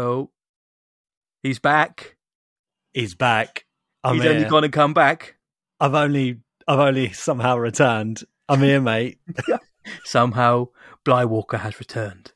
Oh, 0.00 0.30
he's 1.42 1.58
back. 1.58 2.16
He's 2.94 3.14
back. 3.14 3.66
I'm 4.02 4.14
he's 4.14 4.22
here. 4.22 4.32
only 4.32 4.48
going 4.48 4.62
to 4.62 4.70
come 4.70 4.94
back 4.94 5.36
I've 5.78 5.94
only, 5.94 6.38
I've 6.66 6.78
only 6.78 7.12
somehow 7.12 7.58
returned. 7.58 8.24
I'm 8.48 8.60
here, 8.60 8.80
mate. 8.80 9.18
somehow. 10.04 10.68
Bly 11.04 11.26
Walker 11.26 11.58
has 11.58 11.78
returned. 11.78 12.32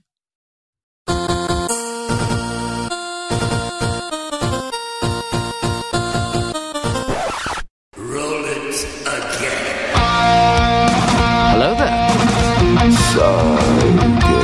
Roll 1.08 1.24
it 7.96 8.86
again. 9.02 9.90
Hello 11.52 11.74
there. 11.74 12.10
You're 14.34 14.43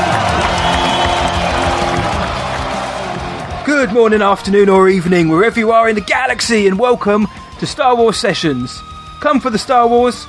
Good 3.65 3.93
morning, 3.93 4.23
afternoon, 4.23 4.69
or 4.69 4.89
evening, 4.89 5.29
wherever 5.29 5.59
you 5.59 5.71
are 5.71 5.87
in 5.87 5.93
the 5.93 6.01
galaxy, 6.01 6.65
and 6.67 6.79
welcome 6.79 7.27
to 7.59 7.67
Star 7.67 7.95
Wars 7.95 8.17
Sessions. 8.17 8.81
Come 9.19 9.39
for 9.39 9.51
the 9.51 9.59
Star 9.59 9.87
Wars, 9.87 10.25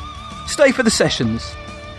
stay 0.47 0.71
for 0.71 0.83
the 0.83 0.91
sessions. 0.91 1.55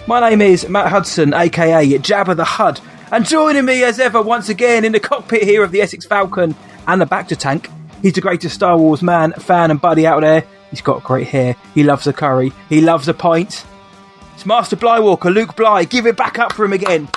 My 0.07 0.19
name 0.29 0.41
is 0.41 0.69
Matt 0.69 0.89
Hudson, 0.89 1.33
aka 1.33 1.87
Jabba 1.97 2.35
the 2.35 2.43
Hud, 2.43 2.79
and 3.11 3.25
joining 3.25 3.65
me 3.65 3.83
as 3.83 3.99
ever 3.99 4.21
once 4.21 4.49
again 4.49 4.85
in 4.85 4.91
the 4.91 4.99
cockpit 4.99 5.41
here 5.41 5.63
of 5.63 5.71
the 5.71 5.81
Essex 5.81 6.05
Falcon 6.05 6.55
and 6.87 7.01
the 7.01 7.05
Bacta 7.05 7.35
tank, 7.35 7.67
he's 8.03 8.13
the 8.13 8.21
greatest 8.21 8.53
Star 8.53 8.77
Wars 8.77 9.01
man, 9.01 9.33
fan, 9.33 9.71
and 9.71 9.81
buddy 9.81 10.05
out 10.05 10.21
there. 10.21 10.45
He's 10.69 10.81
got 10.81 11.03
great 11.03 11.27
hair, 11.27 11.55
he 11.73 11.83
loves 11.83 12.05
a 12.05 12.13
curry, 12.13 12.53
he 12.69 12.79
loves 12.79 13.07
a 13.07 13.13
pint. 13.13 13.65
It's 14.35 14.45
Master 14.45 14.75
Blywalker, 14.75 15.33
Luke 15.33 15.55
Bly. 15.55 15.85
Give 15.85 16.05
it 16.05 16.15
back 16.15 16.37
up 16.37 16.53
for 16.53 16.63
him 16.63 16.73
again. 16.73 17.09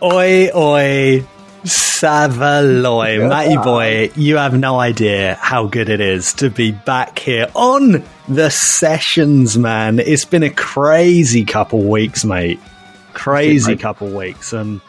Oi, 0.00 0.50
oi, 0.54 1.26
Savaloy, 1.64 3.26
Matty 3.26 3.56
boy. 3.56 4.10
You 4.16 4.36
have 4.36 4.52
no 4.58 4.78
idea 4.78 5.38
how 5.40 5.66
good 5.66 5.88
it 5.88 6.00
is 6.00 6.34
to 6.34 6.50
be 6.50 6.72
back 6.72 7.18
here 7.18 7.46
on 7.54 8.04
the 8.28 8.50
sessions, 8.50 9.56
man. 9.56 9.98
It's 9.98 10.26
been 10.26 10.42
a 10.42 10.50
crazy 10.50 11.44
couple 11.46 11.82
weeks, 11.82 12.22
mate. 12.22 12.60
Crazy 13.14 13.72
mate. 13.72 13.80
couple 13.80 14.08
weeks, 14.08 14.52
and 14.52 14.82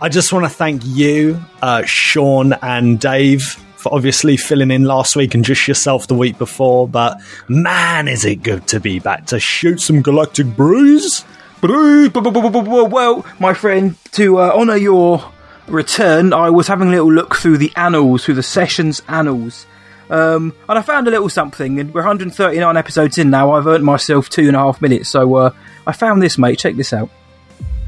I 0.00 0.08
just 0.08 0.32
want 0.32 0.44
to 0.44 0.48
thank 0.48 0.82
you, 0.84 1.40
uh, 1.62 1.82
Sean 1.84 2.52
and 2.62 3.00
Dave, 3.00 3.42
for 3.76 3.92
obviously 3.92 4.36
filling 4.36 4.70
in 4.70 4.84
last 4.84 5.16
week 5.16 5.34
and 5.34 5.44
just 5.44 5.66
yourself 5.66 6.06
the 6.06 6.14
week 6.14 6.38
before. 6.38 6.86
But 6.86 7.20
man, 7.48 8.06
is 8.06 8.24
it 8.24 8.44
good 8.44 8.68
to 8.68 8.78
be 8.78 9.00
back 9.00 9.26
to 9.26 9.40
shoot 9.40 9.80
some 9.80 10.00
galactic 10.00 10.46
brews. 10.46 11.24
Well, 11.60 13.26
my 13.40 13.52
friend, 13.52 13.96
to 14.12 14.38
uh, 14.38 14.52
honour 14.54 14.76
your 14.76 15.30
return, 15.68 16.32
I 16.32 16.50
was 16.50 16.66
having 16.66 16.88
a 16.88 16.90
little 16.90 17.12
look 17.12 17.36
through 17.36 17.58
the 17.58 17.72
annals, 17.76 18.24
through 18.24 18.34
the 18.34 18.42
sessions 18.42 19.02
annals, 19.08 19.66
um, 20.10 20.52
and 20.68 20.78
I 20.78 20.82
found 20.82 21.06
a 21.08 21.10
little 21.10 21.28
something. 21.28 21.78
And 21.78 21.94
we're 21.94 22.00
139 22.02 22.76
episodes 22.76 23.18
in 23.18 23.30
now. 23.30 23.52
I've 23.52 23.66
earned 23.66 23.84
myself 23.84 24.28
two 24.28 24.48
and 24.48 24.56
a 24.56 24.60
half 24.60 24.82
minutes, 24.82 25.08
so 25.08 25.34
uh, 25.36 25.52
I 25.86 25.92
found 25.92 26.22
this, 26.22 26.36
mate. 26.38 26.58
Check 26.58 26.76
this 26.76 26.92
out. 26.92 27.10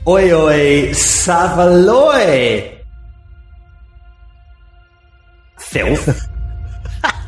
Oi, 0.06 0.32
oi, 0.32 0.90
Savaloy! 0.90 2.78
Filth. 5.58 6.28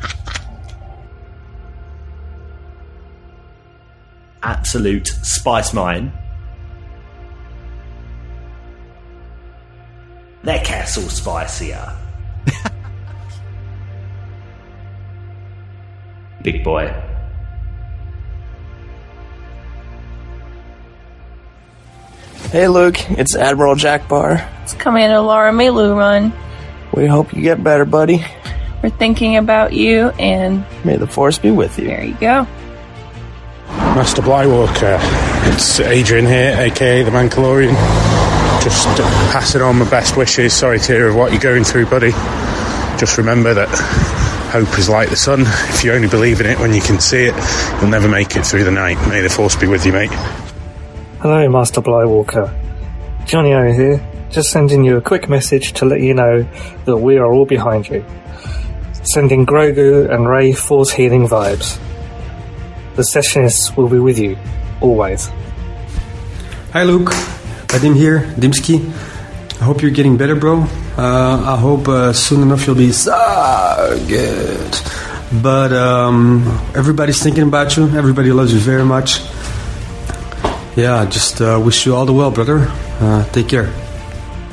Absolute 4.43 5.07
spice 5.07 5.73
mine. 5.73 6.11
Their 10.45 10.59
castle 10.59 11.09
spicier. 11.09 11.91
Big 16.43 16.63
boy. 16.63 16.93
Hey 22.51 22.67
Luke, 22.67 23.09
it's 23.11 23.35
Admiral 23.35 23.75
Jack 23.75 24.07
Barr. 24.07 24.47
It's 24.63 24.73
Commander 24.75 25.19
Laura 25.19 25.51
Malu 25.51 25.93
run. 25.93 26.31
We 26.93 27.07
hope 27.07 27.33
you 27.33 27.41
get 27.41 27.63
better, 27.63 27.85
buddy. 27.85 28.23
We're 28.83 28.89
thinking 28.91 29.35
about 29.37 29.73
you, 29.73 30.09
and 30.19 30.63
May 30.85 30.95
the 30.97 31.07
force 31.07 31.39
be 31.39 31.49
with 31.51 31.77
you. 31.79 31.87
there 31.87 32.03
you 32.03 32.13
go. 32.13 32.47
Master 33.67 34.21
Blywalker. 34.21 34.99
It's 35.53 35.79
Adrian 35.79 36.25
here, 36.27 36.55
aka 36.57 37.03
the 37.03 37.11
Mandalorian. 37.11 37.73
Just 38.65 38.87
passing 39.31 39.61
on 39.61 39.77
my 39.77 39.87
best 39.87 40.17
wishes. 40.17 40.51
Sorry 40.51 40.79
to 40.79 40.91
hear 40.91 41.07
of 41.09 41.15
what 41.15 41.31
you're 41.31 41.39
going 41.39 41.63
through, 41.63 41.85
buddy. 41.85 42.09
Just 42.97 43.19
remember 43.19 43.53
that 43.53 43.69
hope 44.51 44.79
is 44.79 44.89
like 44.89 45.11
the 45.11 45.15
sun. 45.15 45.41
If 45.41 45.83
you 45.83 45.91
only 45.91 46.07
believe 46.07 46.39
in 46.39 46.47
it 46.47 46.57
when 46.57 46.73
you 46.73 46.81
can 46.81 46.99
see 46.99 47.25
it, 47.25 47.35
you'll 47.79 47.91
never 47.91 48.09
make 48.09 48.35
it 48.35 48.43
through 48.43 48.63
the 48.63 48.71
night. 48.71 48.97
May 49.07 49.21
the 49.21 49.29
force 49.29 49.55
be 49.55 49.67
with 49.67 49.85
you, 49.85 49.93
mate. 49.93 50.09
Hello, 51.19 51.47
Master 51.47 51.79
Blywalker. 51.79 52.51
Johnny 53.27 53.53
O 53.53 53.71
here. 53.71 54.03
Just 54.31 54.49
sending 54.49 54.83
you 54.83 54.97
a 54.97 55.01
quick 55.01 55.29
message 55.29 55.73
to 55.73 55.85
let 55.85 56.01
you 56.01 56.15
know 56.15 56.41
that 56.85 56.97
we 56.97 57.17
are 57.17 57.31
all 57.31 57.45
behind 57.45 57.87
you. 57.87 58.03
Sending 59.03 59.45
Grogu 59.45 60.11
and 60.11 60.27
Rey 60.27 60.53
force 60.53 60.91
healing 60.91 61.27
vibes. 61.27 61.79
The 62.95 63.03
sessionists 63.03 63.77
will 63.77 63.89
be 63.89 63.99
with 63.99 64.17
you, 64.17 64.37
always. 64.81 65.29
Hi 66.73 66.83
Luke, 66.83 67.11
Vadim 67.75 67.93
here, 67.93 68.19
Dimsky. 68.39 68.79
I 69.59 69.65
hope 69.65 69.81
you're 69.81 69.91
getting 69.91 70.15
better, 70.15 70.33
bro. 70.33 70.61
Uh, 70.97 71.55
I 71.55 71.57
hope 71.57 71.89
uh, 71.89 72.13
soon 72.13 72.41
enough 72.41 72.65
you'll 72.65 72.77
be 72.77 72.93
so 72.93 73.11
good. 74.07 74.77
But 75.43 75.73
um, 75.73 76.47
everybody's 76.73 77.21
thinking 77.21 77.43
about 77.43 77.75
you. 77.75 77.89
Everybody 77.89 78.31
loves 78.31 78.53
you 78.53 78.59
very 78.59 78.85
much. 78.85 79.19
Yeah, 80.77 81.05
just 81.09 81.41
uh, 81.41 81.61
wish 81.61 81.85
you 81.85 81.93
all 81.93 82.05
the 82.05 82.13
well, 82.13 82.31
brother. 82.31 82.65
Uh, 83.01 83.25
take 83.31 83.49
care. 83.49 83.65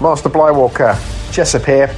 Master 0.01 0.29
Blywalker, 0.29 0.99
Jessup 1.33 1.65
here. 1.65 1.95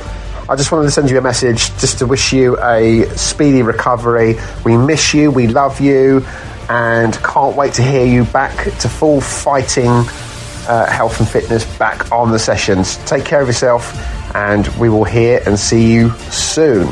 I 0.47 0.57
just 0.57 0.71
wanted 0.71 0.85
to 0.85 0.91
send 0.91 1.09
you 1.09 1.17
a 1.17 1.23
message 1.23 1.75
just 1.79 2.01
to 2.01 2.07
wish 2.07 2.35
you 2.35 2.61
a 2.61 3.07
speedy 3.17 3.63
recovery. 3.63 4.37
We 4.63 4.77
miss 4.77 5.15
you, 5.15 5.31
we 5.31 5.47
love 5.47 5.81
you, 5.81 6.23
and 6.69 7.15
can't 7.25 7.57
wait 7.57 7.73
to 7.75 7.83
hear 7.83 8.05
you 8.05 8.25
back 8.25 8.65
to 8.81 8.91
full 8.91 9.23
fighting 9.23 10.05
uh, 10.69 10.87
health 10.91 11.21
and 11.21 11.29
fitness 11.29 11.65
back 11.79 12.11
on 12.13 12.31
the 12.31 12.39
sessions. 12.39 12.97
Take 13.05 13.25
care 13.25 13.41
of 13.41 13.47
yourself, 13.47 13.95
and 14.35 14.67
we 14.79 14.89
will 14.89 15.05
hear 15.05 15.41
and 15.47 15.59
see 15.59 15.93
you 15.93 16.11
soon. 16.31 16.87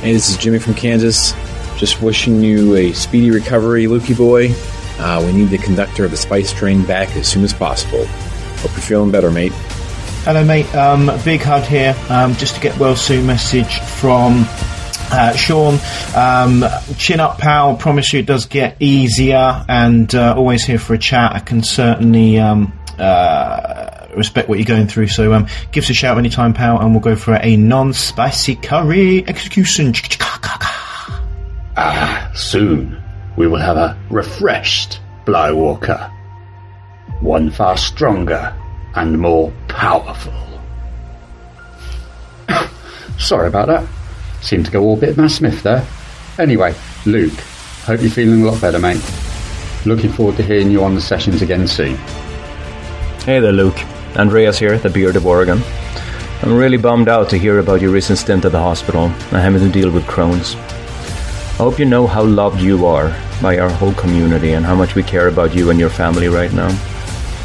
Hey, 0.00 0.12
this 0.12 0.30
is 0.30 0.36
Jimmy 0.36 0.58
from 0.58 0.74
Kansas. 0.74 1.34
Just 1.76 2.00
wishing 2.02 2.42
you 2.42 2.76
a 2.76 2.92
speedy 2.92 3.30
recovery, 3.30 3.84
Lukey 3.84 4.16
boy. 4.16 4.54
Uh, 4.98 5.22
we 5.24 5.32
need 5.32 5.48
the 5.48 5.58
conductor 5.58 6.04
of 6.04 6.10
the 6.10 6.16
spice 6.16 6.52
train 6.52 6.84
back 6.84 7.14
as 7.16 7.28
soon 7.28 7.44
as 7.44 7.52
possible. 7.52 8.04
Hope 8.06 8.72
you're 8.72 8.80
feeling 8.80 9.10
better, 9.10 9.30
mate. 9.30 9.52
Hello, 10.24 10.44
mate. 10.44 10.72
Um, 10.74 11.06
big 11.24 11.40
hug 11.40 11.62
here. 11.62 11.94
Um, 12.08 12.34
just 12.34 12.56
to 12.56 12.60
get 12.60 12.76
well 12.78 12.96
soon 12.96 13.26
message 13.26 13.78
from 13.80 14.44
uh, 15.10 15.34
Sean. 15.34 15.78
Um, 16.14 16.64
chin 16.96 17.20
up, 17.20 17.38
pal. 17.38 17.76
Promise 17.76 18.12
you 18.12 18.20
it 18.20 18.26
does 18.26 18.46
get 18.46 18.76
easier, 18.80 19.64
and 19.68 20.14
uh, 20.14 20.34
always 20.36 20.64
here 20.64 20.78
for 20.78 20.94
a 20.94 20.98
chat. 20.98 21.32
I 21.32 21.40
can 21.40 21.62
certainly 21.62 22.38
um, 22.38 22.72
uh, 22.98 24.06
respect 24.16 24.48
what 24.48 24.58
you're 24.58 24.66
going 24.66 24.88
through. 24.88 25.08
So 25.08 25.32
um, 25.32 25.46
give 25.72 25.84
us 25.84 25.90
a 25.90 25.94
shout 25.94 26.18
anytime, 26.18 26.54
pal, 26.54 26.80
and 26.80 26.92
we'll 26.92 27.00
go 27.00 27.16
for 27.16 27.34
a 27.34 27.56
non-spicy 27.56 28.56
curry 28.56 29.26
execution. 29.26 29.92
Ah, 31.80 32.30
soon 32.34 33.00
we 33.36 33.46
will 33.46 33.60
have 33.60 33.76
a 33.76 33.96
refreshed 34.10 35.00
Blywalker. 35.24 36.12
One 37.20 37.50
far 37.50 37.76
stronger 37.76 38.54
and 38.94 39.18
more 39.18 39.52
powerful. 39.68 40.32
Sorry 43.18 43.46
about 43.46 43.68
that. 43.68 43.97
Seemed 44.40 44.66
to 44.66 44.70
go 44.70 44.82
all 44.82 44.96
bit 44.96 45.16
Matt 45.16 45.30
Smith 45.30 45.62
there. 45.62 45.86
Anyway, 46.38 46.74
Luke, 47.06 47.38
hope 47.84 48.00
you're 48.00 48.10
feeling 48.10 48.42
a 48.42 48.50
lot 48.50 48.60
better, 48.60 48.78
mate. 48.78 49.02
Looking 49.84 50.12
forward 50.12 50.36
to 50.36 50.42
hearing 50.42 50.70
you 50.70 50.84
on 50.84 50.94
the 50.94 51.00
sessions 51.00 51.42
again 51.42 51.66
soon. 51.66 51.96
Hey 53.24 53.40
there, 53.40 53.52
Luke. 53.52 53.78
Andreas 54.16 54.58
here, 54.58 54.78
the 54.78 54.90
Beard 54.90 55.16
of 55.16 55.26
Oregon. 55.26 55.62
I'm 56.42 56.56
really 56.56 56.76
bummed 56.76 57.08
out 57.08 57.28
to 57.30 57.38
hear 57.38 57.58
about 57.58 57.80
your 57.80 57.90
recent 57.90 58.18
stint 58.18 58.44
at 58.44 58.52
the 58.52 58.60
hospital 58.60 59.06
and 59.06 59.32
having 59.32 59.60
to 59.60 59.68
deal 59.68 59.90
with 59.90 60.04
Crohn's. 60.04 60.54
I 60.54 61.64
hope 61.64 61.78
you 61.78 61.84
know 61.84 62.06
how 62.06 62.24
loved 62.24 62.60
you 62.60 62.86
are 62.86 63.14
by 63.42 63.58
our 63.58 63.68
whole 63.68 63.92
community 63.94 64.52
and 64.52 64.64
how 64.64 64.76
much 64.76 64.94
we 64.94 65.02
care 65.02 65.26
about 65.26 65.54
you 65.54 65.70
and 65.70 65.80
your 65.80 65.90
family 65.90 66.28
right 66.28 66.52
now. 66.52 66.68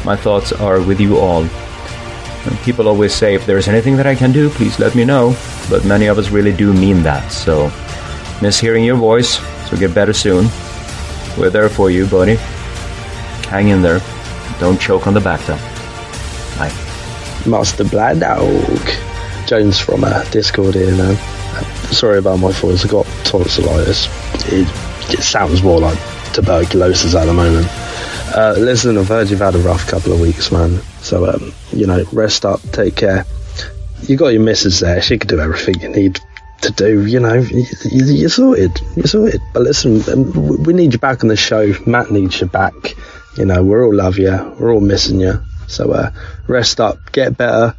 My 0.04 0.14
thoughts 0.14 0.52
are 0.52 0.80
with 0.80 1.00
you 1.00 1.18
all. 1.18 1.44
And 2.46 2.58
people 2.60 2.88
always 2.88 3.14
say, 3.14 3.34
if 3.34 3.46
there's 3.46 3.68
anything 3.68 3.96
that 3.96 4.06
I 4.06 4.14
can 4.14 4.32
do, 4.32 4.50
please 4.50 4.78
let 4.78 4.94
me 4.94 5.04
know. 5.04 5.36
But 5.70 5.84
many 5.84 6.06
of 6.06 6.18
us 6.18 6.30
really 6.30 6.52
do 6.52 6.72
mean 6.72 7.02
that, 7.02 7.32
so 7.32 7.70
miss 8.42 8.60
hearing 8.60 8.84
your 8.84 8.96
voice, 8.96 9.38
so 9.68 9.76
get 9.76 9.94
better 9.94 10.12
soon. 10.12 10.48
We're 11.38 11.50
there 11.50 11.68
for 11.68 11.90
you, 11.90 12.06
buddy. 12.06 12.36
Hang 13.48 13.68
in 13.68 13.82
there. 13.82 14.00
Don't 14.60 14.80
choke 14.80 15.06
on 15.06 15.14
the 15.14 15.20
bathtub. 15.20 15.58
Bye. 16.58 16.72
Master 17.48 17.84
Black 17.84 18.18
Dog. 18.18 18.80
James 19.46 19.78
from 19.78 20.04
uh, 20.04 20.24
Discord 20.30 20.74
here 20.74 20.94
now. 20.94 21.14
Sorry 21.90 22.18
about 22.18 22.40
my 22.40 22.52
voice, 22.52 22.84
I 22.84 22.88
got 22.88 23.06
tonsillitis. 23.24 24.06
It, 24.52 24.68
it 25.12 25.22
sounds 25.22 25.62
more 25.62 25.80
like 25.80 25.98
tuberculosis 26.32 27.14
at 27.14 27.24
the 27.26 27.32
moment. 27.32 27.66
Uh, 28.34 28.52
listen, 28.58 28.98
I've 28.98 29.06
heard 29.06 29.30
you've 29.30 29.38
had 29.38 29.54
a 29.54 29.58
rough 29.58 29.86
couple 29.86 30.12
of 30.12 30.20
weeks, 30.20 30.50
man. 30.50 30.80
So, 31.02 31.32
um, 31.32 31.52
you 31.72 31.86
know, 31.86 32.04
rest 32.12 32.44
up, 32.44 32.60
take 32.72 32.96
care. 32.96 33.24
You 34.02 34.16
got 34.16 34.28
your 34.28 34.42
missus 34.42 34.80
there, 34.80 35.00
she 35.00 35.18
can 35.18 35.28
do 35.28 35.38
everything 35.38 35.80
you 35.80 35.88
need 35.88 36.20
to 36.62 36.72
do, 36.72 37.06
you 37.06 37.20
know, 37.20 37.34
you, 37.34 37.64
you, 37.84 38.04
you're 38.06 38.28
sorted, 38.28 38.72
you're 38.96 39.06
sorted. 39.06 39.40
But 39.52 39.62
listen, 39.62 40.02
um, 40.12 40.64
we 40.64 40.72
need 40.72 40.94
you 40.94 40.98
back 40.98 41.22
on 41.22 41.28
the 41.28 41.36
show. 41.36 41.74
Matt 41.86 42.10
needs 42.10 42.40
you 42.40 42.48
back. 42.48 42.74
You 43.36 43.44
know, 43.44 43.62
we're 43.62 43.84
all 43.84 43.94
love 43.94 44.18
you, 44.18 44.32
we're 44.58 44.72
all 44.72 44.80
missing 44.80 45.20
you. 45.20 45.40
So, 45.68 45.92
uh, 45.92 46.10
rest 46.48 46.80
up, 46.80 47.12
get 47.12 47.36
better, 47.36 47.76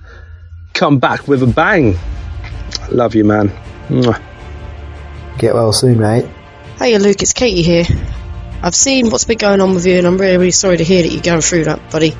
come 0.74 1.00
back 1.00 1.28
with 1.28 1.44
a 1.44 1.48
bang. 1.48 1.98
Love 2.92 3.14
you, 3.14 3.26
man. 3.26 3.50
Mwah. 3.90 4.22
Get 5.38 5.54
well 5.54 5.74
soon, 5.74 6.00
mate. 6.00 6.26
Hey, 6.78 6.98
Luke, 6.98 7.22
it's 7.22 7.34
Katie 7.34 7.62
here. 7.62 7.86
I've 8.66 8.74
seen 8.74 9.12
what's 9.12 9.26
been 9.26 9.38
going 9.38 9.62
on 9.62 9.76
with 9.76 9.86
you, 9.86 10.00
and 10.00 10.08
I'm 10.08 10.18
really, 10.18 10.38
really 10.38 10.50
sorry 10.50 10.78
to 10.78 10.84
hear 10.84 11.04
that 11.04 11.10
you're 11.10 11.22
going 11.22 11.42
through 11.42 11.66
that, 11.66 11.92
buddy. 11.92 12.14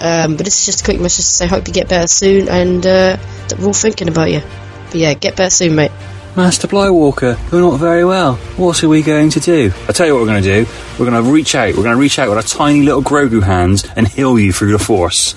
Um, 0.00 0.36
but 0.36 0.46
this 0.46 0.60
is 0.60 0.64
just 0.64 0.80
a 0.80 0.84
quick 0.84 0.98
message 0.98 1.26
to 1.26 1.30
say, 1.30 1.46
hope 1.46 1.68
you 1.68 1.74
get 1.74 1.90
better 1.90 2.06
soon, 2.06 2.48
and 2.48 2.78
uh, 2.86 3.18
that 3.48 3.58
we're 3.58 3.66
all 3.66 3.74
thinking 3.74 4.08
about 4.08 4.30
you. 4.30 4.40
But 4.86 4.94
yeah, 4.94 5.12
get 5.12 5.36
better 5.36 5.50
soon, 5.50 5.74
mate. 5.74 5.92
Master 6.34 6.68
Blywalker, 6.68 7.38
you're 7.52 7.60
not 7.60 7.78
very 7.78 8.06
well. 8.06 8.36
What 8.56 8.82
are 8.82 8.88
we 8.88 9.02
going 9.02 9.28
to 9.28 9.40
do? 9.40 9.74
I'll 9.86 9.92
tell 9.92 10.06
you 10.06 10.14
what 10.14 10.22
we're 10.22 10.28
going 10.28 10.42
to 10.42 10.64
do. 10.64 10.70
We're 10.98 11.10
going 11.10 11.22
to 11.22 11.30
reach 11.30 11.54
out. 11.54 11.76
We're 11.76 11.82
going 11.82 11.96
to 11.96 12.00
reach 12.00 12.18
out 12.18 12.30
with 12.30 12.38
our 12.38 12.44
tiny 12.44 12.80
little 12.80 13.02
Grogu 13.02 13.42
hands 13.42 13.86
and 13.94 14.08
heal 14.08 14.38
you 14.38 14.54
through 14.54 14.72
the 14.72 14.78
Force. 14.78 15.34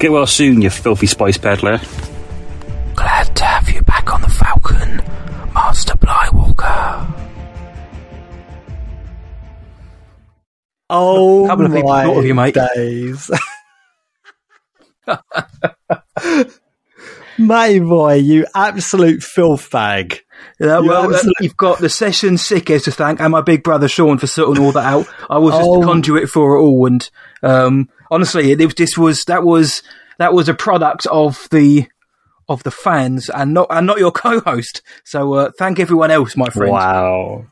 Get 0.00 0.10
well 0.10 0.26
soon, 0.26 0.60
you 0.60 0.70
filthy 0.70 1.06
spice 1.06 1.38
peddler. 1.38 1.78
Glad 2.96 3.36
to 3.36 3.44
have 3.44 3.70
you 3.70 3.80
back 3.82 4.12
on 4.12 4.22
the 4.22 4.28
Falcon, 4.28 4.96
Master 5.54 5.94
Blywalker. 5.94 7.23
Oh, 10.96 11.44
A 11.44 11.48
couple 11.48 11.66
of 11.66 11.72
people 11.72 11.88
my 11.90 12.04
thought 12.04 12.18
of 12.18 12.24
you, 12.24 12.34
mate. 12.34 12.54
days. 12.54 13.30
Matey 17.36 17.80
boy, 17.80 18.14
you 18.14 18.46
absolute 18.54 19.22
filth 19.22 19.68
bag. 19.70 20.20
Yeah, 20.60 20.78
well, 20.78 21.06
uh, 21.10 21.14
absolute- 21.14 21.34
you've 21.40 21.56
got 21.56 21.78
the 21.78 21.88
session 21.88 22.38
sickers 22.38 22.84
to 22.84 22.92
thank, 22.92 23.20
and 23.20 23.32
my 23.32 23.40
big 23.40 23.64
brother 23.64 23.88
Sean 23.88 24.18
for 24.18 24.28
sorting 24.28 24.62
all 24.64 24.70
that 24.72 24.84
out. 24.84 25.08
I 25.28 25.38
was 25.38 25.52
just 25.54 25.66
Oh. 25.68 25.80
the 25.80 25.86
conduit 25.86 26.28
for 26.28 26.56
it 26.56 26.60
all, 26.60 26.86
and 26.86 27.10
um, 27.42 27.88
honestly, 28.10 28.52
it, 28.52 28.60
it, 28.60 28.76
this 28.76 28.96
was 28.96 29.24
that 29.24 29.42
was 29.42 29.82
that 30.18 30.32
was 30.32 30.48
a 30.48 30.54
product 30.54 31.06
of 31.06 31.48
the 31.50 31.88
of 32.48 32.62
the 32.62 32.70
fans, 32.70 33.28
and 33.30 33.52
not 33.52 33.66
and 33.70 33.84
not 33.86 33.98
your 33.98 34.12
co-host. 34.12 34.82
So 35.04 35.34
uh, 35.34 35.50
thank 35.58 35.80
everyone 35.80 36.12
else, 36.12 36.36
my 36.36 36.50
friend. 36.50 36.70
Wow. 36.72 37.46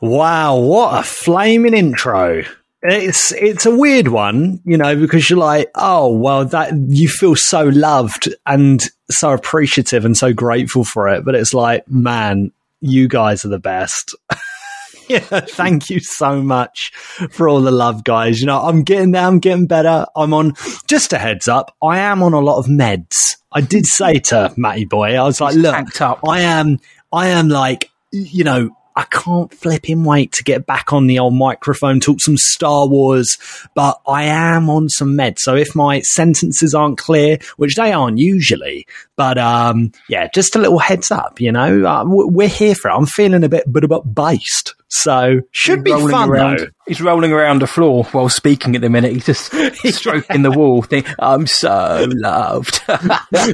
Wow, 0.00 0.58
what 0.58 1.00
a 1.00 1.02
flaming 1.02 1.74
intro. 1.74 2.44
It's 2.82 3.32
it's 3.32 3.66
a 3.66 3.74
weird 3.74 4.08
one, 4.08 4.60
you 4.64 4.76
know, 4.76 4.94
because 4.94 5.28
you're 5.28 5.38
like, 5.38 5.68
oh 5.74 6.16
well, 6.16 6.44
that 6.44 6.72
you 6.88 7.08
feel 7.08 7.34
so 7.34 7.64
loved 7.64 8.32
and 8.46 8.80
so 9.10 9.32
appreciative 9.32 10.04
and 10.04 10.16
so 10.16 10.32
grateful 10.32 10.84
for 10.84 11.08
it, 11.08 11.24
but 11.24 11.34
it's 11.34 11.52
like, 11.52 11.88
man, 11.88 12.52
you 12.80 13.08
guys 13.08 13.44
are 13.44 13.48
the 13.48 13.58
best. 13.58 14.14
yeah, 15.08 15.18
thank 15.18 15.90
you 15.90 15.98
so 15.98 16.40
much 16.40 16.92
for 17.30 17.48
all 17.48 17.60
the 17.60 17.72
love, 17.72 18.04
guys. 18.04 18.40
You 18.40 18.46
know, 18.46 18.60
I'm 18.60 18.84
getting 18.84 19.10
there, 19.10 19.24
I'm 19.24 19.40
getting 19.40 19.66
better. 19.66 20.06
I'm 20.14 20.32
on 20.32 20.54
just 20.86 21.12
a 21.12 21.18
heads 21.18 21.48
up, 21.48 21.74
I 21.82 21.98
am 21.98 22.22
on 22.22 22.32
a 22.32 22.40
lot 22.40 22.58
of 22.58 22.66
meds. 22.66 23.36
I 23.50 23.60
did 23.60 23.86
say 23.86 24.20
to 24.20 24.52
Matty 24.56 24.84
Boy, 24.84 25.16
I 25.16 25.24
was 25.24 25.40
like, 25.40 25.56
look, 25.56 26.00
I 26.00 26.40
am 26.42 26.78
I 27.12 27.28
am 27.28 27.48
like, 27.48 27.90
you 28.12 28.44
know, 28.44 28.70
I 28.98 29.04
can't 29.04 29.54
flipping 29.54 30.02
wait 30.02 30.32
to 30.32 30.42
get 30.42 30.66
back 30.66 30.92
on 30.92 31.06
the 31.06 31.20
old 31.20 31.34
microphone, 31.34 32.00
talk 32.00 32.20
some 32.20 32.36
Star 32.36 32.88
Wars, 32.88 33.38
but 33.76 34.00
I 34.08 34.24
am 34.24 34.68
on 34.68 34.88
some 34.88 35.16
meds. 35.16 35.38
So 35.38 35.54
if 35.54 35.76
my 35.76 36.00
sentences 36.00 36.74
aren't 36.74 36.98
clear, 36.98 37.38
which 37.58 37.76
they 37.76 37.92
aren't 37.92 38.18
usually, 38.18 38.88
but 39.18 39.36
um, 39.36 39.90
yeah, 40.08 40.28
just 40.32 40.54
a 40.54 40.60
little 40.60 40.78
heads 40.78 41.10
up, 41.10 41.40
you 41.40 41.50
know, 41.50 41.84
uh, 41.84 42.04
we're 42.06 42.46
here 42.46 42.76
for 42.76 42.88
it. 42.88 42.94
I'm 42.94 43.04
feeling 43.04 43.42
a 43.42 43.48
bit, 43.48 43.70
bit 43.70 43.82
about 43.82 44.14
based. 44.14 44.76
So 44.86 45.40
should 45.50 45.82
be 45.82 45.90
fun 45.90 46.30
around, 46.30 46.60
though. 46.60 46.66
He's 46.86 47.00
rolling 47.00 47.32
around 47.32 47.60
the 47.60 47.66
floor 47.66 48.04
while 48.04 48.28
speaking 48.28 48.76
at 48.76 48.80
the 48.80 48.88
minute. 48.88 49.12
He's 49.12 49.26
just 49.26 49.52
stroking 49.96 50.42
the 50.42 50.52
wall. 50.52 50.82
Think, 50.82 51.08
I'm 51.18 51.48
so 51.48 52.06
loved. 52.08 52.80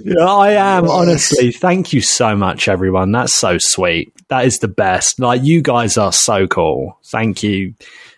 Yeah, 0.05 0.27
I 0.27 0.51
am 0.51 0.89
honestly. 0.89 1.51
Thank 1.51 1.95
you 1.95 2.03
so 2.03 2.37
much, 2.37 2.69
everyone. 2.69 3.13
That's 3.13 3.35
so 3.35 3.57
sweet. 3.59 4.13
That 4.29 4.45
is 4.45 4.59
the 4.59 4.69
best. 4.69 5.19
Like 5.19 5.43
you 5.43 5.63
guys 5.63 5.97
are 5.97 6.13
so 6.13 6.47
cool. 6.47 6.99
Thank 7.07 7.43
you 7.43 7.75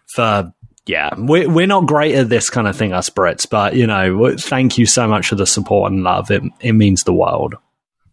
for. 0.08 0.52
Yeah, 0.86 1.10
we're 1.18 1.50
we're 1.50 1.66
not 1.66 1.86
great 1.86 2.14
at 2.14 2.28
this 2.28 2.48
kind 2.48 2.68
of 2.68 2.76
thing, 2.76 2.92
us 2.92 3.10
Brits, 3.10 3.48
but 3.48 3.74
you 3.74 3.86
know, 3.86 4.36
thank 4.36 4.78
you 4.78 4.86
so 4.86 5.08
much 5.08 5.28
for 5.28 5.34
the 5.34 5.46
support 5.46 5.90
and 5.90 6.04
love. 6.04 6.30
It 6.30 6.42
it 6.60 6.72
means 6.72 7.02
the 7.02 7.12
world. 7.12 7.56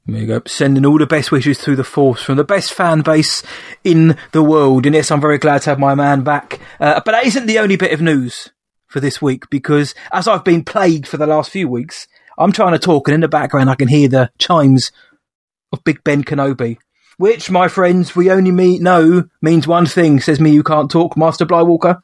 There 0.05 0.19
you 0.19 0.27
go. 0.27 0.41
Sending 0.45 0.85
all 0.85 0.97
the 0.97 1.05
best 1.05 1.31
wishes 1.31 1.59
through 1.59 1.77
the 1.77 1.83
force 1.83 2.21
from 2.21 2.35
the 2.35 2.43
best 2.43 2.73
fan 2.73 3.01
base 3.01 3.41
in 3.85 4.17
the 4.33 4.43
world. 4.43 4.85
And 4.85 4.95
yes, 4.95 5.11
I'm 5.11 5.21
very 5.21 5.37
glad 5.37 5.61
to 5.61 5.69
have 5.69 5.79
my 5.79 5.95
man 5.95 6.23
back. 6.23 6.59
Uh, 6.79 6.99
but 7.05 7.11
that 7.11 7.25
isn't 7.25 7.45
the 7.45 7.59
only 7.59 7.77
bit 7.77 7.93
of 7.93 8.01
news 8.01 8.51
for 8.87 8.99
this 8.99 9.21
week 9.21 9.49
because 9.49 9.95
as 10.11 10.27
I've 10.27 10.43
been 10.43 10.65
plagued 10.65 11.07
for 11.07 11.15
the 11.15 11.27
last 11.27 11.51
few 11.51 11.69
weeks, 11.69 12.07
I'm 12.37 12.51
trying 12.51 12.73
to 12.73 12.79
talk 12.79 13.07
and 13.07 13.15
in 13.15 13.21
the 13.21 13.29
background 13.29 13.69
I 13.69 13.75
can 13.75 13.87
hear 13.87 14.09
the 14.09 14.29
chimes 14.39 14.91
of 15.71 15.83
Big 15.85 16.03
Ben 16.03 16.23
Kenobi. 16.23 16.77
Which, 17.17 17.49
my 17.49 17.67
friends, 17.67 18.15
we 18.15 18.31
only 18.31 18.51
me 18.51 18.79
know 18.79 19.25
means 19.41 19.67
one 19.67 19.85
thing, 19.85 20.19
says 20.19 20.39
me 20.39 20.51
you 20.51 20.63
can't 20.63 20.91
talk, 20.91 21.15
Master 21.15 21.45
Blywalker. 21.45 22.01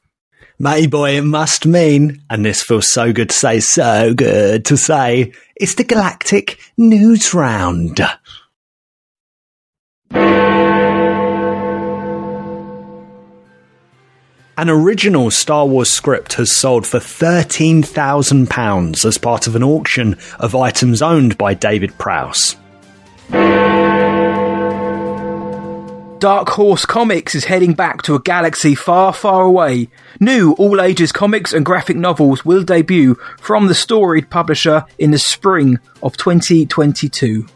Matty 0.62 0.88
boy, 0.88 1.16
it 1.16 1.22
must 1.22 1.66
mean, 1.66 2.22
and 2.30 2.44
this 2.44 2.62
feels 2.62 2.92
so 2.92 3.14
good 3.14 3.30
to 3.30 3.36
say, 3.36 3.62
so 3.62 4.14
good 4.14 4.66
to 4.66 4.76
say, 4.76 5.32
it's 5.56 5.76
the 5.76 5.86
Galactic 5.86 6.60
News 6.76 7.34
Round. 7.34 7.98
An 14.58 14.70
original 14.70 15.32
Star 15.32 15.66
Wars 15.66 15.90
script 15.90 16.34
has 16.34 16.52
sold 16.52 16.86
for 16.86 17.00
£13,000 17.00 19.06
as 19.06 19.18
part 19.18 19.48
of 19.48 19.56
an 19.56 19.64
auction 19.64 20.18
of 20.40 20.56
items 20.56 21.02
owned 21.02 21.38
by 21.38 21.54
David 21.54 21.98
Prowse. 21.98 22.58
Dark 26.20 26.50
Horse 26.50 26.86
Comics 26.86 27.34
is 27.34 27.46
heading 27.46 27.74
back 27.74 28.02
to 28.02 28.14
a 28.14 28.20
galaxy 28.20 28.76
far, 28.76 29.14
far 29.14 29.44
away. 29.44 29.88
New 30.20 30.52
all 30.54 30.82
ages 30.82 31.14
comics 31.14 31.54
and 31.54 31.66
graphic 31.66 31.96
novels 31.96 32.44
will 32.44 32.62
debut 32.62 33.16
from 33.40 33.68
the 33.68 33.76
storied 33.76 34.30
publisher 34.30 34.84
in 34.98 35.12
the 35.12 35.18
spring 35.18 35.80
of 36.04 36.18
2022. 36.18 37.48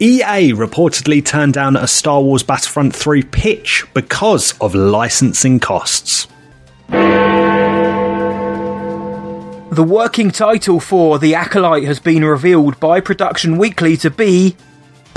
EA 0.00 0.54
reportedly 0.54 1.22
turned 1.22 1.52
down 1.52 1.76
a 1.76 1.86
Star 1.86 2.22
Wars 2.22 2.42
Battlefront 2.42 2.96
3 2.96 3.22
pitch 3.24 3.84
because 3.92 4.58
of 4.62 4.74
licensing 4.74 5.60
costs. 5.60 6.26
The 9.70 9.84
working 9.86 10.30
title 10.30 10.80
for 10.80 11.18
The 11.18 11.34
Acolyte 11.34 11.84
has 11.84 12.00
been 12.00 12.24
revealed 12.24 12.80
by 12.80 13.00
Production 13.00 13.58
Weekly 13.58 13.98
to 13.98 14.08
be 14.08 14.56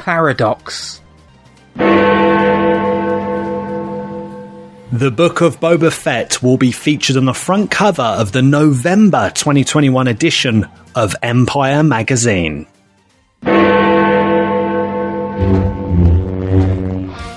Paradox. 0.01 0.99
The 4.91 5.11
Book 5.15 5.41
of 5.41 5.59
Boba 5.59 5.93
Fett 5.93 6.41
will 6.41 6.57
be 6.57 6.71
featured 6.71 7.17
on 7.17 7.25
the 7.25 7.35
front 7.35 7.69
cover 7.69 8.01
of 8.01 8.31
the 8.31 8.41
November 8.41 9.29
2021 9.29 10.07
edition 10.07 10.67
of 10.95 11.15
Empire 11.21 11.83
magazine. 11.83 12.65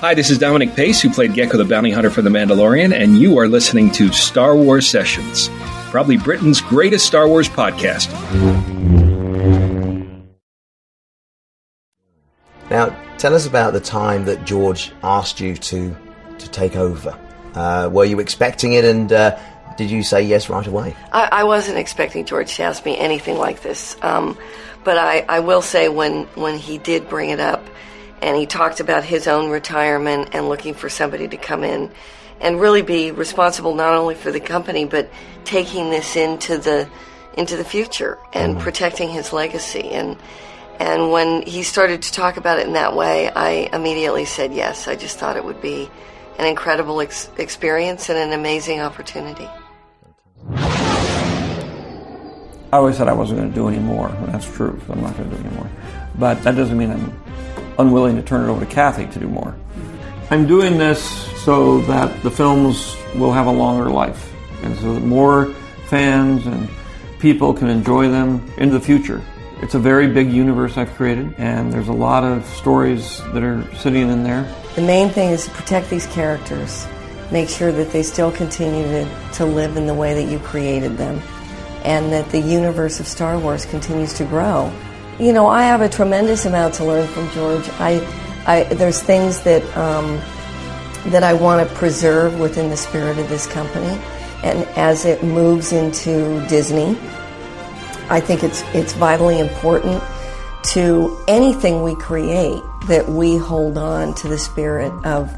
Hi, 0.01 0.15
this 0.15 0.31
is 0.31 0.39
Dominic 0.39 0.75
Pace, 0.75 0.99
who 1.01 1.11
played 1.11 1.33
Gekko 1.33 1.57
the 1.57 1.65
Bounty 1.65 1.91
Hunter 1.91 2.09
for 2.09 2.23
The 2.23 2.31
Mandalorian, 2.31 2.93
and 2.93 3.19
you 3.19 3.37
are 3.37 3.47
listening 3.47 3.91
to 3.91 4.11
Star 4.11 4.55
Wars 4.55 4.89
Sessions, 4.89 5.51
probably 5.91 6.17
Britain's 6.17 6.61
greatest 6.61 7.05
Star 7.05 7.27
Wars 7.27 7.47
podcast. 7.47 9.04
Now, 12.69 12.95
tell 13.17 13.35
us 13.35 13.45
about 13.45 13.73
the 13.73 13.79
time 13.79 14.25
that 14.25 14.45
George 14.45 14.91
asked 15.03 15.39
you 15.39 15.55
to 15.55 15.95
to 16.37 16.49
take 16.49 16.75
over. 16.75 17.17
Uh, 17.53 17.89
were 17.91 18.05
you 18.05 18.19
expecting 18.19 18.73
it, 18.73 18.83
and 18.83 19.11
uh, 19.13 19.39
did 19.77 19.89
you 19.89 20.03
say 20.03 20.21
yes 20.21 20.49
right 20.49 20.65
away? 20.67 20.95
I, 21.11 21.29
I 21.31 21.43
wasn't 21.43 21.77
expecting 21.77 22.25
George 22.25 22.55
to 22.55 22.63
ask 22.63 22.85
me 22.85 22.97
anything 22.97 23.37
like 23.37 23.61
this, 23.61 23.95
um, 24.01 24.37
but 24.83 24.97
I, 24.97 25.25
I 25.29 25.39
will 25.39 25.61
say 25.61 25.87
when 25.89 26.23
when 26.35 26.57
he 26.57 26.77
did 26.77 27.07
bring 27.07 27.29
it 27.29 27.39
up, 27.39 27.65
and 28.21 28.35
he 28.35 28.45
talked 28.45 28.79
about 28.79 29.03
his 29.03 29.27
own 29.27 29.49
retirement 29.49 30.29
and 30.33 30.49
looking 30.49 30.73
for 30.73 30.89
somebody 30.89 31.27
to 31.27 31.37
come 31.37 31.63
in 31.63 31.91
and 32.41 32.59
really 32.59 32.81
be 32.81 33.11
responsible 33.11 33.75
not 33.75 33.93
only 33.93 34.15
for 34.15 34.31
the 34.31 34.39
company 34.39 34.85
but 34.85 35.09
taking 35.45 35.89
this 35.89 36.15
into 36.15 36.57
the 36.57 36.89
into 37.37 37.55
the 37.57 37.63
future 37.63 38.17
and 38.33 38.59
protecting 38.59 39.09
his 39.09 39.33
legacy 39.33 39.89
and 39.89 40.17
and 40.79 41.11
when 41.11 41.41
he 41.43 41.63
started 41.63 42.01
to 42.01 42.11
talk 42.11 42.37
about 42.37 42.59
it 42.59 42.67
in 42.67 42.73
that 42.73 42.95
way 42.95 43.29
I 43.29 43.69
immediately 43.73 44.25
said 44.25 44.53
yes 44.53 44.87
I 44.87 44.95
just 44.95 45.17
thought 45.17 45.37
it 45.37 45.43
would 45.43 45.61
be 45.61 45.89
an 46.37 46.45
incredible 46.45 47.01
ex- 47.01 47.29
experience 47.37 48.09
and 48.09 48.17
an 48.17 48.37
amazing 48.37 48.81
opportunity 48.81 49.49
I 52.75 52.77
always 52.79 52.97
said 52.97 53.07
I 53.07 53.13
wasn't 53.13 53.39
going 53.39 53.49
to 53.49 53.55
do 53.55 53.69
any 53.69 53.79
more. 53.79 54.09
and 54.09 54.33
That's 54.33 54.45
true. 54.53 54.77
So 54.85 54.91
I'm 54.91 55.01
not 55.01 55.15
going 55.15 55.29
to 55.29 55.37
do 55.37 55.47
any 55.47 55.55
more. 55.55 55.69
But 56.19 56.43
that 56.43 56.57
doesn't 56.57 56.77
mean 56.77 56.91
I'm 56.91 57.17
unwilling 57.79 58.17
to 58.17 58.21
turn 58.21 58.43
it 58.43 58.51
over 58.51 58.65
to 58.65 58.69
Kathy 58.69 59.05
to 59.07 59.19
do 59.19 59.29
more. 59.29 59.55
I'm 60.29 60.45
doing 60.45 60.77
this 60.77 61.01
so 61.43 61.79
that 61.83 62.21
the 62.21 62.29
films 62.29 62.97
will 63.15 63.31
have 63.31 63.47
a 63.47 63.51
longer 63.51 63.89
life, 63.89 64.33
and 64.63 64.75
so 64.79 64.93
that 64.95 65.03
more 65.03 65.53
fans 65.87 66.47
and 66.47 66.67
people 67.19 67.53
can 67.53 67.69
enjoy 67.69 68.09
them 68.09 68.45
into 68.57 68.73
the 68.73 68.83
future. 68.83 69.21
It's 69.61 69.73
a 69.73 69.79
very 69.79 70.07
big 70.07 70.31
universe 70.31 70.77
I've 70.77 70.93
created, 70.95 71.33
and 71.37 71.71
there's 71.71 71.87
a 71.87 71.93
lot 71.93 72.25
of 72.25 72.45
stories 72.45 73.21
that 73.31 73.41
are 73.41 73.63
sitting 73.75 74.09
in 74.09 74.23
there. 74.23 74.43
The 74.75 74.81
main 74.81 75.09
thing 75.09 75.29
is 75.29 75.45
to 75.45 75.51
protect 75.51 75.89
these 75.89 76.05
characters, 76.07 76.85
make 77.31 77.47
sure 77.47 77.71
that 77.71 77.91
they 77.91 78.03
still 78.03 78.33
continue 78.33 78.83
to, 78.83 79.31
to 79.35 79.45
live 79.45 79.77
in 79.77 79.87
the 79.87 79.93
way 79.93 80.13
that 80.13 80.29
you 80.29 80.39
created 80.39 80.97
them, 80.97 81.21
and 81.85 82.11
that 82.11 82.29
the 82.31 82.39
universe 82.39 82.99
of 82.99 83.07
Star 83.07 83.39
Wars 83.39 83.65
continues 83.65 84.13
to 84.15 84.25
grow. 84.25 84.73
You 85.19 85.31
know, 85.31 85.47
I 85.47 85.63
have 85.63 85.79
a 85.79 85.87
tremendous 85.87 86.45
amount 86.45 86.73
to 86.75 86.85
learn 86.85 87.07
from 87.07 87.29
George. 87.31 87.67
I, 87.79 88.05
I 88.45 88.63
there's 88.73 89.01
things 89.01 89.41
that 89.43 89.63
um, 89.77 90.19
that 91.11 91.23
I 91.23 91.33
want 91.33 91.67
to 91.67 91.75
preserve 91.75 92.37
within 92.41 92.69
the 92.69 92.77
spirit 92.77 93.17
of 93.17 93.29
this 93.29 93.47
company, 93.47 93.97
and 94.43 94.67
as 94.77 95.05
it 95.05 95.23
moves 95.23 95.71
into 95.71 96.45
Disney, 96.49 96.97
I 98.09 98.19
think 98.19 98.43
it's 98.43 98.61
it's 98.73 98.93
vitally 98.93 99.39
important 99.39 100.03
to 100.73 101.17
anything 101.27 101.83
we 101.83 101.95
create 101.95 102.61
that 102.87 103.09
we 103.09 103.37
hold 103.37 103.77
on 103.77 104.13
to 104.15 104.27
the 104.27 104.37
spirit 104.37 104.93
of 105.05 105.31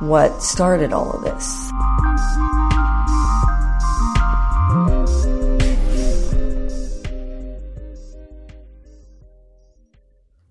what 0.00 0.42
started 0.42 0.92
all 0.92 1.12
of 1.12 1.22
this. 1.22 1.70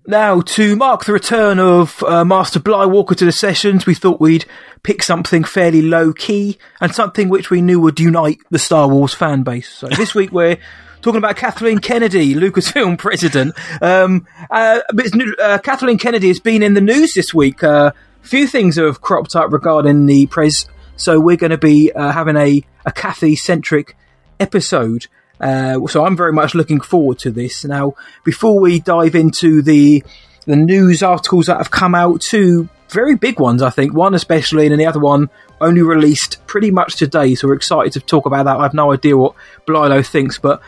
Now, 0.07 0.41
to 0.41 0.75
mark 0.75 1.05
the 1.05 1.13
return 1.13 1.57
of 1.57 2.03
uh, 2.03 2.23
Master 2.23 2.59
Blywalker 2.59 3.15
to 3.17 3.25
the 3.25 3.31
sessions, 3.31 3.87
we 3.87 3.95
thought 3.95 4.21
we'd 4.21 4.45
pick 4.83 5.01
something 5.01 5.43
fairly 5.43 5.81
low 5.81 6.13
key 6.13 6.59
and 6.79 6.93
something 6.93 7.27
which 7.27 7.49
we 7.49 7.59
knew 7.61 7.79
would 7.79 7.99
unite 7.99 8.37
the 8.51 8.59
Star 8.59 8.87
Wars 8.87 9.15
fan 9.15 9.41
base. 9.41 9.67
So 9.67 9.87
this 9.87 10.13
week 10.15 10.31
we're 10.31 10.59
talking 11.05 11.19
about 11.19 11.35
Kathleen 11.35 11.77
Kennedy, 11.77 12.33
Lucasfilm 12.33 12.97
president. 12.97 13.53
Um, 13.79 14.25
uh, 14.49 14.79
uh, 15.39 15.59
Kathleen 15.59 15.99
Kennedy 15.99 16.29
has 16.29 16.39
been 16.39 16.63
in 16.63 16.73
the 16.73 16.81
news 16.81 17.13
this 17.13 17.31
week. 17.31 17.63
Uh, 17.63 17.91
a 18.23 18.27
few 18.27 18.47
things 18.47 18.77
have 18.77 19.01
cropped 19.01 19.35
up 19.35 19.51
regarding 19.51 20.07
the 20.07 20.25
press, 20.25 20.67
so 20.95 21.19
we're 21.19 21.37
going 21.37 21.51
to 21.51 21.59
be 21.59 21.91
uh, 21.91 22.11
having 22.11 22.35
a, 22.35 22.63
a 22.87 22.91
Kathy 22.91 23.35
centric 23.35 23.95
episode. 24.39 25.05
Uh, 25.39 25.85
so 25.85 26.03
I'm 26.03 26.17
very 26.17 26.33
much 26.33 26.55
looking 26.55 26.81
forward 26.81 27.19
to 27.19 27.29
this. 27.29 27.63
Now, 27.63 27.93
before 28.23 28.59
we 28.59 28.79
dive 28.79 29.13
into 29.13 29.61
the 29.61 30.03
the 30.47 30.55
news 30.55 31.03
articles 31.03 31.47
that 31.47 31.57
have 31.57 31.71
come 31.71 31.93
out, 31.93 32.21
two 32.21 32.67
very 32.89 33.15
big 33.15 33.39
ones, 33.39 33.61
I 33.61 33.69
think. 33.69 33.93
One 33.93 34.15
especially, 34.15 34.65
and 34.65 34.71
then 34.71 34.79
the 34.79 34.85
other 34.87 34.99
one 34.99 35.29
only 35.61 35.83
released 35.83 36.45
pretty 36.47 36.71
much 36.71 36.95
today. 36.95 37.35
So 37.35 37.47
we're 37.47 37.55
excited 37.55 37.93
to 37.93 37.99
talk 37.99 38.25
about 38.25 38.45
that. 38.45 38.57
I 38.57 38.63
have 38.63 38.73
no 38.73 38.91
idea 38.91 39.15
what 39.17 39.35
Blilo 39.67 40.03
thinks, 40.03 40.39
but 40.39 40.61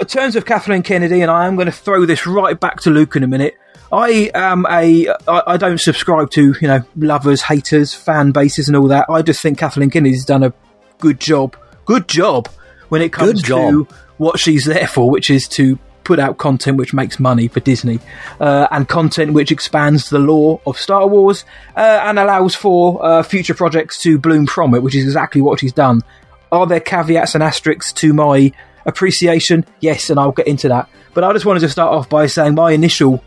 in 0.00 0.06
terms 0.06 0.36
of 0.36 0.44
Kathleen 0.44 0.82
Kennedy, 0.82 1.20
and 1.20 1.30
I 1.30 1.46
am 1.46 1.56
going 1.56 1.66
to 1.66 1.72
throw 1.72 2.04
this 2.06 2.26
right 2.26 2.58
back 2.58 2.80
to 2.82 2.90
Luke 2.90 3.16
in 3.16 3.22
a 3.22 3.26
minute. 3.26 3.56
I 3.92 4.30
am 4.34 4.66
a. 4.68 5.08
I, 5.28 5.42
I 5.46 5.56
don't 5.56 5.80
subscribe 5.80 6.30
to 6.32 6.54
you 6.60 6.68
know 6.68 6.80
lovers, 6.96 7.42
haters, 7.42 7.94
fan 7.94 8.32
bases, 8.32 8.68
and 8.68 8.76
all 8.76 8.88
that. 8.88 9.06
I 9.08 9.22
just 9.22 9.40
think 9.40 9.58
Kathleen 9.58 9.90
Kennedy's 9.90 10.24
done 10.24 10.42
a 10.42 10.52
good 10.98 11.20
job. 11.20 11.56
Good 11.84 12.08
job 12.08 12.48
when 12.88 13.02
it 13.02 13.12
comes 13.12 13.42
to 13.42 13.86
what 14.16 14.38
she's 14.38 14.64
there 14.64 14.86
for, 14.86 15.10
which 15.10 15.30
is 15.30 15.46
to 15.48 15.78
put 16.02 16.18
out 16.20 16.38
content 16.38 16.76
which 16.76 16.94
makes 16.94 17.18
money 17.18 17.48
for 17.48 17.60
Disney, 17.60 17.98
uh, 18.40 18.68
and 18.70 18.88
content 18.88 19.32
which 19.32 19.50
expands 19.50 20.08
the 20.08 20.18
lore 20.18 20.60
of 20.66 20.78
Star 20.78 21.06
Wars 21.06 21.44
uh, 21.76 22.00
and 22.04 22.18
allows 22.18 22.54
for 22.54 23.04
uh, 23.04 23.22
future 23.22 23.54
projects 23.54 24.00
to 24.02 24.18
bloom 24.18 24.46
from 24.46 24.74
it, 24.74 24.82
which 24.82 24.94
is 24.94 25.04
exactly 25.04 25.40
what 25.40 25.60
she's 25.60 25.72
done. 25.72 26.02
Are 26.52 26.66
there 26.66 26.80
caveats 26.80 27.34
and 27.34 27.42
asterisks 27.42 27.92
to 27.94 28.12
my 28.12 28.52
appreciation? 28.86 29.66
Yes, 29.80 30.08
and 30.10 30.18
I'll 30.18 30.32
get 30.32 30.46
into 30.46 30.68
that. 30.68 30.88
But 31.12 31.24
I 31.24 31.32
just 31.32 31.44
wanted 31.44 31.60
to 31.60 31.68
start 31.68 31.92
off 31.92 32.08
by 32.08 32.26
saying 32.26 32.54
my 32.54 32.72
initial 32.72 33.22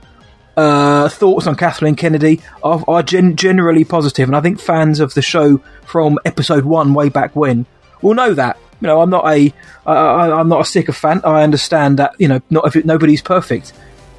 uh, 0.58 1.10
thoughts 1.10 1.48
on 1.48 1.56
Kathleen 1.56 1.96
Kennedy 1.96 2.42
are, 2.64 2.84
are 2.88 3.04
gen- 3.04 3.36
generally 3.36 3.84
positive, 3.86 4.28
and 4.28 4.36
I 4.36 4.42
think 4.42 4.60
fans 4.60 5.00
of 5.00 5.14
the 5.14 5.22
show 5.22 5.62
from 5.86 6.20
episode 6.26 6.66
one, 6.66 6.94
way 6.94 7.10
back 7.10 7.36
when, 7.36 7.66
will 8.02 8.14
know 8.14 8.34
that. 8.34 8.58
You 8.82 8.88
know, 8.88 9.02
I'm 9.02 9.10
not 9.10 9.28
a, 9.28 9.54
I'm 9.86 10.48
not 10.48 10.62
a 10.62 10.66
sycophant. 10.66 11.26
I 11.26 11.44
understand 11.44 12.00
that 12.00 12.16
you 12.18 12.28
know, 12.28 12.42
not 12.50 12.66
if 12.66 12.76
it, 12.76 12.86
nobody's 12.86 13.22
perfect, 13.22 13.74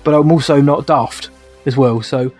but 0.04 0.14
I'm 0.14 0.30
also 0.30 0.60
not 0.60 0.86
daft 0.86 1.30
as 1.66 1.76
well. 1.76 2.02
So, 2.02 2.32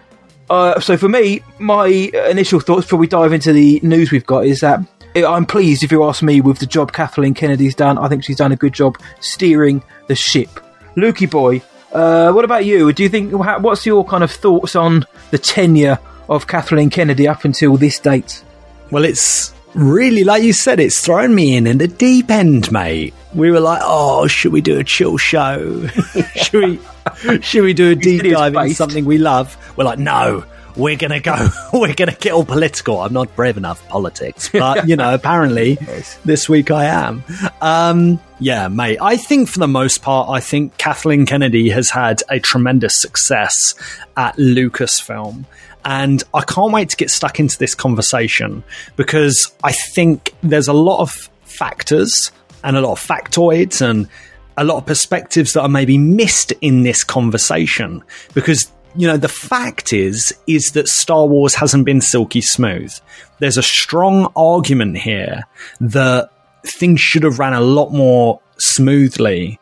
uh, 0.50 0.80
so 0.80 0.97
for 0.97 1.09
me, 1.09 1.42
my 1.59 1.87
initial 1.87 2.61
thoughts 2.61 2.85
before 2.87 2.99
we 2.99 3.07
dive 3.07 3.33
into 3.33 3.52
the 3.52 3.80
news 3.83 4.11
we've 4.11 4.26
got 4.26 4.45
is 4.45 4.61
that 4.61 4.80
I'm 5.17 5.47
pleased, 5.47 5.83
if 5.83 5.90
you 5.90 6.05
ask 6.05 6.23
me, 6.23 6.40
with 6.40 6.59
the 6.59 6.67
job 6.67 6.93
Kathleen 6.93 7.35
Kennedy's 7.35 7.75
done. 7.75 7.99
I 7.99 8.09
think 8.09 8.25
she's 8.25 8.37
done 8.37 8.52
a 8.52 8.57
good 8.57 8.73
job 8.73 8.97
steering 9.21 9.83
the 10.07 10.14
ship. 10.14 10.49
Lukey 10.97 11.31
boy, 11.31 11.62
uh, 11.93 12.33
what 12.33 12.45
about 12.45 12.64
you? 12.64 12.93
Do 12.93 13.02
you 13.02 13.09
think 13.09 13.33
what's 13.33 13.85
your 13.87 14.05
kind 14.05 14.23
of 14.23 14.31
thoughts 14.31 14.76
on 14.76 15.05
the 15.31 15.38
tenure 15.38 15.99
of 16.29 16.47
Kathleen 16.47 16.90
Kennedy 16.90 17.26
up 17.26 17.45
until 17.45 17.76
this 17.76 17.99
date? 17.99 18.45
Well, 18.90 19.05
it's 19.05 19.55
really, 19.75 20.25
like 20.25 20.43
you 20.43 20.52
said, 20.52 20.81
it's 20.81 21.00
thrown 21.05 21.35
me 21.35 21.57
in 21.57 21.67
in 21.67 21.79
the 21.79 21.88
deep 21.88 22.31
end, 22.31 22.71
mate. 22.71 23.14
We 23.35 23.50
were 23.50 23.61
like, 23.61 23.81
oh, 23.85 24.26
should 24.26 24.52
we 24.52 24.61
do 24.61 24.79
a 24.79 24.85
chill 24.85 25.17
show? 25.17 25.87
should 26.35 26.64
we? 26.64 27.40
Should 27.40 27.62
we 27.62 27.75
do 27.75 27.90
a 27.90 27.95
deep 27.97 28.23
dive 28.23 28.55
into 28.55 28.75
something 28.75 29.05
we 29.05 29.19
love? 29.19 29.57
We're 29.76 29.85
like, 29.85 29.99
no. 29.99 30.45
We're 30.77 30.97
gonna 30.97 31.21
go. 31.21 31.49
We're 31.73 31.95
gonna 31.95 32.17
get 32.19 32.33
all 32.33 32.45
political. 32.45 33.00
I'm 33.00 33.12
not 33.12 33.35
brave 33.37 33.57
enough 33.57 33.87
politics, 33.89 34.49
but 34.53 34.89
you 34.89 34.97
know, 34.97 35.15
apparently 35.15 35.75
this 36.25 36.49
week 36.49 36.71
I 36.71 36.87
am. 36.87 37.25
Um, 37.61 38.21
yeah, 38.39 38.69
mate. 38.69 38.99
I 39.00 39.17
think 39.17 39.49
for 39.49 39.59
the 39.59 39.69
most 39.69 40.03
part, 40.03 40.29
I 40.31 40.41
think 40.41 40.77
Kathleen 40.79 41.27
Kennedy 41.27 41.71
has 41.71 41.91
had 41.91 42.23
a 42.29 42.41
tremendous 42.41 43.00
success 43.00 43.75
at 44.17 44.37
Lucasfilm. 44.37 45.45
And 45.85 46.23
I 46.35 46.43
can't 46.43 46.73
wait 46.73 46.91
to 46.91 46.97
get 46.97 47.11
stuck 47.11 47.41
into 47.41 47.59
this 47.59 47.75
conversation 47.75 48.62
because 48.97 49.50
I 49.65 49.73
think 49.73 50.35
there's 50.43 50.69
a 50.69 50.75
lot 50.75 51.00
of 51.00 51.31
factors 51.45 52.33
and 52.62 52.77
a 52.77 52.81
lot 52.81 52.93
of 52.93 53.00
factoids 53.00 53.81
and 53.81 54.09
a 54.57 54.65
lot 54.65 54.77
of 54.77 54.87
perspectives 54.87 55.55
that 55.55 55.62
are 55.62 55.69
maybe 55.69 55.97
missed 55.97 56.53
in 56.61 56.83
this 56.83 57.03
conversation 57.03 58.03
because 58.35 58.71
you 58.97 59.06
know 59.06 59.16
the 59.16 59.28
fact 59.28 59.92
is 59.92 60.35
is 60.47 60.73
that 60.73 60.88
Star 60.88 61.26
Wars 61.26 61.54
hasn't 61.54 61.85
been 61.85 62.00
silky 62.00 62.40
smooth. 62.40 62.92
There's 63.38 63.56
a 63.56 63.62
strong 63.62 64.32
argument 64.37 64.99
here 64.99 65.44
that 65.80 66.30
things 66.64 67.00
should 67.00 67.23
have 67.23 67.38
ran 67.38 67.52
a 67.52 67.61
lot 67.61 67.90
more 67.90 68.40
smoothly 68.59 69.59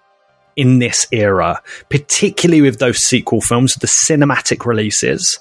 in 0.57 0.81
this 0.81 1.07
era, 1.13 1.63
particularly 1.89 2.61
with 2.61 2.81
those 2.81 2.99
sequel 2.99 3.41
films, 3.41 3.75
the 3.75 3.87
cinematic 3.87 4.67
releases. 4.67 5.39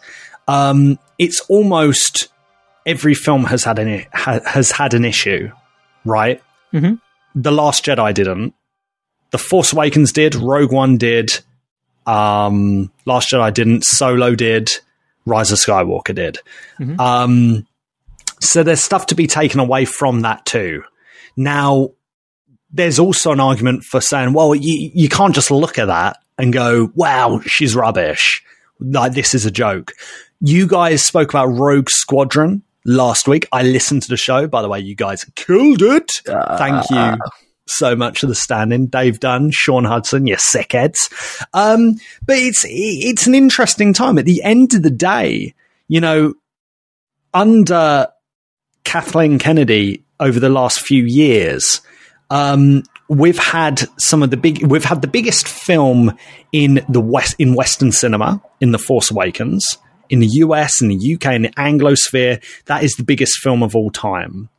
Um, 0.48 1.00
it's 1.17 1.39
almost 1.50 2.27
every 2.86 3.15
film 3.15 3.46
has 3.46 3.63
had 3.63 3.79
an 3.79 4.06
ha, 4.13 4.39
has 4.46 4.72
had 4.72 4.94
an 4.94 5.06
issue, 5.06 5.51
right? 6.06 6.41
Mm-hmm. 6.72 6.96
The 7.36 7.51
Last 7.51 7.86
Jedi 7.86 8.13
didn't. 8.13 8.53
The 9.32 9.38
Force 9.38 9.74
Awakens 9.74 10.12
did. 10.13 10.36
Rogue 10.36 10.72
One 10.72 10.98
did. 10.98 11.39
Um, 12.08 12.92
Last 13.06 13.30
Jedi 13.30 13.54
didn't. 13.54 13.84
Solo 13.86 14.34
did. 14.34 14.72
Rise 15.26 15.52
of 15.52 15.60
Skywalker 15.60 16.16
did. 16.16 16.40
Mhm. 16.80 17.00
Um, 17.00 17.68
so 18.40 18.64
there's 18.64 18.82
stuff 18.82 19.08
to 19.08 19.16
be 19.16 19.28
taken 19.28 19.60
away 19.60 19.86
from 19.86 20.22
that 20.22 20.46
too. 20.46 20.84
Now, 21.36 21.90
there's 22.72 22.98
also 23.00 23.32
an 23.32 23.40
argument 23.40 23.84
for 23.84 24.00
saying, 24.02 24.34
well, 24.34 24.56
you, 24.56 24.90
you 24.94 25.10
can't 25.10 25.36
just 25.36 25.52
look 25.52 25.78
at 25.78 25.86
that 25.86 26.18
and 26.38 26.54
go, 26.54 26.92
wow, 26.96 27.42
she's 27.46 27.76
rubbish. 27.76 28.44
Like, 28.80 29.14
this 29.14 29.34
is 29.36 29.46
a 29.46 29.52
joke. 29.52 29.94
You 30.40 30.68
guys 30.68 31.04
spoke 31.04 31.30
about 31.32 31.48
Rogue 31.48 31.90
Squadron 31.90 32.62
last 32.86 33.28
week. 33.28 33.48
I 33.52 33.64
listened 33.64 34.04
to 34.04 34.08
the 34.10 34.18
show. 34.18 34.48
By 34.48 34.62
the 34.62 34.70
way, 34.70 34.80
you 34.80 34.96
guys 34.96 35.26
killed 35.36 35.82
it. 35.82 36.22
Thank 36.58 36.90
you 36.90 37.18
so 37.70 37.96
much 37.96 38.24
of 38.24 38.30
the 38.30 38.36
standing. 38.36 38.88
Dave 38.88 39.20
Dunn, 39.20 39.52
Sean 39.52 39.84
Hudson, 39.84 40.28
you 40.28 40.36
sickheads. 40.36 41.12
Um, 41.54 41.96
but 42.26 42.38
it's, 42.38 42.66
it's 42.68 43.28
an 43.28 43.36
interesting 43.36 43.94
time. 43.94 44.18
At 44.18 44.26
the 44.26 44.44
end 44.44 44.74
of 44.74 44.84
the 44.84 44.92
day, 44.92 45.54
you 45.88 46.02
know, 46.02 46.34
under 47.34 48.08
Kathleen 48.84 49.40
Kennedy 49.40 50.04
over 50.20 50.40
the 50.40 50.50
last 50.50 50.82
few 50.82 51.04
years, 51.04 51.82
um, 52.30 52.84
we've 53.10 53.38
had 53.38 53.84
some 54.00 54.24
of 54.24 54.32
the 54.32 54.38
big, 54.38 54.66
we've 54.66 54.84
had 54.84 55.02
the 55.02 55.08
biggest 55.08 55.48
film 55.48 56.18
in 56.52 56.86
the 56.90 57.02
West, 57.02 57.36
in 57.40 57.54
Western 57.54 57.92
cinema, 57.92 58.42
in 58.60 58.72
The 58.72 58.80
Force 58.80 59.12
Awakens, 59.12 59.78
in 60.10 60.20
the 60.20 60.28
US, 60.28 60.82
in 60.82 60.90
the 60.90 61.16
UK, 61.16 61.34
in 61.34 61.42
the 61.44 61.50
Anglosphere. 61.50 62.44
That 62.66 62.84
is 62.84 62.94
the 62.94 63.04
biggest 63.04 63.40
film 63.40 63.64
of 63.64 63.76
all 63.76 63.92
time. 63.92 64.50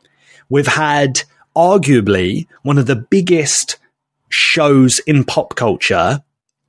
We've 0.48 0.66
had 0.66 1.22
arguably 1.58 2.46
one 2.62 2.78
of 2.78 2.86
the 2.86 2.94
biggest 2.96 3.78
shows 4.30 5.00
in 5.00 5.24
pop 5.24 5.56
culture 5.56 6.22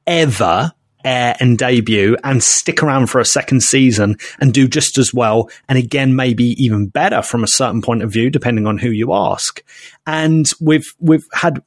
ever 0.08 0.74
air 1.06 1.36
and 1.40 1.58
debut 1.58 2.18
and 2.24 2.44
stick 2.44 2.82
around 2.84 3.08
for 3.08 3.22
a 3.22 3.26
second 3.26 3.62
season 3.62 4.18
and 4.40 4.54
do 4.54 4.68
just 4.68 4.98
as 4.98 5.14
well 5.14 5.50
and 5.70 5.78
again 5.78 6.16
maybe 6.16 6.62
even 6.62 6.88
better 6.88 7.22
from 7.22 7.44
a 7.44 7.48
certain 7.48 7.82
point 7.82 8.02
of 8.02 8.12
view 8.12 8.30
depending 8.30 8.66
on 8.66 8.78
who 8.80 8.90
you 8.90 9.14
ask. 9.14 9.64
And 10.08 10.46
we've 10.60 10.92
we've 11.00 11.28
had 11.34 11.62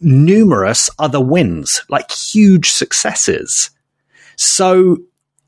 numerous 0.00 0.88
other 0.98 1.20
wins 1.20 1.82
like 1.88 2.10
huge 2.10 2.70
successes. 2.70 3.70
So 4.36 4.98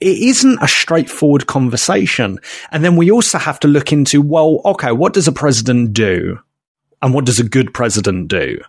it 0.01 0.19
isn't 0.19 0.63
a 0.63 0.69
straightforward 0.69 1.47
conversation. 1.47 2.39
And 2.71 2.85
then 2.85 2.97
we 2.97 3.11
also 3.11 3.39
have 3.39 3.61
to 3.61 3.69
look 3.69 3.93
into 3.93 4.21
well 4.21 4.61
okay 4.65 4.93
what 4.93 5.15
does 5.15 5.29
a 5.29 5.33
president 5.33 5.93
do 5.93 6.41
and 7.07 7.15
what 7.15 7.25
does 7.25 7.39
a 7.39 7.49
good 7.49 7.73
president 7.73 8.27
do? 8.27 8.61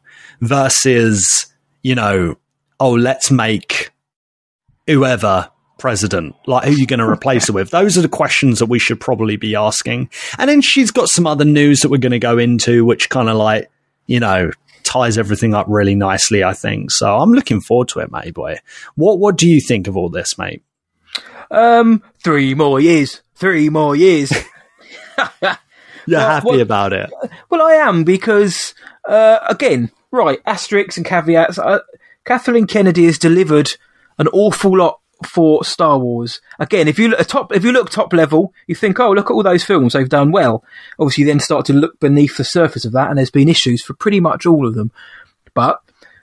Versus 0.41 1.48
you 1.82 1.96
know 1.96 2.38
oh 2.79 2.91
let's 2.91 3.32
make 3.32 3.89
whoever 4.86 5.50
president 5.79 6.36
like 6.46 6.65
who 6.65 6.72
are 6.75 6.77
you 6.77 6.86
going 6.86 7.00
to 7.06 7.10
replace 7.10 7.48
her 7.48 7.53
with? 7.53 7.72
Those 7.72 7.98
are 7.98 8.01
the 8.01 8.08
questions 8.08 8.60
that 8.60 8.67
we 8.67 8.77
should 8.77 9.01
probably 9.01 9.38
be 9.38 9.56
asking. 9.56 10.12
And 10.38 10.48
then 10.48 10.62
she's 10.62 10.91
got 10.91 11.10
some 11.10 11.25
other 11.25 11.46
news 11.46 11.79
that 11.79 11.89
we're 11.89 11.98
going 11.98 12.12
to 12.12 12.20
go 12.20 12.38
into 12.38 12.86
which 12.86 13.10
kind 13.10 13.27
of 13.27 13.38
like 13.38 13.72
you 14.06 14.20
know 14.20 14.51
ties 14.84 15.17
everything 15.17 15.53
up 15.53 15.65
really 15.67 15.96
nicely 15.96 16.44
i 16.44 16.53
think. 16.53 16.91
So 16.91 17.17
i'm 17.17 17.32
looking 17.32 17.60
forward 17.60 17.88
to 17.89 18.00
it 18.01 18.12
mate 18.12 18.36
boy. 18.36 18.60
What 18.94 19.17
what 19.17 19.36
do 19.36 19.50
you 19.50 19.60
think 19.60 19.88
of 19.88 19.98
all 19.98 20.10
this 20.10 20.38
mate? 20.38 20.63
Um, 21.50 22.03
three 22.24 22.53
more 22.53 22.79
years. 22.79 23.24
Three 23.34 23.70
more 23.70 23.96
years. 23.96 24.32
you're 26.07 26.19
Well, 26.19 26.27
happy 26.29 26.47
well- 26.47 26.61
about 26.61 26.93
it 26.93 27.11
Well, 27.49 27.61
I 27.61 27.73
am 27.73 28.03
because, 28.03 28.73
uh, 29.07 29.39
again, 29.47 29.91
right, 30.11 30.39
asterisks 30.45 30.97
and 30.97 31.05
caveats. 31.05 31.59
Uh, 31.59 31.79
Kathleen 32.25 32.65
Kennedy 32.67 33.05
has 33.05 33.17
delivered 33.19 33.69
an 34.17 34.27
awful 34.29 34.77
lot 34.77 34.99
for 35.25 35.63
Star 35.63 35.97
Wars. 35.97 36.41
Again, 36.59 36.87
if 36.87 36.99
you 36.99 37.07
look 37.09 37.25
top, 37.27 37.53
if 37.55 37.63
you 37.63 37.71
look 37.71 37.89
top 37.89 38.13
level, 38.13 38.53
you 38.67 38.75
think, 38.75 38.99
oh, 38.99 39.11
look 39.11 39.29
at 39.29 39.33
all 39.33 39.43
those 39.43 39.63
films 39.63 39.93
they've 39.93 40.07
done 40.09 40.31
well. 40.31 40.63
Obviously, 40.99 41.23
you 41.23 41.27
then 41.29 41.39
start 41.39 41.65
to 41.67 41.73
look 41.73 41.99
beneath 41.99 42.37
the 42.37 42.43
surface 42.43 42.85
of 42.85 42.91
that, 42.93 43.09
and 43.09 43.17
there's 43.17 43.31
been 43.31 43.49
issues 43.49 43.81
for 43.83 43.93
pretty 43.93 44.19
much 44.19 44.45
all 44.45 44.67
of 44.67 44.75
them. 44.75 44.91
But 45.53 45.81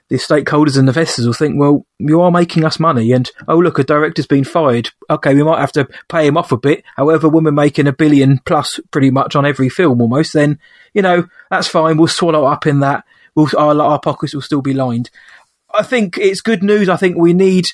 the 0.09 0.17
stakeholders 0.17 0.77
and 0.77 0.87
investors 0.87 1.25
will 1.25 1.33
think, 1.33 1.59
well, 1.59 1.85
you 1.97 2.21
are 2.21 2.29
making 2.31 2.63
us 2.63 2.79
money, 2.79 3.11
and 3.11 3.31
oh, 3.47 3.57
look, 3.57 3.79
a 3.79 3.83
director's 3.83 4.27
been 4.27 4.43
fired. 4.43 4.89
Okay, 5.09 5.33
we 5.33 5.41
might 5.43 5.59
have 5.59 5.71
to 5.73 5.87
pay 6.09 6.27
him 6.27 6.37
off 6.37 6.51
a 6.51 6.57
bit. 6.57 6.83
However, 6.95 7.27
when 7.27 7.43
we're 7.43 7.51
making 7.51 7.87
a 7.87 7.93
billion 7.93 8.37
plus 8.45 8.79
pretty 8.91 9.09
much 9.09 9.35
on 9.35 9.45
every 9.45 9.69
film 9.69 10.01
almost, 10.01 10.33
then, 10.33 10.59
you 10.93 11.01
know, 11.01 11.27
that's 11.49 11.67
fine. 11.67 11.97
We'll 11.97 12.07
swallow 12.07 12.45
up 12.45 12.67
in 12.67 12.81
that. 12.81 13.03
We'll, 13.33 13.49
our, 13.57 13.79
our 13.81 13.99
pockets 13.99 14.33
will 14.35 14.41
still 14.41 14.61
be 14.61 14.73
lined. 14.73 15.09
I 15.73 15.81
think 15.83 16.17
it's 16.19 16.39
good 16.41 16.61
news. 16.63 16.87
I 16.87 16.97
think 16.97 17.17
we 17.17 17.33
need 17.33 17.65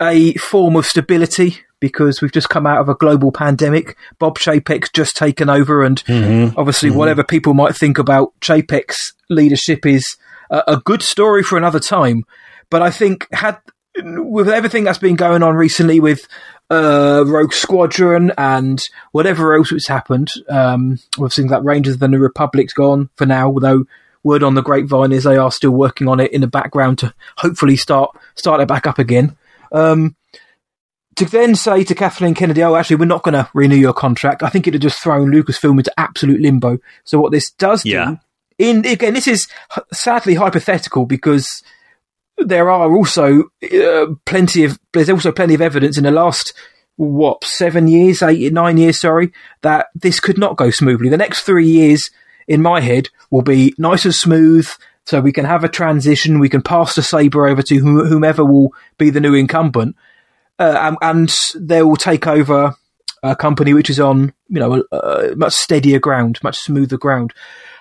a 0.00 0.34
form 0.34 0.76
of 0.76 0.86
stability 0.86 1.56
because 1.80 2.20
we've 2.20 2.30
just 2.32 2.48
come 2.50 2.66
out 2.66 2.80
of 2.80 2.88
a 2.88 2.94
global 2.94 3.32
pandemic. 3.32 3.96
Bob 4.18 4.38
Chapek's 4.38 4.90
just 4.90 5.16
taken 5.16 5.48
over, 5.48 5.82
and 5.82 6.04
Mhm. 6.04 6.54
obviously, 6.56 6.90
Mhm. 6.90 6.94
whatever 6.96 7.24
people 7.24 7.54
might 7.54 7.74
think 7.74 7.98
about 7.98 8.32
Chapek's 8.40 9.12
leadership 9.28 9.84
is 9.86 10.04
a, 10.52 10.76
good 10.84 11.02
story 11.02 11.42
for 11.42 11.56
another 11.56 11.80
time. 11.80 12.24
But 12.70 12.82
I 12.82 12.90
think 12.90 13.26
had 13.32 13.58
with 14.02 14.48
everything 14.48 14.84
that's 14.84 14.98
been 14.98 15.16
going 15.16 15.42
on 15.42 15.54
recently 15.54 16.00
with 16.00 16.26
uh, 16.70 17.24
Rogue 17.26 17.52
Squadron 17.52 18.32
and 18.38 18.82
whatever 19.12 19.54
else 19.54 19.70
that's 19.70 19.88
happened, 19.88 20.32
um, 20.48 20.98
with 21.18 21.34
things 21.34 21.50
like 21.50 21.64
Rangers 21.64 21.94
of 21.94 22.00
the 22.00 22.08
New 22.08 22.18
Republic's 22.18 22.72
gone 22.72 23.10
for 23.16 23.26
now, 23.26 23.48
although 23.48 23.84
word 24.22 24.42
on 24.42 24.54
the 24.54 24.62
grapevine 24.62 25.12
is 25.12 25.24
they 25.24 25.36
are 25.36 25.50
still 25.50 25.72
working 25.72 26.08
on 26.08 26.20
it 26.20 26.32
in 26.32 26.40
the 26.40 26.46
background 26.46 26.98
to 26.98 27.12
hopefully 27.38 27.76
start 27.76 28.16
start 28.34 28.60
it 28.60 28.68
back 28.68 28.86
up 28.86 28.98
again. 28.98 29.36
Um, 29.72 30.16
to 31.16 31.26
then 31.26 31.54
say 31.54 31.84
to 31.84 31.94
Kathleen 31.94 32.34
Kennedy, 32.34 32.62
"Oh, 32.62 32.74
actually, 32.74 32.96
we're 32.96 33.04
not 33.04 33.22
going 33.22 33.34
to 33.34 33.48
renew 33.52 33.76
your 33.76 33.92
contract," 33.92 34.42
I 34.42 34.48
think 34.48 34.66
it'd 34.66 34.82
have 34.82 34.90
just 34.90 35.02
thrown 35.02 35.30
Lucasfilm 35.30 35.78
into 35.78 35.92
absolute 35.98 36.40
limbo. 36.40 36.78
So 37.04 37.20
what 37.20 37.32
this 37.32 37.50
does 37.50 37.84
do, 38.06 38.18
in 38.62 38.86
again, 38.86 39.14
this 39.14 39.26
is 39.26 39.48
sadly 39.92 40.34
hypothetical 40.34 41.04
because 41.04 41.62
there 42.38 42.70
are 42.70 42.94
also 42.94 43.50
uh, 43.74 44.06
plenty 44.24 44.64
of 44.64 44.78
there's 44.92 45.10
also 45.10 45.32
plenty 45.32 45.54
of 45.54 45.60
evidence 45.60 45.98
in 45.98 46.04
the 46.04 46.10
last 46.10 46.54
what 46.96 47.42
seven 47.44 47.88
years, 47.88 48.22
eight, 48.22 48.52
nine 48.52 48.76
years, 48.76 49.00
sorry, 49.00 49.32
that 49.62 49.86
this 49.94 50.20
could 50.20 50.38
not 50.38 50.56
go 50.56 50.70
smoothly. 50.70 51.08
The 51.08 51.16
next 51.16 51.42
three 51.42 51.66
years, 51.66 52.10
in 52.46 52.62
my 52.62 52.80
head, 52.80 53.08
will 53.30 53.42
be 53.42 53.74
nice 53.78 54.04
and 54.04 54.14
smooth. 54.14 54.68
So 55.04 55.20
we 55.20 55.32
can 55.32 55.44
have 55.44 55.64
a 55.64 55.68
transition. 55.68 56.38
We 56.38 56.48
can 56.48 56.62
pass 56.62 56.94
the 56.94 57.02
saber 57.02 57.48
over 57.48 57.62
to 57.62 57.78
whomever 57.78 58.44
will 58.44 58.72
be 58.98 59.10
the 59.10 59.20
new 59.20 59.34
incumbent, 59.34 59.96
uh, 60.60 60.76
and, 60.78 60.96
and 61.02 61.34
they 61.56 61.82
will 61.82 61.96
take 61.96 62.28
over 62.28 62.76
a 63.24 63.34
company 63.34 63.74
which 63.74 63.90
is 63.90 63.98
on 63.98 64.32
you 64.48 64.60
know 64.60 64.84
uh, 64.92 65.30
much 65.34 65.54
steadier 65.54 65.98
ground, 65.98 66.38
much 66.44 66.58
smoother 66.58 66.98
ground. 66.98 67.32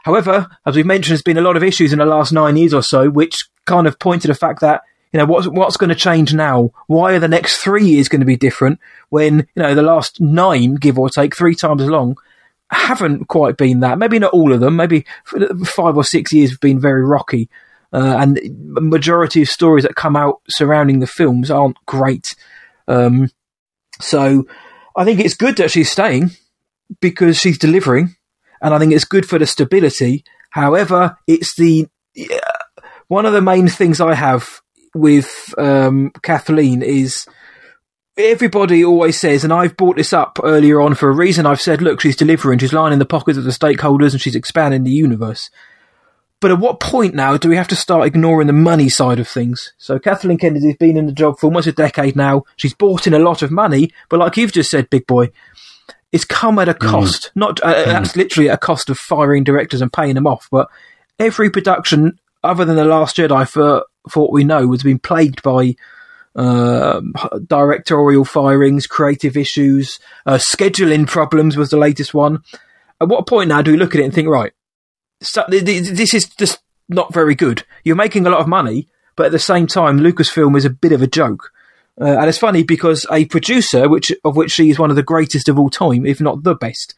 However, 0.03 0.47
as 0.65 0.75
we've 0.75 0.85
mentioned, 0.85 1.11
there's 1.11 1.21
been 1.21 1.37
a 1.37 1.41
lot 1.41 1.57
of 1.57 1.63
issues 1.63 1.93
in 1.93 1.99
the 1.99 2.05
last 2.05 2.31
nine 2.31 2.57
years 2.57 2.73
or 2.73 2.81
so, 2.81 3.09
which 3.09 3.35
kind 3.65 3.87
of 3.87 3.99
point 3.99 4.23
to 4.23 4.27
the 4.27 4.35
fact 4.35 4.61
that 4.61 4.81
you 5.13 5.17
know 5.17 5.25
what's 5.25 5.47
what's 5.47 5.77
going 5.77 5.89
to 5.89 5.95
change 5.95 6.33
now. 6.33 6.71
Why 6.87 7.13
are 7.13 7.19
the 7.19 7.27
next 7.27 7.57
three 7.57 7.85
years 7.85 8.07
going 8.07 8.21
to 8.21 8.25
be 8.25 8.37
different 8.37 8.79
when 9.09 9.47
you 9.55 9.63
know 9.63 9.75
the 9.75 9.81
last 9.81 10.21
nine, 10.21 10.75
give 10.75 10.97
or 10.97 11.09
take, 11.09 11.35
three 11.35 11.55
times 11.55 11.81
as 11.81 11.89
long, 11.89 12.15
haven't 12.71 13.27
quite 13.27 13.57
been 13.57 13.81
that. 13.81 13.97
Maybe 13.97 14.19
not 14.19 14.33
all 14.33 14.53
of 14.53 14.61
them. 14.61 14.75
Maybe 14.75 15.05
five 15.65 15.97
or 15.97 16.03
six 16.03 16.31
years 16.31 16.51
have 16.51 16.61
been 16.61 16.79
very 16.79 17.03
rocky, 17.03 17.49
uh, 17.93 18.17
and 18.19 18.39
majority 18.79 19.41
of 19.41 19.49
stories 19.49 19.83
that 19.83 19.95
come 19.95 20.15
out 20.15 20.41
surrounding 20.49 20.99
the 20.99 21.07
films 21.07 21.51
aren't 21.51 21.77
great. 21.85 22.35
Um, 22.87 23.29
so 23.99 24.47
I 24.95 25.03
think 25.03 25.19
it's 25.19 25.35
good 25.35 25.57
that 25.57 25.71
she's 25.71 25.91
staying 25.91 26.31
because 26.99 27.37
she's 27.37 27.57
delivering, 27.57 28.15
and 28.61 28.73
I 28.73 28.79
think 28.79 28.93
it's 28.93 29.05
good 29.05 29.27
for 29.27 29.39
the 29.39 29.47
stability. 29.47 30.23
However, 30.51 31.17
it's 31.27 31.55
the 31.55 31.87
yeah, 32.13 32.39
one 33.07 33.25
of 33.25 33.33
the 33.33 33.41
main 33.41 33.67
things 33.67 33.99
I 34.01 34.13
have 34.13 34.61
with 34.93 35.53
um, 35.57 36.11
Kathleen 36.21 36.81
is 36.81 37.27
everybody 38.17 38.83
always 38.83 39.19
says, 39.19 39.43
and 39.43 39.53
I've 39.53 39.77
brought 39.77 39.97
this 39.97 40.13
up 40.13 40.39
earlier 40.43 40.81
on 40.81 40.95
for 40.95 41.09
a 41.09 41.15
reason. 41.15 41.45
I've 41.45 41.61
said, 41.61 41.81
look, 41.81 42.01
she's 42.01 42.15
delivering, 42.15 42.59
she's 42.59 42.73
lining 42.73 42.99
the 42.99 43.05
pockets 43.05 43.37
of 43.37 43.43
the 43.43 43.51
stakeholders, 43.51 44.11
and 44.11 44.21
she's 44.21 44.35
expanding 44.35 44.83
the 44.83 44.91
universe. 44.91 45.49
But 46.39 46.51
at 46.51 46.59
what 46.59 46.79
point 46.79 47.13
now 47.13 47.37
do 47.37 47.49
we 47.49 47.55
have 47.55 47.67
to 47.67 47.75
start 47.75 48.07
ignoring 48.07 48.47
the 48.47 48.53
money 48.53 48.89
side 48.89 49.19
of 49.19 49.27
things? 49.27 49.73
So 49.77 49.99
Kathleen 49.99 50.39
Kennedy's 50.39 50.75
been 50.75 50.97
in 50.97 51.05
the 51.05 51.11
job 51.11 51.37
for 51.37 51.45
almost 51.45 51.67
a 51.67 51.71
decade 51.71 52.15
now. 52.15 52.45
She's 52.55 52.73
brought 52.73 53.05
in 53.05 53.13
a 53.13 53.19
lot 53.19 53.43
of 53.43 53.51
money, 53.51 53.91
but 54.09 54.19
like 54.19 54.37
you've 54.37 54.51
just 54.51 54.71
said, 54.71 54.89
big 54.89 55.05
boy, 55.05 55.29
it's 56.11 56.25
come 56.25 56.59
at 56.59 56.69
a 56.69 56.73
cost. 56.73 57.31
Not 57.35 57.61
uh, 57.61 57.85
that's 57.85 58.15
literally 58.15 58.49
at 58.49 58.55
a 58.55 58.57
cost 58.57 58.89
of 58.89 58.97
firing 58.97 59.43
directors 59.43 59.81
and 59.81 59.91
paying 59.91 60.15
them 60.15 60.27
off. 60.27 60.47
But 60.51 60.67
every 61.19 61.49
production, 61.49 62.19
other 62.43 62.65
than 62.65 62.75
the 62.75 62.85
Last 62.85 63.17
Jedi, 63.17 63.47
for 63.47 63.85
for 64.09 64.23
what 64.23 64.33
we 64.33 64.43
know, 64.43 64.71
has 64.71 64.83
been 64.83 64.99
plagued 64.99 65.41
by 65.43 65.75
um, 66.35 67.13
directorial 67.47 68.25
firings, 68.25 68.87
creative 68.87 69.37
issues, 69.37 69.99
uh, 70.25 70.35
scheduling 70.35 71.07
problems 71.07 71.57
was 71.57 71.69
the 71.69 71.77
latest 71.77 72.13
one. 72.13 72.43
At 72.99 73.07
what 73.07 73.27
point 73.27 73.49
now 73.49 73.61
do 73.61 73.71
we 73.71 73.77
look 73.77 73.95
at 73.95 74.01
it 74.01 74.05
and 74.05 74.13
think, 74.13 74.27
right, 74.27 74.53
so, 75.21 75.43
th- 75.49 75.65
th- 75.65 75.89
this 75.89 76.13
is 76.13 76.29
just 76.29 76.59
not 76.87 77.13
very 77.13 77.35
good. 77.35 77.63
You're 77.83 77.95
making 77.95 78.25
a 78.25 78.29
lot 78.29 78.41
of 78.41 78.47
money, 78.47 78.87
but 79.15 79.27
at 79.27 79.31
the 79.31 79.39
same 79.39 79.67
time, 79.67 79.99
Lucasfilm 79.99 80.57
is 80.57 80.65
a 80.65 80.69
bit 80.69 80.91
of 80.91 81.01
a 81.01 81.07
joke. 81.07 81.51
Uh, 82.01 82.17
and 82.17 82.27
it's 82.27 82.37
funny 82.39 82.63
because 82.63 83.05
a 83.11 83.25
producer, 83.25 83.87
which 83.87 84.11
of 84.25 84.35
which 84.35 84.51
she 84.51 84.71
is 84.71 84.79
one 84.79 84.89
of 84.89 84.95
the 84.95 85.03
greatest 85.03 85.47
of 85.47 85.59
all 85.59 85.69
time, 85.69 86.05
if 86.05 86.19
not 86.19 86.41
the 86.43 86.55
best, 86.55 86.95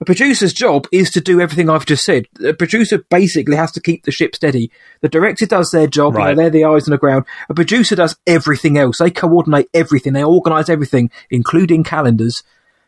a 0.00 0.04
producer's 0.04 0.52
job 0.52 0.88
is 0.90 1.10
to 1.10 1.20
do 1.20 1.40
everything 1.40 1.68
I've 1.68 1.86
just 1.86 2.04
said. 2.04 2.26
A 2.44 2.54
producer 2.54 3.04
basically 3.10 3.56
has 3.56 3.70
to 3.72 3.80
keep 3.80 4.04
the 4.04 4.10
ship 4.10 4.34
steady. 4.34 4.72
The 5.02 5.10
director 5.10 5.46
does 5.46 5.70
their 5.70 5.86
job, 5.86 6.14
you 6.14 6.20
know, 6.20 6.34
they're 6.34 6.50
the 6.50 6.64
eyes 6.64 6.88
on 6.88 6.92
the 6.92 6.98
ground. 6.98 7.26
A 7.50 7.54
producer 7.54 7.94
does 7.94 8.16
everything 8.26 8.78
else. 8.78 8.98
They 8.98 9.10
coordinate 9.10 9.68
everything. 9.74 10.14
They 10.14 10.24
organise 10.24 10.70
everything, 10.70 11.10
including 11.30 11.84
calendars. 11.84 12.42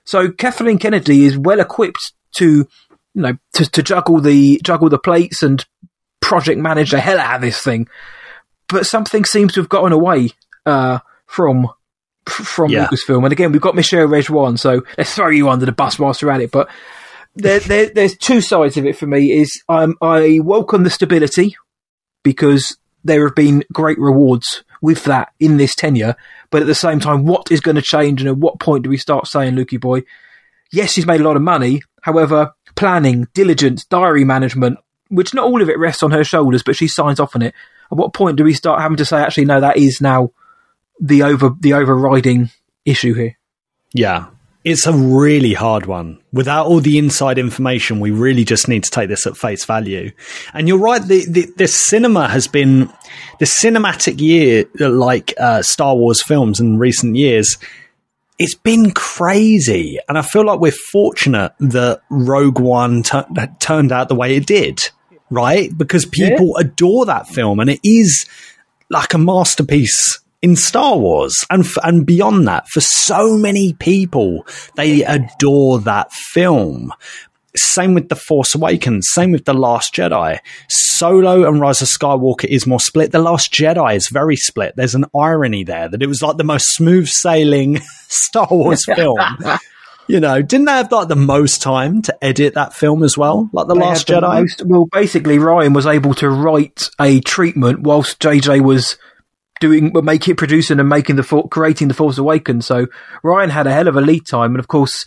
So 0.05 0.33
Kathleen 0.33 0.79
Kennedy 0.79 1.27
is 1.27 1.37
well 1.37 1.61
equipped 1.61 2.13
to, 2.37 2.47
you 2.47 2.67
know, 3.15 3.37
to, 3.53 3.71
to 3.71 3.83
juggle 3.83 4.21
the 4.21 4.59
juggle 4.65 4.89
the 4.89 4.99
plates 4.99 5.43
and 5.43 5.65
project 6.21 6.59
manage 6.59 6.93
the 6.93 7.01
hell 7.01 7.21
out 7.21 7.37
of 7.37 7.43
this 7.43 7.61
thing. 7.61 7.89
But 8.69 8.87
something 8.87 9.27
seems 9.27 9.53
to 9.53 9.61
have 9.61 9.69
gotten 9.69 9.93
away 9.93 10.31
uh, 10.65 11.01
from 11.33 11.67
from 12.27 12.71
Yeah. 12.71 12.87
Lucasfilm. 12.87 13.25
And 13.25 13.33
again, 13.33 13.51
we've 13.53 13.61
got 13.61 13.75
Michelle 13.75 14.07
Rejwan, 14.07 14.59
so 14.59 14.83
let's 14.97 15.15
throw 15.15 15.29
you 15.29 15.49
under 15.49 15.67
the 15.67 15.73
bus 15.73 15.99
whilst 15.99 16.23
we're 16.23 16.31
at 16.31 16.41
it. 16.41 16.53
But 16.53 16.69
there, 17.35 17.59
there, 17.71 17.87
there's 17.87 18.17
two 18.17 18.41
sides 18.41 18.77
of 18.77 18.85
it 18.87 18.97
for 18.97 19.07
me. 19.07 19.33
Is 19.33 19.63
um, 19.69 19.97
I 20.01 20.41
welcome 20.43 20.85
the 20.85 20.91
stability 20.91 21.57
because 22.23 22.77
there 23.03 23.27
have 23.27 23.35
been 23.35 23.65
great 23.73 23.99
rewards 23.99 24.63
with 24.81 25.05
that 25.05 25.33
in 25.41 25.57
this 25.57 25.75
tenure. 25.75 26.15
But 26.51 26.63
at 26.63 26.69
the 26.69 26.75
same 26.75 27.01
time, 27.01 27.25
what 27.25 27.51
is 27.51 27.61
going 27.61 27.77
to 27.77 27.83
change, 27.83 28.21
and 28.21 28.29
at 28.29 28.37
what 28.37 28.61
point 28.61 28.85
do 28.85 28.91
we 28.91 28.99
start 28.99 29.27
saying, 29.27 29.55
"Lukey 29.55 29.81
boy"? 29.81 30.03
Yes, 30.71 30.95
he's 30.95 31.07
made 31.07 31.21
a 31.21 31.25
lot 31.25 31.37
of 31.37 31.43
money. 31.43 31.83
However, 32.03 32.53
planning, 32.77 33.27
diligence, 33.35 33.85
diary 33.85 34.25
management, 34.25 34.79
which 35.09 35.35
not 35.35 35.45
all 35.45 35.63
of 35.63 35.69
it 35.69 35.79
rests 35.79 36.03
on 36.03 36.11
her 36.11 36.25
shoulders, 36.25 36.63
but 36.63 36.77
she 36.77 36.89
signs 36.89 37.21
off 37.21 37.35
on 37.35 37.43
it. 37.43 37.55
At 37.91 37.99
what 37.99 38.15
point 38.15 38.37
do 38.37 38.45
we 38.45 38.55
start 38.55 38.81
having 38.81 38.97
to 38.99 39.05
say, 39.05 39.19
actually, 39.19 39.45
no, 39.45 39.61
that 39.61 39.77
is 39.77 40.01
now 40.01 40.31
the 41.01 41.23
over 41.23 41.51
the 41.61 41.75
overriding 41.75 42.51
issue 42.85 43.15
here? 43.15 43.39
Yeah. 43.93 44.27
It's 44.65 44.87
a 44.87 44.93
really 44.93 45.55
hard 45.55 45.87
one. 45.87 46.21
Without 46.33 46.67
all 46.67 46.79
the 46.79 46.97
inside 46.97 47.37
information, 47.37 47.99
we 47.99 48.13
really 48.13 48.45
just 48.45 48.69
need 48.69 48.85
to 48.85 48.91
take 48.91 49.09
this 49.09 49.27
at 49.27 49.37
face 49.37 49.65
value. 49.65 50.13
And 50.55 50.69
you're 50.69 50.79
right, 50.79 51.03
the, 51.03 51.27
the, 51.29 51.53
the 51.57 51.67
cinema 51.67 52.29
has 52.29 52.47
been, 52.47 52.89
the 53.41 53.45
cinematic 53.45 54.21
year, 54.21 54.67
like 54.79 55.35
uh, 55.37 55.63
Star 55.63 55.97
Wars 55.97 56.23
films 56.23 56.61
in 56.61 56.79
recent 56.79 57.17
years, 57.17 57.59
it's 58.39 58.55
been 58.55 58.93
crazy. 58.93 59.99
And 60.09 60.17
I 60.17 60.23
feel 60.23 60.47
like 60.47 60.61
we're 60.61 60.71
fortunate 60.71 61.55
that 61.59 62.03
Rogue 62.09 62.61
One 62.61 63.03
tu- 63.03 63.25
turned 63.59 63.91
out 63.91 64.09
the 64.09 64.15
way 64.15 64.37
it 64.37 64.47
did, 64.47 64.81
right? 65.29 65.77
Because 65.77 66.07
people 66.07 66.57
adore 66.57 67.07
that 67.07 67.27
film 67.27 67.59
and 67.59 67.69
it 67.69 67.81
is 67.83 68.27
like 68.91 69.13
a 69.13 69.19
masterpiece 69.19 70.22
in 70.43 70.57
Star 70.57 70.99
Wars 70.99 71.45
and 71.51 71.65
f- 71.65 71.79
and 71.85 72.05
beyond 72.05 72.47
that 72.49 72.69
for 72.69 72.81
so 72.81 73.37
many 73.39 73.73
people 73.75 74.45
they 74.77 75.05
adore 75.05 75.79
that 75.81 76.13
film. 76.13 76.93
Same 77.55 77.93
with 77.95 78.09
the 78.09 78.17
Force 78.17 78.55
Awakens 78.55 79.09
same 79.11 79.31
with 79.31 79.45
the 79.45 79.53
Last 79.55 79.95
Jedi. 79.95 80.39
Solo 80.69 81.47
and 81.49 81.61
Rise 81.61 81.83
of 81.83 81.89
Skywalker 81.89 82.45
is 82.47 82.67
more 82.67 82.81
split. 82.81 83.13
The 83.13 83.19
Last 83.19 83.53
Jedi 83.53 83.95
is 83.95 84.09
very 84.11 84.37
split. 84.37 84.75
There's 84.77 84.95
an 84.95 85.05
irony 85.19 85.63
there 85.63 85.89
that 85.89 86.03
it 86.03 86.07
was 86.07 86.23
like 86.23 86.39
the 86.39 86.45
most 86.45 86.75
smooth 86.75 87.09
sailing 87.09 87.81
Star 88.09 88.49
Wars 88.51 88.85
film. 88.87 89.19
You 90.09 90.19
know 90.19 90.43
didn't 90.43 90.67
they 90.67 90.73
have 90.73 90.91
like 90.91 91.09
the 91.09 91.15
most 91.17 91.63
time 91.63 92.03
to 92.03 92.25
edit 92.25 92.55
that 92.55 92.75
film 92.75 93.03
as 93.03 93.17
well? 93.17 93.49
Like 93.53 93.69
the 93.69 93.75
They 93.75 93.81
Last 93.81 94.07
the 94.09 94.15
Jedi? 94.15 94.41
most- 94.41 94.63
well, 94.67 94.87
basically, 94.91 95.39
Rian 95.39 95.75
was 95.75 95.87
able 95.87 96.15
to 96.15 96.29
write 96.31 96.89
a 97.01 97.21
treatment 97.21 97.83
whilst 97.83 98.19
JJ 98.21 98.63
was 98.63 98.97
doing, 99.63 99.93
making, 100.03 100.33
it 100.33 100.37
producing, 100.39 100.79
and 100.81 100.89
making 100.89 101.17
the 101.17 101.23
For- 101.23 101.49
creating 101.49 101.89
the 101.89 101.95
Force 101.95 102.19
Awakens. 102.19 102.67
So 102.67 102.87
Rian 103.25 103.49
had 103.51 103.67
a 103.67 103.73
hell 103.73 103.89
of 103.89 103.97
a 103.97 104.01
lead 104.03 104.27
time, 104.27 104.51
and 104.55 104.59
of 104.61 104.69
course, 104.69 105.07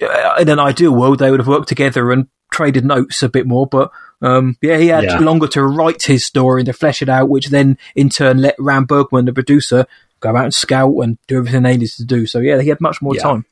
uh, 0.00 0.34
in 0.38 0.48
an 0.48 0.60
ideal 0.60 0.92
world, 0.94 1.18
they 1.18 1.30
would 1.30 1.40
have 1.40 1.48
worked 1.48 1.68
together 1.68 2.12
and 2.12 2.28
traded 2.52 2.84
notes 2.84 3.22
a 3.22 3.28
bit 3.28 3.46
more. 3.46 3.66
But 3.66 3.90
um, 4.22 4.56
yeah, 4.62 4.76
he 4.78 4.88
had 4.88 5.04
Yeah. 5.04 5.18
longer 5.18 5.48
to 5.48 5.62
write 5.64 6.02
his 6.04 6.24
story 6.24 6.60
and 6.60 6.66
to 6.66 6.72
flesh 6.72 7.02
it 7.02 7.08
out, 7.08 7.28
which 7.28 7.48
then 7.48 7.76
in 7.96 8.08
turn 8.08 8.38
let 8.38 8.54
Ram 8.58 8.84
Bergman, 8.84 9.24
the 9.26 9.32
producer, 9.32 9.86
go 10.20 10.36
out 10.36 10.44
and 10.44 10.54
scout 10.54 10.94
and 11.02 11.18
do 11.28 11.38
everything 11.38 11.62
they 11.62 11.72
needed 11.76 11.90
to 11.96 12.04
do. 12.04 12.26
So 12.26 12.38
yeah, 12.40 12.60
he 12.60 12.68
had 12.68 12.80
much 12.80 13.00
more 13.02 13.14
Yeah. 13.16 13.22
time. 13.22 13.44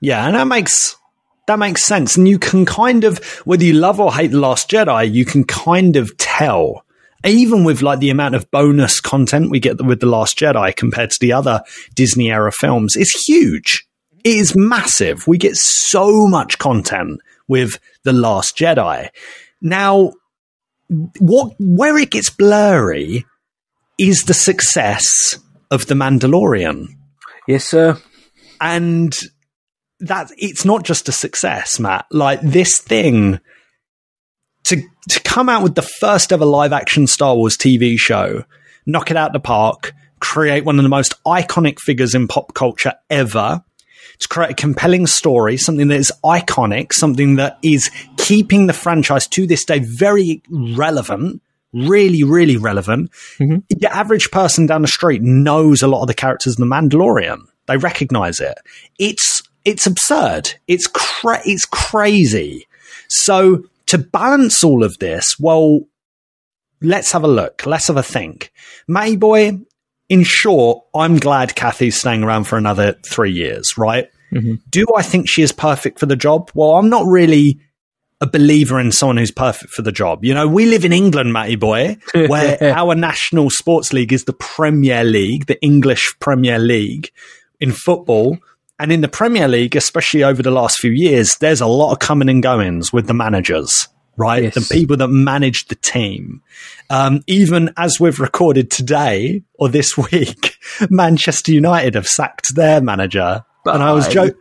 Yeah, 0.00 0.26
and 0.26 0.34
that 0.36 0.46
makes 0.46 0.96
that 1.46 1.58
makes 1.58 1.82
sense. 1.84 2.16
And 2.16 2.28
you 2.28 2.38
can 2.38 2.66
kind 2.66 3.04
of 3.04 3.18
whether 3.46 3.64
you 3.64 3.72
love 3.74 3.98
or 4.00 4.12
hate 4.14 4.32
The 4.32 4.38
Last 4.40 4.70
Jedi, 4.70 5.10
you 5.12 5.24
can 5.24 5.44
kind 5.44 5.96
of 5.96 6.16
tell. 6.18 6.84
Even 7.24 7.64
with 7.64 7.82
like 7.82 7.98
the 7.98 8.10
amount 8.10 8.34
of 8.34 8.50
bonus 8.50 9.00
content 9.00 9.50
we 9.50 9.58
get 9.58 9.84
with 9.84 10.00
The 10.00 10.06
Last 10.06 10.38
Jedi 10.38 10.74
compared 10.74 11.10
to 11.10 11.18
the 11.20 11.32
other 11.32 11.62
Disney 11.94 12.30
era 12.30 12.52
films, 12.52 12.94
it's 12.96 13.26
huge. 13.26 13.86
It 14.24 14.36
is 14.36 14.56
massive. 14.56 15.26
We 15.26 15.38
get 15.38 15.56
so 15.56 16.26
much 16.28 16.58
content 16.58 17.20
with 17.48 17.78
The 18.04 18.12
Last 18.12 18.56
Jedi. 18.56 19.08
Now, 19.60 20.12
what 21.18 21.54
where 21.58 21.98
it 21.98 22.10
gets 22.10 22.30
blurry 22.30 23.26
is 23.98 24.22
the 24.22 24.34
success 24.34 25.38
of 25.70 25.86
The 25.86 25.94
Mandalorian. 25.94 26.86
Yes, 27.46 27.64
sir. 27.64 28.00
And 28.60 29.16
that 30.00 30.30
it's 30.38 30.64
not 30.64 30.84
just 30.84 31.08
a 31.08 31.12
success, 31.12 31.80
Matt. 31.80 32.06
Like 32.10 32.40
this 32.40 32.78
thing 32.78 33.40
to 34.68 34.82
to 35.08 35.20
come 35.22 35.48
out 35.48 35.62
with 35.62 35.74
the 35.74 35.82
first 35.82 36.32
ever 36.32 36.44
live 36.44 36.72
action 36.72 37.06
Star 37.06 37.34
Wars 37.34 37.56
TV 37.56 37.98
show, 37.98 38.44
knock 38.86 39.10
it 39.10 39.16
out 39.16 39.32
the 39.32 39.40
park, 39.40 39.92
create 40.20 40.64
one 40.64 40.78
of 40.78 40.82
the 40.82 40.88
most 40.88 41.14
iconic 41.24 41.80
figures 41.80 42.14
in 42.14 42.28
pop 42.28 42.54
culture 42.54 42.94
ever. 43.10 43.64
To 44.20 44.26
create 44.26 44.50
a 44.50 44.54
compelling 44.54 45.06
story, 45.06 45.56
something 45.56 45.86
that 45.88 46.00
is 46.00 46.12
iconic, 46.24 46.92
something 46.92 47.36
that 47.36 47.56
is 47.62 47.88
keeping 48.16 48.66
the 48.66 48.72
franchise 48.72 49.28
to 49.28 49.46
this 49.46 49.64
day 49.64 49.78
very 49.78 50.42
relevant, 50.50 51.40
really, 51.72 52.24
really 52.24 52.56
relevant. 52.56 53.12
Mm-hmm. 53.38 53.58
The 53.78 53.94
average 53.94 54.32
person 54.32 54.66
down 54.66 54.82
the 54.82 54.88
street 54.88 55.22
knows 55.22 55.82
a 55.82 55.86
lot 55.86 56.02
of 56.02 56.08
the 56.08 56.14
characters 56.14 56.58
in 56.58 56.68
The 56.68 56.74
Mandalorian. 56.74 57.42
They 57.66 57.76
recognize 57.76 58.40
it. 58.40 58.58
It's 58.98 59.40
it's 59.64 59.86
absurd. 59.86 60.52
It's 60.66 60.88
cra- 60.88 61.46
it's 61.46 61.64
crazy. 61.64 62.66
So 63.06 63.62
to 63.88 63.98
balance 63.98 64.62
all 64.64 64.84
of 64.84 64.98
this, 64.98 65.36
well, 65.38 65.80
let's 66.80 67.12
have 67.12 67.24
a 67.24 67.28
look. 67.28 67.66
Let's 67.66 67.88
have 67.88 67.96
a 67.96 68.02
think. 68.02 68.52
Matty 68.86 69.16
boy, 69.16 69.58
in 70.08 70.22
short, 70.24 70.84
I'm 70.94 71.18
glad 71.18 71.54
Kathy's 71.54 71.98
staying 71.98 72.22
around 72.22 72.44
for 72.44 72.56
another 72.56 72.94
three 73.06 73.32
years, 73.32 73.76
right? 73.76 74.08
Mm-hmm. 74.32 74.54
Do 74.68 74.86
I 74.96 75.02
think 75.02 75.28
she 75.28 75.42
is 75.42 75.52
perfect 75.52 75.98
for 75.98 76.06
the 76.06 76.16
job? 76.16 76.50
Well, 76.54 76.72
I'm 76.72 76.88
not 76.88 77.06
really 77.06 77.60
a 78.20 78.26
believer 78.26 78.80
in 78.80 78.90
someone 78.90 79.16
who's 79.16 79.30
perfect 79.30 79.72
for 79.72 79.82
the 79.82 79.92
job. 79.92 80.24
You 80.24 80.34
know, 80.34 80.48
we 80.48 80.66
live 80.66 80.84
in 80.84 80.92
England, 80.92 81.32
Matty 81.32 81.56
boy, 81.56 81.98
where 82.14 82.58
our 82.62 82.94
national 82.94 83.50
sports 83.50 83.92
league 83.92 84.12
is 84.12 84.24
the 84.24 84.32
Premier 84.32 85.04
League, 85.04 85.46
the 85.46 85.60
English 85.62 86.14
Premier 86.20 86.58
League 86.58 87.10
in 87.60 87.72
football. 87.72 88.38
And 88.78 88.92
in 88.92 89.00
the 89.00 89.08
Premier 89.08 89.48
League, 89.48 89.74
especially 89.74 90.22
over 90.22 90.42
the 90.42 90.50
last 90.50 90.78
few 90.78 90.92
years, 90.92 91.36
there's 91.40 91.60
a 91.60 91.66
lot 91.66 91.92
of 91.92 91.98
coming 91.98 92.28
and 92.28 92.42
goings 92.42 92.92
with 92.92 93.06
the 93.08 93.14
managers, 93.14 93.88
right? 94.16 94.52
The 94.54 94.60
people 94.72 94.96
that 94.98 95.08
manage 95.08 95.66
the 95.66 95.74
team. 95.74 96.42
Um, 96.88 97.22
even 97.26 97.72
as 97.76 97.98
we've 97.98 98.20
recorded 98.20 98.70
today 98.70 99.42
or 99.54 99.68
this 99.68 99.96
week, 100.12 100.56
Manchester 100.90 101.52
United 101.52 101.94
have 101.94 102.06
sacked 102.06 102.54
their 102.54 102.80
manager. 102.80 103.44
and 103.66 103.82
I 103.82 103.92
was 103.92 104.06
joking. 104.14 104.38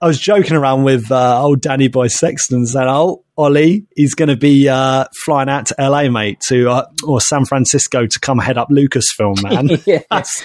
I 0.00 0.06
was 0.06 0.18
joking 0.18 0.54
around 0.56 0.84
with 0.84 1.10
uh, 1.10 1.40
old 1.42 1.60
Danny 1.60 1.88
Boy 1.88 2.08
Sexton 2.08 2.66
saying, 2.66 2.88
"Oh, 2.88 3.24
Ollie, 3.36 3.86
he's 3.96 4.14
going 4.14 4.28
to 4.28 4.36
be 4.36 4.68
uh, 4.68 5.04
flying 5.24 5.48
out 5.48 5.66
to 5.66 5.74
LA, 5.78 6.08
mate, 6.08 6.40
to 6.48 6.70
uh, 6.70 6.86
or 7.06 7.20
San 7.20 7.44
Francisco 7.44 8.06
to 8.06 8.20
come 8.20 8.38
head 8.38 8.58
up 8.58 8.68
Lucasfilm, 8.70 9.42
man. 9.42 10.02
that's 10.10 10.44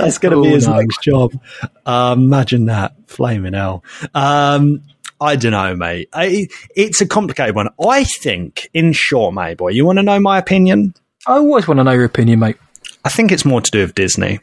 that's 0.00 0.18
going 0.18 0.32
to 0.32 0.38
Oh, 0.38 0.42
be 0.42 0.50
his 0.50 0.66
no. 0.68 0.78
next 0.80 1.02
job. 1.02 1.32
Um, 1.86 2.22
imagine 2.24 2.66
that, 2.66 2.94
flaming 3.08 3.54
hell. 3.54 3.84
Um, 4.14 4.82
I 5.20 5.36
don't 5.36 5.52
know, 5.52 5.76
mate. 5.76 6.08
I, 6.12 6.48
it's 6.74 7.00
a 7.00 7.06
complicated 7.06 7.54
one. 7.54 7.68
I 7.84 8.04
think, 8.04 8.68
in 8.74 8.92
short, 8.92 9.34
mate, 9.34 9.56
boy, 9.58 9.68
you 9.68 9.84
want 9.86 9.98
to 9.98 10.02
know 10.02 10.18
my 10.18 10.38
opinion? 10.38 10.94
I 11.26 11.34
always 11.34 11.68
want 11.68 11.78
to 11.78 11.84
know 11.84 11.92
your 11.92 12.04
opinion, 12.04 12.40
mate. 12.40 12.56
I 13.04 13.08
think 13.08 13.30
it's 13.30 13.44
more 13.44 13.60
to 13.60 13.70
do 13.70 13.80
with 13.82 13.94
Disney. 13.94 14.40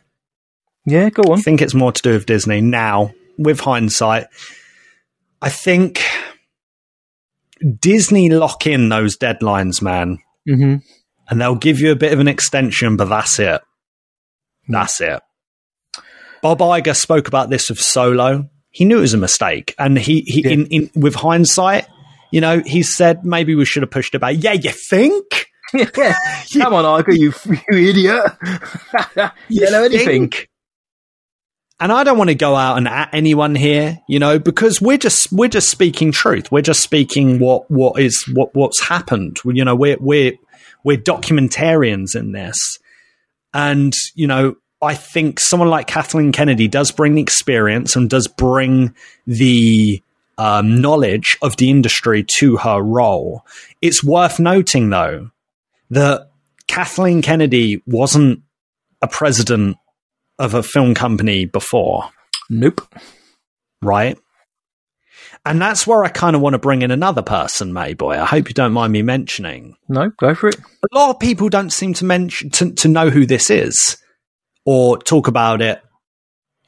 Yeah, 0.85 1.09
go 1.09 1.23
on. 1.33 1.39
I 1.39 1.41
think 1.41 1.61
it's 1.61 1.73
more 1.73 1.91
to 1.91 2.01
do 2.01 2.11
with 2.13 2.25
Disney 2.25 2.61
now, 2.61 3.13
with 3.39 3.59
hindsight. 3.61 4.27
I 5.41 5.49
think 5.49 6.01
Disney 7.79 8.29
lock 8.29 8.67
in 8.67 8.89
those 8.89 9.17
deadlines, 9.17 9.81
man, 9.81 10.19
Mm-hmm. 10.47 10.75
and 11.29 11.41
they'll 11.41 11.55
give 11.55 11.79
you 11.79 11.91
a 11.91 11.95
bit 11.95 12.11
of 12.13 12.19
an 12.19 12.27
extension, 12.27 12.97
but 12.97 13.05
that's 13.09 13.37
it. 13.39 13.61
That's 14.67 14.99
it. 15.01 15.21
Bob 16.41 16.59
Iger 16.59 16.95
spoke 16.95 17.27
about 17.27 17.49
this 17.49 17.69
with 17.69 17.79
Solo. 17.79 18.49
He 18.71 18.85
knew 18.85 18.97
it 18.97 19.01
was 19.01 19.13
a 19.13 19.17
mistake, 19.17 19.75
and 19.77 19.97
he, 19.97 20.21
he 20.21 20.49
in, 20.51 20.65
in 20.67 20.89
with 20.95 21.15
hindsight, 21.15 21.85
you 22.31 22.39
know, 22.41 22.61
he 22.65 22.81
said 22.83 23.25
maybe 23.25 23.53
we 23.55 23.65
should 23.65 23.83
have 23.83 23.91
pushed 23.91 24.15
it 24.15 24.19
back. 24.19 24.35
Yeah, 24.39 24.53
you 24.53 24.71
think? 24.71 25.47
yeah, 25.73 25.85
come 26.53 26.73
on, 26.73 27.03
Iger, 27.03 27.15
you, 27.17 27.33
you 27.71 27.89
idiot. 27.89 29.31
you 29.49 29.69
know 29.69 29.83
anything. 29.83 30.31
And 31.79 31.91
I 31.91 32.03
don't 32.03 32.17
want 32.17 32.29
to 32.29 32.35
go 32.35 32.55
out 32.55 32.77
and 32.77 32.87
at 32.87 33.09
anyone 33.13 33.55
here, 33.55 33.99
you 34.07 34.19
know, 34.19 34.37
because 34.37 34.81
we're 34.81 34.97
just 34.97 35.31
we're 35.31 35.47
just 35.47 35.69
speaking 35.69 36.11
truth. 36.11 36.51
We're 36.51 36.61
just 36.61 36.81
speaking 36.81 37.39
what 37.39 37.69
what 37.71 37.99
is 37.99 38.23
what 38.33 38.53
what's 38.53 38.81
happened. 38.81 39.39
You 39.45 39.63
know, 39.63 39.75
we're 39.75 39.97
we're 39.99 40.33
we're 40.83 40.97
documentarians 40.97 42.15
in 42.15 42.33
this, 42.33 42.79
and 43.53 43.93
you 44.15 44.27
know, 44.27 44.55
I 44.81 44.93
think 44.93 45.39
someone 45.39 45.69
like 45.69 45.87
Kathleen 45.87 46.31
Kennedy 46.31 46.67
does 46.67 46.91
bring 46.91 47.15
the 47.15 47.21
experience 47.21 47.95
and 47.95 48.09
does 48.09 48.27
bring 48.27 48.93
the 49.25 50.03
um, 50.37 50.81
knowledge 50.81 51.37
of 51.41 51.57
the 51.57 51.69
industry 51.69 52.25
to 52.37 52.57
her 52.57 52.81
role. 52.81 53.45
It's 53.81 54.03
worth 54.03 54.39
noting, 54.39 54.89
though, 54.89 55.31
that 55.89 56.29
Kathleen 56.67 57.21
Kennedy 57.21 57.81
wasn't 57.85 58.41
a 59.01 59.07
president 59.07 59.77
of 60.39 60.53
a 60.53 60.63
film 60.63 60.95
company 60.95 61.45
before. 61.45 62.09
Nope. 62.49 62.81
Right? 63.81 64.17
And 65.45 65.61
that's 65.61 65.87
where 65.87 66.03
I 66.03 66.09
kind 66.09 66.35
of 66.35 66.41
want 66.41 66.53
to 66.53 66.59
bring 66.59 66.81
in 66.81 66.91
another 66.91 67.21
person, 67.21 67.71
Mayboy. 67.71 68.17
I 68.17 68.25
hope 68.25 68.49
you 68.49 68.53
don't 68.53 68.73
mind 68.73 68.93
me 68.93 69.01
mentioning. 69.01 69.75
No, 69.87 70.09
go 70.17 70.35
for 70.35 70.49
it. 70.49 70.57
A 70.57 70.97
lot 70.97 71.11
of 71.11 71.19
people 71.19 71.49
don't 71.49 71.71
seem 71.71 71.93
to 71.95 72.05
mention 72.05 72.49
to, 72.51 72.71
to 72.73 72.87
know 72.87 73.09
who 73.09 73.25
this 73.25 73.49
is 73.49 73.97
or 74.65 74.97
talk 74.97 75.27
about 75.27 75.61
it 75.61 75.81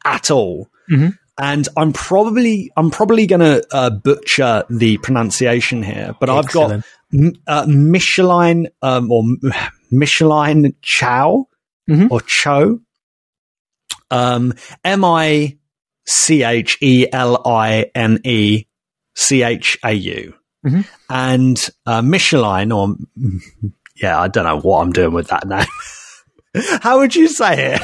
at 0.06 0.32
all. 0.32 0.70
Mm-hmm. 0.92 1.10
And 1.40 1.68
I'm 1.76 1.94
probably 1.94 2.72
I'm 2.78 2.92
probably 2.92 3.26
going 3.26 3.40
to 3.40 3.66
uh, 3.72 3.90
butcher 3.90 4.64
the 4.70 4.98
pronunciation 4.98 5.82
here, 5.82 6.16
but 6.20 6.30
Excellent. 6.30 6.86
I've 7.14 7.36
got 7.46 7.66
uh, 7.66 7.66
Micheline 7.68 8.68
um, 8.82 9.12
or 9.12 9.24
Micheline 9.92 10.76
Chow 10.82 11.48
or 12.10 12.22
Cho. 12.22 12.80
Um, 14.12 14.54
M 14.84 15.04
I 15.04 15.58
C 16.06 16.44
H 16.44 16.78
E 16.82 17.08
L 17.12 17.42
I 17.48 17.90
N 17.96 18.20
E 18.24 18.66
C 19.16 19.42
H 19.44 19.78
A 19.84 19.92
U. 19.94 20.34
Mhm. 20.66 20.86
And 21.10 21.70
uh, 21.88 22.02
Micheline, 22.04 22.72
or 22.72 22.96
yeah, 23.96 24.20
I 24.22 24.28
don't 24.28 24.46
know 24.46 24.60
what 24.60 24.82
I'm 24.82 24.92
doing 24.92 25.14
with 25.14 25.30
that 25.30 25.48
name. 25.48 25.66
How 26.82 27.00
would 27.00 27.16
you 27.16 27.28
say 27.28 27.74
it? 27.76 27.82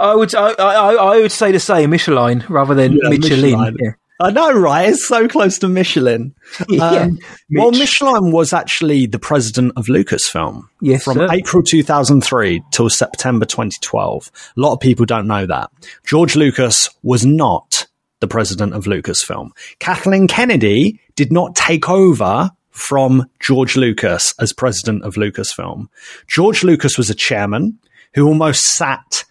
I 0.00 0.14
would 0.14 0.34
I, 0.34 0.50
I, 0.52 0.94
I 0.94 1.16
would 1.20 1.32
say 1.32 1.52
the 1.52 1.60
same 1.60 1.90
Michelin 1.90 2.44
rather 2.48 2.74
than 2.74 2.92
Yeah, 2.92 3.08
Michelin. 3.08 3.40
Michelin. 3.52 3.76
Yeah. 3.80 3.90
I 4.20 4.30
know, 4.30 4.52
right? 4.52 4.88
It's 4.88 5.06
so 5.06 5.28
close 5.28 5.58
to 5.60 5.68
Michelin. 5.68 6.34
Yeah, 6.68 7.02
Um, 7.02 7.18
well, 7.50 7.70
Michelin 7.70 8.32
was 8.32 8.52
actually 8.52 9.06
the 9.06 9.18
president 9.18 9.72
of 9.76 9.86
Lucasfilm. 9.86 10.62
Yes, 10.80 11.04
from 11.04 11.18
sir. 11.18 11.28
April 11.30 11.62
2003 11.62 12.62
till 12.72 12.90
September 12.90 13.46
2012. 13.46 14.30
A 14.56 14.60
lot 14.60 14.72
of 14.74 14.80
people 14.80 15.06
don't 15.06 15.26
know 15.26 15.46
that. 15.46 15.70
George 16.04 16.34
Lucas 16.36 16.90
was 17.02 17.24
not 17.24 17.86
the 18.20 18.26
president 18.28 18.74
of 18.74 18.84
Lucasfilm. 18.86 19.50
Kathleen 19.78 20.26
Kennedy 20.26 21.00
did 21.14 21.32
not 21.32 21.54
take 21.54 21.88
over 21.88 22.50
from 22.70 23.28
George 23.40 23.76
Lucas 23.76 24.34
as 24.40 24.52
president 24.52 25.04
of 25.04 25.14
Lucasfilm. 25.14 25.86
George 26.26 26.64
Lucas 26.64 26.96
was 26.98 27.10
a 27.10 27.14
chairman 27.14 27.78
who 28.14 28.26
almost 28.26 28.64
sat 28.74 29.24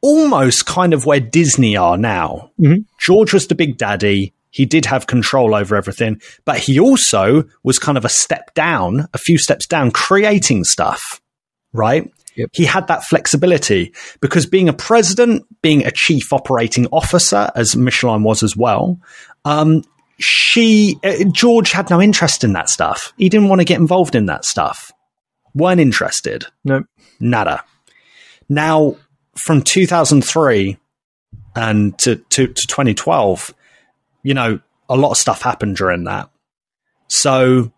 almost 0.00 0.66
kind 0.66 0.92
of 0.92 1.06
where 1.06 1.20
Disney 1.20 1.76
are 1.76 1.96
now. 1.96 2.50
George 2.98 3.32
was 3.32 3.46
the 3.46 3.54
big 3.54 3.76
daddy. 3.78 4.32
He 4.50 4.64
did 4.64 4.86
have 4.86 5.06
control 5.06 5.54
over 5.54 5.76
everything, 5.76 6.20
but 6.44 6.58
he 6.58 6.80
also 6.80 7.44
was 7.62 7.78
kind 7.78 7.98
of 7.98 8.04
a 8.04 8.08
step 8.08 8.54
down, 8.54 9.08
a 9.12 9.18
few 9.18 9.38
steps 9.38 9.66
down, 9.66 9.90
creating 9.90 10.64
stuff, 10.64 11.20
right? 11.72 12.10
He 12.52 12.64
had 12.66 12.86
that 12.88 13.04
flexibility 13.04 13.94
because 14.20 14.46
being 14.46 14.68
a 14.68 14.72
president, 14.74 15.44
being 15.62 15.84
a 15.86 15.90
chief 15.90 16.32
operating 16.32 16.86
officer, 16.88 17.50
as 17.54 17.76
Michelin 17.76 18.22
was 18.22 18.42
as 18.42 18.56
well, 18.56 18.98
um, 19.44 19.82
she 20.18 20.98
uh, 21.02 21.24
George 21.32 21.72
had 21.72 21.88
no 21.90 22.00
interest 22.00 22.44
in 22.44 22.52
that 22.54 22.68
stuff. 22.68 23.12
He 23.16 23.28
didn't 23.28 23.48
want 23.48 23.60
to 23.60 23.64
get 23.64 23.80
involved 23.80 24.14
in 24.14 24.26
that 24.26 24.44
stuff. 24.44 24.92
weren't 25.54 25.80
interested. 25.80 26.44
No, 26.64 26.84
nada. 27.20 27.64
Now, 28.48 28.96
from 29.38 29.62
2003 29.62 30.76
and 31.54 31.98
to, 31.98 32.16
to, 32.16 32.46
to 32.48 32.66
2012, 32.66 33.54
you 34.22 34.34
know, 34.34 34.60
a 34.88 34.96
lot 34.96 35.10
of 35.10 35.16
stuff 35.16 35.42
happened 35.42 35.76
during 35.76 36.04
that. 36.04 36.30
So 37.08 37.72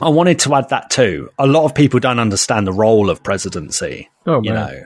I 0.00 0.08
wanted 0.08 0.38
to 0.40 0.54
add 0.54 0.68
that 0.70 0.90
too. 0.90 1.30
A 1.38 1.46
lot 1.46 1.64
of 1.64 1.74
people 1.74 2.00
don't 2.00 2.18
understand 2.18 2.66
the 2.66 2.72
role 2.72 3.10
of 3.10 3.22
presidency, 3.22 4.08
Oh, 4.26 4.40
you 4.42 4.52
man. 4.52 4.66
know. 4.66 4.82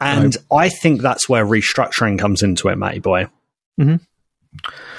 And 0.00 0.36
I 0.52 0.68
think 0.68 1.00
that's 1.00 1.28
where 1.28 1.44
restructuring 1.46 2.18
comes 2.18 2.42
into 2.42 2.68
it, 2.68 2.76
matey 2.76 2.98
boy. 3.00 3.28
Mhm. 3.80 4.00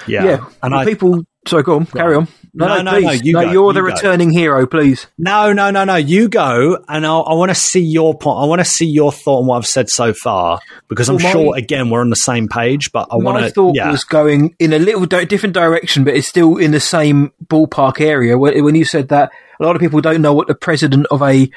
Yeah. 0.06 0.24
Yeah. 0.24 0.44
And 0.62 0.72
Well, 0.72 0.80
I, 0.82 0.84
people. 0.84 1.22
so 1.46 1.62
go 1.62 1.76
on. 1.76 1.86
Carry 1.86 2.16
on. 2.16 2.28
No, 2.58 2.68
No, 2.68 2.76
no, 2.76 2.82
no, 2.82 2.90
please. 2.92 3.04
no, 3.04 3.12
you 3.26 3.32
no 3.34 3.42
go, 3.44 3.52
you're 3.52 3.72
the 3.74 3.80
go. 3.80 3.86
returning 3.86 4.30
hero, 4.30 4.66
please. 4.66 5.06
No, 5.18 5.52
no, 5.52 5.70
no, 5.70 5.84
no. 5.84 5.96
You 5.96 6.28
go, 6.30 6.78
and 6.88 7.04
I'll, 7.04 7.22
I 7.28 7.34
want 7.34 7.50
to 7.50 7.54
see 7.54 7.80
your 7.82 8.16
point. 8.16 8.38
I 8.40 8.46
want 8.46 8.60
to 8.60 8.64
see 8.64 8.86
your 8.86 9.12
thought 9.12 9.40
on 9.40 9.46
what 9.46 9.58
I've 9.58 9.66
said 9.66 9.90
so 9.90 10.14
far, 10.14 10.60
because 10.88 11.10
I'm 11.10 11.22
my- 11.22 11.30
sure 11.32 11.54
again 11.56 11.90
we're 11.90 12.00
on 12.00 12.08
the 12.10 12.16
same 12.16 12.48
page. 12.48 12.90
But 12.92 13.08
I 13.10 13.16
want 13.16 13.44
to. 13.44 13.50
Thought 13.50 13.76
Yeah, 13.76 13.90
was 13.90 14.04
going 14.04 14.54
in 14.58 14.72
a 14.72 14.78
little 14.78 15.04
di- 15.04 15.26
different 15.26 15.54
direction, 15.54 16.02
but 16.04 16.14
it's 16.14 16.26
still 16.28 16.56
in 16.56 16.70
the 16.70 16.80
same 16.80 17.32
ballpark 17.44 18.00
area. 18.00 18.38
When, 18.38 18.64
when 18.64 18.74
you 18.74 18.84
said 18.86 19.08
that, 19.08 19.30
a 19.60 19.64
lot 19.64 19.76
of 19.76 19.80
people 19.82 20.00
don't 20.00 20.22
know 20.22 20.32
what 20.32 20.48
the 20.48 20.54
president 20.54 21.06
of 21.10 21.20
a 21.22 21.50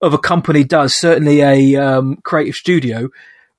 of 0.00 0.14
a 0.14 0.18
company 0.18 0.62
does. 0.62 0.94
Certainly, 0.94 1.40
a 1.40 1.76
um, 1.76 2.16
creative 2.22 2.54
studio. 2.54 3.08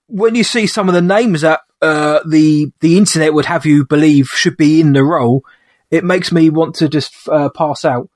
When 0.07 0.35
you 0.35 0.43
see 0.45 0.65
some 0.67 0.87
of 0.87 0.93
the 0.95 1.01
names 1.01 1.41
that 1.41 1.61
uh, 1.81 2.19
the 2.25 2.71
the 2.79 2.97
internet 2.97 3.33
would 3.33 3.45
have 3.45 3.65
you 3.65 3.85
believe 3.85 4.27
should 4.27 4.55
be 4.55 4.79
in 4.79 4.93
the 4.93 5.03
role, 5.03 5.43
it 5.95 6.03
makes 6.03 6.31
me 6.31 6.49
want 6.49 6.75
to 6.75 6.89
just 6.89 7.13
uh, 7.29 7.49
pass 7.49 7.85
out. 7.85 8.09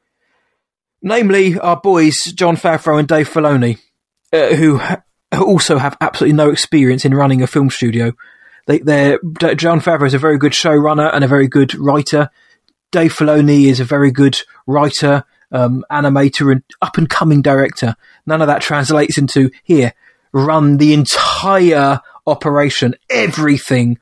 Namely, 1.02 1.58
our 1.58 1.80
boys 1.80 2.26
Jon 2.26 2.58
Favreau 2.58 3.00
and 3.00 3.08
Dave 3.08 3.30
Filoni, 3.30 3.80
uh, 4.34 4.56
who 4.56 4.82
also 5.34 5.78
have 5.78 5.98
absolutely 6.02 6.36
no 6.36 6.50
experience 6.50 7.06
in 7.06 7.13
running 7.13 7.42
a 7.42 7.48
film 7.48 7.70
studio. 7.70 8.13
They, 8.68 8.80
Jon 8.80 9.82
Favreau 9.82 10.08
is 10.08 10.13
a 10.13 10.20
very 10.20 10.38
good 10.38 10.52
showrunner 10.52 11.10
and 11.13 11.24
a 11.24 11.28
very 11.28 11.48
good 11.48 11.74
writer. 11.76 12.30
Dave 12.92 13.13
Filoni 13.13 13.65
is 13.65 13.80
a 13.80 13.86
very 13.86 14.12
good 14.12 14.39
writer, 14.68 15.24
um, 15.52 15.86
animator, 15.92 16.52
and 16.52 16.63
up 16.82 16.98
and 16.98 17.10
coming 17.10 17.42
director. 17.42 17.96
None 18.26 18.42
of 18.42 18.48
that 18.48 18.62
translates 18.62 19.18
into 19.18 19.50
here. 19.63 19.94
Run 20.32 20.78
the 20.78 20.94
entire 20.94 22.02
operation, 22.28 22.96
everything, 23.10 23.98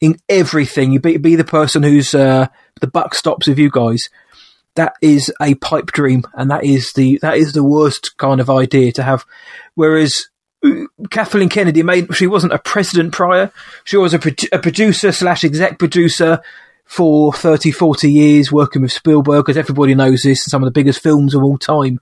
in 0.00 0.16
everything. 0.28 0.92
You 0.92 1.00
be, 1.00 1.16
be 1.16 1.36
the 1.36 1.44
person 1.44 1.82
who's 1.82 2.14
uh, 2.14 2.48
the 2.80 2.86
buck 2.86 3.14
stops 3.14 3.46
with 3.46 3.58
you 3.58 3.70
guys. 3.70 4.08
That 4.76 4.94
is 5.02 5.32
a 5.40 5.54
pipe 5.56 5.86
dream, 5.86 6.24
and 6.34 6.50
that 6.50 6.64
is 6.64 6.92
the 6.92 7.18
that 7.22 7.36
is 7.36 7.52
the 7.52 7.64
worst 7.64 8.16
kind 8.18 8.40
of 8.40 8.48
idea 8.48 8.92
to 8.92 9.02
have. 9.02 9.24
Whereas 9.74 10.28
uh, 10.64 10.84
Kathleen 11.10 11.48
Kennedy 11.48 11.82
made 11.82 12.14
she 12.14 12.26
wasn't 12.26 12.52
a 12.52 12.58
president 12.58 13.12
prior. 13.12 13.52
She 13.84 13.96
was 13.96 14.14
a, 14.14 14.18
produ- 14.18 14.52
a 14.52 14.58
producer 14.58 15.12
slash 15.12 15.44
exec 15.44 15.78
producer 15.78 16.40
for 16.84 17.32
30, 17.32 17.70
40 17.70 18.10
years, 18.10 18.50
working 18.50 18.82
with 18.82 18.90
Spielberg, 18.90 19.44
because 19.44 19.56
everybody 19.56 19.94
knows 19.94 20.22
this, 20.22 20.44
some 20.44 20.62
of 20.62 20.66
the 20.66 20.72
biggest 20.72 21.00
films 21.00 21.34
of 21.34 21.42
all 21.42 21.56
time. 21.56 22.00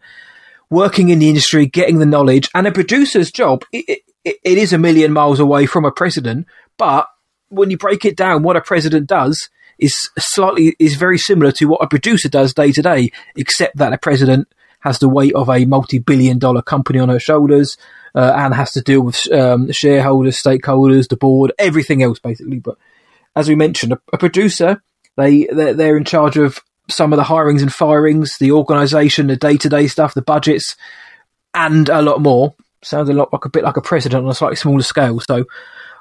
Working 0.71 1.11
in 1.11 1.19
the 1.19 1.29
industry, 1.29 1.67
getting 1.67 1.99
the 1.99 2.07
knowledge, 2.07 2.49
and 2.55 2.67
a 2.67 2.73
producer's 2.73 3.31
job, 3.31 3.65
it, 3.73 4.03
it, 4.25 4.37
it 4.45 4.59
is 4.59 4.73
a 4.73 4.79
million 4.79 5.13
miles 5.13 5.41
away 5.41 5.67
from 5.67 5.85
a 5.85 5.93
president, 5.93 6.47
but 6.79 7.07
when 7.49 7.71
you 7.71 7.79
break 7.79 8.05
it 8.05 8.17
down, 8.17 8.43
what 8.43 8.57
a 8.57 8.61
president 8.61 9.07
does 9.07 9.49
is 9.79 10.11
slightly 10.19 10.77
is 10.79 10.97
very 10.97 11.19
similar 11.19 11.53
to 11.53 11.67
what 11.67 11.83
a 11.83 11.87
producer 11.87 12.29
does 12.29 12.55
day 12.55 12.73
to 12.73 12.83
day, 12.83 13.13
except 13.37 13.77
that 13.77 13.93
a 13.93 13.99
president 13.99 14.49
has 14.81 14.99
the 14.99 15.09
weight 15.09 15.35
of 15.35 15.49
a 15.49 15.65
multi-billion 15.65 16.39
dollar 16.39 16.63
company 16.63 16.99
on 16.99 17.09
her 17.09 17.19
shoulders 17.19 17.77
uh, 18.15 18.33
and 18.37 18.55
has 18.55 18.73
to 18.73 18.81
deal 18.81 19.03
with 19.03 19.31
um, 19.33 19.71
shareholders, 19.73 20.41
stakeholders, 20.41 21.09
the 21.09 21.17
board, 21.17 21.53
everything 21.59 22.03
else 22.03 22.19
basically. 22.19 22.59
But 22.59 22.77
as 23.35 23.49
we 23.49 23.55
mentioned, 23.55 23.93
a, 23.93 24.01
a 24.13 24.19
producer 24.19 24.83
they 25.19 25.47
they're, 25.47 25.75
they're 25.75 25.97
in 25.97 26.05
charge 26.05 26.39
of 26.39 26.61
some 26.89 27.13
of 27.13 27.19
the 27.19 27.25
hirings 27.25 27.61
and 27.61 27.73
firings, 27.73 28.39
the 28.39 28.53
organisation, 28.53 29.27
the 29.27 29.37
day 29.37 29.57
to 29.59 29.69
day 29.69 29.87
stuff, 29.89 30.15
the 30.15 30.23
budgets, 30.23 30.77
and 31.53 31.89
a 31.89 32.01
lot 32.01 32.23
more. 32.23 32.55
Sounds 32.83 33.11
a 33.11 33.13
lot 33.13 33.33
like 33.33 33.45
a 33.45 33.51
bit 33.51 33.65
like 33.65 33.77
a 33.77 33.83
president 33.83 34.25
on 34.25 34.31
a 34.31 34.35
slightly 34.35 34.57
smaller 34.57 34.83
scale. 34.83 35.21
So, 35.21 35.45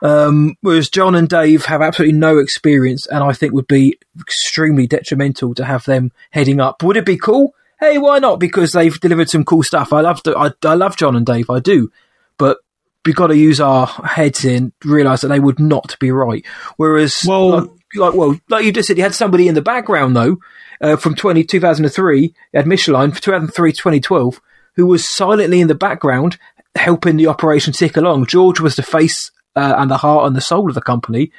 um, 0.02 0.56
whereas 0.62 0.90
Jon 0.90 1.16
and 1.16 1.28
Dave 1.28 1.66
have 1.66 1.82
absolutely 1.82 2.18
no 2.18 2.38
experience, 2.38 3.06
and 3.08 3.24
I 3.24 3.34
think 3.34 3.54
would 3.54 3.68
be 3.68 3.98
extremely 4.20 4.88
detrimental 4.88 5.54
to 5.56 5.66
have 5.66 5.86
them 5.86 6.12
heading 6.32 6.60
up. 6.60 6.84
Would 6.84 6.98
it 6.98 7.06
be 7.06 7.18
cool? 7.18 7.54
Hey, 7.80 7.98
why 7.98 8.20
not? 8.20 8.40
Because 8.40 8.72
they've 8.72 9.00
delivered 9.00 9.30
some 9.30 9.46
cool 9.46 9.64
stuff. 9.64 9.94
I 9.94 10.02
love 10.02 10.22
I, 10.26 10.52
I 10.64 10.74
love 10.74 10.98
Jon 10.98 11.16
and 11.16 11.26
Dave. 11.26 11.50
I 11.50 11.60
do, 11.60 11.92
but 12.38 12.58
we've 13.06 13.16
got 13.16 13.28
to 13.28 13.38
use 13.38 13.60
our 13.60 13.88
heads 13.88 14.44
in, 14.46 14.74
realise 14.84 15.22
that 15.22 15.30
they 15.30 15.40
would 15.40 15.60
not 15.60 15.98
be 16.00 16.12
right. 16.12 16.46
Whereas, 16.76 17.24
well, 17.26 17.50
like, 17.50 17.70
like, 17.96 18.14
well, 18.14 18.40
like 18.50 18.66
you 18.66 18.72
just 18.72 18.88
said, 18.88 18.98
you 18.98 19.04
had 19.04 19.16
somebody 19.16 19.48
in 19.48 19.56
the 19.56 19.62
background 19.62 20.16
though, 20.16 20.38
uh, 20.82 20.98
from 20.98 21.16
20, 21.16 21.44
2003, 21.44 22.22
you 22.22 22.34
had 22.54 22.68
Michelin 22.68 23.12
for 23.12 23.22
2003, 23.22 23.72
2012, 23.72 24.42
who 24.76 24.86
was 24.86 25.08
silently 25.08 25.62
in 25.62 25.68
the 25.68 25.76
background 25.76 26.38
helping 26.76 27.18
the 27.18 27.28
operation 27.28 27.74
tick 27.74 27.98
along. 27.98 28.28
George 28.28 28.60
was 28.60 28.76
the 28.76 28.84
face 28.84 29.32
uh, 29.58 29.76
and 29.78 29.92
the 29.92 29.98
heart 29.98 30.28
and 30.28 30.36
the 30.36 30.42
soul 30.42 30.70
of 30.70 30.76
the 30.76 30.82
company, 30.82 31.32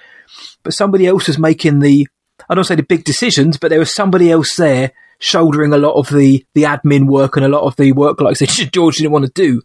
but 0.63 0.75
somebody 0.75 1.07
else 1.07 1.29
was 1.29 1.39
making 1.39 1.79
the 1.79 2.07
I 2.49 2.55
don't 2.55 2.65
say 2.65 2.77
the 2.77 2.83
big 2.83 3.05
decisions, 3.05 3.57
but 3.57 3.69
there 3.69 3.79
was 3.79 3.95
somebody 3.95 4.31
else 4.31 4.57
there 4.57 4.93
shouldering 5.19 5.73
a 5.73 5.79
lot 5.79 5.95
of 5.95 6.09
the 6.09 6.45
the 6.55 6.63
admin 6.65 7.07
work 7.07 7.37
and 7.37 7.45
a 7.45 7.49
lot 7.49 7.63
of 7.63 7.77
the 7.77 7.93
work, 7.93 8.21
like 8.21 8.37
George 8.73 8.97
didn't 8.97 9.13
want 9.13 9.27
to 9.27 9.33
do. 9.33 9.63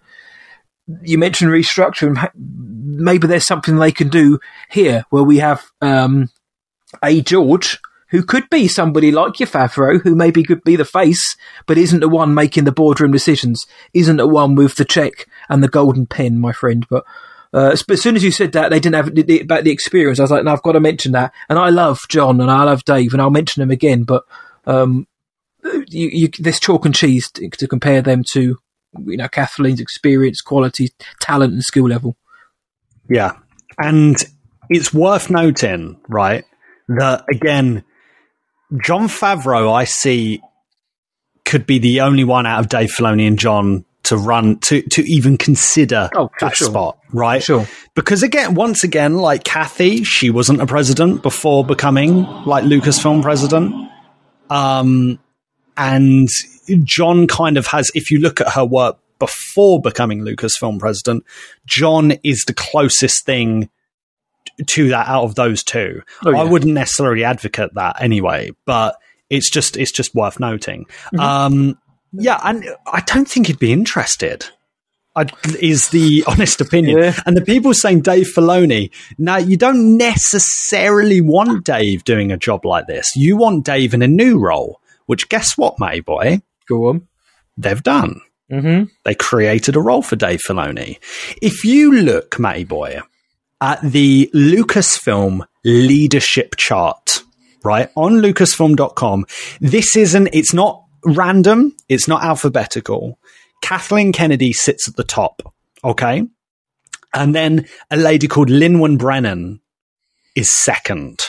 You 1.02 1.18
mentioned 1.18 1.52
restructuring. 1.52 2.30
Maybe 2.36 3.28
there's 3.28 3.48
something 3.48 3.78
they 3.78 3.92
can 3.92 4.10
do 4.10 4.40
here 4.70 5.06
where 5.10 5.24
we 5.24 5.38
have 5.38 5.66
um, 5.82 6.30
a 7.02 7.22
George 7.22 7.80
who 8.10 8.22
could 8.22 8.48
be 8.52 8.68
somebody 8.68 9.12
like 9.12 9.40
your 9.40 9.48
Favreau, 9.48 10.00
who 10.02 10.14
maybe 10.14 10.44
could 10.44 10.64
be 10.64 10.76
the 10.76 10.86
face, 10.86 11.36
but 11.66 11.80
isn't 11.80 12.02
the 12.02 12.10
one 12.10 12.36
making 12.36 12.66
the 12.66 12.72
boardroom 12.72 13.12
decisions, 13.12 13.66
isn't 13.94 14.18
the 14.18 14.28
one 14.28 14.54
with 14.54 14.76
the 14.76 14.86
check 14.86 15.26
and 15.50 15.64
the 15.64 15.68
golden 15.68 16.06
pen, 16.06 16.40
my 16.40 16.52
friend. 16.52 16.86
But 16.90 17.06
uh, 17.54 17.76
as 17.90 18.02
soon 18.02 18.16
as 18.16 18.24
you 18.24 18.32
said 18.32 18.52
that, 18.54 18.70
they 18.70 18.80
didn't 18.80 18.96
have 18.96 19.14
the, 19.14 19.42
about 19.42 19.64
the 19.64 19.72
experience. 19.72 20.20
I 20.20 20.24
was 20.24 20.32
like, 20.32 20.44
no, 20.44 20.54
I've 20.54 20.64
got 20.64 20.72
to 20.72 20.80
mention 20.80 21.12
that. 21.12 21.34
And 21.50 21.60
I 21.60 21.70
love 21.70 22.00
Jon 22.10 22.42
and 22.42 22.50
I 22.50 22.64
love 22.64 22.84
Dave, 22.84 23.14
and 23.14 23.22
I'll 23.22 23.30
mention 23.30 23.62
them 23.62 23.70
again. 23.70 24.04
But 24.04 24.24
um, 24.66 25.08
you, 25.64 26.10
you, 26.12 26.30
chalk 26.30 26.86
and 26.86 26.96
cheese 26.96 27.30
to, 27.32 27.48
to 27.50 27.68
compare 27.68 28.02
them 28.02 28.24
to, 28.32 28.58
you 29.06 29.18
know, 29.18 29.28
Kathleen's 29.28 29.80
experience, 29.80 30.42
quality, 30.42 30.90
talent, 31.20 31.54
and 31.54 31.64
skill 31.64 31.88
level. 31.88 32.18
Yeah, 33.08 33.34
and 33.78 34.18
it's 34.70 34.94
worth 34.94 35.30
noting, 35.30 36.00
right, 36.08 36.46
that 36.88 37.26
again, 37.32 37.84
Jon 38.82 39.08
Favreau, 39.08 39.72
I 39.72 39.84
see, 39.84 40.42
could 41.46 41.68
be 41.68 41.78
the 41.78 42.02
only 42.02 42.24
one 42.24 42.48
out 42.48 42.62
of 42.62 42.70
Dave 42.70 42.92
Filoni 42.92 43.28
and 43.28 43.38
Jon 43.38 43.86
to 44.04 44.18
run 44.18 44.60
to 44.60 44.82
to 44.82 45.02
even 45.04 45.38
consider 45.38 46.10
oh, 46.16 46.30
that 46.40 46.56
sure. 46.56 46.70
spot, 46.70 46.98
right? 47.12 47.42
Sure. 47.42 47.68
Because 47.96 48.24
again, 48.24 48.54
once 48.54 48.84
again, 48.84 49.16
like 49.16 49.44
Kathy, 49.44 50.04
she 50.04 50.30
wasn't 50.30 50.62
a 50.62 50.66
president 50.66 51.22
before 51.24 51.66
becoming 51.66 52.24
like 52.46 52.64
Lucasfilm 52.64 53.22
president. 53.22 53.74
Um, 54.50 55.20
and 55.78 56.30
Jon 56.84 57.28
kind 57.28 57.58
of 57.58 57.68
has, 57.68 57.92
if 57.96 58.12
you 58.12 58.20
look 58.20 58.42
at 58.42 58.50
her 58.50 58.66
work 58.66 58.98
before 59.20 59.82
becoming 59.82 60.22
Lucasfilm 60.22 60.80
president, 60.80 61.24
Jon 61.66 62.12
is 62.24 62.44
the 62.46 62.54
closest 62.54 63.26
thing 63.26 63.70
to 64.68 64.90
that 64.90 65.08
out 65.08 65.24
of 65.24 65.36
those 65.36 65.64
two. 65.64 66.02
Oh, 66.26 66.32
yeah. 66.32 66.42
I 66.42 66.44
wouldn't 66.44 66.74
necessarily 66.74 67.24
advocate 67.24 67.74
that 67.74 68.02
anyway, 68.02 68.52
but 68.66 68.98
it's 69.30 69.50
just 69.50 69.78
it's 69.78 69.92
just 69.92 70.14
worth 70.14 70.40
noting. 70.40 70.86
Mm-hmm. 71.14 71.20
Um, 71.20 71.80
yeah, 72.14 72.40
and 72.44 72.66
I 72.86 73.02
don't 73.02 73.28
think 73.28 73.48
he'd 73.48 73.60
be 73.60 73.74
interested. 73.74 74.46
I, 75.16 75.26
is 75.60 75.90
the 75.90 76.24
honest 76.28 76.62
opinion. 76.62 77.14
And 77.26 77.38
the 77.38 77.42
people 77.42 77.74
saying 77.74 78.02
Dave 78.02 78.28
Filoni. 78.36 78.92
Now, 79.18 79.38
you 79.38 79.58
don't 79.58 79.98
necessarily 79.98 81.22
want 81.22 81.66
Dave 81.66 82.04
doing 82.04 82.32
a 82.32 82.38
job 82.38 82.66
like 82.66 82.88
this. 82.88 83.16
You 83.16 83.38
want 83.38 83.66
Dave 83.66 83.94
in 83.94 84.02
a 84.02 84.08
new 84.08 84.40
role, 84.40 84.80
which 85.06 85.30
guess 85.30 85.58
what, 85.58 85.80
Matty 85.80 86.02
Boy? 86.02 86.42
Go 86.68 86.88
on. 86.88 87.08
They've 87.58 87.84
done. 87.84 88.22
Mm-hmm. 88.52 88.86
They 89.04 89.16
created 89.16 89.76
a 89.76 89.82
role 89.82 90.02
for 90.02 90.16
Dave 90.16 90.42
Filoni. 90.48 90.98
If 91.42 91.64
you 91.64 91.92
look, 91.92 92.40
Matty 92.40 92.64
Boy, 92.64 93.02
at 93.62 93.82
the 93.82 94.30
Lucasfilm 94.34 95.46
leadership 95.64 96.56
chart, 96.58 97.24
right, 97.64 97.90
on 97.96 98.14
lucasfilm.com, 98.14 99.26
this 99.62 99.96
isn't, 99.96 100.30
it's 100.34 100.54
not 100.54 100.83
random, 101.06 101.76
it's 101.90 102.08
not 102.08 102.24
alphabetical. 102.24 103.20
Kathleen 103.62 104.12
Kennedy 104.12 104.54
sits 104.54 104.88
at 104.88 104.96
the 104.96 105.04
top, 105.04 105.54
okay? 105.84 106.24
And 107.14 107.34
then 107.36 107.68
a 107.92 107.98
lady 107.98 108.28
called 108.28 108.50
Lynwen 108.50 108.98
Brennan 108.98 109.62
is 110.36 110.52
second. 110.52 111.20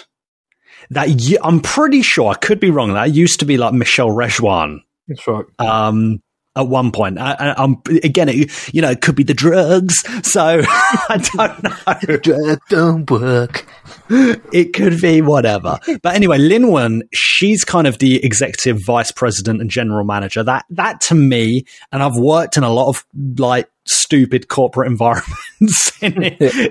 That 0.90 1.08
I'm 1.42 1.60
pretty 1.60 2.02
sure, 2.02 2.30
I 2.30 2.34
could 2.34 2.60
be 2.60 2.70
wrong, 2.70 2.92
that 2.94 3.14
used 3.14 3.40
to 3.40 3.46
be 3.46 3.56
like 3.56 3.72
Michelle 3.72 4.08
Rejwan 4.08 4.80
That's 5.08 5.26
right. 5.26 5.44
um, 5.58 6.20
at 6.56 6.68
one 6.68 6.92
point. 6.92 7.18
I, 7.18 7.54
I'm 7.56 7.78
again, 8.02 8.28
it, 8.28 8.74
you 8.74 8.80
know, 8.82 8.90
it 8.90 9.00
could 9.00 9.14
be 9.16 9.24
the 9.24 9.34
drugs. 9.34 10.04
So 10.28 10.62
I 10.68 11.28
don't 11.34 11.62
know. 11.62 12.16
Drug 12.22 12.60
don't 12.68 13.10
work. 13.10 13.66
It 14.10 14.72
could 14.74 15.00
be 15.00 15.22
whatever. 15.22 15.78
But 16.02 16.14
anyway, 16.14 16.38
Lynwen, 16.38 17.02
she's 17.12 17.64
kind 17.64 17.86
of 17.86 17.98
the 17.98 18.24
executive 18.24 18.78
vice 18.84 19.10
president 19.10 19.60
and 19.60 19.70
general 19.70 20.04
manager. 20.04 20.42
That 20.42 20.64
that 20.70 21.00
to 21.02 21.14
me, 21.14 21.64
and 21.90 22.02
I've 22.02 22.16
worked 22.16 22.56
in 22.56 22.64
a 22.64 22.70
lot 22.72 22.88
of 22.88 23.04
like 23.38 23.68
stupid 23.86 24.48
corporate 24.48 24.88
environments 24.90 26.02
in, 26.02 26.22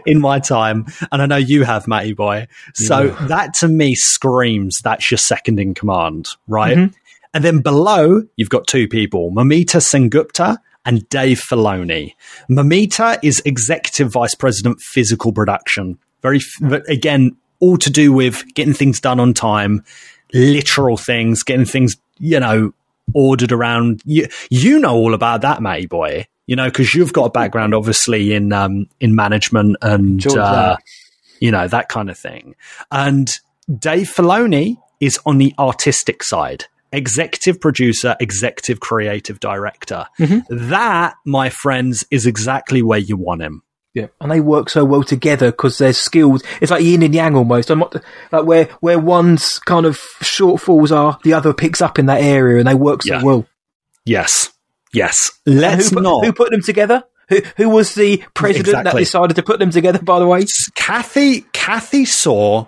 in 0.06 0.20
my 0.20 0.40
time, 0.40 0.86
and 1.12 1.22
I 1.22 1.26
know 1.26 1.36
you 1.38 1.64
have, 1.64 1.88
Matty 1.88 2.14
boy. 2.14 2.48
So 2.76 3.04
Yeah. 3.04 3.28
that 3.28 3.54
to 3.56 3.68
me 3.68 3.96
screams 3.96 4.80
that's 4.84 5.10
your 5.12 5.18
second 5.18 5.60
in 5.60 5.74
command, 5.74 6.28
right? 6.48 6.78
Mhm. 6.78 6.94
And 7.34 7.44
then 7.44 7.62
below, 7.62 8.24
you've 8.36 8.50
got 8.50 8.68
two 8.68 8.88
people, 8.88 9.32
Mamita 9.32 9.82
Sengupta 9.82 10.58
and 10.86 11.08
Dave 11.10 11.40
Filoni. 11.40 12.14
Mamita 12.50 13.18
is 13.24 13.42
Executive 13.46 14.12
Vice 14.12 14.36
President 14.36 14.80
Physical 14.82 15.32
Production. 15.32 15.98
Very, 16.22 16.40
again, 16.88 17.36
all 17.60 17.78
to 17.78 17.90
do 17.90 18.12
with 18.12 18.44
getting 18.54 18.74
things 18.74 19.00
done 19.00 19.20
on 19.20 19.34
time, 19.34 19.84
literal 20.34 20.98
things, 20.98 21.44
getting 21.44 21.66
things, 21.66 21.96
you 22.20 22.40
know, 22.40 22.74
ordered 23.14 23.52
around. 23.52 24.02
You, 24.06 24.28
you 24.50 24.80
know 24.80 24.96
all 24.96 25.14
about 25.14 25.42
that, 25.42 25.62
Matty 25.62 25.86
boy. 25.86 26.28
You 26.46 26.58
know, 26.58 26.66
because 26.66 26.94
you've 26.94 27.14
got 27.14 27.26
a 27.26 27.30
background, 27.30 27.74
obviously, 27.74 28.34
in 28.34 28.52
um, 28.52 28.88
in 29.00 29.16
management 29.16 29.78
and 29.82 30.26
uh, 30.28 30.76
you 31.40 31.52
know 31.52 31.70
that 31.70 31.88
kind 31.88 32.10
of 32.10 32.18
thing. 32.18 32.56
And 32.92 33.32
Dave 33.80 34.10
Filoni 34.10 34.78
is 35.00 35.18
on 35.26 35.38
the 35.38 35.54
artistic 35.58 36.22
side, 36.22 36.66
executive 36.94 37.60
producer, 37.60 38.16
executive 38.20 38.80
creative 38.80 39.40
director. 39.40 40.06
Mm-hmm. 40.20 40.70
That, 40.70 41.16
my 41.26 41.50
friends, 41.50 42.06
is 42.12 42.26
exactly 42.26 42.82
where 42.82 43.00
you 43.00 43.18
want 43.18 43.42
him. 43.42 43.64
Yeah, 43.94 44.08
and 44.20 44.32
they 44.32 44.40
work 44.40 44.70
so 44.70 44.84
well 44.84 45.04
together 45.04 45.52
because 45.52 45.78
they're 45.78 45.94
skilled. 45.94 46.44
It's 46.62 46.72
like 46.72 46.84
yin 46.84 47.04
and 47.04 47.14
yang 47.14 47.36
almost. 47.36 47.70
I'm 47.70 47.80
not 47.80 47.96
like 48.32 48.46
where 48.46 48.66
where 48.80 48.98
one's 48.98 49.60
kind 49.60 49.86
of 49.86 49.98
shortfalls 50.22 50.92
are, 50.92 51.20
the 51.24 51.34
other 51.34 51.54
picks 51.54 51.80
up 51.80 52.00
in 52.00 52.08
that 52.08 52.22
area, 52.22 52.58
and 52.58 52.68
they 52.68 52.74
work 52.74 53.04
so 53.04 53.16
Yeah. 53.16 53.24
well. 53.24 53.46
Yes, 54.04 54.52
yes. 54.94 55.32
Let's 55.46 55.90
who 55.90 55.98
put, 55.98 56.04
not. 56.04 56.26
Who 56.26 56.34
put 56.34 56.50
them 56.50 56.64
together? 56.64 57.04
Who 57.30 57.42
who 57.56 57.70
was 57.70 57.94
the 57.94 58.24
president 58.34 58.84
that 58.84 58.96
decided 58.96 59.36
to 59.36 59.44
put 59.44 59.60
them 59.60 59.70
together? 59.70 60.00
By 60.00 60.18
the 60.18 60.28
way, 60.28 60.46
Kathy 60.74 61.42
Kathy 61.54 62.06
saw 62.06 62.66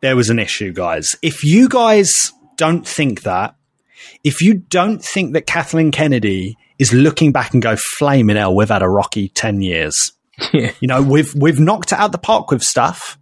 there 0.00 0.16
was 0.16 0.30
an 0.30 0.38
issue, 0.38 0.72
guys. 0.72 1.14
If 1.22 1.44
you 1.44 1.68
guys 1.68 2.32
don't 2.56 2.86
think 2.86 3.22
that, 3.22 3.56
if 4.22 4.40
you 4.40 4.54
don't 4.54 5.02
think 5.02 5.32
that 5.32 5.46
Kathleen 5.46 5.90
Kennedy 5.90 6.56
is 6.78 6.92
looking 6.92 7.32
back 7.32 7.52
and 7.52 7.62
go 7.62 7.76
flaming 7.76 8.36
hell, 8.36 8.54
we've 8.54 8.68
had 8.68 8.82
a 8.82 8.88
rocky 8.88 9.28
ten 9.28 9.60
years. 9.62 10.12
Yeah. 10.52 10.72
You 10.80 10.88
know, 10.88 11.00
we've 11.00 11.32
we've 11.36 11.60
knocked 11.60 11.92
it 11.92 11.98
out 11.98 12.10
the 12.10 12.18
park 12.18 12.50
with 12.50 12.60
stuff, 12.60 13.18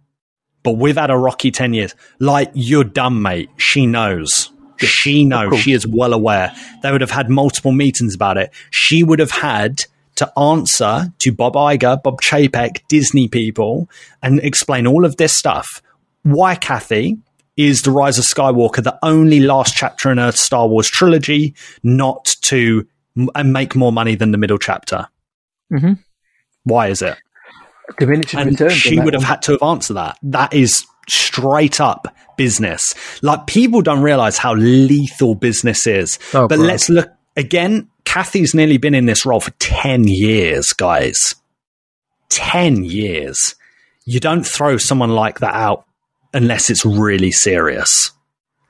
but 0.63 0.77
we've 0.77 0.97
had 0.97 1.11
a 1.11 1.17
rocky 1.17 1.51
ten 1.51 1.71
years. 1.71 1.93
Like 2.19 2.49
you're 2.55 2.83
dumb, 2.83 3.21
mate. 3.21 3.51
She 3.57 3.85
knows. 3.85 4.51
She 4.77 5.23
knows. 5.23 5.59
She 5.59 5.73
is 5.73 5.85
well 5.85 6.13
aware. 6.13 6.55
They 6.81 6.91
would 6.91 7.01
have 7.01 7.11
had 7.11 7.29
multiple 7.29 7.71
meetings 7.71 8.15
about 8.15 8.37
it. 8.37 8.51
She 8.71 9.03
would 9.03 9.19
have 9.19 9.29
had 9.29 9.83
to 10.15 10.39
answer 10.39 11.13
to 11.19 11.31
Bob 11.31 11.53
Iger, 11.53 12.01
Bob 12.01 12.19
Chapek, 12.21 12.81
Disney 12.87 13.27
people, 13.27 13.89
and 14.21 14.39
explain 14.39 14.87
all 14.87 15.05
of 15.05 15.17
this 15.17 15.37
stuff. 15.37 15.81
Why 16.23 16.55
Kathy 16.55 17.17
is 17.57 17.81
the 17.83 17.91
Rise 17.91 18.17
of 18.17 18.25
Skywalker 18.25 18.83
the 18.83 18.97
only 19.03 19.39
last 19.39 19.75
chapter 19.75 20.11
in 20.11 20.19
a 20.19 20.31
Star 20.31 20.67
Wars 20.67 20.87
trilogy 20.89 21.55
not 21.83 22.35
to 22.41 22.87
and 23.35 23.53
make 23.53 23.75
more 23.75 23.91
money 23.91 24.15
than 24.15 24.31
the 24.31 24.37
middle 24.37 24.57
chapter? 24.57 25.07
Mhm. 25.71 25.99
Why 26.63 26.87
is 26.87 27.01
it? 27.01 27.17
diminishing 27.99 28.39
and 28.39 28.51
returns. 28.51 28.73
she 28.73 28.97
would 28.99 29.13
have 29.13 29.23
one. 29.23 29.27
had 29.29 29.41
to 29.43 29.51
have 29.51 29.61
answered 29.63 29.95
that. 29.95 30.17
That 30.23 30.53
is 30.53 30.85
straight 31.09 31.81
up 31.81 32.07
business. 32.37 32.95
Like 33.21 33.45
people 33.45 33.81
don't 33.81 34.01
realize 34.01 34.37
how 34.37 34.55
lethal 34.55 35.35
business 35.35 35.85
is. 35.85 36.17
Oh, 36.33 36.47
but 36.47 36.57
bro. 36.57 36.65
let's 36.65 36.89
look 36.89 37.09
again. 37.35 37.89
Kathy's 38.05 38.53
nearly 38.55 38.77
been 38.77 38.95
in 38.95 39.05
this 39.05 39.25
role 39.25 39.41
for 39.41 39.51
10 39.59 40.05
years, 40.07 40.67
guys. 40.71 41.35
10 42.29 42.83
years. 42.85 43.55
You 44.05 44.19
don't 44.19 44.45
throw 44.47 44.77
someone 44.77 45.09
like 45.11 45.39
that 45.39 45.53
out 45.53 45.85
unless 46.33 46.69
it's 46.69 46.85
really 46.85 47.31
serious. 47.31 48.11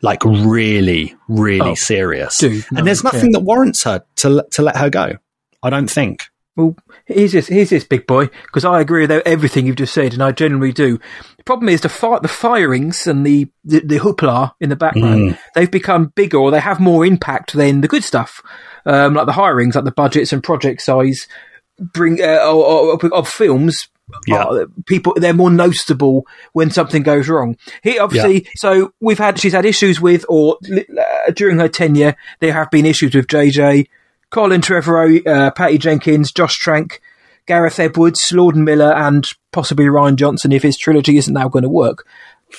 Like 0.01 0.23
really, 0.25 1.15
really 1.29 1.71
Oh, 1.71 1.75
serious. 1.75 2.37
dude, 2.37 2.65
no, 2.71 2.79
and 2.79 2.87
there's 2.87 3.03
nothing 3.03 3.31
yeah. 3.31 3.39
that 3.39 3.45
warrants 3.45 3.83
her 3.83 4.03
to, 4.17 4.45
to 4.51 4.61
let 4.61 4.75
her 4.77 4.89
go. 4.89 5.13
I 5.61 5.69
don't 5.69 5.89
think. 5.89 6.23
Well, 6.55 6.75
here's 7.05 7.31
this, 7.31 7.47
here's 7.47 7.69
this 7.71 7.83
big 7.85 8.05
boy, 8.05 8.25
because 8.27 8.63
I 8.65 8.79
agree 8.79 9.07
with 9.07 9.23
everything 9.25 9.65
you've 9.65 9.77
just 9.77 9.93
said, 9.93 10.13
and 10.13 10.21
I 10.21 10.31
generally 10.33 10.71
do. 10.73 10.99
The 11.37 11.43
problem 11.45 11.69
is 11.69 11.81
the 11.81 11.89
fi- 11.89 12.19
the 12.19 12.27
firings 12.27 13.07
and 13.07 13.25
the, 13.25 13.47
the, 13.63 13.79
the 13.79 13.99
hoopla 13.99 14.51
in 14.59 14.69
the 14.69 14.75
background, 14.75 15.31
Mm. 15.31 15.39
they've 15.55 15.71
become 15.71 16.11
bigger 16.15 16.37
or 16.37 16.51
they 16.51 16.59
have 16.59 16.79
more 16.79 17.05
impact 17.05 17.53
than 17.53 17.81
the 17.81 17.87
good 17.87 18.03
stuff. 18.03 18.41
Um, 18.85 19.13
like 19.15 19.25
the 19.25 19.31
hirings, 19.31 19.73
like 19.75 19.85
the 19.85 19.91
budgets 19.91 20.31
and 20.33 20.43
project 20.43 20.81
size 20.81 21.27
bring 21.79 22.21
uh, 22.21 22.39
of, 22.43 23.03
of, 23.03 23.13
of 23.13 23.27
films 23.27 23.87
Yeah. 24.27 24.43
are- 24.43 24.67
people 24.85 25.13
they're 25.17 25.33
more 25.33 25.49
noticeable 25.51 26.27
when 26.51 26.69
something 26.71 27.03
goes 27.03 27.29
wrong. 27.29 27.57
He 27.83 27.97
obviously 27.99 28.47
so 28.55 28.93
we've 28.99 29.17
had 29.17 29.39
she's 29.39 29.53
had 29.53 29.65
issues 29.65 29.99
with 30.01 30.25
or 30.29 30.57
uh, 30.71 31.31
during 31.33 31.59
her 31.59 31.69
tenure 31.69 32.15
there 32.39 32.53
have 32.53 32.69
been 32.69 32.85
issues 32.85 33.15
with 33.15 33.27
JJ, 33.27 33.87
Colin 34.29 34.61
Trevorrow, 34.61 35.25
uh, 35.25 35.51
Patty 35.51 35.77
Jenkins, 35.77 36.31
Josh 36.31 36.57
Trank, 36.57 37.01
Gareth 37.45 37.79
Edwards, 37.79 38.31
Lord 38.31 38.55
and 38.55 38.65
Miller, 38.65 38.93
and 38.93 39.27
possibly 39.51 39.85
Rian 39.85 40.15
Johnson 40.15 40.51
if 40.51 40.63
his 40.63 40.77
trilogy 40.77 41.17
isn't 41.17 41.33
now 41.33 41.47
going 41.47 41.63
to 41.63 41.69
work. 41.69 42.05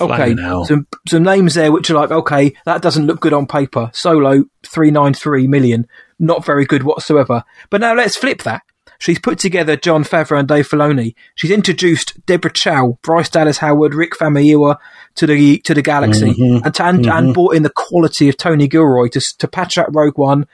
Okay, 0.00 0.34
some 0.64 0.86
some 1.06 1.22
names 1.22 1.54
there 1.54 1.70
which 1.70 1.88
are 1.88 1.94
like 1.94 2.10
okay 2.10 2.52
that 2.64 2.82
doesn't 2.82 3.06
look 3.06 3.20
good 3.20 3.32
on 3.32 3.46
paper. 3.46 3.90
Solo 3.94 4.44
three 4.66 4.90
nine 4.90 5.14
three 5.14 5.46
million, 5.46 5.86
not 6.18 6.44
very 6.44 6.64
good 6.64 6.82
whatsoever. 6.82 7.44
But 7.70 7.80
now 7.80 7.94
let's 7.94 8.16
flip 8.16 8.42
that. 8.42 8.62
She's 9.04 9.18
put 9.18 9.38
together 9.38 9.76
Jon 9.76 10.02
Favreau 10.02 10.38
and 10.38 10.48
Dave 10.48 10.66
Filoni. 10.66 11.14
She's 11.34 11.50
introduced 11.50 12.24
Deborah 12.24 12.50
Chow, 12.50 12.98
Bryce 13.02 13.28
Dallas 13.28 13.58
Howard, 13.58 13.94
Rick 13.94 14.14
Famuyiwa 14.14 14.78
to 15.16 15.26
the 15.26 15.58
to 15.58 15.74
the 15.74 15.82
galaxy, 15.82 16.32
Mhm. 16.32 16.62
and, 16.64 16.80
and 16.80 17.06
and 17.06 17.28
Mhm. 17.28 17.34
brought 17.34 17.54
in 17.54 17.64
the 17.64 17.68
quality 17.74 18.30
of 18.30 18.38
Tony 18.38 18.66
Gilroy 18.66 19.08
to 19.08 19.20
to 19.40 19.46
patch 19.46 19.76
up 19.76 19.88
Rogue 19.92 20.16
One 20.16 20.46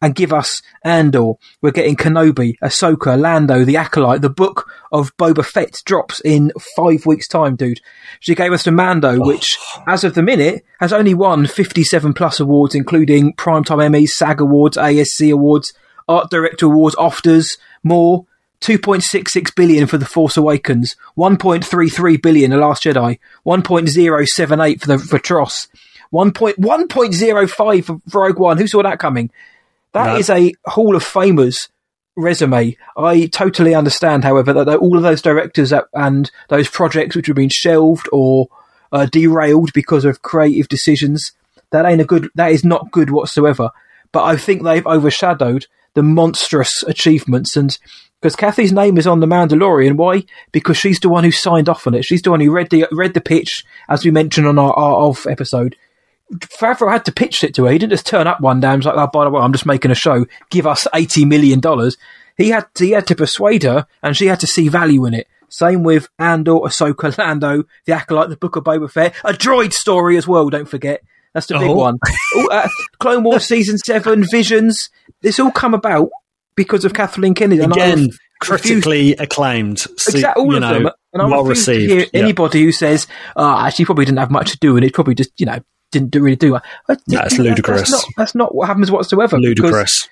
and 0.00 0.14
give 0.14 0.32
us 0.32 0.62
Andor. 0.84 1.32
We're 1.60 1.72
getting 1.72 1.96
Kenobi, 1.96 2.54
Ahsoka, 2.64 3.20
Lando, 3.20 3.62
the 3.66 3.76
Acolyte. 3.76 4.22
The 4.22 4.30
book 4.30 4.66
of 4.90 5.14
Boba 5.18 5.44
Fett 5.44 5.82
drops 5.84 6.22
in 6.24 6.50
five 6.76 7.04
weeks' 7.04 7.28
time, 7.28 7.56
dude. 7.56 7.80
She 8.20 8.34
gave 8.34 8.54
us 8.54 8.62
the 8.62 8.70
Mando, 8.72 9.18
which, 9.20 9.58
as 9.86 10.02
of 10.04 10.14
the 10.14 10.22
minute, 10.22 10.64
has 10.80 10.94
only 10.94 11.12
won 11.12 11.44
57 11.46 12.14
plus 12.14 12.40
awards, 12.40 12.74
including 12.74 13.34
Primetime 13.34 13.84
Emmys, 13.86 14.10
SAG 14.10 14.40
Awards, 14.40 14.78
ASC 14.78 15.30
Awards, 15.30 15.74
Art 16.08 16.30
Director 16.30 16.66
Awards, 16.66 16.96
Ofters, 16.96 17.58
more. 17.82 18.24
2.66 18.60 19.54
billion 19.54 19.86
for 19.86 19.98
The 19.98 20.04
Force 20.04 20.36
Awakens, 20.36 20.96
1.33 21.16 22.20
billion 22.20 22.50
The 22.50 22.56
Last 22.56 22.82
Jedi, 22.82 23.20
1.078 23.46 24.80
for 24.80 24.86
the 24.88 24.98
for 24.98 25.18
TROS, 25.20 25.68
1. 26.10 26.32
1.05 26.32 27.84
for 27.84 28.00
Rogue 28.20 28.38
One. 28.38 28.58
Who 28.58 28.66
saw 28.66 28.82
that 28.82 28.98
coming? 28.98 29.30
That 29.92 30.06
No. 30.14 30.16
is 30.16 30.28
a 30.28 30.52
Hall 30.66 30.96
of 30.96 31.04
Famers 31.04 31.68
resume. 32.16 32.76
I 32.96 33.26
totally 33.26 33.74
understand, 33.76 34.24
however, 34.24 34.52
that 34.52 34.78
all 34.78 34.96
of 34.96 35.02
those 35.04 35.22
directors 35.22 35.72
and 35.94 36.30
those 36.48 36.68
projects 36.68 37.14
which 37.14 37.28
have 37.28 37.36
been 37.36 37.50
shelved 37.50 38.08
or 38.12 38.48
uh, 38.90 39.06
derailed 39.06 39.72
because 39.72 40.04
of 40.04 40.22
creative 40.22 40.66
decisions, 40.68 41.32
that 41.70 41.86
ain't 41.86 42.00
a 42.00 42.04
good. 42.04 42.28
That 42.34 42.50
is 42.50 42.64
not 42.64 42.90
good 42.90 43.10
whatsoever. 43.10 43.70
But 44.10 44.24
I 44.24 44.36
think 44.36 44.62
they've 44.64 44.86
overshadowed 44.86 45.66
the 45.94 46.02
monstrous 46.02 46.82
achievements 46.84 47.56
and. 47.56 47.78
Because 48.20 48.34
Kathy's 48.34 48.72
name 48.72 48.98
is 48.98 49.06
on 49.06 49.20
the 49.20 49.28
Mandalorian, 49.28 49.94
why? 49.94 50.24
Because 50.50 50.76
she's 50.76 50.98
the 50.98 51.08
one 51.08 51.22
who 51.22 51.30
signed 51.30 51.68
off 51.68 51.86
on 51.86 51.94
it. 51.94 52.04
She's 52.04 52.20
the 52.20 52.32
one 52.32 52.40
who 52.40 52.50
read 52.50 52.68
the 52.68 52.86
read 52.90 53.14
the 53.14 53.20
pitch, 53.20 53.64
as 53.88 54.04
we 54.04 54.10
mentioned 54.10 54.48
on 54.48 54.58
our, 54.58 54.72
our 54.72 54.94
off 54.94 55.24
episode. 55.24 55.76
Favreau 56.34 56.90
had 56.90 57.04
to 57.04 57.12
pitch 57.12 57.44
it 57.44 57.54
to 57.54 57.66
her. 57.66 57.70
He 57.70 57.78
didn't 57.78 57.92
just 57.92 58.08
turn 58.08 58.26
up 58.26 58.40
one 58.40 58.58
day 58.58 58.70
and 58.70 58.78
was 58.78 58.86
like, 58.86 58.96
"Oh, 58.96 59.06
by 59.12 59.22
the 59.22 59.30
way, 59.30 59.40
I'm 59.40 59.52
just 59.52 59.66
making 59.66 59.92
a 59.92 59.94
show. 59.94 60.26
Give 60.50 60.66
us 60.66 60.88
eighty 60.94 61.24
million 61.24 61.60
dollars." 61.60 61.96
He 62.36 62.48
had 62.50 62.66
to, 62.74 62.84
he 62.84 62.90
had 62.90 63.06
to 63.06 63.14
persuade 63.14 63.62
her, 63.62 63.86
and 64.02 64.16
she 64.16 64.26
had 64.26 64.40
to 64.40 64.48
see 64.48 64.68
value 64.68 65.04
in 65.04 65.14
it. 65.14 65.28
Same 65.48 65.82
with 65.82 66.08
Andor, 66.18 66.52
Ahsoka, 66.52 67.16
Lando, 67.16 67.64
the 67.84 67.92
Acolyte, 67.92 68.30
the 68.30 68.36
Book 68.36 68.56
of 68.56 68.64
Boba 68.64 68.90
Fett, 68.90 69.14
a 69.24 69.32
droid 69.32 69.72
story 69.72 70.16
as 70.16 70.28
well. 70.28 70.50
Don't 70.50 70.68
forget, 70.68 71.02
that's 71.38 71.46
the 71.46 71.58
big 71.58 71.68
Oh. 71.70 71.74
one. 71.74 71.98
All, 72.36 72.52
uh, 72.52 72.68
Clone 72.98 73.22
Wars 73.24 73.44
season 73.54 73.78
seven, 73.78 74.24
Visions. 74.30 74.90
This 75.22 75.38
all 75.40 75.50
come 75.50 75.74
about 75.74 76.10
because 76.56 76.84
of 76.84 76.92
Kathleen 76.94 77.34
Kennedy. 77.34 77.62
And 77.62 77.72
Again, 77.72 77.90
I've 77.90 77.98
refused- 77.98 78.20
critically 78.40 79.12
acclaimed. 79.16 79.78
So, 79.80 80.10
Exactly, 80.10 80.42
all 80.44 80.50
you 80.50 80.56
of 80.56 80.60
know, 80.62 80.74
them. 80.84 80.90
And 81.12 81.22
I 81.22 81.26
well 81.26 81.44
refuse 81.44 81.64
to 81.66 81.72
received. 81.72 81.92
hear 82.12 82.22
anybody 82.22 82.62
who 82.62 82.72
says, 82.72 83.06
oh, 83.36 83.58
actually, 83.66 83.86
probably 83.86 84.04
didn't 84.04 84.18
have 84.18 84.30
much 84.30 84.50
to 84.52 84.58
do, 84.58 84.76
and 84.76 84.84
it 84.84 84.92
probably 84.94 85.14
just, 85.14 85.30
you 85.40 85.46
know, 85.46 85.58
didn't 85.90 86.14
really 86.20 86.36
do. 86.36 86.54
it." 86.56 86.62
I- 86.88 86.96
That's 87.06 87.36
that- 87.36 87.42
ludicrous. 87.42 87.80
That's 87.80 87.92
not, 87.92 88.04
that's 88.16 88.34
not 88.34 88.54
what 88.54 88.66
happens 88.68 88.90
whatsoever. 88.90 89.38
Ludicrous. 89.38 90.08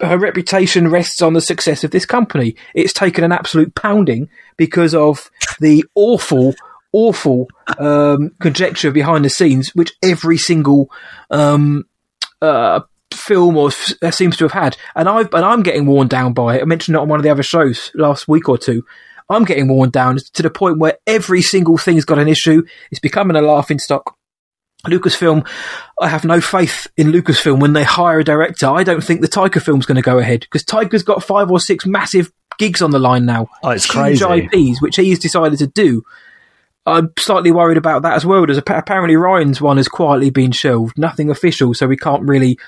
Her 0.00 0.16
reputation 0.16 0.88
rests 0.88 1.20
on 1.22 1.32
the 1.34 1.40
success 1.40 1.82
of 1.84 1.90
this 1.90 2.06
company. 2.06 2.54
It's 2.74 2.92
taken 2.92 3.24
an 3.24 3.32
absolute 3.32 3.74
pounding 3.74 4.28
because 4.56 4.94
of 4.94 5.28
the 5.60 5.84
awful, 5.96 6.54
awful 6.92 7.48
um, 7.78 8.30
conjecture 8.40 8.90
behind 8.90 9.24
the 9.24 9.30
scenes, 9.30 9.74
which 9.74 9.92
every 10.02 10.38
single 10.38 10.90
um, 11.30 11.84
uh, 12.42 12.80
film 13.12 13.56
or 13.56 13.68
f- 13.68 13.92
uh, 14.02 14.10
seems 14.10 14.36
to 14.36 14.44
have 14.44 14.52
had, 14.52 14.76
and 14.94 15.08
I 15.08 15.20
and 15.20 15.34
I'm 15.44 15.62
getting 15.62 15.86
worn 15.86 16.08
down 16.08 16.32
by 16.32 16.56
it. 16.56 16.62
I 16.62 16.64
mentioned 16.64 16.96
it 16.96 17.00
on 17.00 17.08
one 17.08 17.18
of 17.18 17.24
the 17.24 17.30
other 17.30 17.42
shows 17.42 17.90
last 17.94 18.28
week 18.28 18.48
or 18.48 18.58
two. 18.58 18.84
I'm 19.30 19.44
getting 19.44 19.68
worn 19.68 19.90
down 19.90 20.16
to 20.34 20.42
the 20.42 20.50
point 20.50 20.78
where 20.78 20.96
every 21.06 21.42
single 21.42 21.76
thing's 21.76 22.06
got 22.06 22.18
an 22.18 22.28
issue. 22.28 22.62
It's 22.90 23.00
becoming 23.00 23.36
a 23.36 23.42
laughing 23.42 23.78
stock. 23.78 24.16
Lucasfilm, 24.86 25.46
I 26.00 26.08
have 26.08 26.24
no 26.24 26.40
faith 26.40 26.86
in 26.96 27.08
Lucasfilm 27.08 27.60
when 27.60 27.72
they 27.72 27.82
hire 27.84 28.20
a 28.20 28.24
director. 28.24 28.68
I 28.68 28.84
don't 28.84 29.02
think 29.02 29.20
the 29.20 29.28
Taika 29.28 29.60
film's 29.60 29.86
going 29.86 29.96
to 29.96 30.02
go 30.02 30.18
ahead 30.18 30.40
because 30.40 30.64
Taika's 30.64 31.02
got 31.02 31.22
five 31.24 31.50
or 31.50 31.60
six 31.60 31.84
massive 31.84 32.32
gigs 32.58 32.80
on 32.80 32.90
the 32.92 32.98
line 32.98 33.26
now. 33.26 33.48
Oh, 33.62 33.70
it's 33.70 33.84
Huge 33.92 34.22
crazy. 34.22 34.48
IPs, 34.52 34.80
which 34.80 34.96
he's 34.96 35.18
decided 35.18 35.58
to 35.58 35.66
do. 35.66 36.04
I'm 36.92 37.12
slightly 37.18 37.52
worried 37.52 37.76
about 37.78 38.02
that 38.02 38.14
as 38.14 38.24
well. 38.26 38.44
There's 38.46 38.58
appa- 38.58 38.78
apparently 38.78 39.16
Rian's 39.16 39.60
one 39.60 39.76
has 39.76 39.88
quietly 39.88 40.30
been 40.30 40.52
shelved. 40.52 40.98
Nothing 40.98 41.30
official, 41.30 41.74
so 41.74 41.86
we 41.86 41.96
can't 41.96 42.22
really 42.22 42.58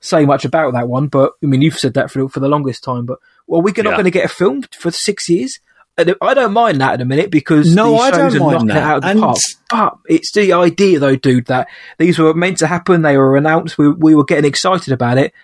say 0.00 0.24
much 0.24 0.44
about 0.44 0.72
that 0.74 0.88
one. 0.88 1.08
But 1.08 1.32
I 1.42 1.46
mean, 1.46 1.62
you've 1.62 1.78
said 1.78 1.94
that 1.94 2.10
for 2.10 2.28
for 2.28 2.40
the 2.40 2.48
longest 2.48 2.82
time. 2.84 3.06
But 3.06 3.18
well, 3.46 3.62
we're 3.62 3.70
not 3.76 3.84
Yeah. 3.84 3.92
going 3.92 4.04
to 4.04 4.10
get 4.10 4.24
a 4.24 4.28
film 4.28 4.62
for 4.78 4.90
six 4.90 5.28
years. 5.28 5.58
I 5.98 6.32
don't 6.32 6.52
mind 6.54 6.80
that 6.80 6.94
in 6.94 7.00
a 7.02 7.04
minute 7.04 7.30
because 7.30 7.74
No, 7.74 7.92
these 7.92 8.00
I 8.00 8.10
shows 8.12 8.32
don't 8.32 8.42
are 8.42 8.44
mind 8.44 8.52
knocking 8.54 8.70
it 8.70 8.74
that. 8.74 8.82
out 8.82 8.96
of 8.96 9.02
the 9.02 9.08
And- 9.08 9.20
park. 9.20 9.36
But 9.70 9.94
it's 10.08 10.32
the 10.32 10.52
idea, 10.54 10.98
though, 10.98 11.16
dude, 11.16 11.46
that 11.46 11.68
these 11.98 12.18
were 12.18 12.32
meant 12.32 12.56
to 12.58 12.66
happen. 12.66 13.02
They 13.02 13.18
were 13.18 13.36
announced. 13.36 13.76
We, 13.76 13.90
we 13.90 14.14
were 14.14 14.24
getting 14.24 14.46
excited 14.46 14.94
about 14.94 15.18
it, 15.18 15.34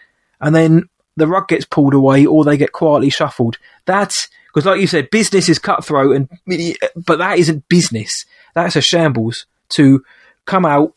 and 0.40 0.54
then 0.54 0.84
the 1.18 1.26
rug 1.26 1.48
gets 1.48 1.66
pulled 1.66 1.92
away, 1.92 2.24
or 2.24 2.42
they 2.44 2.56
get 2.56 2.72
quietly 2.72 3.10
shuffled. 3.10 3.58
That's 3.84 4.28
because, 4.56 4.64
like 4.64 4.80
you 4.80 4.86
said, 4.86 5.10
business 5.10 5.50
is 5.50 5.58
cutthroat, 5.58 6.16
and 6.16 6.30
but 6.96 7.18
that 7.18 7.38
isn't 7.38 7.68
business. 7.68 8.24
That's 8.54 8.76
a 8.76 8.80
shambles 8.80 9.44
to 9.70 10.02
come 10.46 10.64
out. 10.64 10.94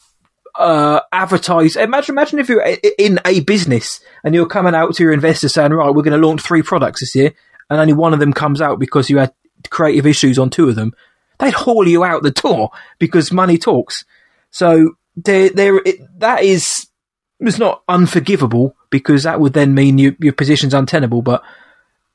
Uh, 0.56 1.02
advertise. 1.12 1.76
Imagine, 1.76 2.16
imagine 2.16 2.40
if 2.40 2.50
you're 2.50 2.66
in 2.98 3.20
a 3.26 3.42
business 3.42 4.02
and 4.24 4.34
you're 4.34 4.48
coming 4.48 4.76
out 4.76 4.94
to 4.96 5.04
your 5.04 5.14
investors 5.14 5.54
saying, 5.54 5.72
"Right, 5.72 5.94
we're 5.94 6.04
going 6.04 6.20
to 6.20 6.26
launch 6.26 6.42
three 6.42 6.62
products 6.62 7.02
this 7.02 7.16
year," 7.16 7.34
and 7.70 7.80
only 7.80 7.94
one 7.94 8.14
of 8.14 8.20
them 8.20 8.34
comes 8.34 8.62
out 8.62 8.80
because 8.80 9.10
you 9.10 9.18
had 9.18 9.34
creative 9.70 10.08
issues 10.08 10.40
on 10.40 10.50
two 10.50 10.70
of 10.70 10.76
them 10.76 10.94
they'd 11.40 11.54
haul 11.54 11.88
you 11.88 12.04
out 12.04 12.22
the 12.22 12.32
door 12.32 12.70
because 13.00 13.32
money 13.32 13.58
talks. 13.58 14.06
So 14.52 14.96
there, 15.16 15.50
there, 15.50 15.82
that 16.18 16.44
is 16.44 16.88
it's 17.40 17.58
not 17.58 17.84
unforgivable 17.88 18.76
because 18.90 19.24
that 19.24 19.40
would 19.40 19.54
then 19.54 19.74
mean 19.74 19.98
you, 19.98 20.16
your 20.20 20.34
position's 20.34 20.74
untenable. 20.74 21.22
But 21.22 21.42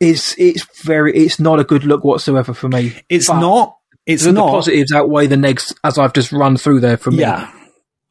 it's 0.01 0.35
it's 0.39 0.65
very 0.83 1.15
it's 1.17 1.39
not 1.41 1.61
a 1.61 1.65
good 1.65 1.85
look 1.85 2.05
whatsoever 2.05 2.53
for 2.55 2.69
me. 2.69 2.95
It's 3.09 3.29
But 3.29 3.41
not. 3.41 3.79
It's 4.07 4.25
the, 4.25 4.33
not. 4.33 4.47
The 4.47 4.53
positives 4.53 4.93
outweigh 4.93 5.27
the 5.29 5.37
negs 5.37 5.75
as 5.83 5.99
I've 5.99 6.13
just 6.13 6.31
run 6.33 6.57
through 6.57 6.81
there 6.81 6.97
for 6.97 7.11
me. 7.11 7.19
Yeah, 7.21 7.51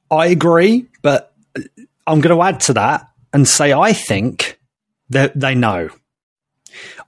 I 0.10 0.28
agree, 0.28 0.88
but 1.02 1.34
I'm 2.08 2.20
going 2.22 2.36
to 2.36 2.42
add 2.42 2.60
to 2.62 2.74
that 2.74 3.08
and 3.32 3.48
say 3.48 3.74
I 3.74 3.94
think 3.94 4.60
that 5.10 5.40
they 5.40 5.54
know. 5.56 5.90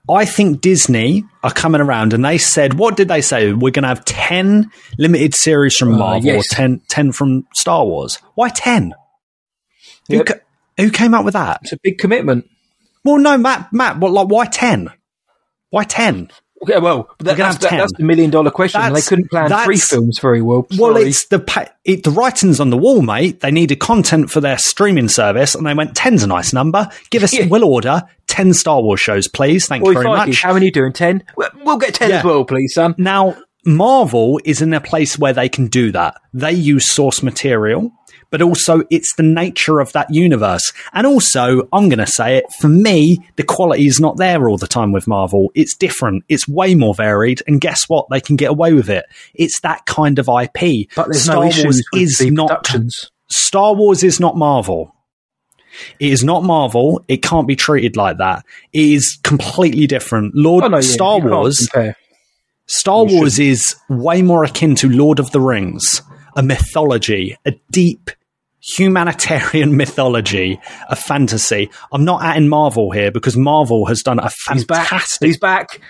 I 0.08 0.24
think 0.24 0.60
Disney 0.60 1.24
are 1.42 1.50
coming 1.50 1.80
around 1.80 2.12
and 2.12 2.24
they 2.24 2.38
said, 2.38 2.74
what 2.74 2.96
did 2.96 3.08
they 3.08 3.20
say? 3.20 3.52
We're 3.52 3.72
going 3.72 3.82
to 3.82 3.88
have 3.88 4.04
10 4.04 4.70
limited 4.98 5.34
series 5.34 5.76
from 5.76 5.94
Uh, 5.94 5.98
Marvel 5.98 6.26
yes. 6.26 6.52
or 6.52 6.54
10, 6.54 6.82
10 6.88 7.10
from 7.10 7.48
Star 7.52 7.84
Wars. 7.84 8.18
Why 8.36 8.48
10? 8.50 8.94
Who, 10.08 10.16
Yep. 10.18 10.26
ca- 10.26 10.34
who 10.76 10.90
came 10.90 11.14
up 11.14 11.24
with 11.24 11.34
that? 11.34 11.58
It's 11.64 11.72
a 11.72 11.78
big 11.82 11.98
commitment. 11.98 12.48
Well, 13.06 13.18
no, 13.18 13.38
Matt, 13.38 13.72
Matt, 13.72 13.98
what, 13.98 14.12
like, 14.12 14.28
why 14.28 14.46
10? 14.46 14.90
Why 15.70 15.84
10? 15.84 16.30
Okay, 16.62 16.78
well, 16.78 17.08
that, 17.18 17.36
that's, 17.36 17.58
that, 17.58 17.70
that's 17.70 17.92
the 17.92 18.02
million 18.02 18.30
dollar 18.30 18.50
question. 18.50 18.80
That's- 18.80 19.04
they 19.04 19.08
couldn't 19.08 19.30
plan 19.30 19.50
three 19.64 19.76
films 19.76 20.18
very 20.18 20.40
well. 20.40 20.66
Well, 20.78 20.96
it's 20.96 21.26
the 21.26 21.38
pa- 21.38 21.68
it, 21.84 22.02
the 22.02 22.10
writing's 22.10 22.60
on 22.60 22.70
the 22.70 22.78
wall, 22.78 23.02
mate. 23.02 23.40
They 23.40 23.50
needed 23.50 23.76
content 23.78 24.30
for 24.30 24.40
their 24.40 24.56
streaming 24.56 25.08
service, 25.08 25.54
and 25.54 25.66
they 25.66 25.74
went 25.74 25.94
ten's 25.94 26.22
a 26.22 26.26
nice 26.26 26.54
number. 26.54 26.88
Give 27.10 27.22
us, 27.22 27.34
we'll 27.50 27.64
order 27.64 28.02
ten 28.26 28.54
Star 28.54 28.80
Wars 28.82 29.00
shows, 29.00 29.28
please. 29.28 29.66
Thank 29.66 29.84
Boy, 29.84 29.90
you 29.90 29.94
very 30.02 30.06
Feige, 30.06 30.26
much. 30.28 30.42
How 30.42 30.54
many 30.54 30.64
are 30.64 30.68
you 30.68 30.72
doing? 30.72 30.92
Ten. 30.94 31.22
We'll, 31.36 31.50
we'll 31.62 31.76
get 31.76 31.92
ten 31.94 32.08
Yeah. 32.08 32.18
as 32.20 32.24
well, 32.24 32.44
please, 32.46 32.72
son. 32.72 32.94
Now, 32.96 33.36
Marvel 33.66 34.40
is 34.44 34.62
in 34.62 34.72
a 34.72 34.80
place 34.80 35.18
where 35.18 35.34
they 35.34 35.50
can 35.50 35.66
do 35.66 35.92
that. 35.92 36.14
They 36.32 36.52
use 36.52 36.88
source 36.90 37.22
material, 37.22 37.92
but 38.30 38.42
also 38.42 38.82
it's 38.90 39.14
the 39.16 39.22
nature 39.22 39.80
of 39.80 39.92
that 39.92 40.12
universe. 40.12 40.72
And 40.92 41.06
also, 41.06 41.68
I'm 41.72 41.88
going 41.88 41.98
to 41.98 42.06
say 42.06 42.36
it, 42.36 42.44
for 42.60 42.68
me, 42.68 43.18
the 43.36 43.42
quality 43.42 43.86
is 43.86 44.00
not 44.00 44.16
there 44.16 44.48
all 44.48 44.58
the 44.58 44.66
time 44.66 44.92
with 44.92 45.06
Marvel. 45.06 45.50
It's 45.54 45.76
different. 45.76 46.24
It's 46.28 46.48
way 46.48 46.74
more 46.74 46.94
varied. 46.94 47.42
And 47.46 47.60
guess 47.60 47.88
what? 47.88 48.06
They 48.10 48.20
can 48.20 48.36
get 48.36 48.50
away 48.50 48.72
with 48.72 48.90
it. 48.90 49.04
It's 49.34 49.60
that 49.60 49.86
kind 49.86 50.18
of 50.18 50.28
IP. 50.28 50.88
But 50.94 51.08
there's 51.08 51.24
Star 51.24 51.36
no 51.36 51.40
Wars 51.42 51.58
issues 51.58 51.84
with 51.92 52.02
is 52.02 52.18
the 52.18 52.30
not 52.30 52.48
productions. 52.48 53.10
Star 53.28 53.74
Wars 53.74 54.02
is 54.02 54.20
not 54.20 54.36
Marvel. 54.36 54.94
It 56.00 56.10
is 56.10 56.24
not 56.24 56.42
Marvel. 56.42 57.04
It 57.08 57.22
can't 57.22 57.46
be 57.46 57.56
treated 57.56 57.96
like 57.96 58.18
that. 58.18 58.44
It 58.72 58.84
is 58.84 59.18
completely 59.22 59.86
different. 59.86 60.34
Lord 60.34 60.64
Oh, 60.64 60.68
no, 60.68 60.76
yeah, 60.78 60.82
Star 60.82 61.18
you 61.18 61.28
Wars. 61.28 61.68
Star 62.68 63.04
Wars 63.04 63.38
is 63.38 63.76
way 63.88 64.22
more 64.22 64.42
akin 64.44 64.74
to 64.76 64.88
Lord 64.88 65.20
of 65.20 65.30
the 65.30 65.40
Rings, 65.40 66.02
a 66.36 66.42
mythology, 66.42 67.36
a 67.44 67.52
deep 67.72 68.10
humanitarian 68.76 69.76
mythology, 69.76 70.60
a 70.88 70.96
fantasy. 70.96 71.70
I'm 71.92 72.04
not 72.04 72.22
adding 72.22 72.48
Marvel 72.48 72.90
here 72.90 73.10
because 73.10 73.36
Marvel 73.36 73.86
has 73.86 74.02
done 74.02 74.18
a 74.18 74.30
fantastic. 74.30 75.26
He's 75.26 75.38
back. 75.38 75.80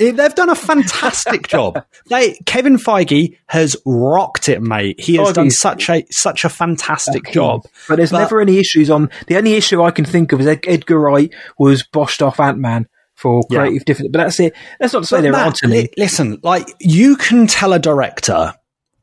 Eh, 0.00 0.10
they've 0.10 0.34
done 0.34 0.50
a 0.50 0.54
fantastic 0.56 1.46
job. 1.48 1.84
They 2.08 2.34
Kevin 2.46 2.76
Feige 2.76 3.36
has 3.46 3.76
rocked 3.86 4.48
it, 4.48 4.60
mate. 4.60 4.98
He 5.00 5.16
has 5.16 5.32
done 5.32 5.50
such 5.50 5.88
a 5.88 6.04
such 6.10 6.44
a 6.44 6.48
fantastic 6.48 7.30
job. 7.30 7.62
But 7.88 7.96
there's 7.96 8.10
never 8.12 8.40
any 8.40 8.58
issues 8.58 8.90
on. 8.90 9.10
The 9.28 9.36
only 9.36 9.52
issue 9.54 9.82
I 9.82 9.92
can 9.92 10.04
think 10.04 10.32
of 10.32 10.40
is 10.40 10.46
Edgar 10.48 10.98
Wright 10.98 11.32
was 11.58 11.84
boshed 11.86 12.26
off 12.26 12.40
Ant 12.40 12.58
Man 12.58 12.88
for 13.14 13.44
Yeah. 13.50 13.60
creative 13.60 13.84
difference. 13.84 14.10
But 14.12 14.18
that's 14.24 14.40
it. 14.40 14.54
That's 14.80 14.92
not 14.92 15.00
to 15.00 15.06
say 15.06 15.16
But 15.18 15.22
there 15.22 15.32
Matt, 15.32 15.42
aren't 15.44 15.62
any. 15.64 15.88
listen, 15.96 16.40
like 16.42 16.66
you 16.80 17.14
can 17.16 17.46
tell 17.46 17.72
a 17.72 17.78
director 17.78 18.52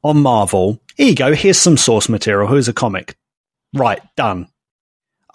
on 0.04 0.18
Marvel, 0.22 0.81
here 1.02 1.10
you 1.10 1.16
go, 1.16 1.34
here's 1.34 1.58
some 1.58 1.78
source 1.78 2.10
material, 2.10 2.47
here's 2.47 2.68
a 2.68 2.74
comic. 2.74 3.18
Right, 3.74 3.99
done. 4.16 4.49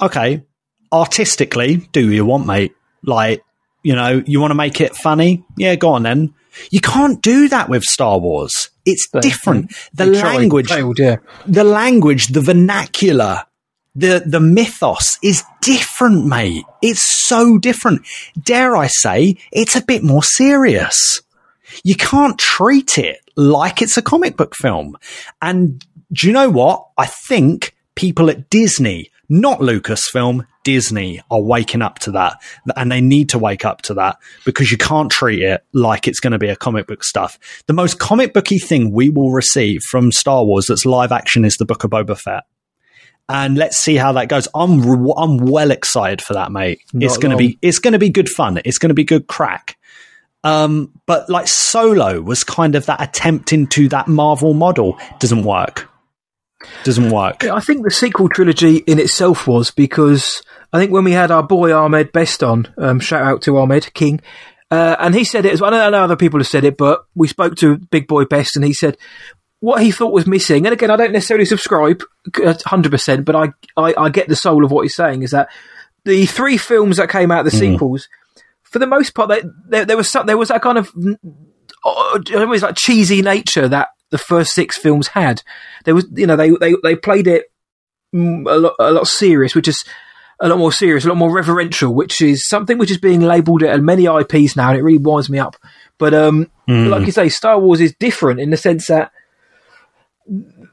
Okay, 0.01 0.45
artistically, 0.93 1.89
do 1.91 2.09
you 2.09 2.25
want, 2.25 2.47
mate? 2.47 2.73
Like, 3.03 3.43
you 3.83 3.97
know, 3.97 4.23
you 4.27 4.41
want 4.41 4.53
to 4.53 4.57
make 4.57 4.81
it 4.81 4.95
funny? 4.95 5.45
Yeah, 5.59 5.75
go 5.75 5.95
on 5.95 6.05
then. 6.05 6.35
You 6.71 6.81
can't 6.81 7.21
do 7.21 7.49
that 7.49 7.69
with 7.69 7.83
Star 7.83 8.21
Wars. 8.21 8.71
It's 8.85 9.09
different. 9.21 9.65
Um, 9.65 9.79
the 9.95 10.07
language, 10.07 10.69
failed, 10.69 11.01
yeah. 11.01 11.17
the 11.49 11.65
language, 11.65 12.29
the 12.29 12.43
vernacular, 12.43 13.43
the 13.97 14.23
the 14.25 14.39
mythos 14.39 15.19
is 15.21 15.43
different, 15.63 16.27
mate. 16.27 16.65
It's 16.81 17.03
so 17.03 17.59
different. 17.59 18.07
Dare 18.41 18.77
I 18.77 18.87
say, 18.87 19.37
it's 19.51 19.75
a 19.75 19.85
bit 19.85 20.05
more 20.05 20.23
serious. 20.23 21.23
You 21.83 21.97
can't 21.97 22.39
treat 22.39 22.99
it 22.99 23.26
like 23.37 23.83
it's 23.83 23.97
a 23.97 24.03
comic 24.03 24.37
book 24.37 24.55
film. 24.57 24.97
And 25.43 25.85
do 26.13 26.27
you 26.27 26.33
know 26.33 26.51
what? 26.51 26.89
I 26.97 27.07
think 27.07 27.75
people 27.95 28.31
at 28.31 28.51
Disney, 28.51 29.11
not 29.29 29.61
Lucasfilm, 29.61 30.47
Disney 30.65 31.21
are 31.31 31.41
waking 31.41 31.83
up 31.83 31.99
to 32.01 32.13
that. 32.13 32.43
And 32.77 32.91
they 32.91 33.01
need 33.01 33.29
to 33.31 33.39
wake 33.39 33.65
up 33.65 33.83
to 33.83 33.95
that 33.95 34.19
because 34.45 34.71
you 34.71 34.79
can't 34.79 35.11
treat 35.11 35.43
it 35.43 35.65
like 35.73 36.09
it's 36.09 36.21
going 36.21 36.33
to 36.33 36.39
be 36.39 36.49
a 36.49 36.57
comic 36.57 36.87
book 36.87 37.05
stuff. 37.05 37.39
The 37.67 37.73
most 37.73 37.99
comic 37.99 38.33
booky 38.33 38.59
thing 38.59 38.93
we 38.93 39.11
will 39.11 39.31
receive 39.31 39.83
from 39.83 40.11
Star 40.13 40.45
Wars 40.45 40.67
that's 40.67 40.87
live 40.87 41.13
action 41.13 41.45
is 41.45 41.57
the 41.57 41.65
Book 41.65 41.85
of 41.85 41.91
Boba 41.91 42.19
Fett. 42.19 42.45
And 43.29 43.57
let's 43.57 43.77
see 43.79 43.97
how 43.97 44.13
that 44.13 44.29
goes. 44.29 44.47
I'm 44.55 44.81
re- 44.83 45.15
I'm 45.17 45.39
well 45.39 45.73
excited 45.73 46.23
for 46.23 46.35
that, 46.35 46.53
mate. 46.53 46.81
Not 46.93 47.07
it's 47.07 47.19
going 47.19 47.33
to 47.33 47.37
be 47.37 47.59
it's 47.61 47.81
going 47.81 47.93
to 47.93 47.99
be 47.99 48.09
good 48.11 48.29
fun. 48.29 48.61
It's 48.65 48.79
going 48.79 48.91
to 48.91 48.95
be 48.95 49.03
good 49.03 49.27
crack. 49.27 49.77
Um, 50.47 50.93
but 51.07 51.29
like 51.29 51.49
Solo 51.49 52.21
was 52.21 52.45
kind 52.45 52.77
of 52.77 52.87
that 52.87 53.03
attempt 53.03 53.53
into 53.53 53.89
that 53.89 54.07
Marvel 54.07 54.55
model. 54.55 54.97
Doesn't 55.19 55.43
work. 55.43 55.89
Doesn't 56.85 57.11
work. 57.11 57.43
I 57.45 57.59
think 57.59 57.83
the 57.83 57.91
sequel 57.91 58.29
trilogy 58.29 58.77
in 58.77 59.01
itself 59.01 59.49
was 59.49 59.73
because 59.73 60.43
I 60.73 60.79
think 60.79 60.93
when 60.93 61.03
we 61.03 61.11
had 61.11 61.33
our 61.33 61.43
boy 61.43 61.75
Ahmed 61.75 62.13
Best 62.13 62.45
on, 62.45 62.73
um, 62.79 63.01
shout 63.01 63.23
out 63.23 63.43
to 63.43 63.59
Ahmed 63.59 63.93
King, 63.93 64.21
uh, 64.71 64.95
and 65.01 65.17
he 65.17 65.25
said 65.25 65.47
it 65.47 65.53
as 65.53 65.61
well. 65.61 65.75
I 65.75 65.91
know, 65.91 66.05
other 66.05 66.17
people 66.17 66.39
have 66.39 66.47
said 66.47 66.65
it, 66.65 66.77
but 66.77 67.05
we 67.17 67.27
spoke 67.27 67.57
to 67.57 67.79
Big 67.79 68.07
Boy 68.07 68.25
Best, 68.25 68.55
and 68.55 68.65
he 68.65 68.73
said 68.73 68.97
what 69.59 69.83
he 69.83 69.91
thought 69.91 70.13
was 70.13 70.29
missing. 70.29 70.65
And 70.65 70.73
again, 70.73 70.93
I 70.93 70.97
don't 70.97 71.13
necessarily 71.13 71.45
subscribe 71.45 72.03
hundred 72.65 72.93
percent, 72.93 73.25
but 73.25 73.35
I, 73.35 73.53
I 73.77 73.95
I 73.99 74.09
get 74.11 74.29
the 74.29 74.37
soul 74.37 74.65
of 74.65 74.71
what 74.71 74.83
he's 74.83 74.95
saying. 74.95 75.23
Is 75.25 75.33
that 75.33 75.49
the 76.05 76.27
three 76.27 76.57
films 76.57 76.99
that 76.99 77.11
came 77.11 77.33
out, 77.33 77.45
the 77.45 77.51
sequels, 77.51 78.09
for 78.77 78.81
the 78.81 78.87
most 78.87 79.15
part, 79.15 79.31
there, 79.71 79.87
there 79.87 79.97
was 79.97 80.11
some, 80.11 80.27
there 80.27 80.37
was 80.37 80.49
that 80.49 80.61
kind 80.61 80.77
of 80.77 80.93
was 80.95 82.63
like 82.63 82.77
cheesy 82.77 83.23
nature 83.23 83.67
that 83.67 83.89
the 84.11 84.19
first 84.19 84.53
six 84.53 84.77
films 84.77 85.09
had. 85.09 85.43
There 85.85 85.95
was, 85.95 86.07
you 86.15 86.27
know, 86.27 86.37
they 86.37 86.51
they 86.51 86.75
they 86.83 86.95
played 86.95 87.27
it 87.27 87.47
mm, 88.15 88.45
a 88.47 88.57
lot 88.59 88.75
a 88.79 88.93
lot 88.93 89.07
serious, 89.07 89.55
which 89.55 89.67
is 89.67 89.83
a 90.41 90.49
lot 90.51 90.59
more 90.59 90.73
serious, 90.73 91.07
a 91.07 91.09
lot 91.09 91.17
more 91.17 91.33
reverential, 91.33 91.95
which 91.95 92.21
is 92.21 92.47
something 92.47 92.77
which 92.77 92.91
is 92.91 92.99
being 92.99 93.23
labelled 93.23 93.63
at 93.63 93.81
many 93.81 94.05
IPs 94.05 94.57
now, 94.57 94.69
and 94.69 94.79
it 94.79 94.83
really 94.83 94.99
winds 94.99 95.31
me 95.31 95.39
up. 95.39 95.57
But 95.97 96.13
um, 96.13 96.51
Mm. 96.69 96.91
like 96.91 97.07
you 97.07 97.13
say, 97.13 97.31
Star 97.31 97.59
Wars 97.59 97.81
is 97.81 97.95
different 97.99 98.41
in 98.41 98.51
the 98.51 98.57
sense 98.59 98.89
that 98.89 99.11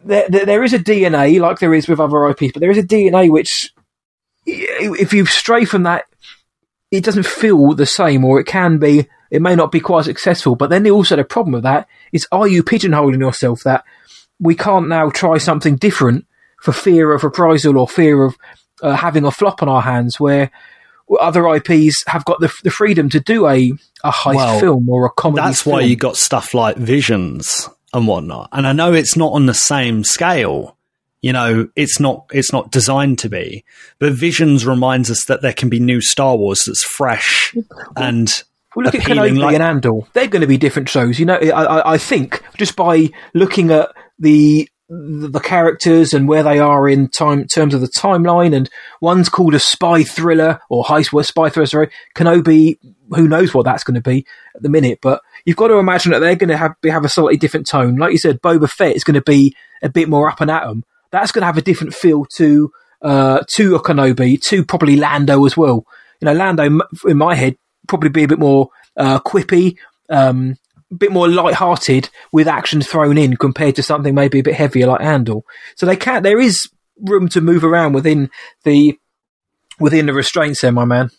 there, 0.03 0.27
there, 0.27 0.45
there 0.45 0.63
is 0.63 0.73
a 0.73 0.79
DNA 0.79 1.39
like 1.39 1.59
there 1.59 1.73
is 1.73 1.87
with 1.87 2.01
other 2.01 2.27
IPs, 2.27 2.51
but 2.51 2.59
there 2.59 2.71
is 2.71 2.77
a 2.79 2.83
DNA 2.83 3.29
which, 3.29 3.71
if 4.45 5.13
you 5.13 5.25
stray 5.25 5.63
from 5.63 5.83
that, 5.83 6.05
it 6.93 7.03
doesn't 7.03 7.25
feel 7.25 7.73
the 7.73 7.87
same, 7.87 8.23
or 8.23 8.39
it 8.39 8.45
can 8.45 8.77
be. 8.77 9.07
It 9.31 9.41
may 9.41 9.55
not 9.55 9.71
be 9.71 9.79
quite 9.79 10.05
successful. 10.05 10.55
But 10.55 10.69
then 10.69 10.87
also 10.91 11.15
the 11.15 11.23
problem 11.23 11.53
with 11.53 11.63
that 11.63 11.87
is, 12.11 12.27
are 12.31 12.47
you 12.47 12.61
pigeonholing 12.61 13.19
yourself 13.19 13.63
that 13.63 13.83
we 14.39 14.53
can't 14.53 14.87
now 14.87 15.09
try 15.09 15.39
something 15.39 15.75
different 15.75 16.27
for 16.61 16.71
fear 16.71 17.11
of 17.11 17.23
reprisal 17.23 17.79
or 17.79 17.87
fear 17.87 18.23
of 18.23 18.37
uh, 18.83 18.95
having 18.95 19.25
a 19.25 19.31
flop 19.31 19.63
on 19.63 19.69
our 19.69 19.81
hands, 19.81 20.19
where 20.19 20.51
other 21.19 21.47
IPs 21.47 22.03
have 22.05 22.25
got 22.25 22.39
the, 22.41 22.53
the 22.63 22.69
freedom 22.69 23.09
to 23.09 23.19
do 23.19 23.47
a 23.47 23.71
a 24.03 24.11
heist 24.11 24.35
Well, 24.35 24.59
film 24.59 24.87
or 24.87 25.07
a 25.07 25.09
comedy. 25.09 25.41
That's 25.41 25.65
why 25.65 25.81
you 25.81 25.95
got 25.95 26.15
stuff 26.15 26.53
like 26.53 26.77
Visions 26.77 27.69
and 27.91 28.07
whatnot. 28.07 28.49
And 28.51 28.67
I 28.67 28.73
know 28.73 28.93
it's 28.93 29.17
not 29.17 29.33
on 29.33 29.47
the 29.47 29.55
same 29.55 30.03
scale. 30.03 30.77
You 31.24 31.32
know, 31.32 31.69
it's 31.78 32.01
not 32.01 32.26
it's 32.34 32.51
not 32.51 32.69
designed 32.69 33.17
to 33.19 33.30
be. 33.30 33.63
But 33.97 34.11
Visions 34.11 34.65
reminds 34.65 35.09
us 35.09 35.24
that 35.26 35.41
there 35.41 35.53
can 35.53 35.69
be 35.69 35.80
new 35.80 36.01
Star 36.01 36.36
Wars 36.36 36.65
that's 36.65 36.84
fresh 36.84 37.55
and 37.95 38.43
Well, 38.76 38.86
look 38.86 38.93
at 38.93 39.01
appealing. 39.01 39.36
Kenobi 39.36 39.39
like, 39.39 39.53
and 39.55 39.63
Andor. 39.63 40.01
They're 40.11 40.28
going 40.28 40.41
to 40.41 40.47
be 40.47 40.57
different 40.57 40.89
shows. 40.89 41.19
You 41.19 41.26
know, 41.26 41.36
I, 41.36 41.63
I, 41.63 41.93
I 41.93 41.97
think 41.97 42.43
just 42.57 42.76
by 42.76 43.09
looking 43.34 43.71
at 43.71 43.89
the 44.19 44.69
the 44.89 45.39
characters 45.39 46.13
and 46.13 46.28
where 46.28 46.43
they 46.43 46.59
are 46.59 46.89
in 46.89 47.07
time 47.07 47.47
terms 47.47 47.74
of 47.74 47.80
the 47.80 47.88
timeline, 47.88 48.53
and 48.53 48.69
one's 48.99 49.30
called 49.30 49.55
a 49.55 49.59
spy 49.59 50.03
thriller 50.03 50.59
or 50.69 50.84
heist 50.84 51.13
well, 51.13 51.24
spy 51.24 51.49
thriller. 51.49 51.67
Sorry, 51.67 51.89
Kenobi. 52.15 52.78
Who 53.11 53.30
knows 53.30 53.53
what 53.53 53.63
that's 53.63 53.86
going 53.86 53.95
to 53.95 54.01
be 54.01 54.26
at 54.55 54.61
the 54.61 54.69
minute? 54.69 54.99
But 55.01 55.21
you've 55.45 55.55
got 55.55 55.69
to 55.69 55.76
imagine 55.78 56.11
that 56.11 56.19
they're 56.19 56.36
going 56.36 56.49
to 56.49 56.57
have 56.57 56.76
have 56.84 57.05
a 57.05 57.09
slightly 57.09 57.38
different 57.38 57.65
tone. 57.65 57.95
Like 57.95 58.11
you 58.11 58.17
said, 58.17 58.41
Boba 58.41 58.69
Fett 58.69 58.97
is 58.97 59.05
going 59.05 59.15
to 59.15 59.21
be 59.21 59.55
a 59.82 59.88
bit 59.88 60.09
more 60.09 60.30
up 60.30 60.41
and 60.41 60.51
at 60.51 60.63
at 60.63 60.69
'em. 60.69 60.84
That's 61.14 61.32
going 61.32 61.43
to 61.43 61.45
have 61.45 61.57
a 61.57 61.61
different 61.61 61.93
feel 61.93 62.26
to 62.38 62.72
uh, 63.03 63.43
to 63.51 63.76
a 63.76 63.80
Kenobi, 63.80 64.41
to 64.49 64.66
probably 64.66 64.95
Lando 64.95 65.45
as 65.45 65.55
well. 65.55 65.86
You 66.20 66.26
know, 66.26 66.34
Lando 66.34 66.80
in 67.05 67.18
my 67.18 67.36
head 67.36 67.55
probably 67.88 68.09
be 68.09 68.24
a 68.24 68.28
bit 68.28 68.39
more 68.39 68.70
uh, 68.97 69.20
quippy, 69.20 69.78
um, 70.09 70.57
a 70.91 70.95
bit 70.95 71.11
more 71.11 71.30
light-hearted 71.30 72.09
with 72.32 72.47
action 72.47 72.82
thrown 72.82 73.18
in 73.18 73.38
compared 73.38 73.76
to 73.76 73.84
something 73.84 74.16
maybe 74.16 74.39
a 74.39 74.43
bit 74.43 74.55
heavier 74.55 74.88
like 74.88 75.01
Andor. 75.01 75.41
So 75.76 75.86
they 75.86 75.95
can 75.95 76.24
there 76.24 76.39
is 76.39 76.68
room 76.99 77.30
to 77.30 77.41
move 77.41 77.64
around 77.64 77.93
within 77.93 78.32
the 78.64 78.97
within 79.80 80.07
the 80.07 80.14
restraints 80.14 80.61
there, 80.61 80.72
my 80.72 80.86
man. 80.86 81.11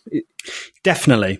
Definitely. 0.83 1.39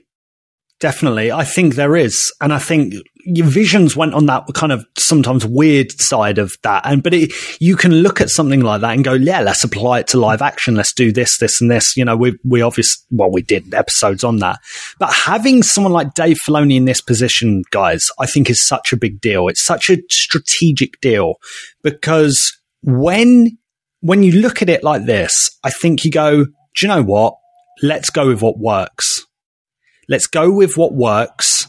Definitely. 0.80 1.32
I 1.32 1.44
think 1.44 1.76
there 1.76 1.96
is. 1.98 2.34
And 2.40 2.54
I 2.54 2.60
think 2.60 2.94
your 3.26 3.48
visions 3.48 3.96
went 3.96 4.14
on 4.14 4.28
that 4.28 4.46
kind 4.54 4.72
of 4.72 4.86
sometimes 4.98 5.46
weird 5.46 5.92
side 6.00 6.38
of 6.38 6.56
that. 6.62 6.84
And, 6.86 7.02
but 7.02 7.14
it, 7.14 7.34
you 7.60 7.76
can 7.76 7.92
look 7.92 8.22
at 8.22 8.30
something 8.30 8.62
like 8.62 8.82
that 8.82 8.94
and 8.94 9.04
go, 9.04 9.14
yeah, 9.14 9.42
let's 9.42 9.64
apply 9.64 10.00
it 10.00 10.08
to 10.08 10.20
live 10.20 10.44
action. 10.44 10.76
Let's 10.76 10.94
do 10.94 11.12
this, 11.12 11.40
this 11.40 11.60
and 11.60 11.70
this. 11.70 11.98
You 11.98 12.06
know, 12.06 12.16
we, 12.16 12.38
we 12.44 12.62
obviously, 12.62 13.04
well, 13.10 13.32
we 13.32 13.42
did 13.42 13.74
episodes 13.74 14.24
on 14.24 14.38
that, 14.40 14.60
but 15.00 15.12
having 15.12 15.64
someone 15.64 15.94
like 15.94 16.14
Dave 16.14 16.38
Filoni 16.46 16.78
in 16.78 16.86
this 16.86 17.02
position, 17.02 17.64
guys, 17.72 18.08
I 18.20 18.28
think 18.28 18.50
is 18.50 18.66
such 18.66 18.94
a 18.94 18.98
big 18.98 19.20
deal. 19.20 19.48
It's 19.48 19.66
such 19.66 19.90
a 19.90 19.98
strategic 20.10 21.02
deal 21.02 21.36
because 21.82 22.56
when, 22.84 23.58
when 24.02 24.22
you 24.22 24.34
look 24.34 24.62
at 24.62 24.70
it 24.70 24.84
like 24.84 25.06
this, 25.06 25.50
I 25.64 25.72
think 25.72 26.06
you 26.06 26.12
go, 26.12 26.46
do 26.46 26.52
you 26.82 26.88
know 26.88 27.04
what? 27.04 27.36
Let's 27.82 28.12
go 28.12 28.28
with 28.28 28.42
what 28.42 28.60
works. 28.60 29.26
Let's 30.08 30.28
go 30.28 30.52
with 30.52 30.78
what 30.78 30.94
works 30.94 31.65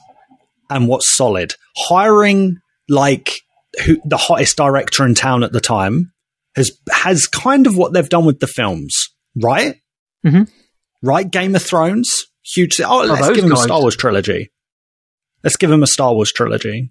and 0.71 0.89
what's 0.89 1.15
solid. 1.17 1.55
Hiring 1.77 2.57
like 2.89 3.33
who, 3.85 3.99
the 4.05 4.17
hottest 4.17 4.57
director 4.57 5.05
in 5.05 5.15
town 5.15 5.43
at 5.43 5.53
the 5.53 5.61
time 5.61 6.13
has 6.55 6.73
has 6.91 7.27
kind 7.27 7.67
of 7.67 7.77
what 7.77 7.93
they've 7.93 8.09
done 8.09 8.25
with 8.25 8.41
the 8.41 8.47
films, 8.47 9.11
right? 9.37 9.77
Mm-hmm. 10.25 10.45
Right, 11.03 11.31
Game 11.31 11.55
of 11.55 11.63
Thrones, 11.63 12.27
huge. 12.45 12.81
Oh, 12.81 13.05
let's 13.05 13.27
those 13.27 13.37
give 13.37 13.45
him 13.45 13.53
a. 13.53 13.57
Star 13.57 13.81
Wars 13.81 13.97
trilogy. 13.97 14.51
Let's 15.45 15.57
give 15.57 15.71
him 15.71 15.83
a 15.83 15.87
Star 15.87 16.15
Wars 16.15 16.33
trilogy. 16.33 16.91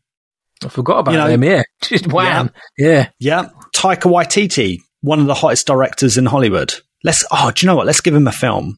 I 0.63 0.69
forgot 0.69 0.99
about 0.99 1.11
You 1.11 1.17
know- 1.17 1.28
them. 1.30 1.43
Yeah, 1.43 1.63
just 1.82 2.07
wham. 2.07 2.51
Yeah. 2.78 3.09
Yeah, 3.19 3.49
Taika 3.76 4.09
Waititi, 4.09 4.78
one 5.01 5.19
of 5.19 5.26
the 5.26 5.34
hottest 5.34 5.67
directors 5.67 6.17
in 6.17 6.26
Hollywood. 6.28 6.73
Let's. 7.03 7.26
Oh, 7.32 7.51
do 7.51 7.65
you 7.65 7.67
know 7.67 7.76
what? 7.76 7.88
Let's 7.88 8.01
give 8.01 8.15
him 8.15 8.28
a 8.28 8.32
film. 8.32 8.78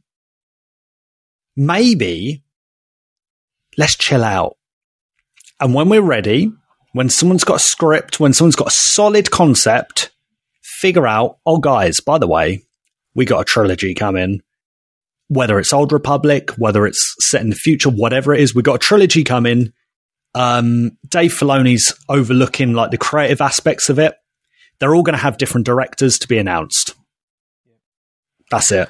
Maybe 1.55 2.43
let's 3.77 3.95
chill 3.95 4.23
out. 4.23 4.56
And 5.59 5.73
when 5.73 5.89
we're 5.89 6.01
ready, 6.01 6.51
when 6.93 7.09
someone's 7.09 7.43
got 7.43 7.57
a 7.57 7.59
script, 7.59 8.19
when 8.19 8.33
someone's 8.33 8.55
got 8.55 8.67
a 8.67 8.75
solid 8.75 9.31
concept, 9.31 10.11
figure 10.61 11.07
out, 11.07 11.37
oh, 11.45 11.57
guys, 11.57 11.99
by 11.99 12.17
the 12.17 12.27
way, 12.27 12.63
we 13.15 13.25
got 13.25 13.41
a 13.41 13.45
trilogy 13.45 13.93
coming. 13.93 14.41
Whether 15.29 15.59
it's 15.59 15.73
Old 15.73 15.91
Republic, 15.91 16.51
whether 16.51 16.85
it's 16.85 17.15
set 17.19 17.41
in 17.41 17.49
the 17.49 17.55
future, 17.55 17.89
whatever 17.89 18.33
it 18.33 18.39
is, 18.39 18.55
we 18.55 18.61
got 18.61 18.75
a 18.75 18.79
trilogy 18.79 19.23
coming. 19.23 19.73
Um, 20.35 20.97
Dave 21.07 21.33
Filoni's 21.33 21.93
overlooking 22.07 22.73
like 22.73 22.91
the 22.91 22.97
creative 22.97 23.41
aspects 23.41 23.89
of 23.89 23.99
it. 23.99 24.15
They're 24.79 24.95
all 24.95 25.03
going 25.03 25.17
to 25.17 25.23
have 25.23 25.37
different 25.37 25.65
directors 25.65 26.19
to 26.19 26.27
be 26.27 26.37
announced. 26.37 26.93
That's 28.51 28.71
it. 28.71 28.89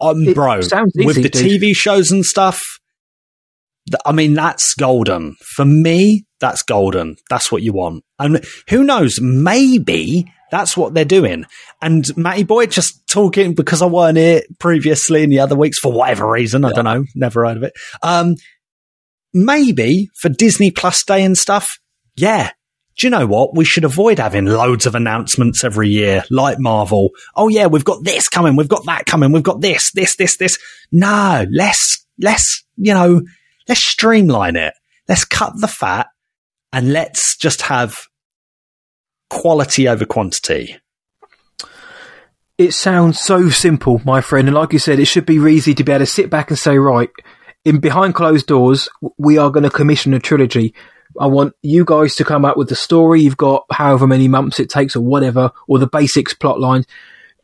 Um, 0.00 0.32
bro, 0.32 0.60
sounds 0.60 0.92
with 0.96 1.16
the. 1.16 1.30
TV 1.30 1.74
shows 1.74 2.10
and 2.10 2.24
stuff, 2.24 2.77
I 4.04 4.12
mean, 4.12 4.34
that's 4.34 4.74
golden. 4.74 5.36
For 5.54 5.64
me, 5.64 6.24
that's 6.40 6.62
golden. 6.62 7.16
That's 7.30 7.50
what 7.50 7.62
you 7.62 7.72
want. 7.72 8.04
And 8.18 8.44
who 8.68 8.84
knows, 8.84 9.20
maybe 9.20 10.30
that's 10.50 10.76
what 10.76 10.94
they're 10.94 11.04
doing. 11.04 11.44
And 11.82 12.04
Matty 12.16 12.44
Boy 12.44 12.66
just 12.66 13.06
talking 13.08 13.54
because 13.54 13.82
I 13.82 13.86
weren't 13.86 14.18
here 14.18 14.42
previously 14.58 15.22
in 15.22 15.30
the 15.30 15.40
other 15.40 15.56
weeks 15.56 15.78
for 15.78 15.92
whatever 15.92 16.30
reason. 16.30 16.64
I 16.64 16.72
don't 16.72 16.84
know. 16.84 17.04
Never 17.14 17.46
heard 17.46 17.56
of 17.58 17.62
it. 17.62 17.72
Um, 18.02 18.36
maybe 19.34 20.08
for 20.20 20.28
Disney 20.28 20.70
Plus 20.70 21.04
Day 21.04 21.22
and 21.24 21.36
stuff. 21.36 21.78
Yeah. 22.16 22.50
Do 22.96 23.06
you 23.06 23.10
know 23.12 23.26
what? 23.26 23.54
We 23.54 23.64
should 23.64 23.84
avoid 23.84 24.18
having 24.18 24.46
loads 24.46 24.84
of 24.84 24.96
announcements 24.96 25.62
every 25.62 25.88
year, 25.88 26.24
like 26.30 26.58
Marvel. 26.58 27.10
Oh 27.36 27.46
yeah, 27.46 27.66
we've 27.66 27.84
got 27.84 28.02
this 28.02 28.28
coming, 28.28 28.56
we've 28.56 28.68
got 28.68 28.86
that 28.86 29.06
coming, 29.06 29.30
we've 29.30 29.42
got 29.44 29.60
this, 29.60 29.92
this, 29.92 30.16
this, 30.16 30.36
this. 30.36 30.58
No, 30.90 31.46
let's, 31.52 32.04
let's, 32.20 32.64
you 32.76 32.92
know, 32.92 33.22
let's 33.68 33.84
streamline 33.84 34.56
it. 34.56 34.74
Let's 35.08 35.24
cut 35.24 35.52
the 35.56 35.68
fat 35.68 36.08
and 36.72 36.92
let's 36.92 37.36
just 37.36 37.62
have 37.62 37.98
quality 39.30 39.88
over 39.88 40.04
quantity. 40.04 40.76
It 42.56 42.74
sounds 42.74 43.20
so 43.20 43.50
simple, 43.50 44.00
my 44.04 44.20
friend, 44.20 44.48
and 44.48 44.54
like 44.56 44.72
you 44.72 44.80
said, 44.80 44.98
it 44.98 45.04
should 45.04 45.26
be 45.26 45.36
easy 45.36 45.74
to 45.74 45.84
be 45.84 45.92
able 45.92 46.00
to 46.00 46.06
sit 46.06 46.28
back 46.28 46.50
and 46.50 46.58
say, 46.58 46.76
right, 46.76 47.08
in 47.64 47.78
behind 47.78 48.14
closed 48.16 48.46
doors, 48.46 48.88
we 49.16 49.38
are 49.38 49.50
going 49.50 49.62
to 49.62 49.70
commission 49.70 50.12
a 50.12 50.18
trilogy. 50.18 50.74
I 51.20 51.26
want 51.26 51.54
you 51.62 51.84
guys 51.84 52.16
to 52.16 52.24
come 52.24 52.44
up 52.44 52.56
with 52.56 52.68
the 52.68 52.74
story. 52.74 53.20
You've 53.20 53.36
got 53.36 53.64
however 53.70 54.06
many 54.06 54.26
months 54.26 54.58
it 54.58 54.70
takes, 54.70 54.96
or 54.96 55.02
whatever, 55.02 55.52
or 55.68 55.78
the 55.78 55.86
basics 55.86 56.34
plot 56.34 56.58
line. 56.58 56.84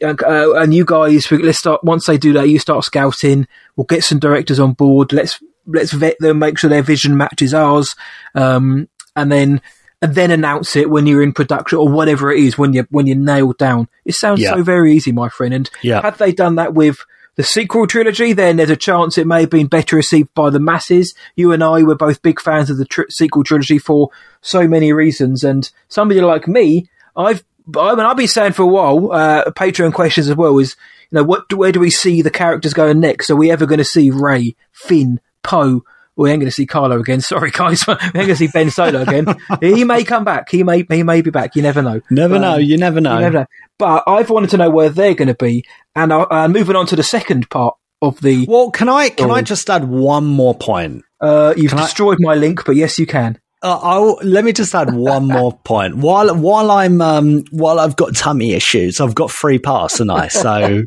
Uh, 0.03 0.15
uh, 0.27 0.55
and 0.55 0.75
you 0.75 0.85
guys, 0.85 1.31
let's 1.31 1.59
start. 1.59 1.85
Once 1.85 2.07
they 2.07 2.19
do 2.19 2.33
that, 2.33 2.49
you 2.49 2.59
start 2.59 2.85
scouting. 2.85 3.47
We'll 3.77 3.85
get 3.85 4.03
some 4.03 4.19
directors 4.19 4.59
on 4.59 4.73
board. 4.73 5.13
Let's 5.13 5.41
let's 5.67 5.93
vet 5.93 6.17
them, 6.21 6.39
make 6.39 6.59
sure 6.59 6.71
their 6.71 6.83
vision 6.83 7.17
matches 7.17 7.55
ours, 7.55 7.95
um, 8.35 8.89
and 9.17 9.31
then 9.31 9.61
and 10.03 10.15
then 10.15 10.31
announce 10.31 10.77
it 10.77 10.91
when 10.91 11.07
you're 11.07 11.23
in 11.23 11.33
production 11.33 11.79
or 11.79 11.89
whatever 11.89 12.31
it 12.31 12.39
is 12.41 12.59
when 12.59 12.73
you 12.73 12.87
when 12.91 13.07
you're 13.07 13.17
nailed 13.17 13.59
down. 13.59 13.89
It 14.05 14.15
sounds 14.15 14.41
Yeah. 14.41 14.55
so 14.55 14.63
very 14.63 14.93
easy, 14.93 15.13
my 15.13 15.29
friend. 15.29 15.55
And 15.55 15.71
Yeah. 15.83 16.03
had 16.03 16.19
they 16.19 16.33
done 16.33 16.57
that 16.57 16.75
with 16.75 16.99
the 17.37 17.43
sequel 17.43 17.87
trilogy, 17.87 18.33
then 18.33 18.57
there's 18.59 18.71
a 18.71 18.77
chance 18.77 19.17
it 19.19 19.27
may 19.27 19.41
have 19.41 19.51
been 19.51 19.67
better 19.67 19.97
received 19.97 20.33
by 20.35 20.51
the 20.51 20.61
masses. 20.61 21.15
You 21.37 21.53
and 21.53 21.65
I 21.65 21.83
were 21.83 21.97
both 21.97 22.23
big 22.23 22.41
fans 22.41 22.71
of 22.71 22.77
the 22.77 22.85
tr- 22.85 23.09
sequel 23.09 23.43
trilogy 23.45 23.79
for 23.79 24.11
so 24.41 24.69
many 24.69 24.93
reasons, 24.93 25.43
and 25.43 25.69
somebody 25.89 26.21
like 26.21 26.47
me, 26.47 26.89
I've 27.17 27.43
I 27.79 27.95
mean, 27.95 28.05
I've 28.05 28.19
been 28.19 28.29
saying 28.29 28.53
for 28.53 28.63
a 28.63 28.67
while, 28.67 29.11
uh, 29.11 29.45
Patreon 29.53 29.95
questions 29.95 30.29
as 30.29 30.37
well 30.37 30.59
is, 30.59 30.77
you 31.11 31.17
know, 31.17 31.23
what, 31.23 31.51
where 31.55 31.73
do 31.73 31.81
we 31.81 31.89
see 31.89 32.21
the 32.21 32.31
characters 32.31 32.75
going 32.75 33.01
next? 33.01 33.31
Are 33.31 33.37
we 33.37 33.51
ever 33.51 33.65
going 33.65 33.79
to 33.79 33.85
see 33.87 34.11
Rey, 34.11 34.55
Finn, 34.71 35.19
Poe? 35.45 35.83
We 36.17 36.31
ain't 36.31 36.39
going 36.41 36.47
to 36.49 36.53
see 36.53 36.67
Kylo 36.67 37.01
again. 37.01 37.21
Sorry, 37.33 37.51
guys. 37.51 37.87
we 37.89 37.93
ain't 37.95 38.13
going 38.15 38.29
to 38.29 38.37
see 38.37 38.47
Ben 38.49 38.71
Solo 38.71 39.03
again. 39.03 39.27
he 39.61 39.85
may 39.85 40.05
come 40.05 40.25
back. 40.25 40.49
He 40.49 40.63
may, 40.63 40.85
he 40.89 41.03
may 41.03 41.21
be 41.23 41.31
back. 41.31 41.55
You 41.57 41.63
never 41.63 41.83
know. 41.83 42.01
Never 42.11 42.37
Um, 42.37 42.41
know. 42.41 42.57
You 42.57 42.77
never 42.77 43.01
know. 43.01 43.15
you 43.17 43.21
never 43.21 43.39
know. 43.41 43.47
But 43.79 44.05
I've 44.07 44.31
wanted 44.31 44.51
to 44.51 44.57
know 44.57 44.71
where 44.71 44.89
they're 44.91 45.15
going 45.15 45.29
to 45.29 45.35
be, 45.35 45.65
and 45.97 46.13
uh, 46.13 46.47
moving 46.49 46.77
on 46.77 46.87
to 46.87 46.97
the 46.97 47.03
second 47.03 47.51
part 47.51 47.75
of 48.01 48.21
the. 48.21 48.47
Well, 48.49 48.71
can 48.71 48.89
I 48.89 49.09
can 49.09 49.33
I 49.33 49.43
just 49.43 49.69
add 49.69 49.85
one 49.89 50.25
more 50.25 50.55
point? 50.55 51.03
Uh, 51.21 51.53
you've 51.57 51.71
Can 51.71 51.81
I- 51.81 51.83
destroyed 51.83 52.19
my 52.21 52.35
link, 52.35 52.65
but 52.65 52.77
yes, 52.77 52.99
you 52.99 53.07
can. 53.07 53.39
Uh, 53.63 53.81
I'll, 53.83 54.19
let 54.23 54.45
me 54.45 54.53
just 54.53 54.75
add 54.75 54.93
one 54.95 55.27
more 55.27 55.59
point. 55.65 55.97
While 55.97 56.37
while 56.37 56.71
I'm 56.71 57.01
um, 57.01 57.45
while 57.51 57.81
I've 57.81 57.97
got 57.97 58.15
tummy 58.15 58.53
issues, 58.53 59.01
I've 59.01 59.15
got 59.17 59.31
free 59.33 59.59
pass, 59.59 59.99
and 60.01 60.13
I 60.13 60.29
so 60.29 60.83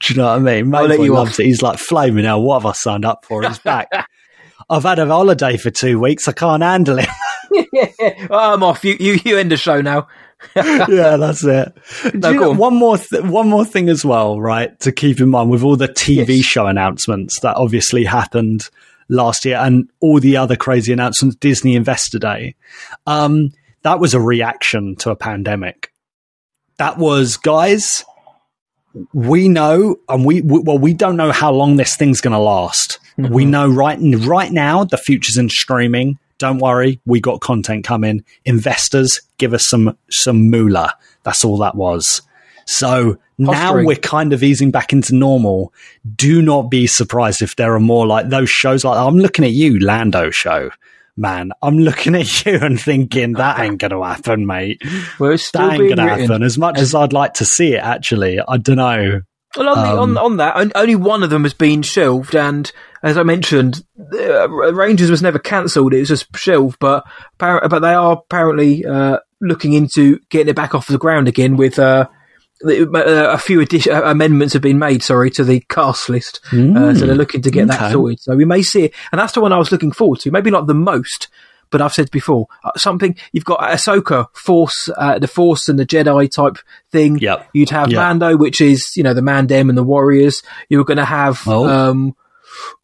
do 0.00 0.12
you 0.14 0.18
know 0.18 0.26
what 0.26 0.36
I 0.48 0.62
mean? 0.62 0.66
You 1.00 1.12
loves 1.14 1.32
off. 1.32 1.40
it. 1.40 1.44
He's 1.46 1.62
like 1.62 1.78
flaming 1.78 2.26
out. 2.26 2.40
What 2.40 2.60
have 2.62 2.66
I 2.66 2.72
signed 2.72 3.04
up 3.04 3.24
for? 3.24 3.42
He's 3.42 3.58
back. 3.58 3.88
I've 4.70 4.82
had 4.82 4.98
a 4.98 5.06
holiday 5.06 5.56
for 5.56 5.70
two 5.70 5.98
weeks. 5.98 6.28
I 6.28 6.32
can't 6.32 6.62
handle 6.62 6.98
it. 6.98 7.08
Oh, 8.30 8.54
I'm 8.54 8.62
off. 8.62 8.84
You, 8.84 8.96
you, 9.00 9.18
you 9.24 9.38
end 9.38 9.50
the 9.50 9.56
show 9.56 9.80
now. 9.80 10.06
yeah, 10.54 11.16
that's 11.16 11.42
it. 11.44 11.72
No, 12.14 12.30
you 12.30 12.40
know- 12.40 12.50
on. 12.50 12.56
one 12.58 12.74
more, 12.74 12.98
th- 12.98 13.22
one 13.24 13.48
more 13.48 13.64
thing 13.64 13.88
as 13.88 14.04
well, 14.04 14.38
right? 14.40 14.78
To 14.80 14.92
keep 14.92 15.20
in 15.20 15.30
mind 15.30 15.50
with 15.50 15.62
all 15.62 15.76
the 15.76 15.88
TV 15.88 16.44
show 16.44 16.66
announcements 16.66 17.40
that 17.40 17.56
obviously 17.56 18.04
happened 18.04 18.68
last 19.08 19.44
year, 19.46 19.56
and 19.56 19.88
all 20.00 20.20
the 20.20 20.36
other 20.36 20.54
crazy 20.56 20.92
announcements, 20.92 21.36
Disney 21.36 21.74
Investor 21.74 22.18
Day. 22.18 22.54
Um, 23.06 23.52
that 23.82 23.98
was 24.00 24.12
a 24.14 24.20
reaction 24.20 24.94
to 24.96 25.10
a 25.10 25.16
pandemic. 25.16 25.92
That 26.76 26.98
was, 26.98 27.36
guys. 27.38 28.04
We 29.12 29.48
know, 29.48 29.96
and 30.08 30.24
we, 30.24 30.40
we 30.40 30.60
well, 30.60 30.78
we 30.78 30.94
don't 30.94 31.16
know 31.16 31.32
how 31.32 31.52
long 31.52 31.76
this 31.76 31.96
thing's 31.96 32.20
going 32.20 32.32
to 32.32 32.38
last. 32.38 32.98
Mm-hmm. 33.18 33.32
We 33.32 33.44
know 33.44 33.68
right 33.68 33.98
right 34.00 34.50
now 34.50 34.84
the 34.84 34.96
future's 34.96 35.36
in 35.36 35.48
streaming. 35.48 36.18
Don't 36.38 36.58
worry, 36.58 37.00
we 37.04 37.20
got 37.20 37.40
content 37.40 37.84
coming. 37.84 38.24
Investors, 38.44 39.20
give 39.38 39.54
us 39.54 39.66
some 39.66 39.96
some 40.10 40.50
moolah. 40.50 40.94
That's 41.24 41.44
all 41.44 41.58
that 41.58 41.74
was. 41.74 42.22
So 42.66 43.18
now 43.38 43.74
we're 43.74 43.96
kind 43.96 44.32
of 44.32 44.42
easing 44.42 44.70
back 44.70 44.92
into 44.92 45.14
normal. 45.14 45.72
Do 46.16 46.42
not 46.42 46.70
be 46.70 46.86
surprised 46.86 47.40
if 47.40 47.56
there 47.56 47.74
are 47.74 47.80
more 47.80 48.06
like 48.06 48.28
those 48.28 48.50
shows. 48.50 48.84
Like 48.84 48.98
I'm 48.98 49.18
looking 49.18 49.44
at 49.44 49.52
you, 49.52 49.78
Lando 49.78 50.30
show. 50.30 50.70
Man, 51.18 51.50
I'm 51.60 51.78
looking 51.78 52.14
at 52.14 52.46
you 52.46 52.58
and 52.62 52.80
thinking 52.80 53.32
that 53.32 53.58
ain't 53.58 53.80
going 53.80 53.90
to 53.90 54.04
happen, 54.04 54.46
mate. 54.46 54.80
Well, 55.18 55.32
it's 55.32 55.42
still 55.42 55.62
that 55.62 55.72
ain't 55.72 55.96
going 55.96 55.96
to 55.96 56.16
happen. 56.16 56.44
As 56.44 56.56
much 56.56 56.78
as 56.78 56.94
I'd 56.94 57.12
like 57.12 57.34
to 57.34 57.44
see 57.44 57.74
it, 57.74 57.82
actually, 57.82 58.38
I 58.38 58.56
don't 58.56 58.76
know. 58.76 59.22
Well, 59.56 59.68
on, 59.68 59.76
the, 59.76 59.90
Um, 59.90 59.98
on, 59.98 60.16
on 60.16 60.36
that, 60.36 60.72
only 60.76 60.94
one 60.94 61.24
of 61.24 61.30
them 61.30 61.42
has 61.42 61.54
been 61.54 61.82
shelved, 61.82 62.36
and 62.36 62.70
as 63.02 63.16
I 63.16 63.24
mentioned, 63.24 63.82
uh, 64.14 64.48
Rangers 64.48 65.10
was 65.10 65.20
never 65.20 65.40
cancelled; 65.40 65.92
it 65.92 65.98
was 65.98 66.08
just 66.08 66.36
shelved. 66.36 66.76
But 66.78 67.04
but 67.38 67.80
they 67.80 67.94
are 67.94 68.12
apparently 68.12 68.84
uh, 68.84 69.18
looking 69.40 69.72
into 69.72 70.20
getting 70.30 70.50
it 70.50 70.56
back 70.56 70.72
off 70.72 70.86
the 70.86 70.98
ground 70.98 71.26
again 71.26 71.56
with. 71.56 71.80
Uh, 71.80 72.08
a 72.64 73.38
few 73.38 73.60
addition, 73.60 73.92
uh, 73.92 74.02
amendments 74.02 74.52
have 74.52 74.62
been 74.62 74.78
made, 74.78 75.02
sorry, 75.02 75.30
to 75.32 75.44
the 75.44 75.60
cast 75.68 76.08
list. 76.08 76.40
uh, 76.52 76.56
Mm. 76.56 76.98
so 76.98 77.06
they're 77.06 77.14
looking 77.14 77.42
to 77.42 77.50
get 77.50 77.68
that 77.68 77.92
sorted. 77.92 78.20
So 78.20 78.34
we 78.36 78.44
may 78.44 78.62
see 78.62 78.84
it. 78.84 78.94
And 79.12 79.18
that's 79.20 79.32
the 79.32 79.40
one 79.40 79.52
I 79.52 79.58
was 79.58 79.70
looking 79.72 79.92
forward 79.92 80.20
to. 80.20 80.30
Maybe 80.30 80.50
not 80.50 80.66
the 80.66 80.74
most, 80.74 81.28
but 81.70 81.80
I've 81.80 81.92
said 81.92 82.10
before, 82.10 82.46
uh, 82.64 82.70
something, 82.76 83.14
you've 83.32 83.44
got 83.44 83.60
Ahsoka, 83.60 84.26
Force, 84.34 84.88
uh, 84.96 85.18
the 85.18 85.28
Force 85.28 85.68
and 85.68 85.78
the 85.78 85.86
Jedi 85.86 86.30
type 86.30 86.58
thing. 86.90 87.18
Yep. 87.18 87.48
You'd 87.52 87.70
have 87.70 87.90
Yep. 87.90 87.96
Mando, 87.96 88.36
which 88.36 88.60
is, 88.60 88.88
you 88.96 89.02
know, 89.02 89.14
the 89.14 89.20
Mandem 89.20 89.68
and 89.68 89.76
the 89.78 89.82
Warriors. 89.84 90.42
You're 90.68 90.84
going 90.84 90.96
to 90.98 91.04
have, 91.04 91.42
Oh. 91.46 91.68
um, 91.68 92.14